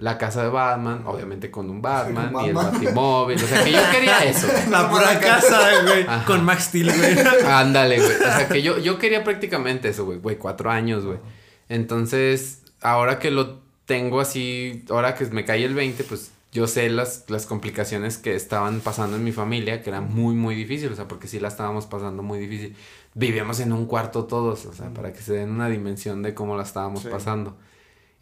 la 0.00 0.18
casa 0.18 0.42
de 0.42 0.48
Batman, 0.48 1.02
obviamente 1.06 1.50
con 1.50 1.70
un 1.70 1.80
Batman, 1.82 2.32
y 2.44 2.48
el 2.48 2.54
Batman. 2.54 2.72
Batimóvil, 2.80 3.36
o 3.36 3.46
sea 3.46 3.62
que 3.64 3.72
yo 3.72 3.80
quería 3.92 4.18
eso. 4.24 4.46
güey. 4.50 4.68
La 4.70 4.90
pura 4.90 5.20
casa, 5.20 5.60
güey. 5.84 6.02
Ajá. 6.06 6.24
Con 6.24 6.44
Max 6.44 6.64
Steel, 6.64 6.90
güey. 6.92 7.18
Ándale, 7.46 7.98
güey. 8.00 8.12
O 8.14 8.18
sea, 8.18 8.48
que 8.48 8.62
yo, 8.62 8.78
yo 8.78 8.98
quería 8.98 9.22
prácticamente 9.22 9.88
eso, 9.90 10.04
güey. 10.06 10.18
Güey, 10.18 10.36
cuatro 10.38 10.70
años, 10.70 11.04
güey. 11.04 11.18
Entonces, 11.68 12.62
ahora 12.80 13.18
que 13.18 13.30
lo 13.30 13.60
tengo 13.86 14.20
así, 14.20 14.84
ahora 14.90 15.14
que 15.14 15.24
me 15.26 15.44
cae 15.44 15.64
el 15.64 15.74
20, 15.74 16.04
pues 16.04 16.32
yo 16.52 16.66
sé 16.66 16.90
las, 16.90 17.24
las 17.28 17.46
complicaciones 17.46 18.18
que 18.18 18.34
estaban 18.34 18.80
pasando 18.80 19.16
en 19.16 19.24
mi 19.24 19.32
familia, 19.32 19.82
que 19.82 19.90
era 19.90 20.00
muy, 20.00 20.34
muy 20.34 20.54
difícil. 20.54 20.92
O 20.92 20.96
sea, 20.96 21.06
porque 21.08 21.28
sí 21.28 21.38
la 21.40 21.48
estábamos 21.48 21.86
pasando 21.86 22.22
muy 22.22 22.38
difícil. 22.40 22.76
Vivíamos 23.14 23.60
en 23.60 23.72
un 23.72 23.86
cuarto 23.86 24.24
todos, 24.24 24.66
o 24.66 24.72
sea, 24.72 24.90
para 24.90 25.12
que 25.12 25.20
se 25.20 25.32
den 25.34 25.50
una 25.50 25.68
dimensión 25.68 26.22
de 26.22 26.34
cómo 26.34 26.56
la 26.56 26.62
estábamos 26.64 27.02
Sí. 27.02 27.08
pasando. 27.10 27.56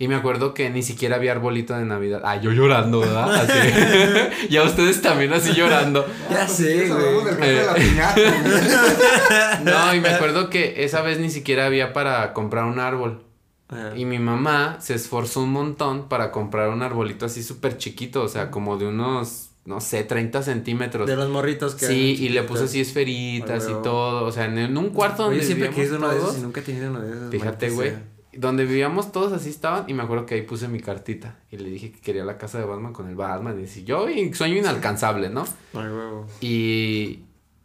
Y 0.01 0.07
me 0.07 0.15
acuerdo 0.15 0.55
que 0.55 0.71
ni 0.71 0.85
siquiera 0.85 1.17
había 1.17 1.33
arbolito 1.33 1.77
de 1.77 1.85
Navidad. 1.85 2.23
Ah, 2.25 2.41
yo 2.41 2.53
llorando, 2.53 3.01
¿verdad? 3.01 3.35
Así. 3.35 4.47
ya 4.49 4.63
ustedes 4.63 5.03
también 5.03 5.33
así 5.33 5.53
llorando. 5.55 6.07
Ya 6.31 6.47
sé, 6.47 6.89
güey. 6.89 7.05
Eh. 7.43 7.67
No, 9.65 9.95
y 9.95 10.01
me 10.01 10.11
acuerdo 10.11 10.51
que 10.51 10.85
esa 10.85 11.03
vez 11.03 11.19
ni 11.19 11.31
siquiera 11.31 11.67
había 11.67 11.93
para 11.93 12.33
comprar 12.33 12.65
un 12.65 12.79
árbol. 12.79 13.25
Ajá. 13.69 13.97
Y 13.97 14.05
mi 14.05 14.21
mamá 14.21 14.79
se 14.81 14.95
esforzó 14.95 15.43
un 15.43 15.51
montón 15.51 16.09
para 16.09 16.31
comprar 16.31 16.69
un 16.69 16.83
arbolito 16.83 17.27
así 17.27 17.43
súper 17.43 17.77
chiquito, 17.77 18.23
o 18.23 18.29
sea, 18.29 18.53
como 18.53 18.79
de 18.79 18.87
unos, 18.87 19.51
no 19.65 19.81
sé, 19.81 20.05
30 20.05 20.45
centímetros. 20.45 21.09
De 21.09 21.17
los 21.17 21.29
morritos 21.29 21.75
que. 21.75 21.87
Sí, 21.87 22.17
y 22.21 22.29
le 22.29 22.45
puso 22.45 22.65
así 22.65 22.81
esferitas 22.81 23.67
Ay, 23.67 23.75
y 23.77 23.83
todo, 23.83 24.27
o 24.27 24.33
sea, 24.33 24.45
en, 24.45 24.77
un 24.77 24.91
cuarto 24.91 25.25
donde 25.25 25.39
Oye, 25.39 25.47
siempre 25.47 25.71
quise 25.71 25.95
uno 25.95 26.09
de 26.09 26.19
esos 26.19 26.39
y 26.39 26.41
nunca 26.41 26.61
he 26.61 26.63
tenido 26.63 26.89
uno 26.89 27.01
de 27.01 27.11
esos. 27.11 27.31
Fíjate, 27.31 27.71
güey. 27.71 28.18
Donde 28.33 28.65
vivíamos 28.67 29.11
todos 29.11 29.33
así 29.33 29.49
estaban 29.51 29.85
y 29.89 29.95
me 29.95 30.03
acuerdo 30.03 30.27
que 30.27 30.35
ahí 30.35 30.43
puse 30.43 30.69
mi 30.69 30.81
cartita 30.81 31.37
y 31.51 31.57
le 31.57 31.71
dije 31.71 31.91
que 31.93 32.01
quería 32.01 32.25
la 32.25 32.37
casa 32.39 32.59
de 32.59 32.65
Batman 32.67 32.93
con 32.93 33.09
el 33.09 33.15
Batman 33.17 33.57
y 33.59 33.63
decía, 33.63 33.83
yo 33.85 34.09
y 34.11 34.33
sueño 34.35 34.57
inalcanzable, 34.57 35.31
¿no? 35.31 35.45
Ay, 35.75 35.89
huevo. 35.89 36.27
Y, 36.41 37.21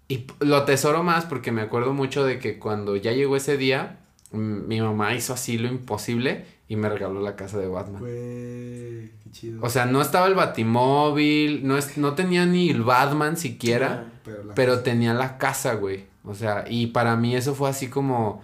y 0.07 0.26
lo 0.39 0.55
atesoro 0.57 1.03
más 1.03 1.26
porque 1.26 1.51
me 1.51 1.61
acuerdo 1.61 1.93
mucho 1.93 2.24
de 2.26 2.39
que 2.39 2.59
cuando 2.59 2.95
ya 2.95 3.11
llegó 3.11 3.36
ese 3.36 3.57
día, 3.57 3.99
mi 4.32 4.80
mamá 4.82 5.14
hizo 5.14 5.34
así 5.34 5.57
lo 5.57 5.68
imposible 5.68 6.45
y 6.70 6.76
me 6.78 6.88
regaló 6.89 7.20
la 7.22 7.36
casa 7.36 7.57
de 7.59 7.68
Batman. 7.68 7.99
Güey, 8.01 9.11
qué 9.24 9.32
chido. 9.32 9.59
O 9.64 9.70
sea, 9.70 9.86
no 9.86 10.01
estaba 10.01 10.28
el 10.28 10.34
Batimóvil, 10.34 11.68
no, 11.68 11.78
es, 11.78 11.97
no 11.97 12.14
tenía 12.14 12.45
ni 12.45 12.70
el 12.70 12.84
Batman 12.84 13.38
siquiera, 13.38 14.11
pero, 14.24 14.43
la- 14.43 14.55
pero 14.55 14.80
tenía 14.80 15.14
la 15.14 15.38
casa, 15.38 15.76
güey. 15.76 16.05
O 16.24 16.34
sea, 16.34 16.66
y 16.70 16.88
para 16.88 17.16
mí 17.18 17.36
eso 17.36 17.53
fue 17.53 17.70
así 17.70 17.89
como, 17.89 18.41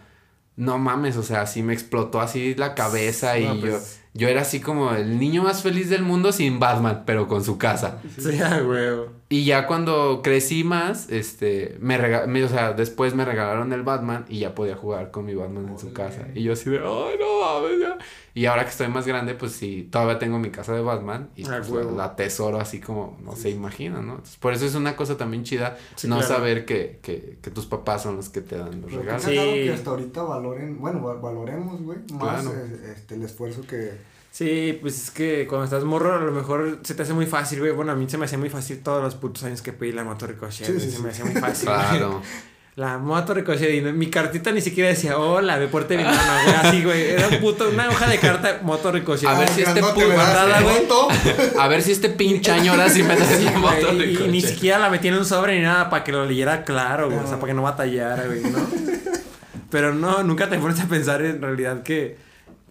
no 0.59 0.77
mames, 0.77 1.15
o 1.15 1.23
sea, 1.23 1.41
así 1.41 1.63
me 1.63 1.71
explotó 1.73 2.19
así 2.19 2.53
la 2.55 2.75
cabeza 2.75 3.39
y 3.39 3.45
No, 3.45 3.55
yo, 3.55 3.61
pues. 3.61 4.01
yo 4.13 4.27
era 4.27 4.41
así 4.41 4.59
como 4.59 4.91
el 4.91 5.17
niño 5.17 5.41
más 5.41 5.63
feliz 5.63 5.89
del 5.89 6.03
mundo 6.03 6.33
sin 6.33 6.59
Batman, 6.59 7.03
pero 7.05 7.27
con 7.29 7.43
su 7.45 7.57
casa. 7.57 7.99
Sí, 8.17 8.31
huevo. 8.67 9.13
Y 9.31 9.45
ya 9.45 9.67
cuando 9.67 10.21
crecí 10.23 10.63
más, 10.63 11.07
este, 11.11 11.77
me 11.81 11.99
rega- 11.99 12.25
me- 12.25 12.43
o 12.43 12.49
sea, 12.49 12.73
después 12.73 13.13
me 13.13 13.25
regalaron 13.25 13.71
el 13.73 13.83
Batman 13.83 14.25
y 14.27 14.39
ya 14.39 14.55
podía 14.55 14.75
jugar 14.75 15.11
con 15.11 15.25
mi 15.27 15.35
Batman 15.35 15.69
en 15.69 15.77
su 15.77 15.93
casa. 15.93 16.27
Y 16.33 16.41
yo 16.41 16.53
así 16.53 16.67
de, 16.71 16.77
ay, 16.79 17.15
no 17.19 17.39
mames, 17.61 17.79
ya. 17.79 17.97
Y 18.33 18.47
ahora 18.47 18.63
que 18.63 18.71
estoy 18.71 18.87
más 18.87 19.05
grande, 19.05 19.35
pues 19.35 19.51
sí, 19.51 19.87
todavía 19.91 20.17
tengo 20.17 20.39
mi 20.39 20.49
casa 20.49 20.73
de 20.73 20.81
Batman 20.81 21.29
y 21.35 21.45
Ah, 21.47 21.61
pues, 21.67 21.85
la 21.85 22.05
atesoro 22.05 22.59
así 22.59 22.79
como 22.79 23.19
no 23.23 23.35
se 23.35 23.51
imagina, 23.51 24.01
¿no? 24.01 24.13
Entonces, 24.13 24.37
por 24.37 24.53
eso 24.53 24.65
es 24.65 24.73
una 24.73 24.95
cosa 24.95 25.15
también 25.15 25.43
chida 25.43 25.77
Sí, 25.95 26.07
no 26.07 26.17
claro. 26.17 26.33
saber 26.35 26.65
que, 26.65 26.99
que, 27.03 27.37
que 27.39 27.51
tus 27.51 27.67
papás 27.67 28.01
son 28.01 28.15
los 28.15 28.29
que 28.29 28.41
te 28.41 28.57
dan 28.57 28.81
los 28.81 28.89
Pero 28.89 29.01
regalos. 29.03 29.23
Sí. 29.25 29.35
que 29.35 29.71
hasta 29.71 29.91
ahorita 29.91 30.23
valoren, 30.23 30.79
bueno, 30.79 31.03
va- 31.03 31.15
valoremos, 31.21 31.79
güey, 31.83 31.99
más 32.13 32.41
Claro. 32.45 32.57
eh, 32.57 32.93
este, 32.95 33.13
el 33.13 33.21
esfuerzo 33.21 33.61
que... 33.61 33.91
Sí, 34.31 34.77
pues 34.81 35.03
es 35.03 35.11
que 35.11 35.47
cuando 35.47 35.65
estás 35.65 35.83
morro 35.83 36.13
a 36.15 36.19
lo 36.19 36.31
mejor 36.31 36.79
se 36.83 36.93
te 36.93 37.01
hace 37.03 37.13
muy 37.13 37.25
fácil, 37.25 37.59
güey. 37.59 37.71
Bueno, 37.71 37.91
a 37.91 37.95
mí 37.95 38.07
se 38.09 38.17
me 38.17 38.25
hacía 38.25 38.37
muy 38.37 38.49
fácil 38.49 38.79
todos 38.81 39.03
los 39.03 39.15
putos 39.15 39.43
años 39.43 39.61
que 39.61 39.73
pedí 39.73 39.91
la 39.91 40.03
moto 40.03 40.27
ricochet. 40.27 40.67
Sí, 40.67 40.73
sí, 40.79 40.91
se 40.91 40.97
sí. 40.97 41.03
me 41.03 41.09
hacía 41.09 41.25
muy 41.25 41.35
fácil. 41.35 41.65
Claro. 41.67 42.21
La 42.75 42.97
moto 42.97 43.33
ricochet 43.33 43.73
y 43.75 43.81
mi 43.81 44.09
cartita 44.09 44.53
ni 44.53 44.61
siquiera 44.61 44.87
decía, 44.89 45.17
hola, 45.19 45.57
me 45.57 45.67
porte 45.67 45.97
bien. 45.97 46.07
No, 46.07 46.15
no, 46.15 46.43
güey, 46.45 46.55
así, 46.55 46.83
güey. 46.85 47.09
Era 47.09 47.27
un 47.27 47.39
puto, 47.41 47.67
una 47.67 47.89
hoja 47.89 48.07
de 48.07 48.19
carta, 48.19 48.59
moto 48.63 48.89
ricochet. 48.89 49.27
A 49.27 49.37
ver 49.37 49.49
Ah, 49.49 49.53
si 49.53 49.61
este 49.63 49.73
grandote, 49.81 50.05
pu- 50.05 50.07
¿verdad? 50.07 50.47
guardada, 50.47 50.61
güey. 50.61 51.57
A 51.59 51.67
ver 51.67 51.81
si 51.81 51.91
este 51.91 52.07
pinche 52.07 52.51
año 52.51 52.71
ahora 52.71 52.87
sí 52.87 53.03
me 53.03 53.17
la 53.19 53.51
moto 53.59 53.93
y, 54.01 54.23
y 54.23 54.27
ni 54.29 54.39
siquiera 54.39 54.79
la 54.79 54.89
metí 54.89 55.09
en 55.09 55.15
un 55.15 55.25
sobre 55.25 55.57
ni 55.57 55.63
nada 55.63 55.89
para 55.89 56.05
que 56.05 56.13
lo 56.13 56.25
leyera 56.25 56.63
claro, 56.63 57.07
güey. 57.07 57.17
O 57.19 57.23
sea, 57.23 57.31
No. 57.31 57.39
para 57.41 57.47
que 57.51 57.53
no 57.55 57.63
batallara, 57.63 58.25
güey, 58.27 58.43
¿no? 58.43 58.59
Pero 59.69 59.93
no, 59.93 60.23
nunca 60.23 60.47
te 60.49 60.57
pones 60.57 60.79
a 60.79 60.85
pensar 60.87 61.21
en 61.23 61.41
realidad 61.41 61.83
que. 61.83 62.17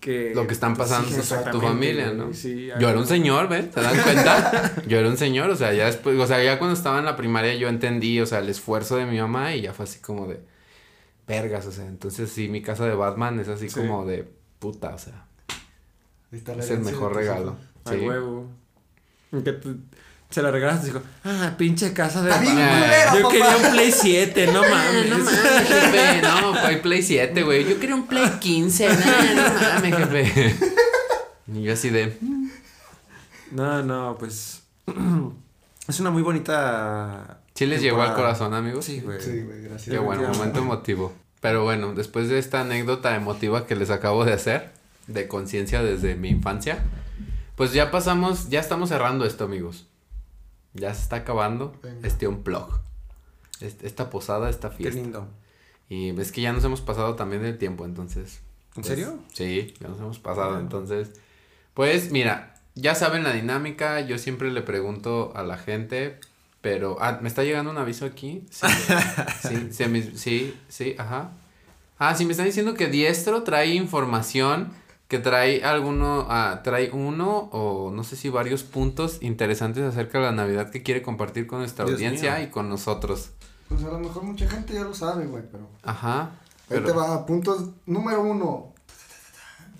Que 0.00 0.32
Lo 0.34 0.46
que 0.46 0.52
están 0.54 0.76
pasando 0.76 1.08
sí, 1.10 1.34
tu 1.50 1.60
familia, 1.60 2.12
¿no? 2.12 2.32
Sí, 2.32 2.68
Yo 2.78 2.88
era 2.88 2.98
un 2.98 3.06
señor, 3.06 3.48
¿ves? 3.48 3.66
¿Se 3.74 3.80
dan 3.80 3.96
cuenta? 4.02 4.72
Yo 4.86 4.98
era 4.98 5.08
un 5.08 5.16
señor, 5.16 5.50
o 5.50 5.56
sea, 5.56 5.72
ya 5.72 5.86
después, 5.86 6.18
o 6.18 6.26
sea, 6.26 6.42
ya 6.42 6.58
cuando 6.58 6.76
estaba 6.76 6.98
en 6.98 7.04
la 7.04 7.16
primaria 7.16 7.54
yo 7.56 7.68
entendí, 7.68 8.20
o 8.20 8.26
sea, 8.26 8.38
el 8.38 8.48
esfuerzo 8.48 8.96
de 8.96 9.06
mi 9.06 9.18
mamá 9.18 9.54
y 9.54 9.62
ya 9.62 9.72
fue 9.72 9.84
así 9.84 9.98
como 10.00 10.26
de 10.26 10.40
vergas, 11.26 11.66
o 11.66 11.72
sea, 11.72 11.86
entonces 11.86 12.30
sí, 12.30 12.48
mi 12.48 12.62
casa 12.62 12.86
de 12.86 12.94
Batman 12.94 13.38
es 13.40 13.48
así 13.48 13.68
Sí. 13.68 13.80
como 13.80 14.06
de 14.06 14.26
puta, 14.58 14.94
o 14.94 14.98
sea, 14.98 15.26
está 16.32 16.54
es 16.54 16.70
el 16.70 16.80
mejor 16.80 17.14
regalo. 17.14 17.56
hijos. 17.84 17.92
A 17.92 17.92
Sí. 17.98 18.06
huevo. 18.06 18.46
Que 19.44 19.52
tú- 19.52 19.76
se 20.30 20.42
la 20.42 20.50
regalaste 20.50 20.88
y 20.88 20.90
dijo, 20.90 21.02
ah, 21.24 21.54
pinche 21.56 21.92
casa 21.92 22.22
de 22.22 22.30
Está 22.30 22.42
bien 22.42 22.56
Batman". 22.56 22.80
culera, 22.82 23.14
Yo 23.14 23.22
papá. 23.22 23.32
quería 23.32 23.56
un 23.56 23.72
Play 23.72 23.92
7, 23.92 24.46
no 24.52 24.60
mames. 24.68 25.08
No 25.10 25.18
mames, 25.18 25.68
jefe, 25.68 26.22
no, 26.22 26.54
fue 26.54 26.76
Play 26.76 27.02
7, 27.02 27.42
güey. 27.42 27.68
Yo 27.68 27.78
quería 27.80 27.94
un 27.94 28.06
Play 28.06 28.28
15, 28.40 28.88
no, 28.88 28.94
no 28.94 29.60
mames, 29.60 29.96
jefe. 29.96 30.56
Y 31.54 31.62
yo 31.62 31.72
así 31.72 31.88
de, 31.88 32.18
No, 33.50 33.82
no, 33.82 34.16
pues. 34.18 34.62
es 35.88 36.00
una 36.00 36.10
muy 36.10 36.22
bonita. 36.22 37.38
¿sí 37.54 37.66
les 37.66 37.80
llegó 37.82 38.02
al 38.02 38.14
corazón, 38.14 38.54
amigos? 38.54 38.84
Sí, 38.84 39.00
güey. 39.00 39.20
Sí, 39.20 39.40
güey, 39.40 39.62
gracias. 39.62 39.88
Qué 39.90 39.98
bueno, 39.98 40.28
momento 40.28 40.60
emotivo. 40.60 41.12
Pero 41.40 41.64
bueno, 41.64 41.94
después 41.94 42.28
de 42.28 42.38
esta 42.38 42.60
anécdota 42.60 43.16
emotiva 43.16 43.66
que 43.66 43.74
les 43.76 43.90
acabo 43.90 44.24
de 44.24 44.32
hacer, 44.34 44.70
de 45.06 45.26
conciencia 45.26 45.82
desde 45.82 46.14
mi 46.14 46.28
infancia, 46.28 46.78
pues 47.56 47.72
ya 47.72 47.90
pasamos, 47.90 48.48
ya 48.50 48.60
estamos 48.60 48.90
cerrando 48.90 49.24
esto, 49.24 49.44
amigos. 49.44 49.87
Ya 50.74 50.94
se 50.94 51.02
está 51.02 51.16
acabando 51.16 51.74
Venga. 51.82 52.06
este 52.06 52.28
unplug. 52.28 52.80
Este- 53.60 53.86
Esta 53.86 54.10
posada, 54.10 54.50
esta 54.50 54.70
Qué 54.70 54.76
fiesta. 54.76 55.00
lindo. 55.00 55.28
Y 55.88 56.10
es 56.20 56.32
que 56.32 56.40
ya 56.42 56.52
nos 56.52 56.64
hemos 56.64 56.80
pasado 56.80 57.14
también 57.14 57.44
el 57.44 57.58
tiempo, 57.58 57.84
entonces. 57.84 58.40
¿En 58.76 58.82
pues, 58.82 58.86
serio? 58.86 59.18
Sí, 59.32 59.74
ya 59.80 59.88
nos 59.88 59.98
hemos 59.98 60.18
pasado, 60.18 60.60
entonces. 60.60 61.10
Pues 61.74 62.12
mira, 62.12 62.54
ya 62.74 62.94
saben 62.94 63.24
la 63.24 63.32
dinámica, 63.32 64.00
yo 64.00 64.18
siempre 64.18 64.50
le 64.50 64.62
pregunto 64.62 65.32
a 65.34 65.42
la 65.42 65.56
gente, 65.56 66.18
pero... 66.60 66.96
Ah, 67.00 67.18
¿me 67.22 67.28
está 67.28 67.42
llegando 67.42 67.70
un 67.70 67.78
aviso 67.78 68.04
aquí? 68.04 68.44
Sí, 68.50 68.66
sí, 69.42 69.68
sí, 69.72 70.12
sí, 70.16 70.58
sí, 70.68 70.94
ajá. 70.98 71.30
Ah, 71.98 72.14
sí, 72.14 72.24
me 72.26 72.32
están 72.32 72.46
diciendo 72.46 72.74
que 72.74 72.86
Diestro 72.88 73.42
trae 73.42 73.74
información, 73.74 74.70
que 75.08 75.18
trae 75.18 75.64
alguno, 75.64 76.26
ah, 76.28 76.60
trae 76.62 76.90
uno 76.92 77.48
o 77.52 77.90
no 77.90 78.04
sé 78.04 78.14
si 78.14 78.28
varios 78.28 78.62
puntos 78.62 79.18
interesantes 79.22 79.82
acerca 79.82 80.18
de 80.18 80.24
la 80.24 80.32
Navidad 80.32 80.70
que 80.70 80.82
quiere 80.82 81.02
compartir 81.02 81.46
con 81.46 81.60
nuestra 81.60 81.86
Dios 81.86 81.94
audiencia 81.96 82.36
mío. 82.36 82.44
y 82.44 82.50
con 82.50 82.68
nosotros. 82.68 83.30
Pues 83.68 83.82
a 83.84 83.88
lo 83.88 83.98
mejor 83.98 84.22
mucha 84.22 84.48
gente 84.48 84.74
ya 84.74 84.82
lo 84.84 84.94
sabe, 84.94 85.26
güey, 85.26 85.44
pero... 85.50 85.68
Ajá. 85.82 86.22
Ahí 86.22 86.76
Pero... 86.76 86.86
te 86.86 86.92
va, 86.92 87.24
puntos 87.24 87.70
número 87.86 88.22
uno. 88.22 88.74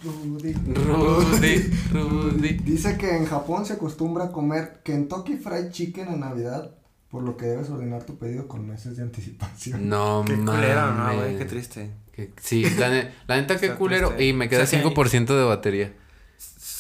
Rudy. 0.03 0.53
Rudy, 0.55 1.71
Rudy. 1.93 2.53
Dice 2.59 2.97
que 2.97 3.17
en 3.17 3.27
Japón 3.27 3.67
se 3.67 3.75
acostumbra 3.75 4.27
a 4.27 4.33
comer 4.33 4.81
Kentucky 4.85 5.37
Fried 5.37 5.71
Chicken 5.71 6.09
en 6.09 6.21
Navidad 6.21 6.71
por 7.11 7.23
lo 7.23 7.37
que 7.37 7.47
debes 7.47 7.71
ordenar 7.71 8.05
tu 8.05 8.19
pedido 8.19 8.47
con 8.49 8.67
meses 8.69 8.97
de 8.97 9.03
anticipación. 9.03 9.89
No 9.89 10.25
Qué 10.27 10.35
culero, 10.37 10.93
¿no, 10.95 11.05
güey? 11.07 11.17
mames. 11.19 11.39
Qué 11.39 11.45
triste. 11.45 11.91
Que- 12.13 12.33
Sí, 12.41 12.69
la, 12.79 12.89
ne- 12.91 13.13
la 13.27 13.37
neta 13.37 13.59
qué 13.59 13.75
culero. 13.75 14.09
triste. 14.09 14.25
Y 14.27 14.33
me 14.33 14.49
queda 14.49 14.65
O 14.65 14.67
sea, 14.67 14.83
sí. 14.83 14.89
5% 14.89 15.27
de 15.39 15.45
batería. 15.45 15.93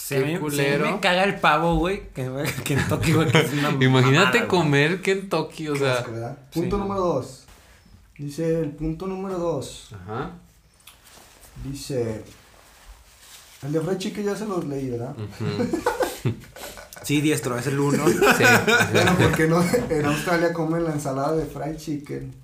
Qué 0.08 0.38
culero. 0.40 0.90
me 0.90 1.00
caga 1.00 1.24
el 1.24 1.38
pavo, 1.38 1.76
güey. 1.76 2.08
Que 2.14 2.30
Kentucky, 2.64 3.12
güey. 3.14 3.30
que 3.30 3.40
es 3.40 3.52
una 3.52 3.68
Imagínate 3.80 4.14
mamada, 4.16 4.30
güey. 4.32 4.48
comer 4.48 5.02
Kentucky, 5.02 5.68
o 5.68 5.74
Qué 5.74 5.78
sea. 5.80 6.04
Punto 6.52 6.76
sí. 6.76 6.82
número 6.82 7.00
dos. 7.00 7.44
Dice 8.16 8.60
el 8.60 8.70
punto 8.70 9.06
número 9.06 9.38
dos. 9.38 9.90
Ajá. 9.94 10.32
Dice. 11.64 12.24
El 13.62 13.72
de 13.72 13.80
Fred 13.80 13.98
Chique 13.98 14.22
ya 14.24 14.34
se 14.36 14.46
los 14.46 14.64
leí, 14.64 14.88
¿verdad? 14.90 15.14
ujú, 15.16 16.34
Sí, 17.02 17.20
diestro, 17.20 17.58
es 17.58 17.66
el 17.66 17.78
uno. 17.78 18.06
Sí. 18.08 18.14
Bueno, 18.92 19.16
porque 19.18 19.46
no, 19.46 19.62
en 19.90 20.04
Australia 20.06 20.52
comen 20.52 20.84
la 20.84 20.92
ensalada 20.92 21.32
de 21.36 21.46
fried 21.46 21.76
chicken. 21.76 22.34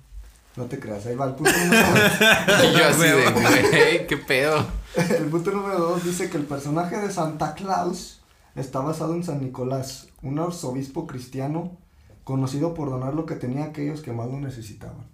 No 0.55 0.65
te 0.65 0.79
creas, 0.79 1.05
ahí 1.05 1.15
va 1.15 1.25
el 1.25 1.35
punto 1.35 1.51
número 1.51 1.87
dos. 1.87 1.99
Y 2.63 2.77
yo 2.77 2.85
así 2.85 3.01
de, 3.01 3.31
güey, 3.31 4.07
qué 4.07 4.17
pedo. 4.17 4.65
El 4.95 5.25
punto 5.25 5.51
número 5.51 5.79
dos 5.79 6.05
dice 6.05 6.29
que 6.29 6.37
el 6.37 6.45
personaje 6.45 6.97
de 6.97 7.11
Santa 7.11 7.53
Claus 7.55 8.21
está 8.55 8.79
basado 8.79 9.13
en 9.15 9.23
San 9.23 9.41
Nicolás, 9.41 10.07
un 10.21 10.39
arzobispo 10.39 11.07
cristiano 11.07 11.77
conocido 12.23 12.73
por 12.73 12.89
donar 12.89 13.13
lo 13.13 13.25
que 13.25 13.35
tenía 13.35 13.65
a 13.65 13.67
aquellos 13.67 14.01
que 14.01 14.13
más 14.13 14.27
lo 14.27 14.39
necesitaban. 14.39 15.05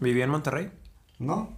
¿Vivía 0.00 0.24
en 0.24 0.30
Monterrey? 0.30 0.70
¿No? 1.18 1.56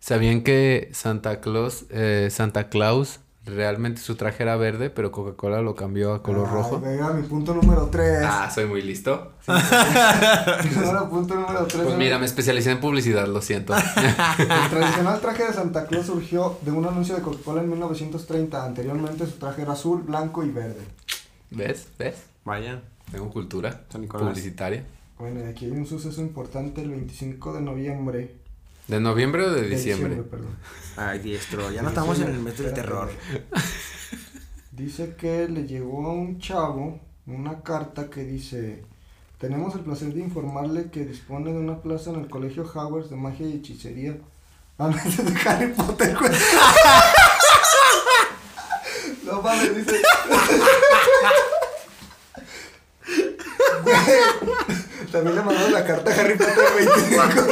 ¿Sabían 0.00 0.42
que 0.42 0.90
Santa 0.92 1.40
Claus, 1.40 1.86
eh, 1.90 2.28
Santa 2.30 2.68
Claus, 2.68 3.20
realmente 3.44 4.00
su 4.00 4.14
traje 4.14 4.42
era 4.42 4.56
verde, 4.56 4.90
pero 4.90 5.10
Coca-Cola 5.10 5.60
lo 5.62 5.74
cambió 5.74 6.14
a 6.14 6.22
color 6.22 6.46
Ay, 6.48 6.54
rojo? 6.54 6.80
venga, 6.80 7.12
mi 7.12 7.22
punto 7.26 7.54
número 7.54 7.86
tres. 7.86 8.22
Ah, 8.24 8.50
soy 8.52 8.66
muy 8.66 8.82
listo. 8.82 9.32
Ahora, 9.46 11.08
punto 11.08 11.34
número 11.34 11.66
tres. 11.66 11.82
Pues 11.84 11.96
mira, 11.96 12.18
me 12.18 12.26
especialicé 12.26 12.70
en 12.70 12.80
publicidad, 12.80 13.26
lo 13.26 13.42
siento. 13.42 13.74
El 14.38 14.70
tradicional 14.70 15.20
traje 15.20 15.44
de 15.44 15.52
Santa 15.52 15.86
Claus 15.86 16.06
surgió 16.06 16.58
de 16.62 16.70
un 16.70 16.86
anuncio 16.86 17.14
de 17.16 17.22
Coca-Cola 17.22 17.62
en 17.62 17.70
1930. 17.70 18.64
Anteriormente 18.64 19.26
su 19.26 19.32
traje 19.32 19.62
era 19.62 19.72
azul, 19.72 20.02
blanco 20.02 20.44
y 20.44 20.50
verde. 20.50 20.82
¿Ves? 21.50 21.88
¿Ves? 21.98 22.24
Vaya. 22.44 22.82
Tengo 23.10 23.28
cultura 23.30 23.82
publicitaria. 23.90 24.84
Bueno, 25.18 25.40
y 25.40 25.44
aquí 25.44 25.66
hay 25.66 25.72
un 25.72 25.86
suceso 25.86 26.20
importante 26.20 26.82
el 26.82 26.90
25 26.90 27.52
de 27.52 27.60
noviembre. 27.60 28.36
¿De 28.88 29.00
noviembre 29.00 29.44
o 29.46 29.50
de 29.50 29.62
de 29.62 29.68
diciembre? 29.68 30.16
perdón. 30.22 30.56
Ay, 30.96 31.18
diestro. 31.20 31.70
Ya 31.70 31.82
no 31.82 31.88
estamos 31.90 32.20
en 32.20 32.28
el 32.28 32.38
mes 32.40 32.58
del 32.58 32.74
terror. 32.74 33.10
Dice 34.72 35.14
que 35.16 35.48
le 35.48 35.66
llegó 35.66 36.06
a 36.06 36.12
un 36.12 36.38
chavo 36.38 36.98
una 37.26 37.62
carta 37.62 38.08
que 38.10 38.24
dice: 38.24 38.84
Tenemos 39.38 39.74
el 39.74 39.82
placer 39.82 40.12
de 40.14 40.20
informarle 40.20 40.90
que 40.90 41.04
dispone 41.04 41.52
de 41.52 41.58
una 41.58 41.80
plaza 41.80 42.10
en 42.10 42.16
el 42.20 42.28
colegio 42.28 42.64
Howard 42.74 43.08
de 43.08 43.16
magia 43.16 43.46
y 43.46 43.54
hechicería. 43.54 44.16
Ah, 44.78 44.88
no, 44.88 44.96
ese 45.04 45.22
es 45.22 45.24
de 45.34 45.48
Harry 45.48 45.72
Potter, 45.72 46.16
güey. 46.18 46.32
No 49.24 49.40
mames, 49.40 49.76
dice. 49.76 50.02
Güey, 53.82 53.94
También 55.10 55.36
le 55.36 55.42
mandaron 55.42 55.72
la 55.72 55.84
carta 55.86 56.10
a 56.10 56.14
Harry 56.14 56.36
Potter 56.36 56.64
25. 56.76 57.42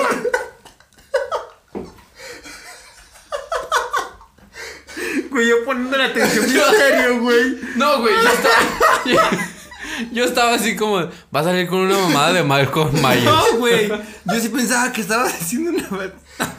Güey, 5.31 5.49
yo 5.49 5.65
poniendo 5.65 5.97
la 5.97 6.07
atención 6.07 6.45
en 6.45 6.51
serio, 6.77 7.21
güey. 7.21 7.59
No, 7.77 8.01
güey, 8.01 8.15
yo 8.15 8.29
estaba. 8.29 9.31
Yo 10.13 10.25
estaba 10.25 10.55
así 10.55 10.77
como. 10.77 10.97
Va 11.35 11.41
a 11.41 11.45
salir 11.45 11.67
con 11.67 11.81
una 11.81 11.99
mamada 11.99 12.33
de 12.33 12.43
Malcolm 12.43 12.91
Myers. 13.03 13.25
No, 13.25 13.59
güey. 13.59 13.89
Yo 13.89 14.41
sí 14.41 14.49
pensaba 14.49 14.91
que 14.93 15.03
estabas 15.03 15.35
haciendo 15.35 15.71
una. 15.73 15.83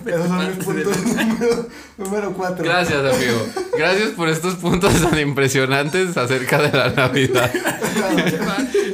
Esos 0.05 0.27
son 0.27 0.47
mis 0.47 0.63
puntos 0.63 0.97
número, 0.97 1.67
número 1.97 2.33
4. 2.33 2.63
Gracias, 2.63 2.99
amigo. 2.99 3.47
Gracias 3.75 4.09
por 4.09 4.29
estos 4.29 4.55
puntos 4.55 4.93
tan 4.93 5.17
impresionantes 5.17 6.15
acerca 6.17 6.61
de 6.61 6.77
la 6.77 6.89
Navidad. 6.89 7.51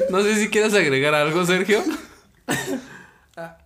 No 0.09 0.21
sé 0.23 0.35
si 0.35 0.47
quieres 0.49 0.73
agregar 0.73 1.13
algo, 1.13 1.45
Sergio. 1.45 1.83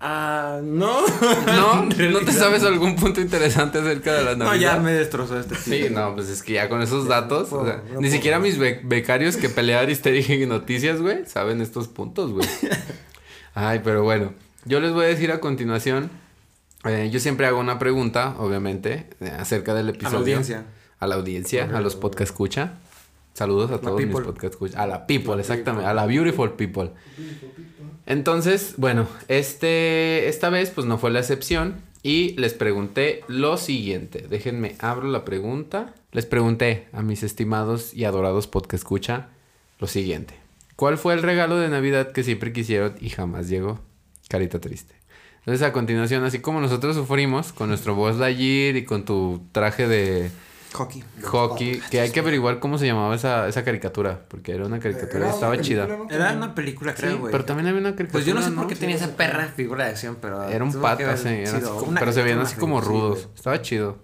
Ah, 0.01 0.59
no. 0.61 1.01
¿No? 1.07 1.85
¿No 2.11 2.19
te 2.19 2.31
sabes 2.33 2.63
algún 2.63 2.95
punto 2.97 3.21
interesante 3.21 3.79
acerca 3.79 4.13
de 4.13 4.23
la 4.25 4.35
Navidad? 4.35 4.53
No, 4.53 4.55
ya 4.55 4.77
me 4.79 4.91
destrozó 4.91 5.39
este 5.39 5.55
Sí, 5.55 5.87
no, 5.89 6.13
pues 6.15 6.27
es 6.29 6.43
que 6.43 6.53
ya 6.53 6.67
con 6.67 6.81
esos 6.81 7.07
datos, 7.07 7.51
no 7.51 7.59
o 7.59 7.65
sea, 7.65 7.81
puedo, 7.81 7.93
no 7.95 8.01
ni 8.01 8.11
siquiera 8.11 8.39
mis 8.39 8.57
be- 8.57 8.81
becarios 8.83 9.37
que 9.37 9.47
pelear 9.47 9.89
y 9.89 10.45
Noticias, 10.45 10.99
güey, 11.01 11.25
saben 11.25 11.61
estos 11.61 11.87
puntos, 11.87 12.31
güey. 12.31 12.47
Ay, 13.53 13.79
pero 13.83 14.03
bueno, 14.03 14.33
yo 14.65 14.79
les 14.81 14.91
voy 14.91 15.05
a 15.05 15.07
decir 15.07 15.31
a 15.31 15.39
continuación, 15.39 16.09
eh, 16.83 17.09
yo 17.11 17.19
siempre 17.21 17.45
hago 17.47 17.59
una 17.59 17.79
pregunta, 17.79 18.35
obviamente, 18.39 19.07
eh, 19.21 19.31
acerca 19.39 19.73
del 19.73 19.87
A 19.87 19.91
episodio. 19.91 20.13
la 20.13 20.19
audiencia. 20.19 20.63
A 20.99 21.07
la 21.07 21.15
audiencia, 21.15 21.69
a 21.73 21.81
los 21.81 21.95
podcast 21.95 22.29
escucha. 22.31 22.73
Saludos 23.33 23.71
a 23.71 23.79
todos 23.79 23.97
mis 23.97 24.07
people. 24.07 24.25
podcast. 24.25 24.75
A 24.75 24.87
la 24.87 25.07
people, 25.07 25.39
exactamente, 25.39 25.87
a 25.87 25.93
la 25.93 26.05
beautiful 26.05 26.51
people. 26.53 26.91
Entonces, 28.05 28.75
bueno, 28.77 29.07
este, 29.27 30.27
esta 30.27 30.49
vez 30.49 30.71
pues 30.71 30.85
no 30.85 30.97
fue 30.97 31.11
la 31.11 31.19
excepción 31.19 31.75
y 32.03 32.33
les 32.37 32.53
pregunté 32.53 33.23
lo 33.27 33.57
siguiente. 33.57 34.25
Déjenme, 34.29 34.75
abro 34.79 35.07
la 35.07 35.23
pregunta. 35.23 35.93
Les 36.11 36.25
pregunté 36.25 36.87
a 36.91 37.03
mis 37.03 37.23
estimados 37.23 37.93
y 37.93 38.05
adorados 38.05 38.47
podcast 38.47 38.83
escucha 38.83 39.29
lo 39.79 39.87
siguiente. 39.87 40.33
¿Cuál 40.75 40.97
fue 40.97 41.13
el 41.13 41.21
regalo 41.21 41.57
de 41.57 41.69
Navidad 41.69 42.11
que 42.11 42.23
siempre 42.23 42.51
quisieron 42.51 42.95
y 42.99 43.09
jamás 43.09 43.47
llegó? 43.47 43.79
Carita 44.27 44.59
triste. 44.59 44.95
Entonces, 45.39 45.65
a 45.65 45.73
continuación, 45.73 46.23
así 46.23 46.39
como 46.39 46.59
nosotros 46.59 46.95
sufrimos 46.95 47.53
con 47.53 47.69
nuestro 47.69 47.95
Buzz 47.95 48.17
Lightyear 48.17 48.75
y 48.75 48.85
con 48.85 49.05
tu 49.05 49.41
traje 49.51 49.87
de 49.87 50.31
Hockey. 50.73 51.03
hockey, 51.23 51.81
que 51.91 51.99
hay 51.99 52.11
que 52.11 52.19
averiguar 52.21 52.59
cómo 52.59 52.77
se 52.77 52.85
llamaba 52.85 53.13
esa, 53.13 53.47
esa 53.47 53.63
caricatura, 53.65 54.21
porque 54.29 54.53
era 54.53 54.65
una 54.65 54.79
caricatura 54.79 55.25
Era 55.25 55.29
estaba 55.29 55.53
una 55.53 55.61
chida. 55.61 55.85
película, 55.85 56.07
¿no? 56.09 56.15
Era 56.25 56.33
una 56.37 56.55
película, 56.55 56.93
creo, 56.95 57.11
Sí, 57.11 57.17
güey. 57.17 57.31
pero 57.31 57.43
también 57.45 57.67
había 57.67 57.81
una 57.81 57.89
caricatura. 57.91 58.11
Pues 58.13 58.25
yo 58.25 58.33
no 58.33 58.41
sé 58.41 58.51
por 58.51 58.67
qué 58.67 58.75
tenía 58.75 58.95
esa 58.95 59.15
perra 59.17 59.47
figura 59.47 59.85
de 59.85 59.91
acción, 59.91 60.17
pero. 60.21 60.43
Era 60.47 60.63
un 60.63 60.71
haber 61.05 61.17
sí, 61.17 61.27
era 61.29 61.57
así 61.57 61.61
como- 61.67 61.93
pero 61.99 62.11
se 62.13 62.23
veían 62.23 62.39
así 62.39 62.55
como 62.55 62.79
rudos. 62.81 63.27
Estaba 63.35 63.61
chido. 63.61 63.97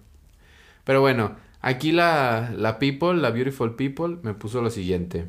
Pero 0.84 1.02
bueno, 1.02 1.36
aquí 1.62 1.92
la, 1.92 2.52
la 2.56 2.80
people, 2.80 3.14
la 3.16 3.30
beautiful 3.32 3.76
people, 3.76 4.18
me 4.24 4.34
puso 4.34 4.62
lo 4.62 4.70
siguiente. 4.70 5.28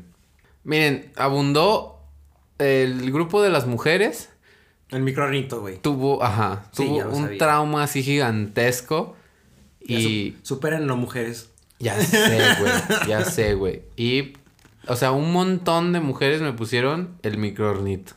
Miren, 0.63 1.11
abundó 1.15 1.99
el 2.57 3.11
grupo 3.11 3.41
de 3.41 3.49
las 3.49 3.65
mujeres. 3.65 4.29
El 4.89 5.01
micronito, 5.03 5.61
güey. 5.61 5.77
Tuvo, 5.77 6.21
ajá, 6.23 6.63
tuvo 6.75 6.97
un 7.09 7.23
sabía. 7.25 7.37
trauma 7.37 7.83
así 7.83 8.03
gigantesco. 8.03 9.15
Y 9.97 10.37
su- 10.43 10.59
mujeres. 10.95 11.49
ya 11.79 11.99
sé, 12.01 12.39
güey, 12.59 12.71
ya 13.07 13.25
sé, 13.25 13.53
güey. 13.55 13.81
Y, 13.95 14.33
o 14.87 14.95
sea, 14.95 15.11
un 15.11 15.31
montón 15.31 15.93
de 15.93 15.99
mujeres 15.99 16.41
me 16.41 16.53
pusieron 16.53 17.17
el 17.23 17.37
microornito. 17.37 18.13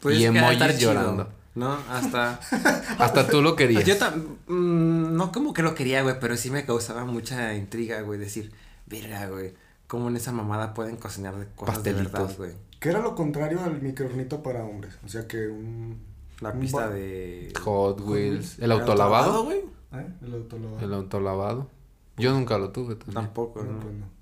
Pues 0.00 0.16
y 0.16 0.20
que 0.20 0.26
emojis 0.26 0.78
chido, 0.78 0.92
llorando. 0.92 1.28
¿No? 1.54 1.78
Hasta. 1.90 2.38
Hasta 2.98 3.26
tú 3.28 3.40
lo 3.42 3.56
querías. 3.56 3.84
Yo 3.84 3.96
tam- 3.98 4.36
mm, 4.46 5.16
no 5.16 5.32
como 5.32 5.54
que 5.54 5.62
lo 5.62 5.74
quería, 5.74 6.02
güey, 6.02 6.16
pero 6.20 6.36
sí 6.36 6.50
me 6.50 6.64
causaba 6.66 7.04
mucha 7.06 7.54
intriga, 7.54 8.00
güey, 8.02 8.18
decir, 8.20 8.52
verga, 8.86 9.26
güey, 9.28 9.54
cómo 9.86 10.08
en 10.08 10.16
esa 10.16 10.32
mamada 10.32 10.74
pueden 10.74 10.96
cocinar 10.96 11.34
de 11.36 11.46
cosas 11.54 11.82
de 11.82 11.92
Pastelitos. 11.92 12.12
verdad, 12.12 12.36
güey. 12.36 12.50
¿Qué 12.78 12.90
era 12.90 13.00
lo 13.00 13.14
contrario 13.14 13.60
al 13.64 13.80
microornito 13.80 14.42
para 14.42 14.62
hombres? 14.64 14.94
O 15.04 15.08
sea 15.08 15.26
que 15.26 15.48
un. 15.48 15.98
La 16.40 16.50
un 16.50 16.60
pista 16.60 16.88
ba- 16.88 16.90
de... 16.90 17.50
Hot 17.64 18.00
Wheels. 18.02 18.58
¿El 18.58 18.64
¿Era 18.70 18.74
autolavado? 18.74 19.44
güey? 19.44 19.62
¿Eh? 19.92 20.06
El 20.22 20.34
autolavado. 20.34 20.80
El 20.80 20.94
autolavado. 20.94 21.70
Yo 22.18 22.32
nunca 22.32 22.58
lo 22.58 22.70
tuve 22.70 22.96
también. 22.96 23.14
Tampoco, 23.14 23.62
No, 23.62 23.78
pues 23.80 23.94
no. 23.94 24.16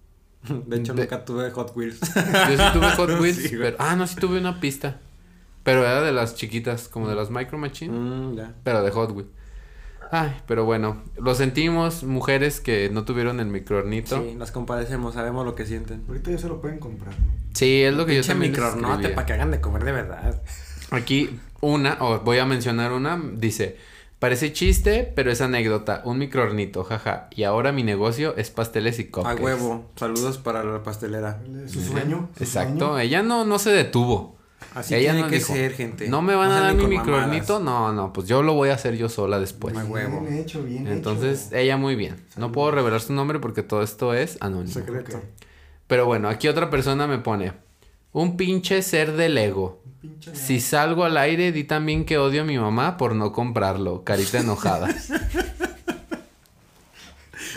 De 0.66 0.77
hecho, 0.77 0.93
De- 0.95 1.03
nunca 1.03 1.24
tuve 1.24 1.51
Hot 1.51 1.73
Wheels. 1.77 2.01
Yo 2.15 2.57
sí 2.57 2.73
tuve 2.73 2.91
Hot 2.97 3.11
Wheels. 3.20 3.36
Sí, 3.36 3.57
pero- 3.57 3.77
ah, 3.78 3.97
no, 3.97 4.07
sí 4.07 4.16
tuve 4.16 4.39
una 4.39 4.61
pista. 4.61 4.99
Pero 5.62 5.81
era 5.81 6.03
de 6.03 6.12
las 6.12 6.35
chiquitas, 6.35 6.89
como 6.89 7.09
de 7.09 7.15
las 7.15 7.31
Micro 7.31 7.57
Machine. 7.57 7.97
Mm, 7.99 8.36
ya. 8.36 8.55
Pero 8.62 8.82
de 8.82 8.91
Hot 8.91 9.11
Wheels. 9.12 9.31
Ay, 10.11 10.36
pero 10.47 10.65
bueno, 10.66 11.03
lo 11.16 11.35
sentimos, 11.35 12.05
mujeres 12.05 12.61
que 12.61 12.91
no 12.91 13.05
tuvieron 13.05 13.41
el 13.41 13.47
microornito. 13.47 14.23
Sí, 14.23 14.35
nos 14.35 14.51
compadecemos, 14.51 15.15
sabemos 15.15 15.47
lo 15.47 15.55
que 15.55 15.65
sienten. 15.65 16.05
Ahorita 16.07 16.31
ya 16.31 16.39
se 16.39 16.47
lo 16.49 16.61
pueden 16.61 16.78
comprar, 16.78 17.19
¿no? 17.19 17.27
Sí, 17.55 17.82
es 17.82 17.95
lo 17.95 18.05
que 18.05 18.15
yo 18.15 18.23
también 18.23 18.53
microornote 18.53 19.09
para 19.09 19.27
que 19.27 19.32
hagan 19.32 19.51
de 19.51 19.61
comer 19.62 19.82
de 19.85 19.93
verdad. 19.93 20.41
Aquí 20.91 21.41
una, 21.62 21.97
o 22.01 22.20
voy 22.20 22.39
a 22.39 22.45
mencionar 22.45 22.93
una, 22.93 23.20
dice, 23.36 23.78
parece 24.19 24.53
chiste, 24.53 25.12
pero 25.15 25.31
es 25.31 25.41
anécdota, 25.41 26.03
un 26.05 26.19
microornito, 26.19 26.85
jaja, 26.85 27.28
y 27.31 27.43
ahora 27.45 27.73
mi 27.73 27.82
negocio 27.82 28.35
es 28.36 28.51
pasteles 28.51 28.99
y 28.99 29.03
A 29.05 29.11
cupcakes. 29.11 29.43
huevo. 29.43 29.91
Saludos 29.97 30.39
para 30.39 30.65
la 30.65 30.82
pastelera. 30.82 31.41
Su 31.66 31.81
sueño. 31.82 32.31
su 32.36 32.45
Exacto, 32.45 32.78
sueño. 32.89 32.99
ella 33.01 33.23
no, 33.23 33.45
no 33.45 33.59
se 33.59 33.70
detuvo. 33.70 34.35
Así 34.74 34.95
ella 34.95 35.11
tiene 35.12 35.23
no 35.27 35.28
que 35.31 35.36
dijo, 35.36 35.53
ser, 35.53 35.73
gente. 35.74 36.09
No 36.09 36.23
me 36.23 36.35
van 36.35 36.51
a 36.51 36.59
dar 36.61 36.74
mi 36.74 36.86
microornito, 36.86 37.61
no, 37.61 37.93
no, 37.93 38.12
pues 38.12 38.27
yo 38.27 38.43
lo 38.43 38.55
voy 38.55 38.70
a 38.70 38.74
hacer 38.74 38.97
yo 38.97 39.09
sola 39.09 39.39
después. 39.39 39.77
A 39.77 39.85
huevo. 39.85 40.23
Bien 40.23 40.39
hecho, 40.39 40.62
bien 40.65 40.86
Entonces, 40.89 41.49
hecho. 41.49 41.57
ella 41.57 41.77
muy 41.77 41.95
bien. 41.95 42.16
No 42.36 42.51
puedo 42.51 42.70
revelar 42.70 43.01
su 43.01 43.12
nombre 43.12 43.39
porque 43.39 43.62
todo 43.62 43.82
esto 43.82 44.15
es 44.15 44.36
anónimo. 44.41 44.73
Secreto. 44.73 45.20
Pero 45.86 46.07
bueno, 46.07 46.28
aquí 46.28 46.49
otra 46.49 46.70
persona 46.70 47.07
me 47.07 47.19
pone, 47.19 47.53
Un 48.12 48.36
pinche 48.36 48.81
ser 48.82 49.12
de 49.12 49.28
Lego. 49.28 49.82
Pinche 50.05 50.35
Si 50.37 50.61
salgo 50.61 51.05
al 51.05 51.17
aire, 51.17 51.51
di 51.51 51.65
también 51.65 52.05
que 52.05 52.19
odio 52.19 52.43
a 52.43 52.45
mi 52.45 52.59
mamá 52.59 52.97
por 52.99 53.15
no 53.15 53.33
comprarlo. 53.33 54.05
Carita 54.05 54.41
enojada. 54.41 54.89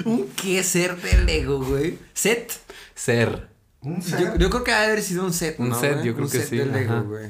¿Un 0.05 0.27
qué 0.41 0.63
ser 0.63 0.95
de 1.01 1.23
Lego, 1.25 1.63
güey? 1.63 1.97
¿Set? 2.13 2.53
Ser. 2.95 3.47
Un 3.81 4.01
Yo, 4.01 4.17
ser. 4.17 4.37
yo 4.37 4.49
creo 4.49 4.63
que 4.63 4.71
ha 4.71 4.79
de 4.81 4.85
haber 4.87 5.01
sido 5.01 5.23
un 5.25 5.33
set, 5.33 5.59
Un 5.59 5.69
¿no, 5.69 5.79
set, 5.79 5.93
güey? 5.95 6.05
yo 6.05 6.13
creo 6.13 6.25
Un 6.25 6.31
que 6.31 6.37
set 6.39 6.47
sí, 6.49 6.57
de 6.57 6.65
Lego, 6.67 6.93
ajá. 6.93 7.01
güey. 7.01 7.29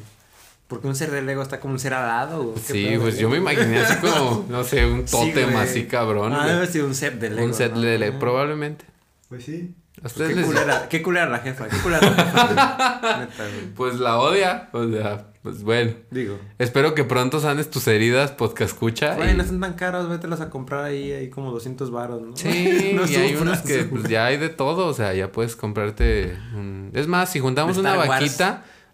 Porque 0.68 0.88
un 0.88 0.95
ser 0.95 1.11
de 1.11 1.22
Lego 1.22 1.41
está 1.41 1.60
como 1.61 1.73
un 1.73 1.80
ser 1.80 1.94
alado, 1.94 2.44
güey. 2.44 2.56
¿Qué 2.56 2.73
Sí, 2.73 2.85
pedo? 2.88 3.02
pues 3.02 3.18
yo 3.18 3.30
me 3.30 3.38
imaginé 3.38 3.80
así 3.80 3.95
como, 4.02 4.45
no 4.49 4.64
sé, 4.65 4.85
un 4.85 5.07
Sí, 5.07 5.11
tótem 5.11 5.52
güey. 5.52 5.64
así 5.64 5.85
cabrón. 5.85 6.34
Ah, 6.34 6.45
debe 6.45 6.57
haber 6.57 6.68
sido 6.72 6.88
un 6.88 6.95
set 6.95 7.14
de 7.19 7.30
Lego. 7.30 7.45
un 7.48 7.53
set 7.53 7.72
¿no? 7.73 7.81
de 7.81 7.98
Lego, 7.98 8.19
probablemente. 8.19 8.85
Pues 9.30 9.45
sí. 9.45 9.73
¿A 10.03 10.07
ustedes 10.07 10.29
Qué 10.29 10.35
les- 10.35 10.45
culera, 10.45 10.87
qué 10.89 11.01
culera 11.01 11.27
la 11.27 11.39
jefa, 11.39 11.67
qué 11.67 11.77
culera 11.77 12.01
la 12.09 12.15
jefa. 12.23 12.43
güey. 12.45 13.19
Neta, 13.27 13.43
güey. 13.43 13.73
Pues 13.75 13.95
la 13.99 14.19
odia. 14.19 14.69
O 14.71 14.87
sea, 14.87 15.25
pues 15.41 15.63
bueno. 15.63 15.93
Digo. 16.11 16.37
Espero 16.59 16.93
que 16.93 17.03
pronto 17.03 17.39
sanes 17.39 17.69
tus 17.71 17.87
heridas, 17.87 18.31
podcast 18.31 18.73
escucha. 18.73 19.15
Güey, 19.15 19.31
y- 19.31 19.33
no 19.33 19.41
están 19.43 19.59
tan 19.59 19.73
caros, 19.73 20.07
vételas 20.07 20.39
a 20.41 20.49
comprar 20.51 20.83
ahí, 20.83 21.11
ahí 21.11 21.29
como 21.29 21.51
200 21.51 21.89
varos, 21.89 22.21
¿no? 22.21 22.37
Sí, 22.37 22.91
No 22.95 23.05
y 23.07 23.15
hay 23.15 23.35
unos 23.35 23.59
que 23.61 23.83
pues 23.85 24.03
ya 24.03 24.25
hay 24.27 24.37
de 24.37 24.49
todo, 24.49 24.85
o 24.87 24.93
sea, 24.93 25.13
ya 25.15 25.31
puedes 25.31 25.55
comprarte 25.55 26.37
un... 26.53 26.91
Es 26.93 27.07
más, 27.07 27.31
si 27.31 27.39
juntamos 27.39 27.77
una 27.77 27.95
Wars. 27.95 28.07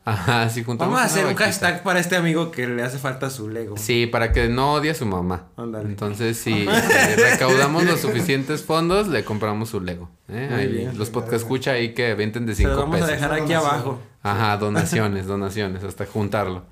Ajá, 0.05 0.49
si 0.49 0.63
juntamos 0.63 0.93
Vamos 0.95 1.01
a 1.01 1.05
hacer 1.13 1.25
un 1.25 1.35
hashtag 1.35 1.83
para 1.83 1.99
este 1.99 2.15
amigo 2.15 2.51
que 2.51 2.67
le 2.67 2.83
hace 2.83 2.97
falta 2.97 3.29
su 3.29 3.49
Lego. 3.49 3.77
Sí, 3.77 4.05
para 4.07 4.31
que 4.31 4.47
no 4.49 4.73
odie 4.73 4.91
a 4.91 4.95
su 4.95 5.05
mamá. 5.05 5.47
Ándale. 5.57 5.89
Entonces, 5.89 6.37
si 6.37 6.51
eh, 6.69 7.15
recaudamos 7.15 7.83
los 7.85 8.01
suficientes 8.01 8.63
fondos, 8.63 9.07
le 9.07 9.23
compramos 9.23 9.69
su 9.69 9.79
Lego. 9.81 10.09
¿eh? 10.29 10.47
Muy 10.51 10.59
Ahí, 10.59 10.67
bien. 10.67 10.97
los 10.97 11.09
podcast 11.09 11.35
escucha 11.43 11.71
ahí 11.71 11.93
que 11.93 12.13
venten 12.15 12.45
de 12.45 12.55
Se 12.55 12.63
lo 12.63 12.69
5 12.69 12.81
vamos 12.81 12.95
pesos. 12.97 13.09
a 13.09 13.13
dejar 13.13 13.33
aquí 13.33 13.53
abajo. 13.53 13.99
Ajá, 14.21 14.57
donaciones, 14.57 15.25
donaciones, 15.25 15.83
hasta 15.83 16.05
juntarlo. 16.05 16.65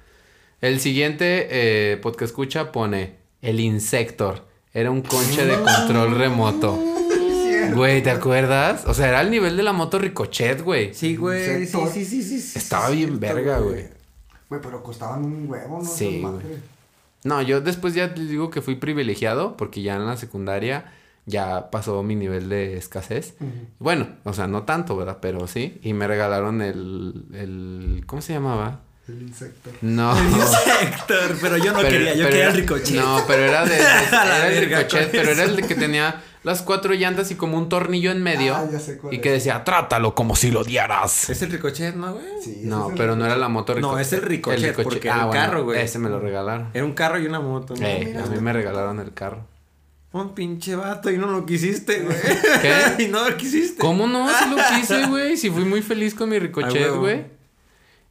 El 0.61 0.79
siguiente 0.79 1.47
eh, 1.49 1.97
podcast 1.97 2.31
escucha 2.31 2.71
pone 2.71 3.15
el 3.41 3.59
Insector. 3.59 4.45
Era 4.73 4.91
un 4.91 5.01
conche 5.01 5.45
de 5.45 5.55
control 5.59 6.15
remoto. 6.17 6.79
Güey, 7.73 8.03
¿te 8.03 8.11
acuerdas? 8.11 8.83
O 8.85 8.93
sea, 8.93 9.09
era 9.09 9.19
al 9.19 9.31
nivel 9.31 9.57
de 9.57 9.63
la 9.63 9.73
moto 9.73 9.99
Ricochet, 9.99 10.61
güey. 10.61 10.93
Sí, 10.93 11.15
güey, 11.15 11.65
sí, 11.65 11.67
sí, 11.67 12.05
sí, 12.05 12.23
sí, 12.23 12.39
sí. 12.41 12.57
Estaba 12.57 12.89
bien 12.89 13.19
verga, 13.19 13.59
güey. 13.59 13.87
Güey, 14.49 14.61
pero 14.61 14.83
costaban 14.83 15.23
un 15.23 15.49
huevo, 15.49 15.79
¿no? 15.79 15.85
Sí. 15.85 16.23
No, 17.23 17.41
yo 17.41 17.61
después 17.61 17.93
ya 17.93 18.07
les 18.07 18.29
digo 18.29 18.49
que 18.49 18.61
fui 18.61 18.75
privilegiado 18.75 19.55
porque 19.55 19.81
ya 19.81 19.95
en 19.95 20.05
la 20.05 20.17
secundaria 20.17 20.91
ya 21.25 21.69
pasó 21.69 22.01
mi 22.03 22.15
nivel 22.15 22.49
de 22.49 22.77
escasez. 22.77 23.35
Bueno, 23.79 24.09
o 24.23 24.33
sea, 24.33 24.47
no 24.47 24.63
tanto, 24.63 24.97
¿verdad? 24.97 25.19
Pero 25.21 25.47
sí. 25.47 25.79
Y 25.83 25.93
me 25.93 26.07
regalaron 26.07 26.61
el... 26.61 27.25
el 27.33 28.03
¿Cómo 28.05 28.21
se 28.21 28.33
llamaba? 28.33 28.81
El 29.07 29.21
insecto. 29.23 29.71
No. 29.81 30.13
Héctor, 30.15 31.37
pero 31.41 31.57
yo 31.57 31.71
no 31.73 31.79
Pero- 31.79 31.89
quería, 31.89 32.13
yo 32.15 32.25
quería 32.25 32.41
era- 32.43 32.51
el 32.51 32.57
ricochet. 32.57 32.95
No, 32.95 33.23
pero 33.27 33.43
era 33.43 33.65
de. 33.65 33.75
Era 34.11 34.47
el 34.47 34.65
ricochet, 34.69 35.11
pero 35.11 35.31
era 35.31 35.43
el 35.43 35.55
de 35.55 35.63
que 35.63 35.75
tenía 35.75 36.21
las 36.43 36.61
cuatro 36.61 36.93
llantas 36.93 37.29
y 37.31 37.35
como 37.35 37.57
un 37.57 37.67
tornillo 37.67 38.11
en 38.11 38.21
medio. 38.23 38.55
Ah, 38.55 38.65
ya 38.71 38.79
sé 38.79 38.97
cuál 38.97 39.13
y 39.13 39.17
es. 39.17 39.21
que 39.21 39.31
decía, 39.31 39.63
trátalo 39.63 40.15
como 40.15 40.35
si 40.35 40.51
lo 40.51 40.61
odiaras. 40.61 41.29
Es 41.29 41.41
el 41.41 41.51
ricochet, 41.51 41.95
¿no, 41.95 42.13
güey? 42.13 42.25
Sí, 42.43 42.61
No, 42.63 42.89
el 42.89 42.95
pero 42.95 43.15
no 43.15 43.25
era 43.25 43.35
la 43.37 43.49
moto 43.49 43.75
No, 43.75 43.97
es 43.99 44.13
el 44.13 44.21
ricochet, 44.21 44.75
porque 44.81 45.07
era 45.07 45.15
Ah, 45.21 45.25
un 45.25 45.27
bueno, 45.29 45.45
carro, 45.45 45.63
güey. 45.65 45.81
Ese 45.81 45.99
me 45.99 46.09
lo 46.09 46.19
regalaron. 46.19 46.69
Era 46.73 46.85
un 46.85 46.93
carro 46.93 47.19
y 47.19 47.25
una 47.25 47.39
moto, 47.39 47.73
¿no? 47.75 47.85
Eh, 47.85 48.15
a 48.23 48.27
mí 48.27 48.39
me 48.39 48.53
regalaron 48.53 48.99
el 48.99 49.13
carro. 49.13 49.45
Un 50.13 50.35
pinche 50.35 50.75
vato 50.75 51.09
y 51.09 51.17
no 51.17 51.27
lo 51.27 51.45
quisiste, 51.45 51.99
güey. 52.01 52.17
¿Qué? 52.61 53.03
y 53.03 53.07
no 53.07 53.27
lo 53.29 53.35
quisiste. 53.37 53.79
¿Cómo 53.81 54.07
no? 54.07 54.27
Sí 54.29 54.45
lo 54.49 54.57
quise, 54.75 55.05
güey. 55.07 55.37
Sí 55.37 55.49
fui 55.49 55.63
muy 55.63 55.81
feliz 55.81 56.13
con 56.13 56.29
mi 56.29 56.37
ricochet, 56.39 56.93
güey. 56.95 57.40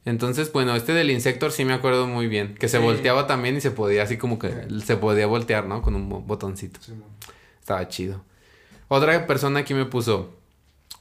Entonces, 0.05 0.51
bueno, 0.51 0.75
este 0.75 0.93
del 0.93 1.11
Insector 1.11 1.51
sí 1.51 1.63
me 1.63 1.73
acuerdo 1.73 2.07
muy 2.07 2.27
bien. 2.27 2.55
Que 2.55 2.67
se 2.67 2.77
Sí. 2.79 2.83
volteaba 2.83 3.27
también 3.27 3.57
y 3.57 3.61
se 3.61 3.69
podía 3.71 4.03
así 4.03 4.17
como 4.17 4.39
que 4.39 4.51
se 4.83 4.97
podía 4.97 5.27
voltear, 5.27 5.67
¿no? 5.67 5.81
Con 5.81 5.95
un 5.95 6.09
bo- 6.09 6.21
botoncito. 6.21 6.79
Sí. 6.81 6.93
Estaba 7.59 7.87
chido. 7.87 8.23
Otra 8.87 9.27
persona 9.27 9.59
aquí 9.59 9.73
me 9.75 9.85
puso 9.85 10.33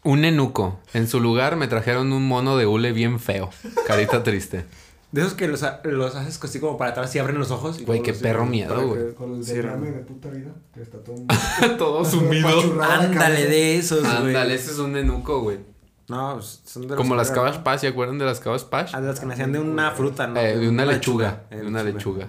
un 0.05 0.24
enuco. 0.24 0.78
En 0.93 1.09
su 1.09 1.18
lugar 1.20 1.56
me 1.56 1.66
trajeron 1.66 2.12
un 2.12 2.27
mono 2.28 2.56
de 2.59 2.66
hule 2.66 2.93
bien 2.93 3.18
feo. 3.20 3.51
Carita 3.86 4.22
triste. 4.22 4.64
De 5.12 5.22
esos 5.22 5.35
que 5.35 5.48
los, 5.48 5.64
los 5.85 6.14
haces 6.14 6.39
así 6.44 6.60
como 6.60 6.78
para 6.78 6.93
atrás 6.93 7.12
y 7.16 7.18
abren 7.18 7.36
los 7.39 7.51
ojos. 7.51 7.81
y 7.81 7.85
Güey, 7.85 8.02
qué 8.02 8.12
los- 8.12 8.20
perro 8.20 8.47
miedo, 8.47 8.86
güey. 8.86 9.14
Con 9.14 9.35
el 9.36 9.44
derrame 9.44 9.90
de 9.90 10.01
puta 10.01 10.28
vida. 10.28 10.52
Que 10.74 10.82
está 10.82 10.98
todo. 11.02 11.16
Todo 11.78 12.77
la 12.77 12.94
Ándale 12.97 13.47
de 13.47 13.77
esos, 13.78 14.02
güey. 14.02 14.12
Ándale, 14.28 14.55
ese 14.55 14.70
es 14.72 14.78
un 14.78 14.97
enuco, 14.97 15.40
güey. 15.40 15.59
No, 16.11 16.35
pues, 16.35 16.61
son 16.66 16.89
de 16.89 16.97
Como 16.97 17.15
las 17.15 17.31
cabas 17.31 17.59
pash, 17.59 17.81
¿se 17.81 17.89
acuerdan 17.89 18.19
de 18.19 18.24
las 18.24 18.41
cabas 18.41 18.65
pash? 18.65 18.91
Ah, 18.95 19.01
de 19.01 19.09
las 19.09 19.20
que 19.20 19.27
nacían 19.27 19.53
de 19.53 19.61
una 19.61 19.93
fruta, 19.93 20.27
¿no? 20.27 20.41
Eh, 20.41 20.59
de 20.59 20.69
una 20.69 20.85
lechuga. 20.85 21.45
De 21.51 21.65
una 21.66 21.82
lechuga. 21.85 22.27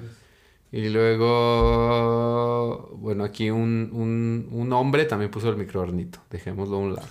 Y 0.72 0.90
luego, 0.90 2.90
bueno, 2.98 3.24
aquí 3.24 3.50
un, 3.50 3.90
un, 3.92 4.48
un 4.52 4.74
hombre 4.74 5.06
también 5.06 5.32
puso 5.32 5.50
el 5.50 5.58
microornito. 5.58 6.20
Dejémoslo 6.30 6.78
a 6.78 6.80
un 6.80 6.94
lado. 6.96 7.08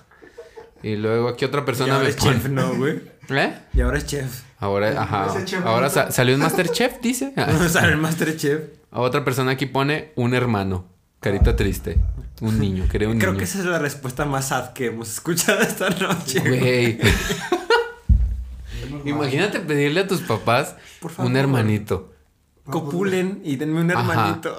Y 0.82 0.96
luego 0.96 1.28
aquí 1.28 1.44
otra 1.44 1.60
Y 1.60 1.64
persona 1.64 1.92
ahora 1.94 2.04
me 2.04 2.10
es 2.10 2.16
pone... 2.16 2.36
chef, 2.40 2.48
¿no, 2.48 2.74
güey? 2.76 3.00
¿Eh? 3.28 3.52
Y 3.74 3.80
ahora 3.82 3.98
es 3.98 4.06
chef. 4.06 4.42
Ahora, 4.58 5.02
ajá. 5.02 5.26
Ahora 5.64 5.90
sa- 5.90 6.10
salió 6.10 6.34
un 6.34 6.40
Masterchef, 6.42 7.00
dice. 7.02 7.34
sea, 7.68 7.84
el 7.86 7.98
Masterchef. 7.98 8.60
Otra 8.92 9.24
persona 9.24 9.52
aquí 9.52 9.66
pone 9.66 10.12
un 10.16 10.34
hermano. 10.34 10.86
Carita 11.20 11.54
triste. 11.54 11.98
Un 12.40 12.58
niño, 12.58 12.86
creo 12.88 13.10
un 13.10 13.18
Creo 13.18 13.32
niño. 13.32 13.38
que 13.38 13.44
esa 13.44 13.58
es 13.58 13.66
la 13.66 13.78
respuesta 13.78 14.24
más 14.24 14.48
sad 14.48 14.72
que 14.72 14.86
hemos 14.86 15.10
escuchado 15.10 15.60
esta 15.60 15.90
noche. 15.90 16.40
Güey. 16.40 16.98
Imagínate 19.04 19.60
pedirle 19.60 20.00
a 20.00 20.06
tus 20.06 20.22
papás 20.22 20.76
Por 21.00 21.10
favor. 21.10 21.30
un 21.30 21.36
hermanito. 21.36 22.12
Copulen 22.64 23.40
y 23.44 23.56
denme 23.56 23.80
un 23.82 23.90
Ajá. 23.90 24.00
hermanito. 24.00 24.56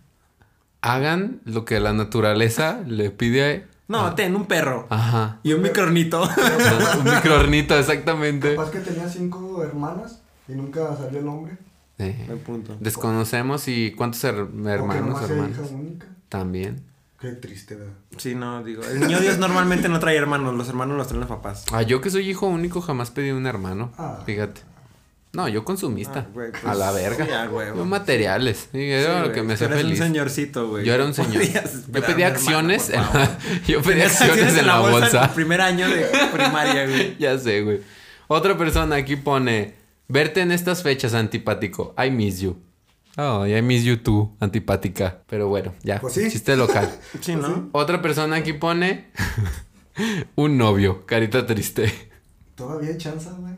Hagan 0.80 1.40
lo 1.44 1.64
que 1.64 1.80
la 1.80 1.92
naturaleza 1.92 2.80
le 2.86 3.10
pide. 3.10 3.66
No, 3.88 4.14
ten 4.14 4.34
un 4.36 4.46
perro. 4.46 4.86
Ajá. 4.90 5.40
Y 5.42 5.52
un 5.52 5.62
micronito. 5.62 6.22
un 6.98 7.04
microornito, 7.04 7.78
exactamente. 7.78 8.54
Capaz 8.54 8.70
que 8.70 8.80
tenía 8.80 9.08
cinco 9.08 9.62
hermanas 9.62 10.20
y 10.48 10.52
nunca 10.52 10.96
salió 10.96 11.18
el 11.18 11.26
nombre. 11.26 11.56
Eh, 11.98 12.24
Buen 12.26 12.38
punto. 12.40 12.76
desconocemos 12.80 13.68
y 13.68 13.92
cuántos 13.92 14.22
her- 14.24 14.48
hermanos, 14.68 15.22
hermanas. 15.30 15.58
única. 15.70 16.06
También. 16.28 16.82
Qué 17.20 17.30
triste, 17.32 17.76
¿verdad? 17.76 17.92
Sí, 18.18 18.34
no, 18.34 18.62
digo. 18.64 18.82
El 18.84 19.00
niño 19.00 19.20
Dios 19.20 19.38
normalmente 19.38 19.88
no 19.88 19.98
trae 20.00 20.16
hermanos. 20.16 20.54
Los 20.54 20.68
hermanos 20.68 20.96
los 20.98 21.06
traen 21.06 21.20
los 21.20 21.28
papás. 21.28 21.64
Ah, 21.72 21.82
yo 21.82 22.00
que 22.00 22.10
soy 22.10 22.28
hijo 22.28 22.46
único 22.46 22.80
jamás 22.80 23.10
pedí 23.10 23.30
un 23.30 23.46
hermano. 23.46 23.92
Ah. 23.96 24.22
Fíjate. 24.26 24.60
No, 25.32 25.48
yo 25.48 25.64
consumista. 25.64 26.20
Ah, 26.20 26.30
güey, 26.32 26.50
pues, 26.52 26.64
a 26.64 26.74
la 26.74 26.92
verga. 26.92 27.24
sí, 27.26 27.32
a 27.32 27.48
huevo. 27.50 27.78
Yo 27.78 27.84
materiales. 27.86 28.68
Sí, 28.70 28.78
era 28.90 29.22
Sí, 29.22 29.28
lo 29.28 29.32
que 29.32 29.42
me 29.42 29.54
hacía 29.54 29.68
feliz. 29.68 29.98
un 30.00 30.06
señorcito, 30.06 30.68
güey. 30.68 30.84
Yo 30.84 30.94
era 30.94 31.04
un 31.04 31.14
señor. 31.14 31.42
Yo 31.42 31.50
pedía 32.02 32.26
hermano, 32.26 32.26
acciones. 32.26 32.90
en 32.90 33.00
la- 33.00 33.38
Yo 33.66 33.80
pedía 33.82 34.04
Tenías 34.08 34.20
acciones 34.20 34.56
en 34.58 34.66
la 34.66 34.76
en 34.84 34.90
bolsa. 34.92 35.24
el 35.24 35.30
primer 35.30 35.60
año 35.60 35.88
de 35.88 36.06
primaria, 36.32 36.86
güey. 36.86 37.16
Ya 37.18 37.38
sé, 37.38 37.62
güey. 37.62 37.80
Otra 38.28 38.56
persona 38.58 38.96
aquí 38.96 39.16
pone: 39.16 39.74
Verte 40.08 40.40
en 40.40 40.52
estas 40.52 40.82
fechas, 40.82 41.14
antipático. 41.14 41.94
I 42.02 42.10
miss 42.10 42.40
you. 42.40 42.56
Oh, 43.16 43.46
I 43.46 43.62
miss 43.62 43.84
you 43.84 43.96
too, 43.96 44.36
antipática. 44.40 45.22
Pero 45.28 45.48
bueno, 45.48 45.72
ya. 45.82 46.00
Pues 46.00 46.14
sí. 46.14 46.30
Chiste 46.30 46.56
local. 46.56 46.90
Sí, 47.20 47.36
¿no? 47.36 47.70
Otra 47.72 48.02
persona 48.02 48.36
aquí 48.36 48.52
pone: 48.52 49.10
Un 50.34 50.58
novio, 50.58 51.06
carita 51.06 51.46
triste. 51.46 51.92
Todavía 52.54 52.90
hay 52.90 52.98
chance, 52.98 53.30
güey. 53.38 53.54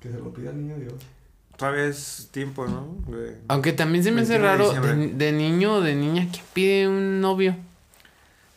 Que 0.00 0.10
se 0.10 0.18
lo 0.18 0.32
pida 0.32 0.50
el 0.50 0.58
niño 0.58 0.76
Dios. 0.78 0.94
Todavía 1.56 1.84
es 1.84 2.28
tiempo, 2.32 2.66
¿no? 2.66 2.96
Aunque 3.48 3.72
también 3.72 4.02
se 4.02 4.10
me 4.10 4.22
hace 4.22 4.38
21 4.38 4.72
de 4.72 4.82
raro 4.82 4.96
de, 4.96 5.06
de 5.08 5.32
niño 5.32 5.74
o 5.74 5.80
de 5.80 5.94
niña 5.94 6.28
que 6.32 6.40
pide 6.52 6.88
un 6.88 7.20
novio. 7.20 7.56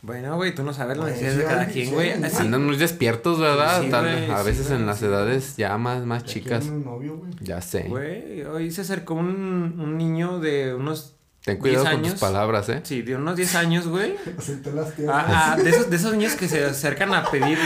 Bueno, 0.01 0.35
güey, 0.35 0.53
tú 0.53 0.63
no 0.63 0.73
sabes 0.73 0.97
las 0.97 1.07
necesidades 1.07 1.37
de 1.37 1.43
sí, 1.43 1.49
cada 1.49 1.65
quien, 1.67 1.87
sí, 1.87 1.93
güey. 1.93 2.11
Así. 2.23 2.37
Andan 2.37 2.65
muy 2.65 2.77
despiertos, 2.77 3.39
¿verdad? 3.39 3.81
Sí, 3.81 3.89
Tal- 3.89 4.31
a 4.31 4.39
sí, 4.39 4.45
veces 4.45 4.71
en 4.71 4.85
las 4.85 4.99
sí, 4.99 5.05
edades 5.05 5.57
ya 5.57 5.77
más, 5.77 6.05
más 6.05 6.23
Ya 6.23 6.29
chicas. 6.29 6.65
un 6.65 6.85
novio, 6.85 7.17
güey. 7.17 7.31
Ya 7.41 7.61
sé. 7.61 7.83
Güey, 7.83 8.43
hoy 8.43 8.71
se 8.71 8.81
acercó 8.81 9.15
un, 9.15 9.75
un 9.79 9.97
niño 9.97 10.39
de 10.39 10.73
unos. 10.75 11.15
Ten 11.43 11.57
cuidado 11.57 11.83
10 11.83 11.93
con 11.93 12.01
tus 12.03 12.09
años. 12.11 12.19
palabras, 12.21 12.69
¿eh? 12.69 12.81
Sí, 12.83 13.01
de 13.01 13.15
unos 13.15 13.35
10 13.35 13.55
años, 13.55 13.87
güey. 13.87 14.15
Acepté 14.37 14.71
las. 14.71 14.93
Ah, 15.09 15.53
ah, 15.55 15.61
de, 15.61 15.69
esos, 15.69 15.89
de 15.89 15.95
esos 15.95 16.11
niños 16.13 16.33
que 16.35 16.47
se 16.47 16.63
acercan 16.65 17.13
a 17.13 17.29
pedir 17.29 17.57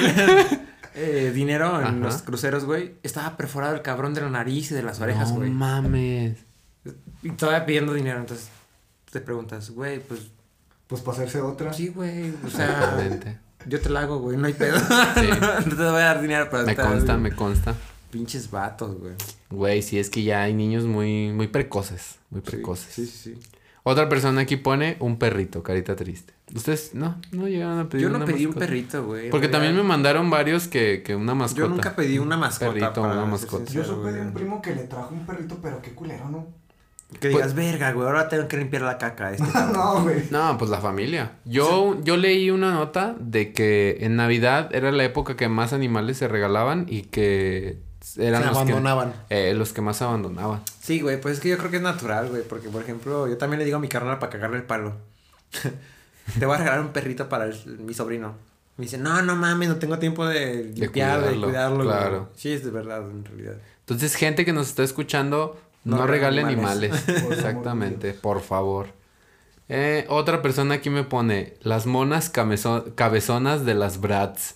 eh, 0.95 1.31
dinero 1.33 1.79
en 1.79 1.85
Ajá. 1.87 1.91
los 1.95 2.21
cruceros, 2.21 2.65
güey. 2.65 2.93
Estaba 3.03 3.35
perforado 3.37 3.75
el 3.75 3.81
cabrón 3.81 4.13
de 4.13 4.21
la 4.21 4.29
nariz 4.29 4.71
y 4.71 4.75
de 4.75 4.83
las 4.83 4.99
orejas, 5.01 5.29
no 5.31 5.37
güey. 5.37 5.49
mames. 5.49 6.37
y 7.23 7.29
todavía 7.31 7.65
pidiendo 7.65 7.93
dinero. 7.93 8.19
Entonces 8.19 8.49
te 9.11 9.19
preguntas, 9.19 9.71
güey, 9.71 9.99
pues 9.99 10.21
Pues 10.91 11.01
para 11.03 11.15
hacerse 11.19 11.39
otra. 11.39 11.71
sí, 11.71 11.87
güey. 11.87 12.33
O 12.45 12.49
sea, 12.49 12.99
yo 13.65 13.79
te 13.79 13.87
la 13.89 14.01
hago, 14.01 14.19
güey. 14.19 14.35
No 14.35 14.47
hay 14.47 14.53
pedo. 14.53 14.77
Sí. 14.77 14.85
no, 15.65 15.75
te 15.77 15.83
voy 15.83 15.85
a 16.01 16.05
dar 16.05 16.21
dinero 16.21 16.49
para 16.49 16.63
Me 16.63 16.73
estar- 16.73 16.85
consta, 16.85 17.17
me 17.17 17.31
consta. 17.31 17.75
Pinches 18.09 18.51
vatos, 18.51 18.99
güey. 18.99 19.13
Güey, 19.49 19.81
sí 19.83 19.97
es 19.99 20.09
que 20.09 20.21
ya 20.23 20.41
hay 20.41 20.53
niños 20.53 20.83
muy, 20.83 21.31
muy 21.31 21.47
precoces. 21.47 22.19
Muy 22.29 22.41
precoces. 22.41 22.93
Sí, 22.93 23.05
sí, 23.05 23.35
sí. 23.35 23.39
Otra 23.83 24.09
persona 24.09 24.41
aquí 24.41 24.57
pone 24.57 24.97
un 24.99 25.17
perrito, 25.17 25.63
carita 25.63 25.95
triste. 25.95 26.33
Ustedes 26.53 26.93
no, 26.93 27.21
no 27.31 27.47
llegaron 27.47 27.79
a 27.79 27.87
pedir 27.87 28.03
Yo 28.03 28.09
no 28.09 28.17
una 28.17 28.25
pedí 28.25 28.45
un 28.45 28.53
perrito, 28.53 29.05
güey. 29.05 29.29
Porque 29.29 29.47
también 29.47 29.73
me 29.73 29.83
mandaron 29.83 30.29
varios 30.29 30.67
que, 30.67 31.03
que 31.03 31.15
una 31.15 31.33
mascota. 31.35 31.61
Yo 31.61 31.69
nunca 31.69 31.95
pedí 31.95 32.19
una 32.19 32.35
mascota. 32.35 32.73
Perrito, 32.73 33.01
para 33.01 33.13
una 33.13 33.25
mascota. 33.27 33.63
Yo 33.71 33.81
sincero, 33.83 33.95
supe 33.95 34.11
de 34.11 34.21
un 34.21 34.33
primo 34.33 34.61
que 34.61 34.75
le 34.75 34.83
trajo 34.83 35.15
un 35.15 35.25
perrito, 35.25 35.57
pero 35.61 35.81
qué 35.81 35.91
culero, 35.95 36.29
¿no? 36.29 36.47
Que 37.19 37.27
digas, 37.27 37.53
verga, 37.53 37.91
güey, 37.91 38.07
ahora 38.07 38.29
tengo 38.29 38.47
que 38.47 38.57
limpiar 38.57 38.83
la 38.83 38.97
caca 38.97 39.31
este 39.31 39.45
cabrón". 39.51 39.73
no, 39.73 40.01
güey. 40.03 40.23
No, 40.31 40.57
pues 40.57 40.71
la 40.71 40.79
familia. 40.79 41.33
Yo, 41.45 41.97
yo 42.03 42.17
leí 42.17 42.49
una 42.51 42.71
nota 42.73 43.15
de 43.19 43.53
que 43.53 43.97
en 44.01 44.15
Navidad 44.15 44.73
era 44.73 44.91
la 44.91 45.03
época 45.03 45.35
que 45.35 45.47
más 45.49 45.73
animales 45.73 46.17
se 46.17 46.27
regalaban 46.27 46.85
y 46.89 47.03
que 47.03 47.79
eran 48.17 48.41
Se 48.41 48.47
los 48.47 48.57
abandonaban. 48.57 49.13
que 49.29 49.49
eh, 49.49 49.53
los 49.53 49.73
que 49.73 49.81
más 49.81 50.01
abandonaban. 50.01 50.61
Sí, 50.79 51.01
güey, 51.01 51.19
pues 51.21 51.35
es 51.35 51.39
que 51.41 51.49
yo 51.49 51.57
creo 51.57 51.69
que 51.69 51.77
es 51.77 51.83
natural, 51.83 52.29
güey. 52.29 52.43
Porque, 52.43 52.69
por 52.69 52.81
ejemplo, 52.81 53.27
yo 53.27 53.37
también 53.37 53.59
le 53.59 53.65
digo 53.65 53.77
a 53.77 53.81
mi 53.81 53.87
carnal 53.89 54.17
para 54.17 54.31
cagarle 54.31 54.57
el 54.57 54.63
palo. 54.63 54.93
Te 56.39 56.45
voy 56.45 56.55
a 56.55 56.59
regalar 56.59 56.81
un 56.81 56.89
perrito 56.93 57.27
para 57.29 57.45
el- 57.45 57.79
mi 57.79 57.93
sobrino. 57.93 58.35
Me 58.77 58.85
dice, 58.85 58.97
no, 58.97 59.21
no 59.21 59.35
mames, 59.35 59.67
no 59.69 59.75
tengo 59.75 59.99
tiempo 59.99 60.25
de 60.25 60.63
limpiar, 60.75 61.19
de 61.19 61.25
cuidarlo, 61.27 61.47
cuidarlo. 61.47 61.75
güey". 61.77 61.87
claro. 61.87 62.29
Sí, 62.35 62.51
es 62.53 62.63
de 62.63 62.71
verdad, 62.71 63.01
en 63.09 63.25
realidad. 63.25 63.55
Entonces, 63.81 64.15
gente 64.15 64.45
que 64.45 64.53
nos 64.53 64.69
está 64.69 64.83
escuchando, 64.83 65.59
no, 65.83 65.97
No 65.97 66.07
regale 66.07 66.41
animales. 66.41 67.07
Exactamente, 67.07 68.13
por 68.13 68.41
favor. 68.41 68.87
Eh, 69.69 70.05
otra 70.09 70.41
persona 70.41 70.75
aquí 70.75 70.89
me 70.89 71.03
pone 71.03 71.53
las 71.61 71.85
monas 71.85 72.29
cabezonas 72.29 73.65
de 73.65 73.73
las 73.73 74.01
brats. 74.01 74.55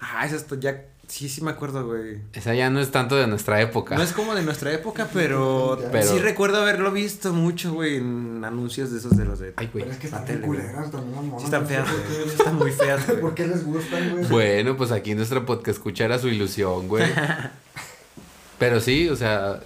Ah, 0.00 0.26
eso 0.26 0.36
esto 0.36 0.56
ya. 0.56 0.86
Sí, 1.06 1.28
sí 1.28 1.42
me 1.42 1.50
acuerdo, 1.50 1.86
güey. 1.86 2.20
Esa 2.32 2.54
ya 2.54 2.70
no 2.70 2.80
es 2.80 2.90
tanto 2.90 3.16
de 3.16 3.26
nuestra 3.26 3.60
época. 3.60 3.96
No 3.96 4.02
es 4.02 4.12
como 4.12 4.34
de 4.34 4.42
nuestra 4.42 4.72
época, 4.72 5.08
pero, 5.12 5.78
Pero- 5.92 6.10
sí 6.10 6.18
recuerdo 6.18 6.60
haberlo 6.62 6.90
visto 6.90 7.32
mucho, 7.34 7.72
güey, 7.74 7.96
en 7.96 8.42
anuncios 8.44 8.90
de 8.90 8.98
esos 8.98 9.16
de 9.16 9.24
los 9.26 9.38
de. 9.38 9.52
Ay, 9.56 9.68
güey. 9.72 9.84
Pero 9.84 9.92
es 9.94 10.00
que 10.00 10.06
están 10.06 10.24
tele, 10.24 10.40
culeras 10.40 10.90
también 10.90 11.14
las 11.16 11.24
monas. 11.24 11.40
Sí 11.40 11.44
están 11.44 11.66
feas, 11.66 11.86
güey. 11.88 12.28
Están 12.28 12.56
muy 12.56 12.72
feas, 12.72 13.06
güey. 13.06 13.20
¿Por 13.20 13.34
qué 13.34 13.46
les 13.46 13.64
gustan, 13.64 14.10
güey? 14.10 14.24
Bueno, 14.26 14.76
pues 14.76 14.90
aquí 14.90 15.14
nuestra 15.14 15.44
podcast 15.44 15.76
escucha 15.78 16.04
era 16.06 16.18
su 16.18 16.28
ilusión, 16.28 16.88
güey. 16.88 17.04
Pero 18.58 18.80
sí, 18.80 19.08
o 19.08 19.16
sea, 19.16 19.60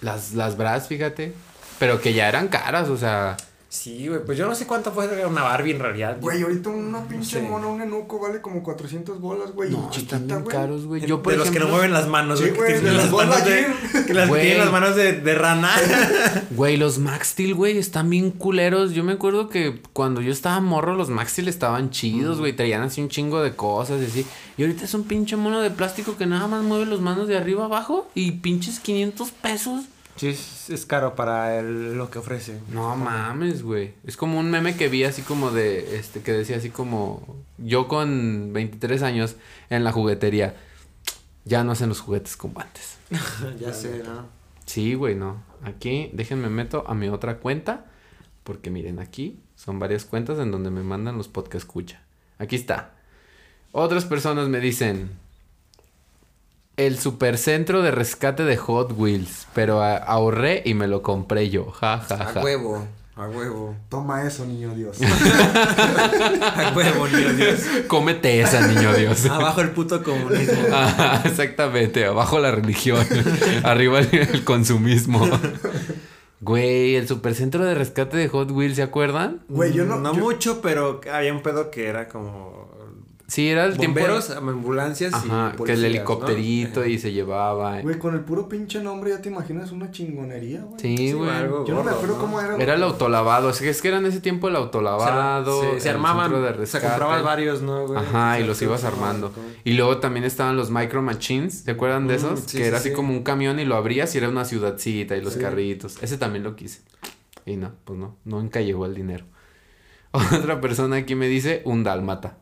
las, 0.00 0.32
las 0.32 0.56
bras, 0.56 0.88
fíjate. 0.88 1.34
Pero 1.78 2.00
que 2.00 2.12
ya 2.12 2.28
eran 2.28 2.48
caras, 2.48 2.88
o 2.88 2.96
sea. 2.96 3.36
Sí, 3.72 4.08
güey, 4.08 4.24
pues 4.24 4.36
yo 4.36 4.48
no 4.48 4.54
sé 4.56 4.66
cuánto 4.66 4.92
puede 4.92 5.24
una 5.24 5.44
Barbie 5.44 5.70
en 5.70 5.78
realidad. 5.78 6.16
Güey, 6.20 6.42
ahorita 6.42 6.70
una 6.70 7.06
pinche 7.06 7.38
sé. 7.38 7.42
mona, 7.42 7.68
un 7.68 7.80
enuco 7.80 8.18
vale 8.18 8.40
como 8.40 8.64
400 8.64 9.20
bolas, 9.20 9.52
güey. 9.52 9.70
No, 9.70 9.76
y 9.76 9.80
están 9.80 9.90
chiquita, 9.92 10.16
bien 10.18 10.42
güey. 10.42 10.56
caros, 10.56 10.86
güey. 10.86 11.00
De 11.00 11.06
Yo, 11.06 11.22
por 11.22 11.36
los 11.36 11.52
que 11.52 11.60
no 11.60 11.68
mueven 11.68 11.92
las 11.92 12.08
manos, 12.08 12.40
Sí, 12.40 12.48
güey. 12.50 12.72
que 12.74 12.80
tienen 12.80 12.96
las 12.96 13.12
manos 13.12 13.44
de, 13.44 13.66
que 14.08 14.12
las 14.12 14.28
Güey. 14.28 14.40
tienen 14.42 14.58
las 14.58 14.72
manos 14.72 14.96
de, 14.96 15.12
de 15.12 15.34
rana. 15.36 15.70
Güey, 16.50 16.78
los 16.78 16.98
Max 16.98 17.28
Steel, 17.28 17.54
güey, 17.54 17.78
están 17.78 18.10
bien 18.10 18.32
culeros. 18.32 18.92
Yo 18.92 19.04
me 19.04 19.12
acuerdo 19.12 19.48
que 19.48 19.80
cuando 19.92 20.20
yo 20.20 20.32
estaba 20.32 20.58
morro, 20.60 20.96
los 20.96 21.08
Max 21.08 21.30
Steel 21.34 21.46
estaban 21.46 21.90
chidos, 21.90 22.40
güey. 22.40 22.52
Traían 22.56 22.82
así 22.82 23.00
un 23.00 23.08
chingo 23.08 23.40
de 23.40 23.54
cosas 23.54 24.02
y 24.02 24.06
así. 24.06 24.26
Y 24.56 24.62
ahorita 24.62 24.84
es 24.84 24.94
un 24.94 25.04
pinche 25.04 25.36
mono 25.36 25.60
de 25.60 25.70
plástico 25.70 26.16
que 26.16 26.26
nada 26.26 26.48
más 26.48 26.64
mueve 26.64 26.86
los 26.86 27.00
manos 27.00 27.28
de 27.28 27.36
arriba 27.36 27.66
abajo 27.66 28.10
y 28.16 28.32
pinches 28.32 28.80
500 28.80 29.30
pesos. 29.30 29.84
Sí, 30.20 30.28
es, 30.28 30.68
es 30.68 30.84
caro 30.84 31.14
para 31.16 31.58
el- 31.58 31.94
lo 31.96 32.10
que 32.10 32.18
ofrece. 32.18 32.60
No 32.70 32.94
mames, 32.94 33.62
güey. 33.62 33.94
Es 34.04 34.18
como 34.18 34.38
un 34.38 34.50
meme 34.50 34.76
que 34.76 34.88
vi 34.90 35.04
así 35.04 35.22
como 35.22 35.50
de, 35.50 35.96
este, 35.96 36.20
que 36.20 36.32
decía 36.32 36.58
así 36.58 36.68
como, 36.68 37.38
yo 37.56 37.88
con 37.88 38.52
23 38.52 39.02
años 39.02 39.36
en 39.70 39.82
la 39.82 39.92
juguetería, 39.92 40.56
ya 41.46 41.64
no 41.64 41.72
hacen 41.72 41.88
los 41.88 42.00
juguetes 42.00 42.36
como 42.36 42.60
antes. 42.60 42.98
ya 43.60 43.72
sé, 43.72 44.02
¿no? 44.04 44.26
Sí, 44.66 44.92
güey, 44.92 45.14
no. 45.14 45.42
Aquí, 45.62 46.10
déjenme 46.12 46.50
meto 46.50 46.84
a 46.86 46.92
mi 46.94 47.08
otra 47.08 47.38
cuenta, 47.38 47.86
porque 48.44 48.68
miren, 48.70 48.98
aquí 48.98 49.38
son 49.56 49.78
varias 49.78 50.04
cuentas 50.04 50.38
en 50.38 50.50
donde 50.50 50.70
me 50.70 50.82
mandan 50.82 51.16
los 51.16 51.28
podcast 51.28 51.64
escucha. 51.64 52.02
Aquí 52.38 52.56
está. 52.56 52.92
Otras 53.72 54.04
personas 54.04 54.48
me 54.50 54.60
dicen, 54.60 55.12
el 56.86 56.98
supercentro 56.98 57.82
de 57.82 57.90
rescate 57.90 58.44
de 58.44 58.56
Hot 58.56 58.92
Wheels, 58.96 59.46
pero 59.54 59.82
a- 59.82 59.96
ahorré 59.96 60.62
y 60.64 60.74
me 60.74 60.86
lo 60.86 61.02
compré 61.02 61.50
yo. 61.50 61.70
Ja, 61.72 61.98
ja, 61.98 62.14
A 62.16 62.24
ja. 62.26 62.40
huevo, 62.40 62.86
a 63.16 63.28
huevo. 63.28 63.74
Toma 63.88 64.22
eso, 64.26 64.44
niño 64.46 64.74
Dios. 64.74 64.96
A 65.02 66.72
huevo, 66.74 67.06
niño 67.08 67.32
Dios. 67.34 67.60
Cómete 67.86 68.40
esa, 68.40 68.66
niño 68.66 68.92
Dios. 68.94 69.26
Abajo 69.26 69.60
el 69.60 69.70
puto 69.70 70.02
comunismo. 70.02 70.58
Exactamente, 71.24 72.06
abajo 72.06 72.38
la 72.38 72.50
religión, 72.50 73.04
arriba 73.64 74.00
el, 74.00 74.08
el 74.12 74.44
consumismo. 74.44 75.28
Güey, 76.40 76.96
el 76.96 77.06
supercentro 77.06 77.64
de 77.64 77.74
rescate 77.74 78.16
de 78.16 78.28
Hot 78.28 78.50
Wheels, 78.50 78.76
¿se 78.76 78.82
acuerdan? 78.82 79.42
Güey, 79.48 79.72
yo 79.74 79.84
no- 79.84 79.96
No 79.98 80.14
yo- 80.14 80.20
mucho, 80.20 80.60
pero 80.62 81.00
había 81.12 81.32
un 81.34 81.42
pedo 81.42 81.70
que 81.70 81.86
era 81.88 82.08
como. 82.08 82.69
Sí, 83.30 83.48
era 83.48 83.64
el 83.64 83.76
tiempo. 83.78 84.00
Bomberos, 84.00 84.30
ambulancias 84.30 85.14
Ajá, 85.14 85.54
y 85.56 85.62
que 85.62 85.72
el 85.74 85.80
¿no? 85.82 85.86
helicópterito 85.86 86.84
y 86.84 86.98
se 86.98 87.12
llevaba. 87.12 87.80
Güey, 87.80 87.96
con 87.96 88.14
el 88.14 88.22
puro 88.22 88.48
pinche 88.48 88.80
nombre 88.80 89.10
ya 89.10 89.22
te 89.22 89.28
imaginas 89.28 89.70
una 89.70 89.92
chingonería, 89.92 90.62
güey. 90.62 90.80
Sí, 90.80 91.12
güey. 91.12 91.30
Yo 91.64 91.74
no 91.76 91.84
me 91.84 91.92
acuerdo 91.92 92.14
¿no? 92.16 92.20
cómo 92.20 92.40
era. 92.40 92.56
Era 92.56 92.74
el 92.74 92.82
autolavado, 92.82 93.48
o 93.48 93.52
sea, 93.52 93.70
es 93.70 93.80
que 93.80 93.86
era 93.86 93.98
en 93.98 94.06
ese 94.06 94.20
tiempo 94.20 94.48
el 94.48 94.56
autolavado. 94.56 95.60
Se, 95.60 95.68
se, 95.68 95.74
el 95.76 95.80
se 95.80 95.90
armaban, 95.90 96.30
se 96.32 96.52
rescate. 96.52 96.86
compraban 96.88 97.24
varios, 97.24 97.62
¿no, 97.62 97.86
güey? 97.86 98.00
Ajá, 98.00 98.40
y 98.40 98.44
los 98.44 98.60
ibas 98.62 98.82
armando. 98.82 99.32
Y 99.62 99.74
luego 99.74 99.98
también 99.98 100.24
estaban 100.24 100.56
los 100.56 100.70
micro 100.72 101.00
machines, 101.00 101.60
¿se 101.60 101.70
acuerdan 101.70 102.08
de 102.08 102.14
Mm, 102.14 102.16
esos? 102.16 102.40
sí, 102.40 102.56
que 102.58 102.62
sí, 102.64 102.68
era 102.68 102.78
así 102.78 102.88
sí. 102.88 102.94
como 102.96 103.12
un 103.12 103.22
camión 103.22 103.60
y 103.60 103.64
lo 103.64 103.76
abrías 103.76 104.12
y 104.16 104.18
era 104.18 104.28
una 104.28 104.44
ciudadcita 104.44 105.16
y 105.16 105.22
los 105.22 105.34
Sí. 105.34 105.38
carritos. 105.40 106.02
Ese 106.02 106.18
también 106.18 106.42
lo 106.42 106.56
quise. 106.56 106.80
Y 107.46 107.54
no, 107.56 107.70
pues 107.84 107.96
no, 107.96 108.16
nunca 108.24 108.60
llegó 108.60 108.86
el 108.86 108.94
dinero. 108.96 109.24
Otra 110.10 110.60
persona 110.60 110.96
aquí 110.96 111.14
me 111.14 111.28
dice 111.28 111.62
un 111.64 111.84
dálmata. 111.84 112.36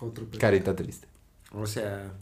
Otro 0.00 0.24
pedo. 0.26 0.40
Carita 0.40 0.74
triste. 0.76 1.08
O 1.52 1.66
sea, 1.66 2.12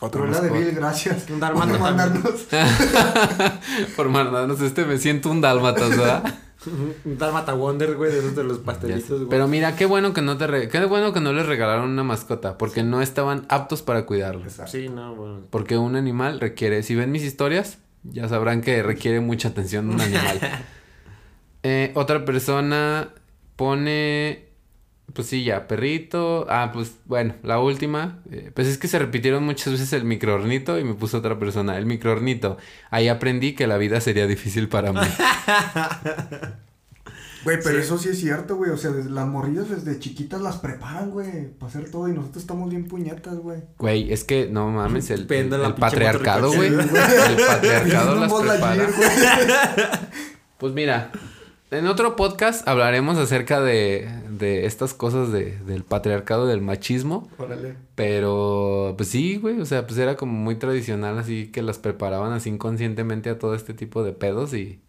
Pero 0.00 0.28
era 0.28 0.40
de 0.40 0.50
Bill, 0.50 0.72
gracias. 0.74 1.28
Un 1.30 1.40
dálmata 1.40 1.72
por 1.72 1.80
mandarnos. 1.80 2.46
Por 3.96 4.08
mandarnos 4.08 4.60
este 4.60 4.84
me 4.84 4.98
siento 4.98 5.30
un 5.30 5.40
dálmata, 5.40 5.88
¿verdad? 5.88 6.34
un 7.04 7.18
Dálmata 7.18 7.52
Wonder, 7.54 7.94
güey, 7.96 8.10
de 8.12 8.18
esos 8.20 8.34
de 8.36 8.44
los 8.44 8.58
pastelitos, 8.58 9.08
güey. 9.18 9.28
Pero 9.28 9.48
mira, 9.48 9.76
qué 9.76 9.86
bueno 9.86 10.12
que 10.14 10.22
no 10.22 10.36
te 10.38 10.46
re- 10.46 10.68
qué 10.68 10.84
bueno 10.86 11.12
que 11.12 11.20
no 11.20 11.32
les 11.32 11.46
regalaron 11.46 11.90
una 11.90 12.04
mascota, 12.04 12.56
porque 12.58 12.82
no 12.82 13.02
estaban 13.02 13.44
aptos 13.48 13.82
para 13.82 14.06
cuidarlos. 14.06 14.44
Exacto. 14.46 14.72
Sí, 14.72 14.88
no, 14.88 15.14
bueno. 15.14 15.40
Porque 15.50 15.76
un 15.78 15.94
animal 15.96 16.40
requiere, 16.40 16.82
si 16.82 16.94
ven 16.94 17.10
mis 17.12 17.22
historias, 17.22 17.78
ya 18.02 18.28
sabrán 18.28 18.60
que 18.62 18.82
requiere 18.82 19.20
mucha 19.20 19.48
atención 19.48 19.90
un 19.90 20.00
animal. 20.00 20.40
Eh, 21.66 21.92
otra 21.94 22.26
persona 22.26 23.08
pone, 23.56 24.50
pues 25.12 25.28
sí, 25.28 25.44
ya, 25.44 25.68
perrito. 25.68 26.46
Ah, 26.48 26.70
pues 26.72 26.94
bueno, 27.04 27.34
la 27.42 27.60
última. 27.60 28.20
eh, 28.30 28.50
pues 28.54 28.66
es 28.66 28.78
que 28.78 28.88
se 28.88 28.98
repitieron 28.98 29.44
muchas 29.44 29.72
veces 29.72 29.92
el 29.92 30.04
microornito 30.04 30.78
y 30.78 30.84
me 30.84 30.94
puso 30.94 31.18
otra 31.18 31.38
persona, 31.38 31.76
el 31.78 31.86
microornito. 31.86 32.56
Ahí 32.90 33.08
aprendí 33.08 33.54
que 33.54 33.66
la 33.66 33.76
vida 33.76 34.00
sería 34.00 34.26
difícil 34.26 34.68
para 34.68 34.92
mí. 34.92 35.00
Güey, 37.44 37.58
pero 37.62 37.76
Sí. 37.78 37.84
eso 37.84 37.98
sí 37.98 38.08
es 38.08 38.18
cierto, 38.18 38.56
güey. 38.56 38.70
O 38.70 38.78
sea, 38.78 38.90
desde 38.90 39.10
las 39.10 39.26
morrillas 39.26 39.68
desde 39.68 39.98
chiquitas 39.98 40.40
las 40.40 40.56
preparan, 40.56 41.10
güey. 41.10 41.50
Para 41.58 41.68
hacer 41.70 41.90
todo. 41.90 42.08
Y 42.08 42.12
nosotros 42.12 42.38
estamos 42.42 42.70
bien 42.70 42.86
puñetas, 42.88 43.36
güey. 43.36 43.60
Güey, 43.76 44.10
es 44.14 44.24
que 44.24 44.48
no 44.50 44.70
mames, 44.70 45.10
el, 45.10 45.30
el 45.30 45.74
patriarcado, 45.74 46.50
güey. 46.54 46.68
El 46.72 46.76
patriarcado 47.46 48.14
las 48.16 48.32
prepara. 48.32 48.88
Pues 50.56 50.72
mira, 50.72 51.10
en 51.78 51.86
otro 51.86 52.16
podcast 52.16 52.66
hablaremos 52.68 53.18
acerca 53.18 53.60
de, 53.60 54.08
de 54.30 54.66
estas 54.66 54.94
cosas 54.94 55.30
de, 55.32 55.58
del 55.66 55.84
patriarcado, 55.84 56.46
del 56.46 56.60
machismo. 56.60 57.28
Órale. 57.38 57.76
Pero, 57.94 58.94
pues 58.96 59.08
sí, 59.08 59.36
güey, 59.36 59.60
o 59.60 59.64
sea, 59.66 59.86
pues 59.86 59.98
era 59.98 60.16
como 60.16 60.32
muy 60.32 60.56
tradicional, 60.56 61.18
así 61.18 61.48
que 61.52 61.62
las 61.62 61.78
preparaban 61.78 62.32
así 62.32 62.50
inconscientemente 62.50 63.30
a 63.30 63.38
todo 63.38 63.54
este 63.54 63.74
tipo 63.74 64.02
de 64.04 64.12
pedos 64.12 64.54
y 64.54 64.80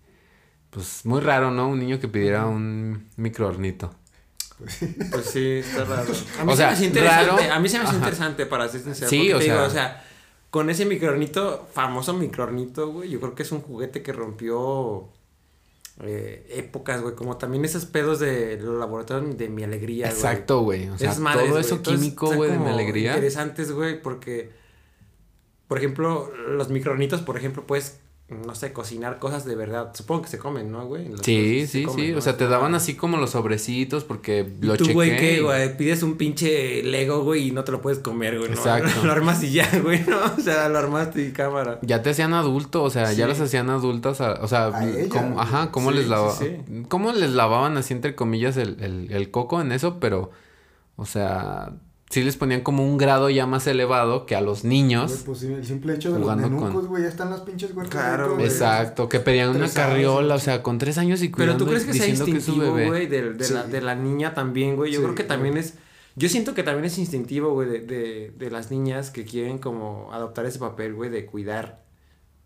pues 0.70 1.06
muy 1.06 1.22
raro, 1.22 1.52
¿no? 1.52 1.70
Un 1.70 1.80
niño 1.80 2.00
que 2.00 2.08
pidiera 2.08 2.46
un 2.46 3.08
microornito. 3.16 3.94
Pues 4.58 5.26
sí, 5.26 5.58
está 5.58 5.84
raro. 5.86 6.12
A 6.40 6.46
mí 6.46 6.52
O 6.52 6.56
se 6.56 6.58
sea, 6.58 6.68
me 6.68 6.74
hace 6.74 6.86
interesante. 6.86 7.32
raro. 7.42 7.54
A 7.54 7.60
mí 7.60 7.70
se 7.70 7.78
me 7.78 7.84
hace 7.84 7.90
Ajá. 7.92 7.98
interesante, 7.98 8.46
para 8.46 8.68
ser 8.70 8.82
sincero. 8.82 9.10
Sí, 9.10 9.32
o 9.34 9.38
te 9.38 9.44
digo, 9.46 9.56
sea- 9.58 9.66
o 9.66 9.70
sea, 9.70 10.04
con 10.50 10.70
ese 10.70 10.86
microornito, 10.86 11.68
famoso 11.74 12.14
microornito, 12.14 12.90
güey, 12.90 13.10
yo 13.10 13.20
creo 13.20 13.36
que 13.36 13.44
es 13.44 13.52
un 13.52 13.62
juguete 13.62 14.02
que 14.02 14.14
rompió 14.14 15.10
eh, 16.02 16.46
épocas, 16.50 17.02
güey. 17.02 17.16
Como 17.16 17.38
también 17.38 17.66
esos 17.66 17.86
pedos 17.86 18.20
de 18.20 18.58
los 18.58 18.80
laboratorios 18.80 19.38
de 19.38 19.50
mi 19.50 19.64
alegría, 19.64 20.08
güey. 20.08 20.18
Exacto, 20.18 20.62
güey. 20.62 20.90
O 20.90 20.98
sea, 20.98 21.14
madres, 21.16 21.50
todo 21.50 21.60
eso 21.60 21.82
químico, 21.82 22.34
güey, 22.34 22.52
de 22.52 22.60
mi 22.60 22.70
alegría. 22.70 23.14
Interesantes, 23.14 23.72
güey, 23.72 24.02
porque, 24.02 24.52
por 25.68 25.78
ejemplo, 25.78 26.32
los 26.50 26.70
microornitos, 26.70 27.22
por 27.22 27.38
ejemplo, 27.38 27.66
puedes 27.66 28.00
no 28.28 28.56
sé, 28.56 28.74
cocinar 28.74 29.20
cosas 29.20 29.46
de 29.46 29.56
verdad. 29.56 29.92
Supongo 29.94 30.24
que 30.24 30.30
se 30.30 30.40
comen, 30.40 30.72
¿no, 30.72 30.88
güey? 30.88 31.10
Los- 31.10 31.22
Sí, 31.22 31.62
se 31.62 31.68
sí, 31.68 31.84
comen, 31.84 32.06
sí. 32.08 32.12
¿no? 32.14 32.18
O 32.18 32.22
sea, 32.22 32.36
te 32.38 32.48
daban 32.48 32.74
así 32.74 32.96
como 32.96 33.18
los 33.18 33.30
sobrecitos 33.32 34.04
porque 34.04 34.52
lo 34.62 34.74
¿Y 34.74 34.78
tú, 34.78 34.84
chequé. 34.86 34.94
güey, 34.96 35.18
qué, 35.18 35.42
güey? 35.42 35.78
Pides 35.78 36.02
un 36.02 36.18
pinche 36.18 36.82
Lego, 36.82 37.24
güey, 37.24 37.50
y 37.50 37.52
no 37.52 37.64
te 37.64 37.72
lo 37.72 37.82
puedes 37.84 38.00
comer, 38.00 38.40
güey. 38.40 38.50
¿no? 38.50 38.56
Exacto. 38.56 38.90
Lo 39.06 39.12
armas 39.12 39.44
y 39.44 39.52
ya, 39.52 39.70
güey, 39.84 40.04
¿no? 40.08 40.18
O 40.38 40.42
sea, 40.42 40.68
lo 40.70 40.80
armaste 40.80 41.22
y 41.28 41.32
cámara. 41.34 41.78
Ya 41.84 42.02
te 42.02 42.10
hacían 42.10 42.34
adulto, 42.34 42.82
o 42.82 42.90
sea, 42.90 43.14
ya 43.14 43.28
las 43.28 43.40
hacían 43.40 43.70
adultas, 43.70 44.20
a- 44.22 44.40
o 44.42 44.48
sea, 44.48 44.68
A 44.76 44.84
ella, 44.90 45.08
¿cómo, 45.10 45.40
ajá, 45.40 45.70
cómo 45.72 45.92
Sí, 45.92 45.96
les 45.98 46.06
sí, 46.06 46.10
lavaban, 46.10 46.36
sí. 46.40 46.84
cómo 46.90 47.12
les 47.14 47.30
lavaban 47.32 47.78
así 47.78 47.94
entre 47.94 48.16
comillas 48.16 48.58
el, 48.58 48.82
el, 48.82 49.12
el 49.12 49.30
coco 49.30 49.62
en 49.62 49.72
eso, 49.72 50.00
pero, 50.00 50.32
o 50.96 51.06
sea, 51.06 51.74
sí 52.10 52.24
les 52.24 52.38
ponían 52.38 52.62
como 52.62 52.86
un 52.86 52.98
grado 52.98 53.30
ya 53.30 53.46
más 53.46 53.66
elevado 53.68 54.26
que 54.26 54.36
a 54.36 54.42
los 54.42 54.64
niños. 54.64 55.24
pues 55.26 55.40
sí, 55.40 55.48
el 55.52 55.66
simple 55.66 55.96
hecho 55.96 56.10
de 56.14 56.20
los 56.20 56.24
jugando 56.24 56.48
con- 56.50 56.58
nenucos, 56.60 56.88
güey, 56.88 57.04
ya 57.04 57.10
están 57.10 57.30
las 57.30 57.42
pinches 57.42 57.76
huertas. 57.76 57.92
Claro, 58.02 58.36
güey. 58.36 58.46
Exacto, 58.46 59.10
que 59.10 59.20
pedían 59.20 59.50
una 59.50 59.60
años, 59.60 59.74
carriola, 59.74 60.36
o 60.36 60.40
sea, 60.40 60.62
con 60.64 60.78
tres 60.78 60.98
años 60.98 61.22
y 61.22 61.30
Pero 61.30 61.36
cuidando 61.38 61.66
tú 61.66 61.70
crees 61.72 61.86
que 61.86 61.94
sea 61.94 62.06
diciendo 62.06 62.26
que 62.26 62.38
es 62.38 62.44
su 62.46 62.52
instintivo, 62.52 62.76
bebé. 62.76 62.88
güey, 62.90 63.08
de, 63.08 63.34
de, 63.34 63.50
la, 63.50 63.64
de 63.64 63.82
la 63.82 63.96
niña 63.96 64.34
también, 64.34 64.76
güey. 64.76 64.92
Yo 64.92 65.00
Sí, 65.00 65.04
creo 65.04 65.16
que 65.16 65.24
también 65.24 65.58
es. 65.58 65.76
Yo 66.18 66.30
siento 66.30 66.54
que 66.54 66.64
también 66.64 66.86
es 66.86 66.98
instintivo, 66.98 67.52
güey, 67.54 67.68
de, 67.68 67.80
de, 67.82 68.32
de 68.38 68.50
las 68.52 68.72
niñas 68.72 69.10
que 69.10 69.26
quieren 69.26 69.58
como 69.58 70.14
adoptar 70.14 70.46
ese 70.46 70.60
papel, 70.60 70.94
güey, 70.94 71.10
de 71.10 71.26
cuidar 71.26 71.84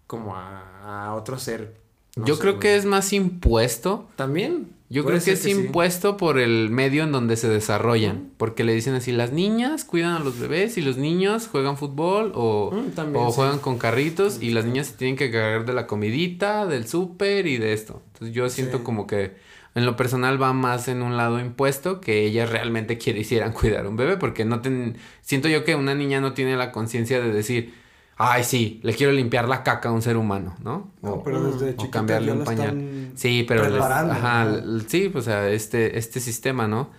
como 0.08 0.36
a, 0.36 1.06
a 1.06 1.14
otro 1.14 1.38
ser. 1.38 1.76
No 2.20 2.26
Yo 2.26 2.36
sé, 2.36 2.42
creo 2.42 2.54
güey. 2.54 2.62
que 2.62 2.76
es 2.76 2.86
más 2.86 3.12
impuesto. 3.14 4.08
También. 4.16 4.68
Yo 4.92 5.04
puede 5.04 5.18
creo 5.20 5.26
que 5.26 5.32
es 5.34 5.46
impuesto 5.46 6.18
por 6.18 6.40
el 6.40 6.70
medio 6.72 7.04
en 7.04 7.12
donde 7.12 7.36
se 7.36 7.48
desarrollan. 7.48 8.32
Porque 8.38 8.64
le 8.64 8.74
dicen 8.74 8.96
así, 8.96 9.12
las 9.12 9.32
niñas 9.32 9.86
cuidan 9.86 10.14
a 10.16 10.20
los 10.20 10.40
bebés 10.40 10.78
y 10.80 10.82
los 10.82 10.98
niños 10.98 11.48
juegan 11.48 11.78
fútbol 11.78 12.32
o, 12.34 12.72
Mm, 12.74 12.92
también, 12.96 13.24
o 13.24 13.30
sí. 13.30 13.36
juegan 13.36 13.60
con 13.60 13.78
carritos 13.78 14.42
y 14.42 14.50
las 14.50 14.66
niñas 14.66 14.88
se 14.88 14.94
tienen 14.94 15.16
que 15.16 15.30
cargar 15.30 15.66
de 15.66 15.74
la 15.74 15.86
comidita, 15.86 16.66
del 16.66 16.88
súper 16.88 17.46
y 17.46 17.58
de 17.58 17.74
esto. 17.74 18.02
Entonces 18.14 18.36
yo 18.36 18.50
siento 18.50 18.84
como 18.84 19.06
que 19.06 19.36
en 19.76 19.86
lo 19.86 19.96
personal 19.96 20.42
va 20.42 20.54
más 20.54 20.88
en 20.88 21.04
un 21.04 21.16
lado 21.18 21.40
impuesto 21.40 22.02
que 22.02 22.26
ellas 22.26 22.50
realmente 22.50 22.98
quisieran 22.98 23.54
cuidar 23.54 23.86
a 23.86 23.90
un 23.90 23.96
bebé 23.96 24.18
porque 24.18 24.44
no 24.44 24.62
ten... 24.62 24.98
Siento 25.22 25.48
yo 25.50 25.64
que 25.64 25.76
una 25.76 25.94
niña 25.94 26.20
no 26.20 26.34
tiene 26.34 26.58
la 26.58 26.72
conciencia 26.72 27.22
de 27.22 27.32
decir, 27.32 27.76
ay 28.22 28.44
sí, 28.44 28.80
le 28.84 28.94
quiero 28.94 29.12
limpiar 29.14 29.48
la 29.50 29.64
caca 29.64 29.90
a 29.90 29.92
un 29.92 30.02
ser 30.04 30.16
humano, 30.18 30.56
¿no? 30.64 30.92
No, 31.02 31.14
O- 31.14 31.24
pero 31.24 31.42
desde 31.42 31.70
o 31.70 31.72
chiquita 31.72 31.90
cambiarle 31.90 32.32
un 32.34 32.40
la 32.40 32.46
pañal. 32.46 33.12
Sí, 33.16 33.44
pero 33.48 33.68
les- 33.68 33.82
ajá, 33.82 34.46
¿no? 34.46 34.80
sí, 34.88 35.10
pues, 35.10 35.24
o 35.26 35.30
sea, 35.32 35.50
este, 35.50 35.98
este 35.98 36.20
sistema, 36.20 36.68
¿no? 36.68 36.92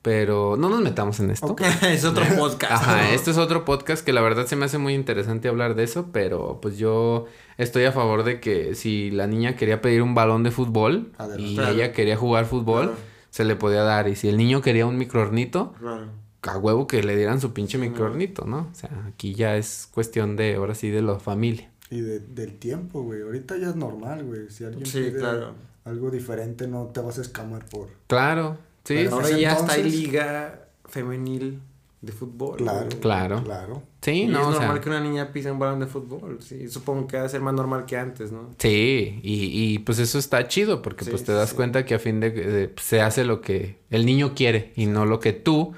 Pero 0.00 0.56
no 0.56 0.68
nos 0.70 0.80
metamos 0.80 1.18
en 1.18 1.30
esto. 1.32 1.46
Ok. 1.48 1.62
es 1.82 2.04
otro 2.04 2.24
podcast. 2.38 2.72
Ajá, 2.72 2.96
¿no? 3.02 3.02
este 3.08 3.32
es 3.32 3.36
otro 3.38 3.64
podcast 3.64 4.04
que 4.04 4.12
la 4.12 4.20
verdad 4.20 4.46
se 4.46 4.54
me 4.54 4.64
hace 4.66 4.78
muy 4.78 4.94
interesante 4.94 5.48
hablar 5.48 5.74
de 5.74 5.82
eso, 5.82 6.10
pero 6.12 6.60
pues 6.62 6.78
yo 6.78 7.26
estoy 7.58 7.84
a 7.84 7.90
favor 7.92 8.22
de 8.22 8.38
que 8.40 8.76
si 8.76 9.10
la 9.10 9.26
niña 9.26 9.56
quería 9.56 9.82
pedir 9.82 10.02
un 10.02 10.14
balón 10.14 10.44
de 10.44 10.52
fútbol 10.52 11.10
Adelante. 11.18 11.42
y 11.42 11.54
Claro. 11.56 11.74
ella 11.74 11.92
quería 11.92 12.16
jugar 12.16 12.44
fútbol, 12.46 12.84
Claro. 12.86 12.98
se 13.30 13.44
le 13.44 13.56
podía 13.56 13.82
dar. 13.82 14.08
Y 14.08 14.14
si 14.14 14.28
el 14.28 14.36
niño 14.36 14.62
quería 14.62 14.86
un 14.86 14.96
microornito, 14.96 15.74
Claro. 15.80 16.06
A 16.42 16.56
huevo 16.58 16.86
que 16.86 17.02
le 17.02 17.16
dieran 17.16 17.40
su 17.40 17.52
pinche 17.52 17.78
microornito, 17.78 18.44
¿no? 18.44 18.68
O 18.70 18.74
sea, 18.74 18.90
aquí 19.08 19.34
ya 19.34 19.56
es 19.56 19.88
cuestión 19.92 20.36
de, 20.36 20.54
ahora 20.54 20.74
sí, 20.74 20.88
de 20.90 21.02
la 21.02 21.18
familia. 21.18 21.70
Y 21.90 22.00
de, 22.00 22.20
del 22.20 22.58
tiempo, 22.58 23.02
güey. 23.02 23.22
Ahorita 23.22 23.56
ya 23.56 23.70
es 23.70 23.76
normal, 23.76 24.24
güey. 24.24 24.50
Si 24.50 24.64
alguien 24.64 24.86
Sí, 24.86 24.98
pide 25.00 25.18
claro. 25.20 25.54
algo 25.84 26.10
diferente, 26.10 26.68
no 26.68 26.84
te 26.86 27.00
vas 27.00 27.18
a 27.18 27.22
escamar 27.22 27.64
por. 27.66 27.88
Claro, 28.06 28.58
sí, 28.84 28.94
Pero 28.96 29.10
sí, 29.10 29.14
Ahora 29.14 29.28
ya 29.38 29.52
está 29.52 29.72
hay 29.72 29.80
entonces- 29.80 30.00
liga 30.00 30.68
femenil 30.84 31.60
de 32.00 32.12
fútbol. 32.12 32.58
Claro. 32.58 32.86
güey. 32.86 33.00
Claro. 33.00 33.42
Claro. 33.42 33.82
sí, 34.02 34.22
Y 34.22 34.26
no, 34.28 34.40
es 34.42 34.46
o 34.46 34.50
sea, 34.52 34.60
normal 34.60 34.80
que 34.80 34.88
una 34.88 35.00
niña 35.00 35.32
pise 35.32 35.50
un 35.50 35.58
balón 35.58 35.80
de 35.80 35.86
fútbol. 35.86 36.38
Sí, 36.40 36.68
supongo 36.68 37.06
que 37.08 37.16
va 37.16 37.24
a 37.24 37.28
ser 37.28 37.40
más 37.40 37.54
normal 37.54 37.86
que 37.86 37.96
antes, 37.96 38.30
¿no? 38.30 38.50
Sí, 38.58 39.18
y, 39.22 39.72
y 39.74 39.78
pues 39.80 39.98
eso 39.98 40.18
está 40.18 40.46
chido 40.46 40.80
porque 40.82 41.04
Sí, 41.04 41.10
pues 41.10 41.24
te 41.24 41.32
das 41.32 41.50
sí. 41.50 41.56
cuenta 41.56 41.84
que 41.84 41.94
a 41.96 41.98
fin 41.98 42.20
de, 42.20 42.30
de- 42.30 42.74
se 42.80 43.00
hace 43.00 43.24
lo 43.24 43.40
que 43.40 43.78
el 43.90 44.06
niño 44.06 44.34
quiere 44.36 44.72
y 44.76 44.86
no 44.86 45.06
lo 45.06 45.18
que 45.18 45.32
tú 45.32 45.72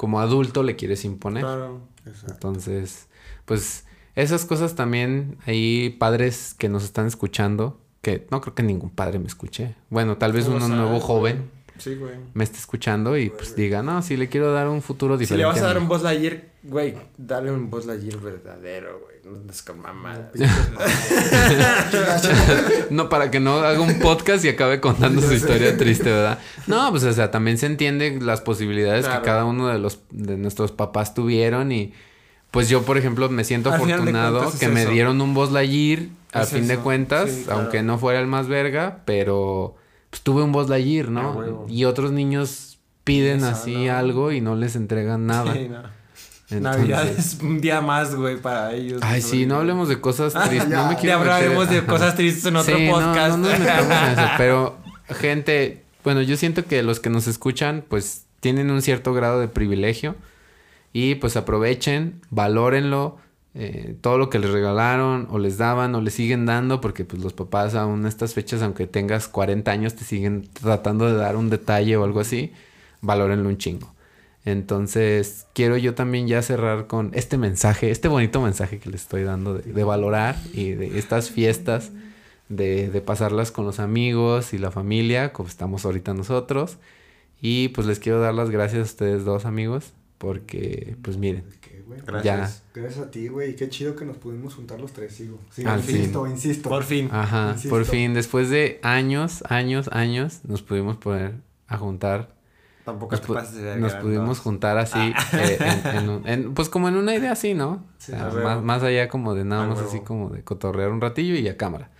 como 0.00 0.18
adulto 0.18 0.62
le 0.62 0.76
quieres 0.76 1.04
imponer. 1.04 1.42
Claro. 1.42 1.82
Exacto. 2.06 2.32
Entonces, 2.32 3.06
pues 3.44 3.84
esas 4.14 4.46
cosas 4.46 4.74
también 4.74 5.36
hay 5.44 5.90
padres 5.90 6.54
que 6.54 6.70
nos 6.70 6.84
están 6.84 7.06
escuchando, 7.06 7.78
que 8.00 8.26
no 8.30 8.40
creo 8.40 8.54
que 8.54 8.62
ningún 8.62 8.88
padre 8.88 9.18
me 9.18 9.26
escuche. 9.26 9.74
Bueno, 9.90 10.16
tal 10.16 10.32
vez 10.32 10.48
uno 10.48 10.60
sabes, 10.60 10.74
nuevo 10.74 11.00
joven 11.00 11.50
Sí, 11.80 11.94
güey. 11.96 12.12
me 12.34 12.44
esté 12.44 12.58
escuchando 12.58 13.16
y 13.16 13.30
pues 13.30 13.56
diga, 13.56 13.82
no, 13.82 14.00
si 14.02 14.16
le 14.16 14.28
quiero 14.28 14.52
dar 14.52 14.68
un 14.68 14.82
futuro 14.82 15.16
Si 15.16 15.20
diferente. 15.20 15.42
le 15.42 15.52
vas 15.52 15.60
a 15.60 15.66
dar 15.66 15.78
un 15.78 15.84
hijo". 15.84 15.92
Buzz 15.94 16.02
Lightyear, 16.02 16.42
güey, 16.62 16.94
dale 17.18 17.50
un 17.50 17.70
Buzz 17.70 17.86
Lightyear 17.86 18.20
verdadero, 18.20 19.00
güey. 19.00 19.10
No 19.24 19.36
andes 19.36 19.62
con 19.62 19.80
mamadas. 19.80 20.30
No, 22.90 23.08
para 23.10 23.30
que 23.30 23.40
no 23.40 23.54
haga 23.60 23.80
un 23.80 23.98
podcast 23.98 24.44
y 24.44 24.48
acabe 24.48 24.80
contando 24.80 25.20
su 25.22 25.32
historia 25.32 25.76
triste, 25.76 26.10
¿verdad? 26.10 26.38
No, 26.66 26.90
pues 26.90 27.04
o 27.04 27.12
sea, 27.12 27.30
también 27.30 27.58
se 27.58 27.66
entiende 27.66 28.18
las 28.20 28.40
posibilidades 28.40 29.04
Claro. 29.06 29.22
que 29.22 29.26
cada 29.26 29.44
uno 29.44 29.68
de 29.68 29.78
los 29.78 30.00
de 30.10 30.36
nuestros 30.36 30.72
papás 30.72 31.14
tuvieron 31.14 31.70
y 31.72 31.92
pues 32.50 32.68
yo, 32.68 32.82
por 32.82 32.98
ejemplo, 32.98 33.28
me 33.28 33.44
siento 33.44 33.70
afortunado 33.72 34.38
cuentas 34.38 34.54
es 34.54 34.60
que 34.60 34.68
me 34.68 34.82
eso. 34.82 34.90
dieron 34.90 35.20
un 35.20 35.34
Buzz 35.34 35.52
Lightyear 35.52 36.00
al 36.32 36.42
Es 36.44 36.50
fin 36.50 36.66
de 36.66 36.78
cuentas, 36.78 37.30
Sí, 37.30 37.42
claro. 37.44 37.60
aunque 37.60 37.82
no 37.82 37.98
fuera 37.98 38.20
el 38.20 38.26
más 38.26 38.48
verga, 38.48 39.02
pero 39.04 39.76
pues 40.10 40.22
tuve 40.22 40.42
un 40.42 40.52
Buzz 40.52 40.68
Lightyear, 40.68 41.08
¿no? 41.10 41.32
huevo. 41.32 41.66
Y 41.68 41.84
otros 41.84 42.12
niños 42.12 42.78
piden 43.04 43.44
así 43.44 43.86
¿no? 43.86 43.94
algo 43.96 44.32
y 44.32 44.40
no 44.40 44.56
les 44.56 44.76
entregan 44.76 45.26
nada. 45.26 45.52
Sí, 45.54 45.68
no. 45.68 45.82
Entonces- 46.50 46.60
Navidad 46.62 47.06
es 47.06 47.38
un 47.40 47.60
día 47.60 47.80
más, 47.80 48.14
güey, 48.16 48.36
para 48.36 48.72
ellos. 48.74 49.00
Ay, 49.04 49.22
sí, 49.22 49.46
no 49.46 49.56
hablemos 49.56 49.88
de 49.88 50.00
cosas 50.00 50.32
tristes. 50.48 50.68
No 50.68 50.88
me 50.88 50.96
quiero 50.96 51.16
Ya 51.16 51.20
hablaremos 51.20 51.68
meter- 51.68 51.82
de 51.82 51.86
cosas 51.86 52.16
tristes 52.16 52.44
en 52.46 52.56
otro 52.56 52.76
Sí, 52.76 52.86
no, 52.86 52.92
podcast. 52.92 53.38
No, 53.38 53.48
nos 53.48 53.58
metamos 53.58 53.92
en 53.92 54.18
eso, 54.18 54.28
pero 54.36 54.76
gente, 55.10 55.84
bueno, 56.02 56.22
yo 56.22 56.36
siento 56.36 56.64
que 56.64 56.82
los 56.82 56.98
que 56.98 57.08
nos 57.08 57.28
escuchan, 57.28 57.84
pues 57.88 58.24
tienen 58.40 58.70
un 58.70 58.82
cierto 58.82 59.12
grado 59.14 59.38
de 59.38 59.46
privilegio 59.48 60.16
y 60.92 61.14
pues 61.16 61.36
aprovechen, 61.36 62.20
valórenlo, 62.30 63.18
eh, 63.54 63.96
todo 64.00 64.16
lo 64.16 64.30
que 64.30 64.38
les 64.38 64.50
regalaron 64.50 65.26
o 65.30 65.38
les 65.38 65.58
daban 65.58 65.94
o 65.94 66.00
les 66.00 66.14
siguen 66.14 66.46
dando, 66.46 66.80
porque 66.80 67.04
pues 67.04 67.22
los 67.22 67.32
papás 67.32 67.74
aún 67.74 68.00
en 68.00 68.06
estas 68.06 68.34
fechas, 68.34 68.62
aunque 68.62 68.86
tengas 68.86 69.28
40 69.28 69.70
años, 69.70 69.94
te 69.96 70.04
siguen 70.04 70.48
tratando 70.52 71.06
de 71.06 71.14
dar 71.14 71.36
un 71.36 71.50
detalle 71.50 71.96
o 71.96 72.04
algo 72.04 72.20
así, 72.20 72.52
valórenlo 73.00 73.48
un 73.48 73.58
chingo. 73.58 73.92
Entonces, 74.44 75.46
quiero 75.52 75.76
yo 75.76 75.94
también 75.94 76.26
ya 76.26 76.40
cerrar 76.42 76.86
con 76.86 77.10
este 77.14 77.36
mensaje, 77.38 77.90
este 77.90 78.08
bonito 78.08 78.40
mensaje 78.40 78.78
que 78.78 78.88
les 78.90 79.02
estoy 79.02 79.22
dando 79.24 79.54
de, 79.54 79.84
valorar 79.84 80.36
y 80.54 80.70
de 80.72 80.98
estas 80.98 81.30
fiestas, 81.30 81.90
de, 82.48 82.88
de 82.90 83.00
pasarlas 83.00 83.52
con 83.52 83.66
los 83.66 83.80
amigos 83.80 84.54
y 84.54 84.58
la 84.58 84.70
familia, 84.70 85.32
como 85.32 85.48
estamos 85.48 85.84
ahorita 85.84 86.14
nosotros. 86.14 86.78
Y 87.42 87.68
pues 87.68 87.86
les 87.86 87.98
quiero 88.00 88.20
dar 88.20 88.34
las 88.34 88.50
gracias 88.50 88.80
a 88.80 88.84
ustedes 88.84 89.24
dos 89.24 89.44
amigos, 89.44 89.92
porque 90.18 90.96
pues 91.02 91.16
miren, 91.16 91.44
¿Qué, 91.60 91.69
güey? 91.90 92.00
Gracias. 92.06 92.62
Gracias 92.74 93.04
a 93.06 93.10
ti, 93.10 93.28
güey. 93.28 93.50
Y 93.50 93.54
qué 93.56 93.68
chido 93.68 93.94
que 93.96 94.04
nos 94.04 94.16
pudimos 94.16 94.54
juntar 94.54 94.80
los 94.80 94.92
tres, 94.92 95.14
sigo. 95.14 95.38
Sí, 95.50 95.64
Al 95.64 95.78
insisto, 95.80 96.26
insisto. 96.26 96.68
Por 96.68 96.84
fin. 96.84 97.08
ajá, 97.12 97.50
Insisto. 97.52 97.70
por 97.70 97.84
fin, 97.84 98.14
después 98.14 98.48
de 98.50 98.80
años, 98.82 99.44
años, 99.48 99.88
años, 99.92 100.40
nos 100.44 100.62
pudimos 100.62 100.96
poner 100.96 101.34
a 101.68 101.76
juntar 101.76 102.34
Tampoco 102.84 103.12
nos, 103.12 103.20
te 103.20 103.28
pu- 103.28 103.34
pases 103.34 103.54
de 103.62 103.76
nos 103.76 103.94
pudimos 103.94 104.38
juntar 104.40 104.78
así, 104.78 104.98
eh, 105.34 105.58
en- 105.84 105.96
en 105.96 106.08
un- 106.08 106.26
en- 106.28 106.54
pues 106.54 106.68
como 106.70 106.88
en 106.88 106.96
una 106.96 107.14
idea 107.14 107.32
así, 107.32 107.52
¿no? 107.54 107.84
Sí, 107.98 108.12
O 108.12 108.16
sea, 108.16 108.40
más, 108.42 108.62
más 108.62 108.82
allá 108.82 109.08
como 109.08 109.34
de 109.34 109.44
nada 109.44 109.66
más 109.66 109.78
así 109.80 110.00
como 110.00 110.30
de 110.30 110.42
cotorrear 110.42 110.90
un 110.90 111.00
ratillo 111.00 111.34
y 111.34 111.46
a 111.48 111.56
cámara. 111.56 111.90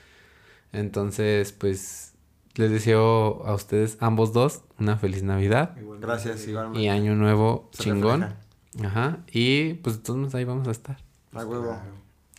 Entonces, 0.73 1.53
pues 1.53 2.15
les 2.55 2.71
deseo 2.71 3.45
a 3.47 3.55
ustedes 3.55 3.97
ambos 4.01 4.33
dos 4.33 4.63
una 4.79 4.97
feliz 4.97 5.23
Navidad 5.23 5.77
Igualmente, 5.79 6.07
Gracias, 6.07 6.49
igualmente. 6.49 6.81
y 6.81 6.89
año 6.89 7.15
nuevo 7.15 7.69
Se 7.73 7.85
chingón. 7.85 8.23
refleja. 8.23 8.40
Ajá. 8.83 9.19
Y 9.33 9.75
pues 9.75 10.01
modos 10.09 10.35
ahí 10.35 10.45
vamos 10.45 10.69
a 10.69 10.71
estar. 10.71 10.99
A 11.33 11.45
huevo. 11.45 11.65
Claro. 11.65 11.93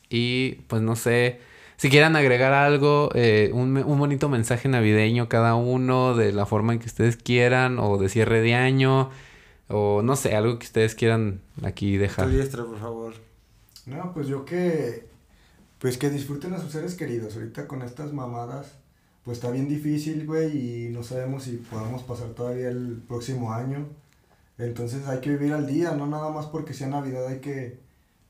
Y 0.10 0.53
pues 0.68 0.82
no 0.82 0.95
sé, 0.95 1.40
si 1.78 1.90
quieran 1.90 2.16
agregar 2.16 2.53
algo, 2.53 3.10
eh, 3.16 3.49
un, 3.53 3.78
un 3.78 3.98
bonito 3.99 4.30
mensaje 4.30 4.70
navideño 4.70 5.30
cada 5.30 5.56
uno, 5.56 6.16
de 6.16 6.32
la 6.32 6.45
forma 6.45 6.74
en 6.74 6.80
que 6.80 6.88
ustedes 6.88 7.18
quieran, 7.18 7.80
o 7.80 7.98
de 7.98 8.10
cierre 8.10 8.41
de 8.41 8.53
año, 8.53 9.10
o 9.68 10.02
no 10.03 10.16
sé, 10.16 10.36
algo 10.36 10.60
que 10.60 10.66
ustedes 10.66 10.95
quieran 10.95 11.41
aquí 11.64 11.95
Tu 11.95 12.02
dejar. 12.02 12.30
diestra, 12.30 12.66
por 12.66 12.80
favor. 12.80 13.14
No, 13.86 14.14
pues 14.14 14.28
yo 14.28 14.45
que. 14.45 15.10
Pues 15.80 15.98
que 15.98 16.12
disfruten 16.12 16.53
a 16.53 16.60
sus 16.60 16.72
seres 16.72 16.94
queridos. 16.94 17.36
Ahorita 17.36 17.68
con 17.68 17.82
estas 17.82 18.14
mamadas, 18.14 18.76
pues 19.24 19.40
está 19.40 19.49
bien 19.49 19.68
difícil, 19.68 20.28
güey, 20.28 20.86
y 20.86 20.90
no 20.90 21.02
sabemos 21.02 21.45
si 21.45 21.58
podamos 21.58 22.03
pasar 22.03 22.30
todavía 22.30 22.70
el 22.70 23.02
próximo 23.08 23.52
año. 23.53 23.88
Entonces 24.61 25.07
hay 25.07 25.19
que 25.21 25.31
vivir 25.31 25.53
al 25.53 25.65
día, 25.65 25.91
no 25.91 26.05
nada 26.05 26.29
más 26.29 26.45
porque 26.45 26.73
sea 26.73 26.88
Navidad, 26.88 27.27
hay 27.27 27.39
que, 27.39 27.79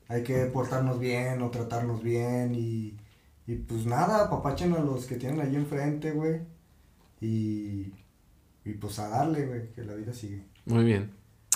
hay 0.08 0.22
que 0.22 0.46
portarnos 0.46 0.98
bien 0.98 1.42
o 1.42 1.50
tratarnos 1.50 2.02
bien 2.02 2.54
y, 2.54 2.96
y 3.46 3.56
pues 3.56 3.84
nada, 3.84 4.24
apapachen 4.24 4.72
a 4.72 4.80
los 4.80 5.04
que 5.04 5.16
tienen 5.16 5.40
ahí 5.40 5.56
enfrente, 5.56 6.12
güey. 6.12 6.40
Y, 7.20 7.92
y 8.64 8.72
pues 8.80 8.98
a 8.98 9.08
darle, 9.08 9.46
güey, 9.46 9.72
que 9.72 9.84
la 9.84 9.94
vida 9.94 10.12
sigue. 10.14 10.44
Muy 10.64 10.84
bien. 10.84 11.12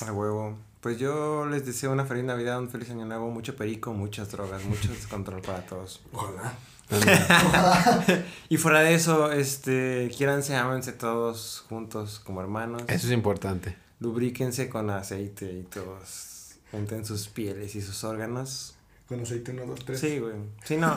A 0.06 0.12
huevo. 0.12 0.58
pues 0.80 0.98
yo 0.98 1.46
les 1.46 1.64
deseo 1.64 1.90
una 1.90 2.04
feliz 2.04 2.24
Navidad, 2.24 2.58
un 2.60 2.68
feliz 2.68 2.90
año 2.90 3.06
nuevo, 3.06 3.30
mucho 3.30 3.56
perico, 3.56 3.94
muchas 3.94 4.30
drogas, 4.30 4.62
mucho 4.64 4.92
descontrol 4.92 5.40
para 5.46 5.64
todos. 5.64 6.02
Ojalá. 6.12 6.54
Y 8.48 8.58
fuera 8.58 8.80
de 8.80 8.94
eso, 8.94 9.32
este, 9.32 10.08
quiéranse, 10.16 10.54
ámense 10.54 10.92
todos 10.92 11.64
juntos 11.68 12.20
como 12.24 12.40
hermanos. 12.40 12.82
Eso 12.86 13.06
es 13.08 13.12
importante. 13.12 13.85
Lubríquense 14.00 14.68
con 14.68 14.90
aceite 14.90 15.52
y 15.52 15.62
todos. 15.62 16.56
Junten 16.70 17.04
sus 17.04 17.28
pieles 17.28 17.74
y 17.74 17.80
sus 17.80 18.04
órganos. 18.04 18.74
Con 19.08 19.20
aceite 19.20 19.52
1, 19.52 19.66
2, 19.66 19.84
3. 19.84 20.00
Sí, 20.00 20.18
güey. 20.18 20.34
Sí, 20.64 20.76
no. 20.76 20.96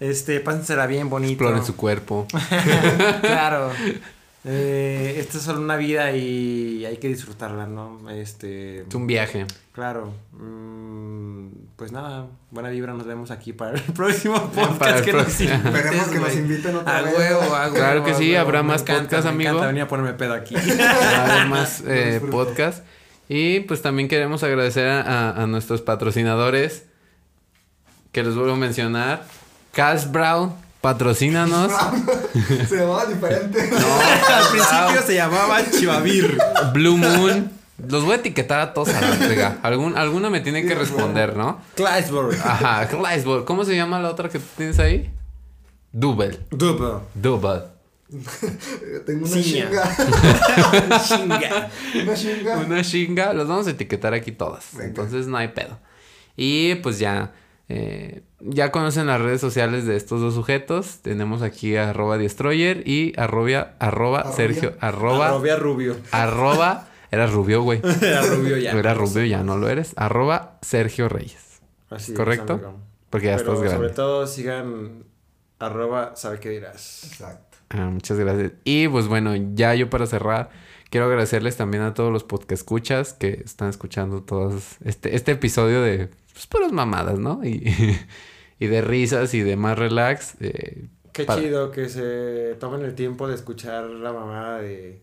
Este, 0.00 0.40
pásensela 0.40 0.86
bien 0.86 1.10
bonito. 1.10 1.42
Exploren 1.44 1.64
su 1.64 1.76
cuerpo. 1.76 2.26
claro. 3.20 3.72
Eh, 4.44 5.16
esta 5.18 5.38
es 5.38 5.44
solo 5.44 5.60
una 5.60 5.76
vida 5.76 6.12
y 6.12 6.84
hay 6.86 6.96
que 6.98 7.08
disfrutarla, 7.08 7.66
¿no? 7.66 8.08
Este. 8.10 8.82
Es 8.88 8.94
un 8.94 9.06
viaje. 9.06 9.46
Claro. 9.72 10.12
Mm, 10.32 11.48
pues 11.76 11.92
nada, 11.92 12.26
buena 12.50 12.68
vibra, 12.70 12.94
nos 12.94 13.06
vemos 13.06 13.30
aquí 13.30 13.52
para 13.52 13.72
el 13.76 13.82
próximo 13.94 14.34
podcast 14.54 14.78
Para 14.78 14.98
el 14.98 15.04
que 15.04 15.12
nos 15.12 15.40
invites, 15.40 15.64
Esperemos 15.64 16.08
que 16.08 16.18
nos 16.18 16.34
inviten 16.36 16.76
otra 16.76 16.98
A 16.98 17.02
vez. 17.02 17.14
huevo, 17.16 17.40
a 17.54 17.62
huevo. 17.64 17.74
Claro 17.74 18.04
que 18.04 18.10
a 18.12 18.14
sí, 18.14 18.30
huevo. 18.30 18.40
habrá 18.40 18.62
más 18.62 18.82
encanta, 18.82 19.02
podcast, 19.02 19.24
me 19.24 19.30
amigo. 19.30 19.50
encanta 19.50 19.66
venir 19.68 19.82
a 19.82 19.88
ponerme 19.88 20.12
pedo 20.14 20.34
aquí. 20.34 20.54
Además, 21.16 21.82
eh, 21.86 22.10
disfruto. 22.20 22.30
podcast. 22.36 22.84
Y 23.28 23.60
pues 23.60 23.82
también 23.82 24.08
queremos 24.08 24.42
agradecer 24.42 24.88
a, 24.88 25.02
a- 25.02 25.42
a 25.42 25.46
nuestros 25.46 25.82
patrocinadores. 25.82 26.84
Que 28.12 28.22
les 28.22 28.34
vuelvo 28.34 28.52
a 28.52 28.56
mencionar. 28.56 29.24
Cash 29.72 30.06
Brown, 30.10 30.54
patrocínanos. 30.80 31.72
Se 32.68 32.76
llamaba 32.76 33.06
diferente. 33.06 33.60
Al 34.28 34.48
principio 34.50 35.02
se 35.06 35.14
llamaba 35.14 35.70
Chivavir. 35.70 36.38
Blue 36.72 36.96
Moon. 36.96 37.50
Los 37.86 38.04
voy 38.04 38.14
a 38.14 38.16
etiquetar 38.16 38.58
a 38.58 38.74
todos 38.74 38.88
a 38.88 39.00
la 39.00 39.10
verga. 39.16 39.58
Algún, 39.62 39.96
alguno 39.96 40.30
me 40.30 40.40
tiene 40.40 40.64
que 40.66 40.74
responder, 40.74 41.36
¿no? 41.36 41.60
Clydesburg. 41.76 42.34
Ajá, 42.42 42.88
Clydesburg. 42.88 43.44
¿Cómo 43.44 43.64
se 43.64 43.76
llama 43.76 44.00
la 44.00 44.10
otra 44.10 44.28
que 44.28 44.40
tienes 44.56 44.80
ahí? 44.80 45.12
Double. 45.92 46.40
Double. 46.50 47.04
Double. 47.14 47.62
Tengo 49.06 49.26
una 49.26 49.42
chinga. 49.42 49.96
Chinga. 51.06 51.70
Una 52.02 52.14
chinga. 52.14 52.56
Una 52.58 52.82
chinga. 52.82 53.32
Los 53.32 53.46
vamos 53.46 53.68
a 53.68 53.70
etiquetar 53.70 54.12
aquí 54.12 54.32
todas. 54.32 54.70
Venga. 54.72 54.86
Entonces 54.86 55.28
no 55.28 55.36
hay 55.36 55.48
pedo. 55.48 55.78
Y 56.36 56.74
pues 56.76 56.98
ya. 56.98 57.32
Eh, 57.68 58.22
ya 58.40 58.70
conocen 58.72 59.06
las 59.06 59.20
redes 59.20 59.40
sociales 59.40 59.84
de 59.86 59.96
estos 59.96 60.20
dos 60.20 60.34
sujetos. 60.34 61.00
Tenemos 61.02 61.42
aquí 61.42 61.76
a 61.76 61.90
arroba 61.90 62.16
destroyer 62.18 62.86
y 62.88 63.12
arroba, 63.18 63.74
arroba 63.78 64.20
Arrobia. 64.20 64.36
Sergio. 64.36 64.74
Arroba. 64.80 65.28
Arrobia 65.28 65.56
Rubio. 65.56 65.96
Arroba. 66.10 66.88
Era 67.10 67.26
rubio, 67.26 67.62
güey. 67.62 67.80
Era 68.02 68.22
Rubio 68.22 68.58
ya. 68.58 68.72
Era 68.72 68.94
rubio, 68.94 69.24
ya 69.24 69.42
no 69.42 69.56
lo 69.56 69.68
eres. 69.68 69.92
Arroba 69.96 70.58
Sergio 70.62 71.08
Reyes. 71.08 71.60
Así 71.90 72.12
es, 72.12 72.18
¿Correcto? 72.18 72.74
Porque 73.10 73.28
ya 73.28 73.36
Pero 73.36 73.52
estás 73.54 73.60
grande. 73.60 73.76
sobre 73.76 73.94
todo 73.94 74.26
sigan 74.26 75.04
arroba 75.58 76.14
sabe 76.16 76.38
qué 76.40 76.50
dirás. 76.50 77.04
Exacto. 77.04 77.56
Ah, 77.70 77.88
muchas 77.90 78.18
gracias. 78.18 78.52
Y 78.64 78.88
pues 78.88 79.08
bueno, 79.08 79.34
ya 79.54 79.74
yo 79.74 79.88
para 79.90 80.06
cerrar, 80.06 80.50
quiero 80.90 81.06
agradecerles 81.06 81.56
también 81.56 81.82
a 81.82 81.94
todos 81.94 82.12
los 82.12 82.24
podcast 82.24 82.52
escuchas 82.52 83.14
que 83.14 83.42
están 83.44 83.70
escuchando 83.70 84.22
todos 84.22 84.76
este, 84.84 85.16
este 85.16 85.32
episodio 85.32 85.82
de 85.82 86.10
pues, 86.38 86.46
puras 86.46 86.72
mamadas, 86.72 87.18
¿no? 87.18 87.44
Y, 87.44 87.64
y 88.60 88.66
de 88.66 88.80
risas 88.80 89.34
y 89.34 89.40
de 89.40 89.56
más 89.56 89.78
relax. 89.78 90.34
eh, 90.40 90.86
Qué 91.12 91.24
para- 91.24 91.40
chido 91.42 91.70
que 91.72 91.88
se 91.88 92.54
tomen 92.60 92.82
el 92.84 92.94
tiempo 92.94 93.26
de 93.28 93.34
escuchar 93.34 93.84
la 93.90 94.12
mamada 94.12 94.58
de, 94.60 95.00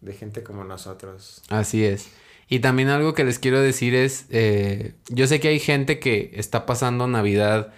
de 0.00 0.12
gente 0.14 0.42
como 0.42 0.64
nosotros. 0.64 1.42
Así 1.50 1.84
es. 1.84 2.08
Y 2.48 2.60
también 2.60 2.88
algo 2.88 3.14
que 3.14 3.24
les 3.24 3.38
quiero 3.38 3.60
decir 3.60 3.94
es, 3.94 4.26
eh, 4.30 4.94
yo 5.08 5.26
sé 5.26 5.40
que 5.40 5.48
hay 5.48 5.58
gente 5.58 5.98
que 5.98 6.30
está 6.34 6.64
pasando 6.66 7.06
Navidad 7.06 7.72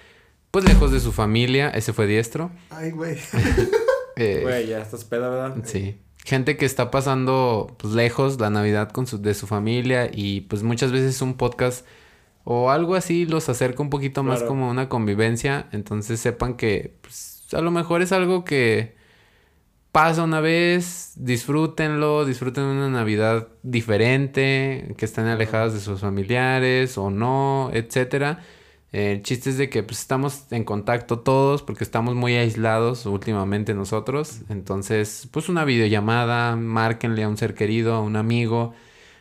pues 0.50 0.64
lejos 0.64 0.92
de 0.92 1.00
su 1.00 1.10
familia, 1.10 1.68
ese 1.70 1.92
fue 1.92 2.06
diestro. 2.06 2.50
Ay, 2.70 2.90
güey. 2.92 3.18
Eh, 4.16 4.38
Güey, 4.42 4.68
ya 4.68 4.78
estás 4.80 5.02
peda, 5.02 5.28
¿verdad? 5.28 5.56
Sí. 5.64 5.98
Gente 6.24 6.56
que 6.56 6.64
está 6.66 6.92
pasando 6.92 7.74
pues, 7.78 7.94
lejos 7.94 8.38
la 8.38 8.48
Navidad 8.48 8.92
con 8.92 9.08
su, 9.08 9.20
de 9.20 9.34
su 9.34 9.48
familia 9.48 10.08
y 10.12 10.42
pues 10.42 10.62
muchas 10.62 10.92
veces 10.92 11.20
un 11.20 11.34
podcast 11.34 11.84
o 12.44 12.70
algo 12.70 12.94
así 12.94 13.26
los 13.26 13.48
acerca 13.48 13.82
un 13.82 13.90
poquito 13.90 14.22
más 14.22 14.42
como 14.42 14.70
una 14.70 14.88
convivencia. 14.88 15.68
Entonces 15.72 16.20
sepan 16.20 16.54
que 16.56 16.96
pues, 17.02 17.48
a 17.52 17.60
lo 17.60 17.70
mejor 17.70 18.02
es 18.02 18.12
algo 18.12 18.44
que 18.44 18.96
pasa 19.92 20.24
una 20.24 20.40
vez, 20.40 21.12
disfrútenlo, 21.16 22.24
disfruten 22.24 22.64
una 22.64 22.88
Navidad 22.90 23.48
diferente, 23.62 24.94
que 24.98 25.04
estén 25.04 25.26
alejadas 25.26 25.72
de 25.74 25.80
sus 25.80 26.00
familiares 26.00 26.98
o 26.98 27.10
no, 27.10 27.70
etcétera. 27.72 28.40
Eh, 28.92 29.12
El 29.12 29.22
chiste 29.22 29.50
es 29.50 29.58
de 29.58 29.70
que 29.70 29.82
pues, 29.84 30.00
estamos 30.00 30.52
en 30.52 30.64
contacto 30.64 31.20
todos 31.20 31.62
porque 31.62 31.84
estamos 31.84 32.14
muy 32.16 32.34
aislados 32.34 33.06
últimamente 33.06 33.74
nosotros. 33.74 34.40
Entonces, 34.48 35.28
pues 35.32 35.48
una 35.48 35.64
videollamada, 35.64 36.56
márquenle 36.56 37.22
a 37.24 37.28
un 37.28 37.36
ser 37.36 37.54
querido, 37.54 37.94
a 37.94 38.00
un 38.00 38.16
amigo, 38.16 38.74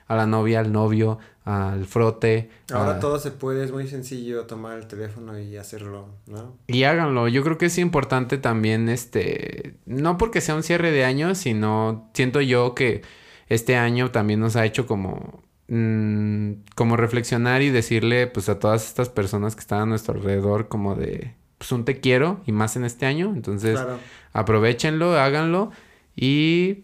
a 0.08 0.16
la 0.16 0.26
novia, 0.28 0.60
al 0.60 0.72
novio, 0.72 1.20
al 1.46 1.86
frote. 1.86 2.50
Ahora 2.72 2.92
a- 2.92 3.00
todo 3.00 3.20
se 3.20 3.32
puede, 3.32 3.64
es 3.64 3.72
muy 3.72 3.88
sencillo 3.88 4.46
tomar 4.46 4.78
el 4.78 4.88
teléfono 4.88 5.38
y 5.40 5.58
hacerlo, 5.58 6.08
¿no? 6.28 6.56
Y 6.68 6.84
háganlo. 6.84 7.28
Yo 7.28 7.44
creo 7.44 7.58
que 7.58 7.66
es 7.66 7.78
importante 7.78 8.38
también, 8.38 8.88
este, 8.90 9.76
no 9.86 10.18
porque 10.18 10.40
sea 10.42 10.56
un 10.56 10.64
cierre 10.64 10.92
de 10.92 11.04
año, 11.06 11.36
sino 11.36 12.10
siento 12.14 12.40
yo 12.42 12.74
que 12.76 13.02
este 13.50 13.76
año 13.76 14.12
también 14.12 14.40
nos 14.40 14.56
ha 14.56 14.66
hecho 14.66 14.88
como, 14.88 15.44
mm, 15.68 16.52
como 16.76 16.96
reflexionar 16.98 17.62
y 17.62 17.70
decirle, 17.72 18.28
pues, 18.28 18.48
a 18.50 18.60
todas 18.60 18.88
estas 18.88 19.10
personas 19.10 19.56
que 19.56 19.60
están 19.62 19.82
a 19.82 19.86
nuestro 19.86 20.14
alrededor, 20.14 20.70
como 20.70 20.96
de, 20.96 21.34
pues, 21.58 21.72
un 21.74 21.84
te 21.86 22.00
quiero 22.00 22.42
y 22.46 22.52
más 22.54 22.76
en 22.78 22.86
este 22.86 23.06
año. 23.06 23.34
Entonces, 23.36 23.74
Claro. 23.80 23.98
aprovechenlo, 24.32 25.18
háganlo 25.20 25.72
y, 26.16 26.84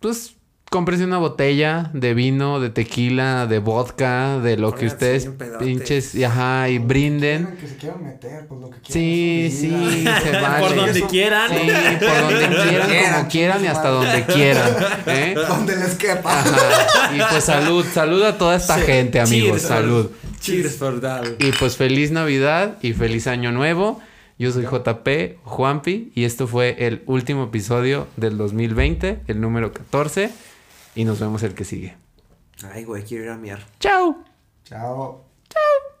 pues, 0.00 0.36
cómprense 0.74 1.04
una 1.04 1.18
botella 1.18 1.88
de 1.92 2.14
vino, 2.14 2.58
de 2.58 2.68
tequila, 2.68 3.46
de 3.46 3.60
vodka, 3.60 4.40
de 4.40 4.56
lo 4.56 4.74
que 4.74 4.86
ustedes 4.86 5.30
pinches, 5.60 6.16
y 6.16 6.24
ajá, 6.24 6.68
y 6.68 6.78
brinden. 6.78 7.56
Que 7.60 7.68
se 7.68 7.76
quieran 7.76 8.02
meter, 8.02 8.46
pues 8.48 8.60
lo 8.60 8.70
que 8.70 8.80
quieran. 8.80 8.92
Sí, 8.92 9.56
sí, 9.56 10.04
se 10.20 10.32
vale. 10.40 10.66
Por 10.66 10.74
donde 10.74 11.02
quieran. 11.02 11.48
Sí, 11.48 11.70
por 12.00 12.20
donde 12.22 12.48
quieran, 12.48 13.12
como 13.14 13.28
quieran 13.28 13.64
y 13.64 13.66
hasta 13.68 13.88
donde 13.88 14.24
quieran. 14.34 14.76
¿eh? 15.06 15.34
Donde 15.46 15.76
les 15.76 15.94
quepa. 15.94 16.40
Ajá. 16.40 17.14
Y 17.14 17.20
pues 17.30 17.44
salud, 17.44 17.86
salud 17.94 18.24
a 18.24 18.36
toda 18.36 18.56
esta 18.56 18.76
gente, 18.80 19.20
amigos, 19.20 19.60
Cheers, 19.60 19.62
salud. 19.62 20.10
Cheers 20.40 20.74
for 20.74 21.00
that. 21.00 21.24
Y 21.38 21.52
pues 21.52 21.76
feliz 21.76 22.10
Navidad 22.10 22.78
y 22.82 22.94
feliz 22.94 23.28
Año 23.28 23.52
Nuevo. 23.52 24.02
Yo 24.40 24.50
soy 24.50 24.64
JP 24.64 25.38
Juanpi 25.44 26.10
y 26.16 26.24
esto 26.24 26.48
fue 26.48 26.74
el 26.80 27.04
último 27.06 27.44
episodio 27.44 28.08
del 28.16 28.36
2020, 28.36 29.20
el 29.28 29.40
número 29.40 29.72
14. 29.72 30.32
Y 30.94 31.04
nos 31.04 31.20
vemos 31.20 31.42
el 31.42 31.54
que 31.54 31.64
sigue. 31.64 31.96
Ay, 32.72 32.84
güey, 32.84 33.02
quiero 33.04 33.24
ir 33.24 33.30
a 33.30 33.36
miar. 33.36 33.60
Chao. 33.80 34.24
Chao. 34.64 35.24
Chao. 35.48 35.93